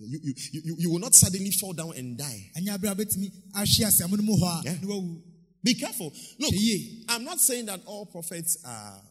Wobɛtena 0.00 0.06
ase 0.06 0.20
akyɛ 0.20 0.20
You, 0.20 0.20
you, 0.22 0.34
you, 0.64 0.76
you 0.78 0.90
will 0.90 0.98
not 1.00 1.14
suddenly 1.14 1.50
fall 1.50 1.72
down 1.72 1.92
and 1.96 2.16
die. 2.16 2.50
ɛnyɛ 2.56 2.78
aberɛ 2.78 2.92
a 2.92 2.94
wobɛtumi 2.94 3.32
ahwe 3.54 3.86
ase 3.86 4.00
amono 4.02 4.22
mu 4.22 4.36
Yeah. 4.64 4.78
Be 5.62 5.74
careful. 5.74 6.12
Look, 6.38 6.52
I'm 7.08 7.24
not 7.24 7.40
saying 7.40 7.66
that 7.66 7.80
all 7.84 8.06
prophets 8.06 8.58
are, 8.64 9.02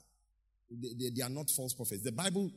they, 0.72 0.90
they, 0.98 1.10
they 1.16 1.22
are 1.22 1.30
not 1.30 1.50
false 1.50 1.74
prophets. 1.74 2.04
The 2.04 2.12
Bible 2.14 2.50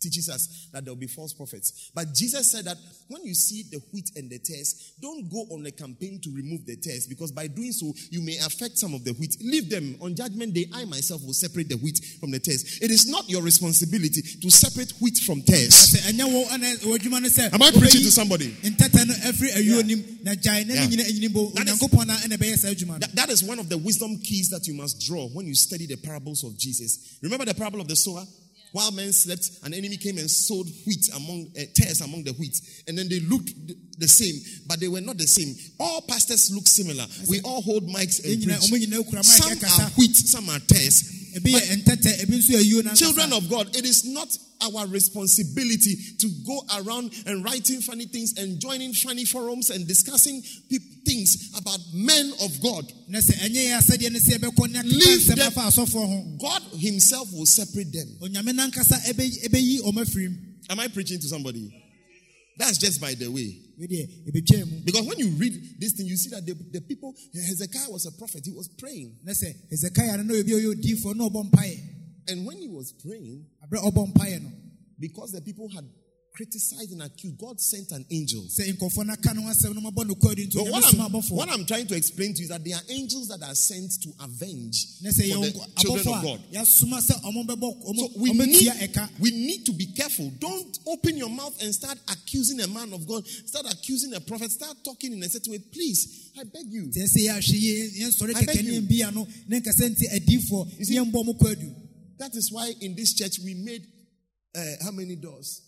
teaches 0.00 0.28
us 0.28 0.68
that 0.72 0.84
there 0.84 0.92
will 0.92 1.00
be 1.00 1.06
false 1.06 1.32
prophets. 1.32 1.90
But 1.94 2.14
Jesus 2.14 2.50
said 2.52 2.64
that 2.66 2.76
when 3.08 3.24
you 3.24 3.34
see 3.34 3.64
the 3.70 3.78
wheat 3.92 4.10
and 4.16 4.30
the 4.30 4.38
tares, 4.38 4.92
don't 5.00 5.28
go 5.30 5.46
on 5.50 5.64
a 5.66 5.70
campaign 5.70 6.20
to 6.22 6.30
remove 6.34 6.66
the 6.66 6.76
tares 6.76 7.06
because 7.06 7.32
by 7.32 7.46
doing 7.46 7.72
so, 7.72 7.92
you 8.10 8.20
may 8.22 8.36
affect 8.38 8.78
some 8.78 8.94
of 8.94 9.04
the 9.04 9.12
wheat. 9.14 9.36
Leave 9.40 9.70
them. 9.70 9.96
On 10.00 10.14
judgment 10.14 10.54
day, 10.54 10.66
I 10.72 10.84
myself 10.84 11.22
will 11.24 11.32
separate 11.32 11.68
the 11.68 11.76
wheat 11.76 11.98
from 12.20 12.30
the 12.30 12.38
tares. 12.38 12.78
It 12.80 12.90
is 12.90 13.08
not 13.08 13.28
your 13.28 13.42
responsibility 13.42 14.22
to 14.22 14.50
separate 14.50 14.92
wheat 15.00 15.18
from 15.18 15.42
tares. 15.42 15.94
sɛ 15.94 16.12
ɛnyɛ 16.12 16.32
wo 16.32 16.44
ɛna 16.46 16.76
w'adwuma 16.84 17.20
no 17.22 17.28
Am 17.52 17.62
I 17.62 17.70
preaching 17.70 18.02
to 18.02 18.10
somebody? 18.10 18.50
ntɛtɛ 18.62 19.06
no 19.06 19.14
afiri 19.14 19.50
ayuo 19.54 19.84
nim 19.84 20.18
na 20.22 20.34
gyae 20.34 20.66
na 20.66 20.74
Yeah. 20.74 20.86
ne 20.86 20.96
nyina 20.96 21.04
anyini 21.06 21.32
bo 21.32 21.50
That 21.50 21.68
is- 21.68 21.74
onyankopɔn 21.78 22.06
na 22.06 22.16
ɛna 22.18 22.36
ɛbɛyɛ 22.38 22.58
saa 22.58 22.68
adwuma 22.68 22.88
no 22.94 22.98
That- 22.98 23.14
that 23.16 23.30
is 23.30 23.42
one 23.42 23.58
of 23.58 23.68
the 23.68 23.78
wisdom 23.78 24.18
keys 24.18 24.48
that 24.50 24.66
you 24.66 24.74
must 24.74 25.00
draw 25.00 25.28
when 25.28 25.46
you 25.46 25.54
study 25.54 25.86
the 25.86 25.96
parables 25.96 26.44
of 26.44 26.56
Jesus. 26.58 26.98
Remember 27.22 27.44
the 27.44 27.54
parable 27.54 27.80
of 27.80 27.88
the 27.88 27.96
sower? 27.96 28.26
While 28.72 28.92
men 28.92 29.12
slept, 29.12 29.50
an 29.64 29.72
enemy 29.74 29.96
came 29.96 30.18
and 30.18 30.30
sowed 30.30 30.66
wheat 30.86 31.08
among 31.14 31.48
uh, 31.58 31.62
tares 31.74 32.00
among 32.00 32.24
the 32.24 32.32
wheat, 32.32 32.56
and 32.86 32.98
then 32.98 33.08
they 33.08 33.20
looked 33.20 33.50
the 33.98 34.08
same, 34.08 34.34
but 34.66 34.78
they 34.80 34.88
were 34.88 35.00
not 35.00 35.16
the 35.18 35.26
same. 35.26 35.54
All 35.80 36.02
pastors 36.02 36.50
look 36.54 36.66
similar. 36.66 37.04
We 37.28 37.40
all 37.42 37.62
hold 37.62 37.84
mics 37.88 38.22
and 38.24 38.42
preach. 38.42 38.58
ɔmo 38.58 38.76
nyinaa 38.78 39.04
kura 39.08 39.18
mic 39.18 39.24
Some 39.24 39.84
are 39.84 39.90
wheat, 39.96 40.16
some 40.16 40.48
are 40.50 40.60
tares. 40.60 41.17
Ebi 41.36 41.52
yɛ 41.52 41.82
ntɛtɛ 41.82 42.22
ebi 42.22 42.36
nso 42.38 42.50
yɛ 42.52 42.58
ayuo 42.62 42.84
no 42.84 42.90
ankasa. 42.90 42.98
Children 42.98 43.32
of 43.32 43.48
God, 43.48 43.76
it 43.76 43.84
is 43.84 44.04
not 44.04 44.28
our 44.60 44.86
responsibility 44.88 45.96
to 46.18 46.28
go 46.44 46.60
around 46.78 47.12
and 47.26 47.44
writing 47.44 47.80
funny 47.80 48.06
things 48.06 48.34
and 48.38 48.60
joining 48.60 48.92
funny 48.92 49.24
forums 49.24 49.70
and 49.70 49.86
discussing 49.86 50.42
pe- 50.68 50.78
things 51.04 51.50
about 51.56 51.78
men 51.94 52.32
of 52.42 52.60
God. 52.60 52.92
na 53.08 53.18
sɛ 53.20 53.34
ɛnyɛ 53.38 53.66
yɛ 53.68 53.78
asɛdeɛ 53.78 54.12
no 54.12 54.18
sɛ 54.18 54.38
yɛbɛkɔ 54.38 54.70
ne 54.72 54.82
Leave 54.82 55.26
them. 55.26 55.38
afa 55.40 55.60
asɔfoɔ 55.60 56.06
ho 56.06 56.36
God 56.40 56.62
Himself 56.78 57.32
will 57.32 57.46
separate 57.46 57.92
them. 57.92 58.08
onyame 58.20 58.52
nankasa 58.52 59.00
ɛbɛ- 59.06 59.48
ɛbɛyi 59.48 59.80
ɔma 59.82 60.04
firim 60.08 60.36
Am 60.70 60.80
I 60.80 60.88
preaching 60.88 61.18
to 61.20 61.28
somebody? 61.28 61.72
That's 62.58 62.76
just 62.78 63.00
by 63.00 63.14
the 63.14 63.28
way. 63.30 63.54
wedeɛ 63.78 64.26
ɛbɛtwaa 64.28 64.66
mu 64.70 64.80
Because 64.84 65.06
when 65.06 65.18
you 65.20 65.28
read 65.38 65.54
this 65.78 65.92
thing, 65.92 66.06
you 66.06 66.16
see 66.16 66.30
that 66.30 66.44
the, 66.44 66.54
the 66.72 66.80
people, 66.80 67.14
Hezekiah 67.32 67.88
was 67.90 68.04
a 68.06 68.12
prophet, 68.18 68.42
he 68.44 68.50
was 68.52 68.68
praying. 68.68 69.16
na 69.24 69.32
sɛ 69.32 69.54
hesekia 69.70 70.16
no 70.18 70.22
na 70.24 70.34
obi 70.34 70.52
a 70.52 70.56
ɔyɛ 70.56 70.74
odiifoɔ 70.74 71.16
na 71.16 71.28
ɔbɔ 71.28 71.50
mpaeɛ 71.50 71.78
And 72.28 72.44
when 72.44 72.58
he 72.58 72.68
was 72.68 72.92
praying, 72.92 73.46
aberɛ 73.64 73.86
a 73.86 73.90
ɔbɔ 73.92 74.12
mpaeɛ 74.12 74.42
no 74.42 74.50
because 74.98 75.30
the 75.30 75.40
people 75.40 75.68
had 75.68 75.84
criticized 76.38 76.92
and 76.92 77.02
accused, 77.02 77.36
God 77.36 77.60
sent 77.60 77.90
an 77.90 78.06
angel. 78.12 78.42
sɛ 78.46 78.70
nkɔfoɔ 78.72 79.06
no 79.06 79.12
aka 79.12 79.34
no 79.34 79.42
ho 79.42 79.72
no 79.74 79.80
mabɔ 79.90 80.06
no 80.06 80.14
But 80.14 80.70
what 80.70 80.94
I'm, 80.94 81.10
what 81.36 81.48
I'm 81.50 81.66
trying 81.66 81.88
to 81.88 81.96
explain 81.96 82.32
to 82.34 82.38
you 82.38 82.44
is 82.44 82.50
that 82.50 82.62
there 82.62 82.76
are 82.76 82.82
angels 82.88 83.26
that 83.26 83.42
are 83.42 83.54
sent 83.56 83.90
to 84.02 84.10
avenge 84.22 85.00
the 85.02 85.10
children 85.76 86.14
of 86.14 86.22
God. 86.22 86.40
yɛasoma 86.52 87.02
sɛ 87.02 87.20
ɔmo 87.26 87.44
bɛbɔ 87.44 87.96
So 87.96 88.10
we 88.20 88.32
need, 88.32 88.70
we 89.18 89.30
need 89.32 89.66
to 89.66 89.72
be 89.72 89.86
careful. 89.86 90.30
Don't 90.38 90.78
open 90.86 91.16
your 91.16 91.28
mouth 91.28 91.60
and 91.60 91.74
start 91.74 91.98
accusing 92.08 92.60
a 92.60 92.68
man 92.68 92.92
of 92.92 93.04
God, 93.08 93.26
start 93.26 93.66
accusing 93.72 94.14
a 94.14 94.20
prophet, 94.20 94.52
start 94.52 94.76
talking 94.84 95.14
in 95.14 95.22
a 95.24 95.28
certain 95.28 95.50
way. 95.52 95.58
Please, 95.58 96.30
I 96.38 96.44
beg 96.44 96.66
you. 96.70 96.84
sɛ 96.86 97.02
ɛsɛ 97.02 97.26
yɛahwɛ 97.26 97.60
yie 97.60 97.90
yɛnsɔre 97.98 98.36
I 98.36 98.44
beg 98.44 98.64
you. 98.64 98.80
yɛmbia 98.80 99.12
no 99.12 99.26
ne 99.48 99.60
nkasɛ 99.60 99.90
nti 99.90 100.06
adiifoɔ 100.14 100.84
see- 100.86 100.94
ne 100.94 101.00
yɛmbɔ 101.00 101.24
mo 101.24 101.34
kɔadu 101.34 101.74
That 102.18 102.36
is 102.36 102.52
why 102.52 102.72
in 102.80 102.94
this 102.94 103.14
church 103.14 103.40
we 103.44 103.54
made 103.54 103.82
uh, 104.54 104.74
how 104.84 104.90
many 104.92 105.16
doors? 105.16 105.67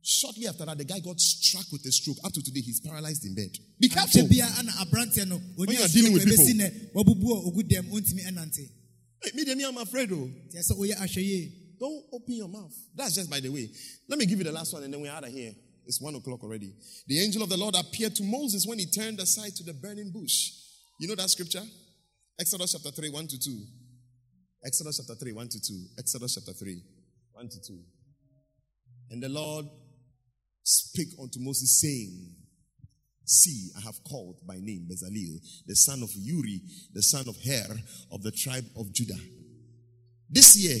Shortly 0.07 0.45
after 0.47 0.65
that, 0.65 0.77
the 0.77 0.83
guy 0.85 0.99
got 0.99 1.19
struck 1.19 1.65
with 1.71 1.83
a 1.87 1.91
stroke. 1.91 2.17
Up 2.23 2.31
to 2.31 2.39
today, 2.43 2.61
he's 2.61 2.79
paralyzed 2.79 3.25
in 3.25 3.33
bed. 3.33 3.49
Be 3.79 3.89
careful. 3.89 4.21
ankyɛ 4.21 4.29
bia 4.29 4.45
ana 4.59 4.71
aberanteɛ 4.73 5.27
no 5.27 5.41
you 5.57 5.81
are 5.81 5.87
dealing 5.87 6.13
with 6.13 6.25
people. 6.25 6.45
nɛ 6.45 6.93
wabubu 6.93 7.31
a 7.33 7.51
ɔgu 7.51 7.63
dɛm 7.67 7.89
ɔntumi 7.89 8.23
ɛnante 8.27 8.69
Hey, 9.23 9.31
me, 9.33 9.63
I'm 9.65 9.77
afraid. 9.77 10.11
Oh, 10.11 10.29
don't 11.79 12.03
open 12.13 12.35
your 12.35 12.47
mouth. 12.47 12.73
That's 12.93 13.15
just 13.15 13.29
by 13.29 13.39
the 13.39 13.49
way. 13.49 13.69
Let 14.07 14.19
me 14.19 14.25
give 14.25 14.37
you 14.37 14.43
the 14.43 14.51
last 14.51 14.73
one, 14.73 14.83
and 14.83 14.93
then 14.93 15.01
we're 15.01 15.11
out 15.11 15.23
of 15.23 15.29
here. 15.29 15.51
It's 15.85 16.01
one 16.01 16.15
o'clock 16.15 16.43
already. 16.43 16.73
The 17.07 17.23
angel 17.23 17.43
of 17.43 17.49
the 17.49 17.57
Lord 17.57 17.75
appeared 17.75 18.15
to 18.15 18.23
Moses 18.23 18.65
when 18.65 18.79
he 18.79 18.85
turned 18.85 19.19
aside 19.19 19.55
to 19.57 19.63
the 19.63 19.73
burning 19.73 20.11
bush. 20.11 20.51
You 20.99 21.07
know 21.07 21.15
that 21.15 21.29
scripture? 21.29 21.61
Exodus 22.39 22.73
chapter 22.73 22.89
3, 22.89 23.09
1 23.09 23.27
to 23.27 23.39
2. 23.39 23.65
Exodus 24.65 24.97
chapter 24.97 25.15
3, 25.15 25.31
1 25.33 25.47
to 25.49 25.61
2. 25.61 25.85
Exodus 25.99 26.35
chapter 26.35 26.53
3, 26.53 26.81
1 27.33 27.49
to 27.49 27.61
2. 27.61 27.79
And 29.11 29.21
the 29.21 29.29
Lord 29.29 29.67
spake 30.63 31.13
unto 31.21 31.39
Moses, 31.39 31.79
saying, 31.81 32.35
See, 33.25 33.69
I 33.77 33.81
have 33.81 34.03
called 34.03 34.37
by 34.47 34.55
name 34.59 34.87
Bezalel, 34.89 35.39
the 35.65 35.75
son 35.75 36.03
of 36.03 36.09
Uri, 36.15 36.61
the 36.93 37.01
son 37.01 37.27
of 37.27 37.35
Hur, 37.43 37.75
of 38.11 38.23
the 38.23 38.31
tribe 38.31 38.65
of 38.77 38.91
Judah. 38.93 39.19
This 40.29 40.55
year, 40.57 40.79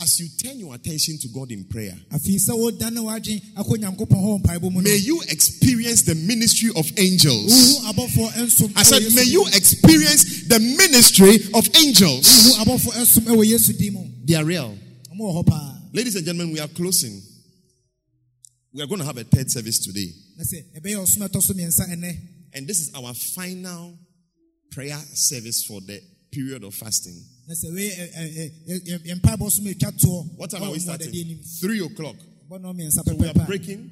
as 0.00 0.18
you 0.18 0.28
turn 0.42 0.58
your 0.58 0.74
attention 0.74 1.18
to 1.18 1.28
God 1.28 1.50
in 1.50 1.64
prayer, 1.64 1.94
afei 2.10 2.36
sɛ 2.40 2.52
wodane 2.56 2.98
w'adwen 2.98 3.40
akɔ 3.54 3.76
nyankopɔn 3.76 4.20
hɔ 4.20 4.42
mpaebɔ 4.42 4.62
mu 4.72 4.80
no 4.80 4.80
may 4.80 4.96
you 4.96 5.20
experience 5.28 6.02
the 6.02 6.14
ministry 6.14 6.70
of 6.76 6.90
angels. 6.98 7.52
wohu 7.52 7.92
abɔfoɔ 7.92 8.32
nsom 8.44 8.72
I 8.76 8.82
said, 8.82 9.02
may 9.14 9.24
you 9.24 9.44
experience 9.52 10.46
the 10.48 10.58
ministry 10.58 11.36
of 11.54 11.68
angels. 11.76 12.26
wohu 12.26 12.64
abɔfoɔ 12.64 12.92
nsom 13.02 13.24
ɛwɔ 13.24 13.44
yesu 13.46 13.72
din 13.78 13.92
mu 13.94 14.04
They 14.24 14.34
are 14.36 14.44
real. 14.44 14.76
ɔmo 15.12 15.20
wɔ 15.20 15.42
hɔ 15.44 15.46
paa 15.46 15.76
Ladies 15.92 16.14
and 16.14 16.24
gentlemen, 16.24 16.52
we 16.52 16.60
are 16.60 16.68
closing. 16.68 17.20
We 18.72 18.80
are 18.80 18.86
going 18.86 19.00
to 19.00 19.04
have 19.04 19.18
a 19.18 19.24
third 19.24 19.50
service 19.50 19.80
today. 19.80 20.12
na 20.38 20.44
sɛ 20.44 20.64
ɛbɛyɛ 20.80 20.96
ɔsom 21.04 21.28
ɛtɔ 21.28 21.42
so 21.42 21.52
mmiɛnsa 21.54 21.88
ɛnɛ 21.94 22.16
And 22.54 22.66
this 22.66 22.80
is 22.80 22.90
our 22.94 23.12
final 23.14 23.98
prayer 24.70 24.98
service 25.14 25.62
for 25.64 25.80
the 25.82 26.00
period 26.32 26.64
of 26.64 26.74
fasting. 26.74 27.22
What 30.36 30.50
time 30.50 30.62
are 30.62 30.70
we 30.70 30.78
ɛwɔ 30.78 30.80
starting? 30.80 31.38
Three 31.60 31.84
o'clock. 31.84 32.16
So 32.90 33.14
we 33.14 33.28
are 33.28 33.34
breaking, 33.46 33.90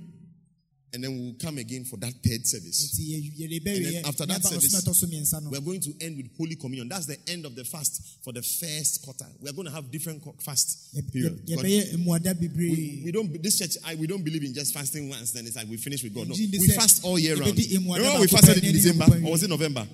and 0.93 1.05
then 1.05 1.17
we'll 1.19 1.35
come 1.41 1.59
again 1.59 1.85
for 1.85 1.97
that 1.99 2.13
third 2.25 2.47
service. 2.47 2.99
nti 2.99 3.03
yɛ- 3.11 3.37
yɛde 3.39 3.77
And 3.77 3.85
then 3.95 4.05
after 4.05 4.27
that 4.27 4.45
service, 4.45 4.75
ɛtɔ 4.75 4.95
so 4.95 5.07
mmiɛnsa 5.07 5.43
no 5.43 5.51
We're 5.51 5.61
going 5.61 5.81
to 5.81 5.93
end 6.01 6.17
with 6.17 6.27
Holy 6.37 6.57
Communion. 6.57 6.89
That's 6.89 7.07
the 7.07 7.19
end 7.29 7.45
of 7.47 7.55
the 7.55 7.65
fast 7.65 8.01
for 8.25 8.33
the 8.33 8.43
first 8.43 9.03
quarter. 9.03 9.27
We're 9.41 9.53
going 9.53 9.67
to 9.67 9.73
have 9.73 9.91
different 9.91 10.23
fast 10.43 10.95
Yɛ- 10.97 11.13
period. 11.13 11.47
yɛ- 11.47 11.57
But 11.57 11.65
yɛbɛyɛ 11.67 11.97
mmuada 12.05 12.41
we, 12.57 13.03
we 13.05 13.13
don't. 13.13 13.43
This 13.43 13.59
church, 13.59 13.77
I, 13.85 13.95
we 13.97 14.07
don't 14.07 14.23
believe 14.25 14.45
in 14.45 14.55
just 14.55 14.73
fasting 14.73 15.09
once. 15.09 15.33
Then 15.33 15.47
it's 15.47 15.57
like 15.57 15.69
we 15.69 15.77
finish 15.77 16.03
with 16.03 16.15
God. 16.15 16.29
No, 16.29 16.35
we 16.35 16.69
fast 16.69 17.05
all 17.05 17.19
year 17.19 17.37
round. 17.37 17.57
Remember 17.59 18.21
we 18.21 18.27
fasted 18.29 18.65
in 18.65 18.73
December, 18.73 19.05
or 19.27 19.33
was 19.33 19.43
it 19.43 19.51
November? 19.51 19.87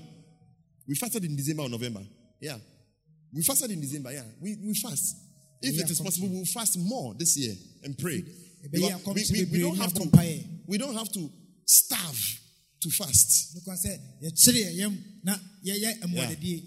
We 0.86 0.94
fasted 0.94 1.24
in 1.24 1.34
December 1.34 1.62
or 1.64 1.68
November. 1.70 2.02
Yeah, 2.40 2.58
we 3.34 3.42
fasted 3.42 3.70
in 3.70 3.80
December. 3.80 4.12
Yeah, 4.12 4.22
we, 4.40 4.56
we 4.62 4.74
fast. 4.74 5.16
If 5.60 5.80
it 5.82 5.90
is 5.90 6.00
possible, 6.00 6.28
we'll 6.30 6.44
fast 6.44 6.78
more 6.78 7.14
this 7.14 7.36
year 7.36 7.54
and 7.82 7.98
pray. 7.98 8.22
We, 8.72 8.80
we, 8.80 9.44
we 9.50 9.60
don't 9.60 9.76
have 9.76 9.92
to. 9.94 10.00
akɔmhyɛ 10.00 10.10
bebree 10.10 10.12
ne 10.12 10.40
abɔ 10.40 10.44
We 10.66 10.78
don't 10.78 10.94
have 10.94 11.10
to 11.12 11.30
starve 11.66 12.40
to 12.80 12.90
fast. 12.90 13.54
Because 13.54 13.84
sɛ 13.84 13.98
yɛkyere 14.22 14.76
yɛn 14.78 14.98
na 15.24 15.36
yɛyɛ 15.66 16.00
mmuadadie 16.04 16.62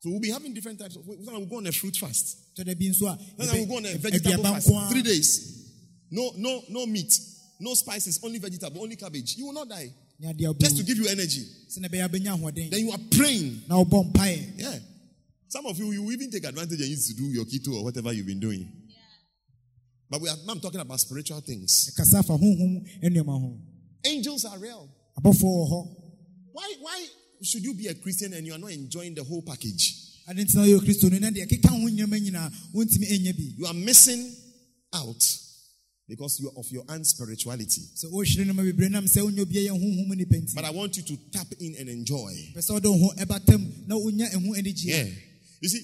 So 0.00 0.10
we'll 0.10 0.20
be 0.20 0.30
having 0.30 0.52
different 0.52 0.78
types 0.78 0.96
of. 0.96 1.02
We'll 1.06 1.46
go 1.46 1.56
on 1.56 1.66
a 1.66 1.72
fruit 1.72 1.96
fast. 1.96 2.36
tɔda 2.56 2.78
bi 2.78 2.86
nso 2.86 3.06
a 3.12 3.18
Then 3.38 3.48
we'll 3.54 3.66
go 3.66 3.76
on 3.78 3.86
a 3.86 3.96
vegetable 3.96 4.42
fast. 4.44 4.90
Three 4.90 5.02
days. 5.02 5.52
No, 6.10 6.32
no, 6.36 6.62
no 6.68 6.86
meat, 6.86 7.12
no 7.60 7.74
spices, 7.74 8.20
only 8.22 8.38
vegetable, 8.38 8.82
only 8.82 8.96
cabbage. 8.96 9.36
You 9.36 9.46
will 9.46 9.54
not 9.54 9.68
die. 9.68 9.92
ne 10.18 10.32
adeɛ 10.32 10.52
abɔ 10.52 10.60
Just 10.60 10.76
to 10.76 10.82
give 10.82 10.98
you 10.98 11.06
energy. 11.08 11.44
sɛ 11.70 11.80
ɛbɛyɛ 11.88 12.08
abɛnya 12.08 12.36
ahoɔden 12.38 12.70
Then 12.70 12.80
you 12.80 12.90
are 12.92 13.00
praying. 13.10 13.62
mpaeɛ 13.68 14.58
Yeah. 14.58 14.78
Some 15.48 15.66
of 15.66 15.78
you, 15.78 15.92
you 15.92 16.02
will 16.02 16.12
even 16.12 16.30
take 16.30 16.44
advantage 16.44 16.80
and 16.80 16.88
use 16.88 17.06
to 17.08 17.14
do 17.14 17.24
your 17.30 17.44
keto 17.44 17.74
or 17.78 17.84
whatever 17.84 18.12
you've 18.12 18.26
been 18.26 18.40
doing. 18.40 18.68
But 20.10 20.20
we 20.20 20.28
are, 20.28 20.36
I'm 20.48 20.60
talking 20.60 20.80
about 20.80 21.00
spiritual 21.00 21.40
things. 21.40 21.90
ɛkasa 21.94 22.24
fa 22.24 22.32
honhom 22.36 23.58
Angels 24.04 24.44
are 24.44 24.58
real. 24.58 24.88
abɔfoɔ 25.18 25.42
wɔ 25.42 25.70
hɔ 25.70 25.96
Why, 26.52 26.74
why 26.80 27.06
should 27.42 27.62
you 27.62 27.74
be 27.74 27.86
a 27.88 27.94
Christian 27.94 28.32
and 28.34 28.46
you 28.46 28.54
are 28.54 28.58
not 28.58 28.70
enjoying 28.70 29.14
the 29.14 29.22
whole 29.24 29.42
package? 29.42 29.94
ade 30.28 30.38
nti 30.38 30.54
na 30.56 30.62
ɔyɛ 30.62 30.80
kristoni 30.80 31.20
na 31.20 31.30
deɛ 31.30 31.46
ɛkeka 31.46 31.68
ho 31.70 31.76
nneɛma 31.88 32.18
nyinaa 32.20 32.52
wontumi 32.74 33.06
ɛnyɛ 33.08 33.36
bi 33.36 33.54
You 33.58 33.66
are 33.66 33.74
missing 33.74 34.34
out 34.92 35.22
because 36.08 36.38
you 36.40 36.50
of 36.56 36.70
your 36.70 36.84
unspirituality. 36.84 37.82
sɛ 37.96 38.06
oh, 38.06 38.16
wohwere 38.22 38.46
noma 38.46 38.62
bebree 38.62 38.88
nam 38.90 39.06
sɛ 39.06 39.22
wonyɛ 39.22 39.44
obiara 39.44 39.68
yɛ 39.68 39.80
honhom 39.80 40.16
nipa 40.16 40.34
nti 40.36 40.54
But 40.54 40.64
I 40.64 40.70
want 40.70 40.96
you 40.96 41.02
to 41.04 41.16
tap 41.32 41.46
in 41.60 41.74
and 41.78 41.88
enjoy. 41.88 42.32
pɛ 42.54 42.58
sɛ 42.58 42.70
wode 42.74 42.84
wo 42.86 42.98
ho 42.98 43.12
ɛbatam 43.18 43.86
na 43.88 43.96
wonya 43.96 44.30
ɛho 44.32 44.56
anigyeɛ 44.56 44.86
Yeah. 44.86 45.08
You 45.60 45.68
see, 45.68 45.82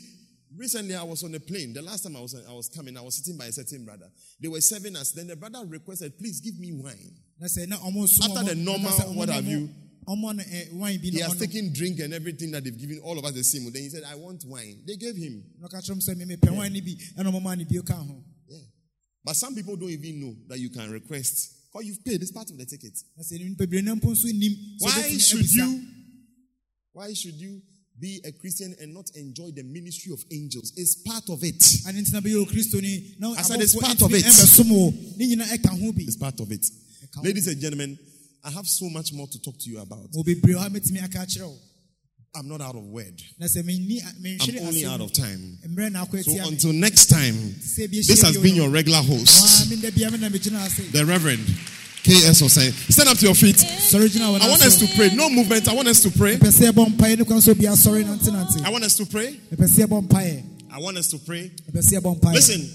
recently 0.57 0.95
I 0.95 1.03
was 1.03 1.23
on 1.25 1.35
a 1.35 1.41
plane. 1.41 1.73
The 1.73 1.83
last 1.83 2.03
time 2.03 2.17
I 2.17 2.21
was 2.21 2.35
I 2.35 2.53
was 2.53 2.69
coming, 2.69 2.97
I 2.97 3.01
was 3.01 3.17
sitting 3.17 3.37
by 3.39 3.47
a 3.47 3.53
certain 3.53 3.85
brother. 3.85 4.11
They 4.41 4.49
were 4.49 4.61
serving 4.61 4.97
us. 4.97 5.13
Then 5.13 5.29
the 5.29 5.37
brother 5.37 5.61
requested, 5.67 6.19
please 6.19 6.41
give 6.41 6.59
me 6.59 6.73
wine. 6.73 7.15
na 7.41 7.47
sɛ 7.47 7.67
na 7.69 7.77
ɔmo 7.79 8.07
som 8.09 8.31
After 8.37 8.55
the 8.55 8.61
normal, 8.61 8.91
what 9.15 9.29
have 9.29 9.47
you? 9.47 9.69
eh, 10.09 10.99
He 11.01 11.21
has 11.21 11.39
taken 11.39 11.73
drink 11.73 12.01
and 12.01 12.13
everything 12.13 12.51
that 12.51 12.65
they've 12.65 12.77
given 12.77 12.99
all 13.05 13.19
of 13.19 13.25
us 13.25 13.33
the 13.33 13.45
same. 13.45 13.71
Then 13.73 13.83
he 13.83 13.89
said, 13.89 14.03
I 14.05 14.15
want 14.17 14.45
wine. 14.47 14.83
They 14.87 14.97
gave 14.97 15.17
him. 15.17 15.45
na 15.61 15.69
ɔka 15.69 15.81
kyerɛ 15.83 15.91
m 15.93 16.01
sɛ 16.01 16.15
memepɛ 16.17 16.57
wine 16.57 16.73
no 16.73 16.81
bi 16.81 16.97
ɛna 17.19 17.31
ɔmoma 17.33 17.57
ne 17.59 17.65
bio 17.65 17.83
ka 17.83 17.95
ho 17.95 18.23
But 19.25 19.37
some 19.37 19.55
people 19.55 19.77
don't 19.77 19.91
even 19.91 20.21
know 20.21 20.37
that 20.49 20.59
you 20.59 20.69
can 20.71 20.91
request. 20.91 21.53
Because 21.73 21.87
you've 21.87 22.05
paid, 22.05 22.21
it's 22.21 22.33
part 22.33 22.51
of 22.51 22.59
the 22.59 22.67
ticket. 22.67 22.99
na 23.17 23.23
sɛ 23.23 23.39
nipa 23.39 23.65
bebree 23.67 23.83
no 23.83 23.95
mpo 23.97 24.11
nso 24.13 24.27
nnim 24.31 24.55
sɛ 24.79 24.83
Why 24.83 25.19
should 25.19 25.51
you 25.55 25.83
why 26.93 27.13
should 27.15 27.35
you 27.35 27.63
be 28.03 28.21
a 28.27 28.33
Christian 28.33 28.75
and 28.81 28.93
not 28.93 29.09
enjoy 29.15 29.51
the 29.55 29.63
ministry 29.63 30.13
of 30.13 30.23
angels? 30.33 30.73
It's 30.77 30.97
part 30.97 31.31
of 31.31 31.43
it. 31.45 31.63
ane 31.87 32.03
nti 32.03 32.13
na 32.13 32.21
bɛyɛ 32.21 32.43
okristoni 32.45 33.19
na 33.21 33.31
I 33.39 33.43
said 33.43 33.61
it's 33.63 33.77
part 33.79 34.03
of 34.03 34.13
it. 34.13 34.25
ɛmbɛsom 34.25 34.69
wo 34.69 34.91
ne 35.17 35.25
nyinaa 35.31 35.55
ɛka 35.57 35.71
ho 35.71 35.93
bi 35.93 36.03
It's 36.03 36.17
part 36.17 36.39
of 36.41 36.51
it. 36.51 36.67
Ladies 37.23 37.47
and 37.47 37.61
gentlemen, 37.61 37.97
I 38.45 38.51
have 38.51 38.67
so 38.67 38.89
much 38.91 39.13
more 39.13 39.29
to 39.29 39.39
talk 39.41 39.57
to 39.61 39.71
you 39.71 39.79
about. 39.79 40.11
wɔ 40.13 40.25
bebree 40.27 40.55
hɔ 40.59 40.67
a 40.67 40.71
mɛtumi 40.71 41.03
aka 41.05 41.19
akyerɛ 41.21 41.47
wo 41.47 41.59
I'm 42.35 42.49
not 42.49 42.61
out 42.63 42.75
of 42.75 42.85
word. 42.85 43.23
na 43.39 43.47
sɛ 43.47 43.63
menni 43.63 44.03
I'm 44.03 44.67
only 44.67 44.85
out 44.85 45.01
of 45.01 45.13
time. 45.13 45.59
mmerɛ 45.65 45.93
na 45.93 46.05
akɔ 46.05 46.25
So 46.25 46.49
until 46.49 46.73
next 46.73 47.07
time, 47.07 47.55
this 47.79 48.23
has 48.23 48.37
been 48.39 48.57
your 48.57 48.69
regular 48.69 49.01
host, 49.03 49.71
meda 49.71 49.93
bia 49.93 50.11
me 50.11 50.19
na 50.19 50.29
megyina 50.29 50.67
ase 50.67 50.91
the 50.91 51.07
Reverend 51.07 51.47
K.S. 52.03 52.43
Osei. 52.43 52.73
Stand 52.91 53.09
up 53.11 53.17
to 53.19 53.27
your 53.27 53.35
feet. 53.35 53.57
wɔ 53.57 54.41
I 54.43 54.49
want 54.49 54.63
us 54.63 54.77
to 54.81 54.87
pray. 54.97 55.11
No 55.15 55.31
movement. 55.31 55.69
I 55.69 55.75
want 55.75 55.87
us 55.87 56.01
to 56.03 56.11
pray. 56.11 56.37
mepɛ 56.37 56.51
sɛ 56.51 56.71
yɛbɔ 56.73 56.97
mpaeɛ 56.97 57.19
ne 57.19 57.25
kwan 57.25 57.39
sɛ 57.39 57.51
obi 57.53 57.65
asɔre 57.67 58.03
nantenante 58.05 58.65
I 58.65 58.71
want 58.71 58.85
us 58.85 58.95
to 58.97 59.07
pray. 59.07 59.39
mepɛ 59.55 59.69
sɛ 59.69 59.87
yɛbɔ 59.87 60.09
mpaeɛ 60.09 60.43
I 60.73 60.79
want 60.79 60.97
us 60.99 61.07
to 61.09 61.19
pray. 61.19 61.51
mepɛ 61.71 61.79
sɛ 61.81 62.01
yɛbɔ 62.01 62.21
mpaeɛ 62.21 62.35
Listen. 62.35 62.69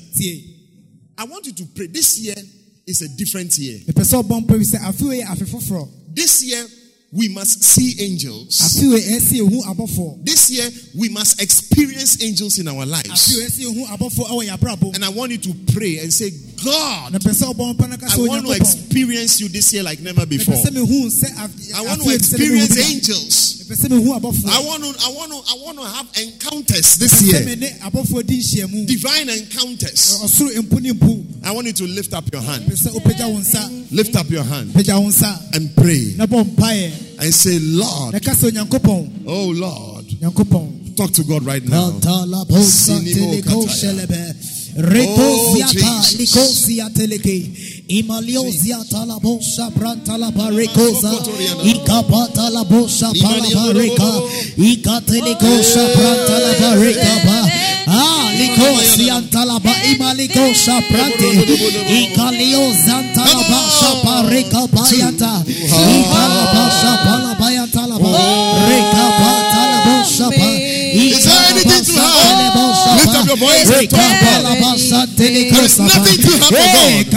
I 1.17 1.25
want 1.25 1.45
you 1.45 1.51
to 1.53 1.65
pray. 1.75 1.87
This 1.87 2.19
year 2.19 2.35
is 2.85 3.01
a 3.01 3.09
different 3.17 3.57
year. 3.57 3.79
mepɛ 3.79 4.03
sɛ 4.03 4.23
ɔbɔ 4.23 4.45
mpaeɛ 4.45 4.57
bi 4.57 4.63
sɛ 4.63 4.79
afe 4.87 5.01
wei 5.01 5.21
yɛ 5.21 5.25
afe 5.27 5.45
foforɔ 5.45 5.89
This 6.15 6.43
year 6.43 6.65
we 7.13 7.29
must 7.29 7.63
see 7.63 7.95
angels. 8.03 8.59
afe 8.59 8.83
wei 8.91 8.99
ɛsɛ 9.01 9.39
yɛhu 9.39 9.63
abɔfoɔ 9.63 10.25
This 10.25 10.49
year 10.49 10.69
we 10.95 11.07
must 11.09 11.41
experience 11.41 12.21
angels 12.21 12.57
in 12.59 12.67
our 12.67 12.85
lives. 12.85 13.33
wei 13.37 13.45
ɛsɛ 13.45 13.63
yɛhu 13.63 13.87
abɔfoɔ 13.87 14.27
ɛwɔ 14.27 14.47
yɛ 14.47 14.57
abrabɔ 14.57 14.93
And 14.95 15.05
I 15.05 15.09
want 15.09 15.31
you 15.31 15.37
to 15.37 15.53
pray 15.73 15.99
and 15.99 16.13
say, 16.13 16.31
God, 16.63 17.13
na 17.13 17.19
pɛ 17.19 17.31
sɛ 17.33 17.53
ɔbɔ 17.53 17.75
mpaeɛ 17.77 17.89
no 17.89 17.97
ka 17.97 18.07
I 18.11 18.17
want 18.27 18.45
to 18.45 18.51
experience 18.53 19.39
you 19.39 19.47
this 19.47 19.71
year 19.73 19.83
like 19.83 19.99
never 20.01 20.25
before. 20.25 20.55
mepɛ 20.55 20.65
sɛ 20.65 20.69
mehu 20.75 21.07
sɛ 21.07 21.43
af- 21.43 21.75
I 21.75 21.81
want 21.81 22.01
to 22.01 22.07
wei 22.07 22.17
bi 22.17 22.23
sɛ 22.23 22.33
experience 22.33 22.69
mehu 22.69 22.75
bi 22.75 22.81
da. 22.81 22.89
angels. 22.89 23.56
Mepɛ 23.67 23.75
sɛ 23.75 23.89
mehu 23.89 24.13
abɔfoɔ 24.19 24.49
I 24.49 24.59
want 24.65 24.83
to, 24.83 24.89
I 25.05 25.09
want 25.09 25.31
to, 25.31 25.51
I 25.51 25.65
want 25.65 25.77
to 25.77 25.85
have 25.85 26.07
encounters 26.17 26.95
this 26.97 27.21
year. 27.21 27.43
me 27.45 27.55
ne 27.55 27.69
abɔfoɔ 27.83 28.25
di 28.25 28.39
nhyiamu. 28.39 28.87
Divine 28.87 29.29
encounters. 29.29 30.19
ɔsoro 30.23 30.55
mpo 30.61 30.81
ne 30.81 30.91
mpo. 30.91 31.25
I 31.43 31.51
want 31.51 31.67
you 31.67 31.73
to 31.73 31.83
lift 31.87 32.13
up 32.13 32.31
your 32.31 32.41
hand. 32.41 32.65
pɛ 32.65 32.73
sɛ 32.77 32.91
wopagya 32.93 33.27
wo 33.31 33.39
nsa. 33.39 33.91
Lift 33.91 34.15
up 34.15 34.29
your 34.29 34.43
hand 34.43 34.71
pagya 34.73 34.99
wo 35.01 35.09
nsa. 35.09 35.55
and 35.55 35.75
pray. 35.75 36.13
Na 36.17 36.25
bɔ 36.25 36.43
mpaeɛ. 36.55 36.91
And 37.19 37.33
say, 37.33 37.59
Lord, 37.59 38.13
ka 38.23 38.31
sɛ 38.31 38.51
onyankopɔn. 38.51 39.23
oh 39.27 39.47
Lord, 39.49 40.05
talk 40.95 41.11
to 41.11 41.23
God 41.23 41.43
right 41.43 41.63
now. 41.67 41.91
Katalabosa 44.77 44.83
Sinimo 44.85 44.85
teleko 44.85 44.85
kataya. 44.85 44.85
shelebe. 44.85 45.07
Oh, 45.17 45.55
Rekosiata 45.57 46.01
Jesus. 46.01 46.19
likosia 46.19 46.89
teleke. 46.93 47.51
Imaliosia 47.87 48.77
talabosa 48.91 49.69
brantalaba 49.75 50.49
rekosa. 50.49 51.11
Ikapata 51.63 52.49
labosa 52.49 53.11
palaba 53.13 53.73
reka. 53.73 54.11
Ikatelikosa 54.57 55.81
brantalaba 55.95 56.75
rekaba. 56.75 57.49
Ah, 57.87 58.29
likosia 58.37 59.21
talaba 59.31 59.71
imalikosa 59.91 60.81
brante. 60.91 61.29
Ikaliosa 61.89 63.03
talaba 63.15 63.59
shapa 63.79 64.29
reka 64.29 64.67
bayata. 64.67 65.43
Ikalabasa 65.97 66.91
palabayata 67.05 67.87
laba. 67.87 68.09
Reka 68.69 69.05
talabosa 69.19 69.46
Lift 73.07 73.19
up 73.19 73.27
your 73.27 73.37
voice 73.37 73.67
and 73.79 73.89
talk. 73.89 74.01
To 74.19 74.25
God. 74.51 74.59
There 75.51 75.63
is 75.63 75.77
nothing 75.79 76.17
too 76.23 76.37
hard 76.37 76.43
for 76.43 76.51
God. 76.75 77.11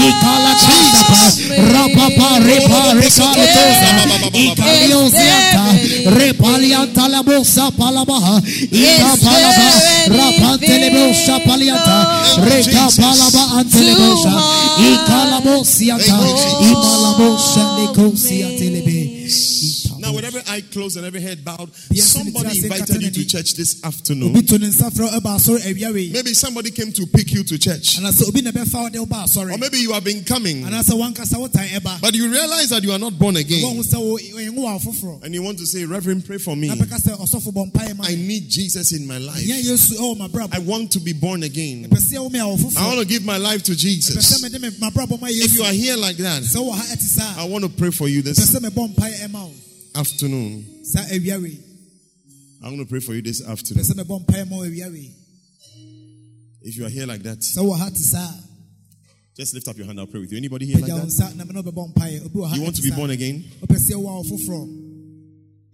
Repaliata, 0.00 1.20
Rapapa, 1.72 2.38
Repa, 2.40 2.94
Recalitosa, 2.94 3.88
Icalioziata, 4.32 5.64
Repalianta 6.16 7.08
la 7.08 7.22
bossa 7.22 7.70
palabaha, 7.76 8.40
Ica 8.70 9.16
palaba, 9.22 9.68
Rapantelebosa 10.08 11.40
paliata, 11.46 12.22
Reca 12.44 12.88
palaba 12.96 13.58
antelebosa, 13.58 14.32
Icalabosiata, 14.78 16.18
Imalabosa 16.62 17.76
necosia 17.78 18.46
telebe. 18.58 19.00
Now, 19.00 19.16
with 19.16 19.19
every 20.30 20.52
eye 20.52 20.60
closed 20.72 20.96
and 20.96 21.06
every 21.06 21.20
head 21.20 21.44
bowed, 21.44 21.74
somebody 21.74 22.58
invited 22.62 23.02
you 23.02 23.10
to 23.10 23.26
church 23.26 23.54
this 23.54 23.82
afternoon. 23.84 24.30
Obi 24.30 24.42
to 24.46 24.58
ne 24.58 24.66
nsa 24.66 24.90
frɛ 24.90 25.10
ɛba 25.18 25.36
asɔre 25.36 25.58
awia 25.66 25.92
wei. 25.92 26.10
Maybe 26.12 26.34
somebody 26.34 26.70
came 26.70 26.92
to 26.92 27.06
pick 27.06 27.32
you 27.32 27.42
to 27.44 27.58
church. 27.58 27.98
Anaasɛ 27.98 28.28
obi 28.28 28.42
na 28.42 28.50
bɛfa 28.50 28.74
wo 28.82 28.88
de 28.88 28.98
woba 28.98 29.52
Or 29.52 29.58
maybe 29.58 29.78
you 29.78 29.92
have 29.92 30.04
been 30.04 30.24
coming, 30.24 30.62
Anaasɛ 30.64 30.92
wankasa 30.92 31.34
wotan 31.34 32.00
but 32.00 32.14
you 32.14 32.30
realize 32.30 32.68
that 32.70 32.82
you 32.82 32.92
are 32.92 32.98
not 32.98 33.18
born 33.18 33.36
again. 33.36 33.62
Wɔhu 33.64 33.82
sɛ 33.84 33.98
wo- 33.98 34.18
wɔyɛ 34.18 34.50
wo 34.50 34.64
wɔ 34.64 34.80
afoforɔ. 34.80 35.24
And 35.24 35.34
you 35.34 35.42
want 35.42 35.58
to 35.58 35.66
say, 35.66 35.84
Reverend, 35.84 36.24
pray 36.24 36.38
for 36.38 36.56
me. 36.56 36.68
Na 36.68 36.74
bɛka 36.74 37.00
sɛ 37.00 37.18
ɔsɔfo 37.18 37.52
bɔ 37.52 37.72
mpaeɛ 37.72 37.96
ma 37.96 38.04
I 38.06 38.14
need 38.14 38.48
Jesus 38.48 38.92
in 38.92 39.06
my 39.06 39.18
life. 39.18 39.44
Nyɛ 39.44 39.62
Yesu 39.64 39.96
oh, 39.98 40.14
ɛwɔ 40.14 40.28
m'abrabɔ. 40.30 40.54
I 40.54 40.58
want 40.60 40.92
to 40.92 41.00
be 41.00 41.12
born 41.12 41.42
again. 41.42 41.88
Pɛ 41.90 41.98
sɛ 41.98 42.18
wo 42.20 42.28
me 42.28 42.38
a 42.38 42.42
wɔ 42.42 42.76
I 42.76 42.86
want 42.86 43.00
to 43.00 43.06
give 43.06 43.24
my 43.24 43.36
life 43.36 43.62
to 43.64 43.74
Jesus. 43.74 44.42
mede 44.42 44.60
me 44.60 44.70
m'abrabɔ 44.70 45.20
ma 45.20 45.26
If 45.30 45.56
you 45.56 45.62
are 45.64 45.72
here 45.72 45.96
like 45.96 46.16
that, 46.18 46.42
Sɛ 46.42 46.56
wowɔ 46.56 46.74
ha 46.74 46.82
ɛte 46.94 47.00
saa 47.00 47.34
I 47.40 47.44
want 47.44 47.64
to 47.64 47.70
pray 47.70 47.90
for 47.90 48.08
you 48.08 48.22
this 48.22 48.38
sɛ 49.94 50.02
mebɔ 50.02 50.04
mpaeɛ 50.04 50.64
ɛma 50.84 51.40
wo. 51.40 51.40
afternoon. 51.40 51.64
I'm 52.62 52.76
going 52.76 52.84
to 52.84 52.90
pray 52.90 53.00
for 53.00 53.14
you 53.14 53.22
this 53.22 53.46
afternoon. 53.46 53.84
sɛ 53.84 53.94
mebɔ 53.94 54.24
mpaeɛ 54.26 54.48
ma 54.50 54.56
wo 54.56 54.62
awia 54.64 54.90
wei. 54.92 55.14
If 56.62 56.76
you 56.76 56.84
are 56.84 56.90
here 56.90 57.06
like 57.06 57.22
that, 57.22 57.38
Sɛ 57.40 57.58
wowɔ 57.62 57.78
ha 57.78 57.88
te 57.88 57.96
saa 58.02 58.34
just 59.36 59.54
lift 59.54 59.68
up 59.68 59.76
your 59.76 59.86
hand. 59.86 59.98
I'll 59.98 60.06
pray 60.06 60.20
with 60.20 60.30
you. 60.32 60.36
Anybody 60.36 60.66
here 60.66 60.78
like 60.78 60.92
that? 60.92 61.06
nsa 61.06 61.34
na 61.36 61.44
mene 61.44 61.62
wobɛbɔ 61.62 61.94
mpaeɛ. 61.94 62.24
Obi 62.26 62.38
wɔ 62.38 62.48
ha 62.48 62.54
You 62.56 62.62
want 62.62 62.76
to 62.76 62.82
be 62.82 62.90
born 62.90 63.10
again? 63.10 63.44
wopɛ 63.62 63.76
sɛ 63.76 63.94
wowɔ 63.94 64.20
a 64.20 64.28
foforɔ. 64.28 64.86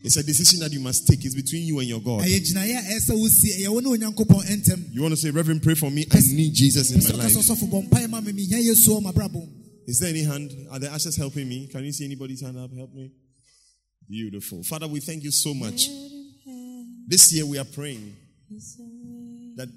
It's 0.03 0.17
a 0.17 0.23
decision 0.23 0.61
that 0.61 0.73
you 0.73 0.79
must 0.79 1.09
take. 1.09 1.25
It's 1.25 1.35
between 1.35 1.67
you 1.67 1.81
and 1.81 1.89
your 1.89 2.01
God. 2.01 2.23
Ɛyɛ 2.23 2.39
gyinaeɛ 2.39 2.79
a 2.79 2.83
ɛyɛ 2.83 2.95
eh, 2.95 2.99
sɛ 2.99 3.11
eh, 3.11 3.14
wosie. 3.14 3.64
Ɛyɛ 3.64 3.69
wo 3.71 3.81
ne 3.81 3.89
Onyankopɔn 3.99 4.45
ntam. 4.47 4.95
You 4.95 5.03
want 5.03 5.12
to 5.12 5.17
say, 5.17 5.31
Reverend, 5.31 5.62
pray 5.64 5.75
for 5.75 5.91
me. 5.91 6.07
I 6.12 6.21
need 6.33 6.55
Jesus 6.55 6.93
in 6.93 6.99
my 6.99 7.11
sɛ 7.11 7.12
ɔka 7.12 7.27
sɛ 7.27 7.37
life. 7.37 7.59
ɔsɔfo 7.59 7.71
bɔ 7.71 7.89
mpaeɛ 7.89 8.11
ma 8.11 8.21
me. 8.21 8.33
Mehia 8.33 8.62
Yesu 8.62 8.91
oh, 8.91 9.01
wɔ 9.01 9.12
m'abrabɔ 9.12 9.33
mu. 9.35 9.47
Is 9.89 9.99
there 9.99 10.11
any 10.11 10.23
hand? 10.23 10.53
Are 10.71 10.79
the 10.79 10.91
ashes 10.93 11.17
helping 11.17 11.49
me? 11.49 11.67
Can 11.67 11.85
you 11.85 11.93
see 11.93 12.05
anybody's 12.05 12.43
hand 12.43 12.59
up? 12.59 12.73
Help 12.73 12.95
me. 12.95 13.11
Beautiful. 14.09 14.63
Father, 14.63 14.87
we 14.87 15.01
thank 15.01 15.25
you 15.25 15.31
so 15.31 15.53
much. 15.53 15.89
This 17.09 17.33
year 17.33 17.47
we 17.47 17.59
are 17.59 17.65
praying 17.65 18.17
that 19.57 19.69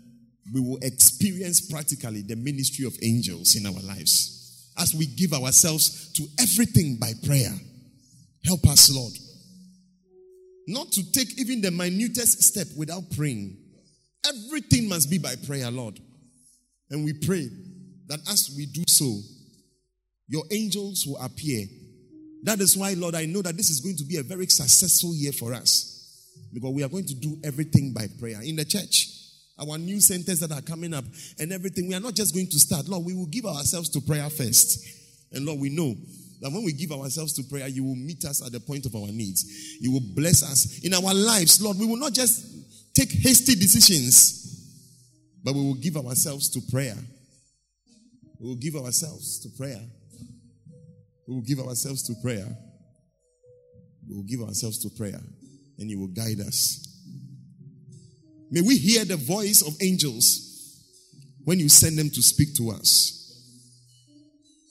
we 0.53 0.61
will 0.61 0.77
experience 0.81 1.61
practically 1.61 2.21
the 2.21 2.35
ministry 2.35 2.85
of 2.85 2.93
angels 3.01 3.55
in 3.55 3.65
our 3.65 3.81
lives 3.81 4.71
as 4.77 4.93
we 4.93 5.05
give 5.05 5.33
ourselves 5.33 6.11
to 6.13 6.25
everything 6.39 6.97
by 6.99 7.11
prayer. 7.25 7.51
Help 8.45 8.65
us, 8.67 8.93
Lord. 8.93 9.13
Not 10.67 10.91
to 10.93 11.11
take 11.11 11.39
even 11.39 11.61
the 11.61 11.71
minutest 11.71 12.43
step 12.43 12.67
without 12.77 13.03
praying. 13.15 13.57
Everything 14.27 14.87
must 14.87 15.09
be 15.09 15.17
by 15.17 15.35
prayer, 15.47 15.71
Lord. 15.71 15.99
And 16.91 17.03
we 17.03 17.13
pray 17.13 17.49
that 18.07 18.19
as 18.29 18.53
we 18.55 18.65
do 18.67 18.83
so, 18.87 19.19
your 20.27 20.43
angels 20.51 21.05
will 21.07 21.17
appear. 21.17 21.65
That 22.43 22.59
is 22.59 22.77
why, 22.77 22.93
Lord, 22.93 23.15
I 23.15 23.25
know 23.25 23.41
that 23.41 23.57
this 23.57 23.69
is 23.69 23.81
going 23.81 23.97
to 23.97 24.03
be 24.03 24.17
a 24.17 24.23
very 24.23 24.47
successful 24.47 25.13
year 25.13 25.31
for 25.31 25.53
us 25.53 26.45
because 26.53 26.73
we 26.73 26.83
are 26.83 26.89
going 26.89 27.05
to 27.05 27.15
do 27.15 27.37
everything 27.43 27.93
by 27.93 28.07
prayer 28.19 28.41
in 28.41 28.55
the 28.55 28.65
church. 28.65 29.19
our 29.59 29.77
new 29.77 29.99
centers 29.99 30.39
that 30.39 30.51
are 30.51 30.61
coming 30.61 30.93
up 30.93 31.05
and 31.37 31.51
everything. 31.51 31.87
We 31.87 31.95
are 31.95 31.99
not 31.99 32.15
just 32.15 32.33
going 32.33 32.47
to 32.47 32.59
start. 32.59 32.87
Lord, 32.87 33.05
we 33.05 33.13
will 33.13 33.25
give 33.25 33.45
ourselves 33.45 33.89
to 33.89 34.01
prayer 34.01 34.29
first. 34.29 34.87
And 35.33 35.45
Lord, 35.45 35.59
we 35.59 35.69
know 35.69 35.95
that 36.41 36.51
when 36.51 36.63
we 36.63 36.71
give 36.71 36.91
ourselves 36.91 37.33
to 37.33 37.43
prayer, 37.43 37.67
you 37.67 37.83
will 37.83 37.95
meet 37.95 38.23
us 38.25 38.45
at 38.45 38.51
the 38.51 38.59
point 38.59 38.85
of 38.85 38.95
our 38.95 39.07
needs. 39.07 39.77
You 39.81 39.91
will 39.91 40.15
bless 40.15 40.43
us 40.43 40.79
in 40.83 40.93
our 40.93 41.13
lives. 41.13 41.61
Lord, 41.61 41.77
we 41.77 41.85
will 41.85 41.97
not 41.97 42.13
just 42.13 42.95
take 42.95 43.11
hasty 43.11 43.55
decisions, 43.55 45.43
but 45.43 45.53
we 45.53 45.61
will 45.61 45.75
give 45.75 45.97
ourselves 45.97 46.49
to 46.49 46.61
prayer. 46.71 46.95
We 48.39 48.47
will 48.47 48.55
give 48.55 48.75
ourselves 48.75 49.39
to 49.39 49.49
prayer. 49.57 49.81
We 51.29 51.35
will 51.35 51.43
give 51.43 51.59
ourselves 51.59 52.01
to 52.07 52.15
prayer. 52.23 52.47
We 54.09 54.15
will 54.15 54.23
give 54.23 54.41
ourselves 54.41 54.79
to 54.79 54.89
prayer, 54.89 55.21
and 55.77 55.87
you 55.87 55.99
will 55.99 56.07
guide 56.07 56.39
us. 56.39 56.87
May 58.49 58.61
we 58.61 58.75
hear 58.79 59.05
the 59.05 59.15
voice 59.15 59.61
of 59.61 59.79
angels 59.79 60.81
when 61.43 61.59
you 61.59 61.69
send 61.69 61.99
them 61.99 62.09
to 62.09 62.21
speak 62.23 62.55
to 62.55 62.71
us. 62.71 63.15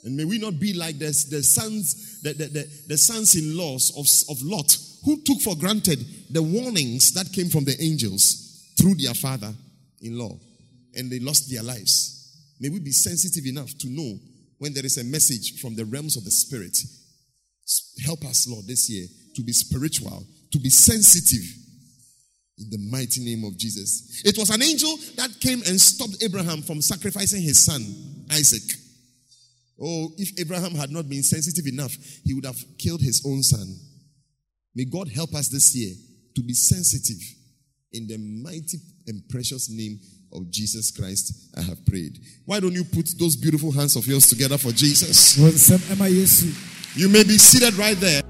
And 0.02 0.16
may 0.16 0.24
we 0.24 0.39
not 0.39 0.59
be 0.59 0.72
like 0.74 0.98
the, 0.98 1.06
the 1.30 1.44
sons, 1.44 2.22
the, 2.22 2.32
the, 2.32 2.47
the, 2.47 2.68
the 2.89 2.98
sons-in-laws 2.98 3.93
of, 3.97 4.36
of 4.36 4.43
Lot, 4.43 4.76
who 5.05 5.22
took 5.22 5.40
for 5.40 5.55
granted 5.55 6.05
the 6.30 6.43
warnings 6.43 7.12
that 7.12 7.32
came 7.32 7.51
from 7.51 7.66
the 7.66 7.80
angels 7.80 8.64
through 8.76 8.97
their 8.97 9.14
father-in-law, 9.14 10.36
and 10.97 11.09
they 11.09 11.20
lost 11.20 11.48
their 11.52 11.62
lives. 11.62 12.35
May 12.59 12.68
we 12.68 12.80
be 12.80 12.90
sensitive 12.90 13.47
enough 13.47 13.78
to 13.78 13.89
know 13.89 14.18
when 14.59 14.74
there 14.74 14.85
is 14.85 14.98
a 14.98 15.05
message 15.05 15.60
from 15.60 15.74
the 15.74 15.85
realms 15.85 16.16
of 16.16 16.24
the 16.24 16.30
spirit. 16.30 16.76
Help 18.05 18.24
us, 18.24 18.48
Lord, 18.48 18.66
this 18.66 18.90
year 18.90 19.06
to 19.35 19.43
be 19.43 19.52
spiritual, 19.52 20.24
to 20.52 20.59
be 20.59 20.70
sensitive 20.70 21.44
in 22.59 22.70
the 22.70 22.78
mighty 22.90 23.24
name 23.24 23.44
of 23.44 23.56
Jesus. 23.56 24.22
It 24.24 24.36
was 24.36 24.51
an 24.51 24.62
angel 24.62 24.97
that 25.16 25.30
came 25.40 25.62
and 25.66 25.80
stopped 25.80 26.22
Abraham 26.22 26.62
from 26.62 26.82
sacrificing 26.82 27.43
his 27.43 27.64
son, 27.64 27.82
Isaac. 28.32 28.62
Oh, 29.80 30.10
if 30.16 30.40
Abraham 30.40 30.74
had 30.74 30.90
not 30.90 31.09
been 31.09 31.22
sensitive 31.22 31.66
enough, 31.66 31.94
he 32.24 32.35
would 32.35 32.47
have 32.47 32.59
killed 32.78 33.01
his 33.01 33.22
own 33.24 33.43
son. 33.43 33.76
May 34.74 34.85
God 34.85 35.09
help 35.09 35.35
us 35.35 35.48
this 35.48 35.74
year 35.76 35.94
to 36.35 36.43
be 36.43 36.52
sensitive 36.52 37.22
in 37.93 38.06
the 38.09 38.18
mighty 38.18 38.78
and 39.06 39.22
precious 39.28 39.70
name 39.70 40.01
of 40.33 40.51
Jesus 40.51 40.91
Christ. 40.91 41.51
I 41.57 41.63
have 41.63 41.85
prayed. 41.87 42.19
Why 42.45 42.61
don't 42.61 42.73
you 42.73 42.85
put 42.85 43.11
those 43.19 43.37
beautiful 43.37 43.73
hands 43.73 43.97
of 43.97 44.07
yours 44.07 44.27
together 44.27 44.59
for 44.59 44.73
Jesus? 44.73 45.37
You 46.95 47.09
may 47.09 47.25
be 47.25 47.39
seated 47.39 47.75
right 47.75 47.97
there. 47.99 48.23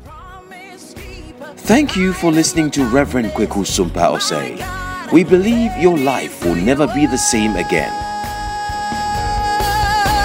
Thank 1.69 1.97
you 1.97 2.12
for 2.12 2.33
listening 2.33 2.70
to 2.73 2.85
Reverend 2.87 3.31
Kweku 3.33 3.65
Sumpa 3.65 4.16
Osei. 4.16 5.12
We 5.12 5.25
believe 5.25 5.77
your 5.79 5.99
life 5.99 6.45
will 6.45 6.55
never 6.55 6.87
be 6.87 7.07
the 7.07 7.19
same 7.19 7.57
again. 7.57 8.07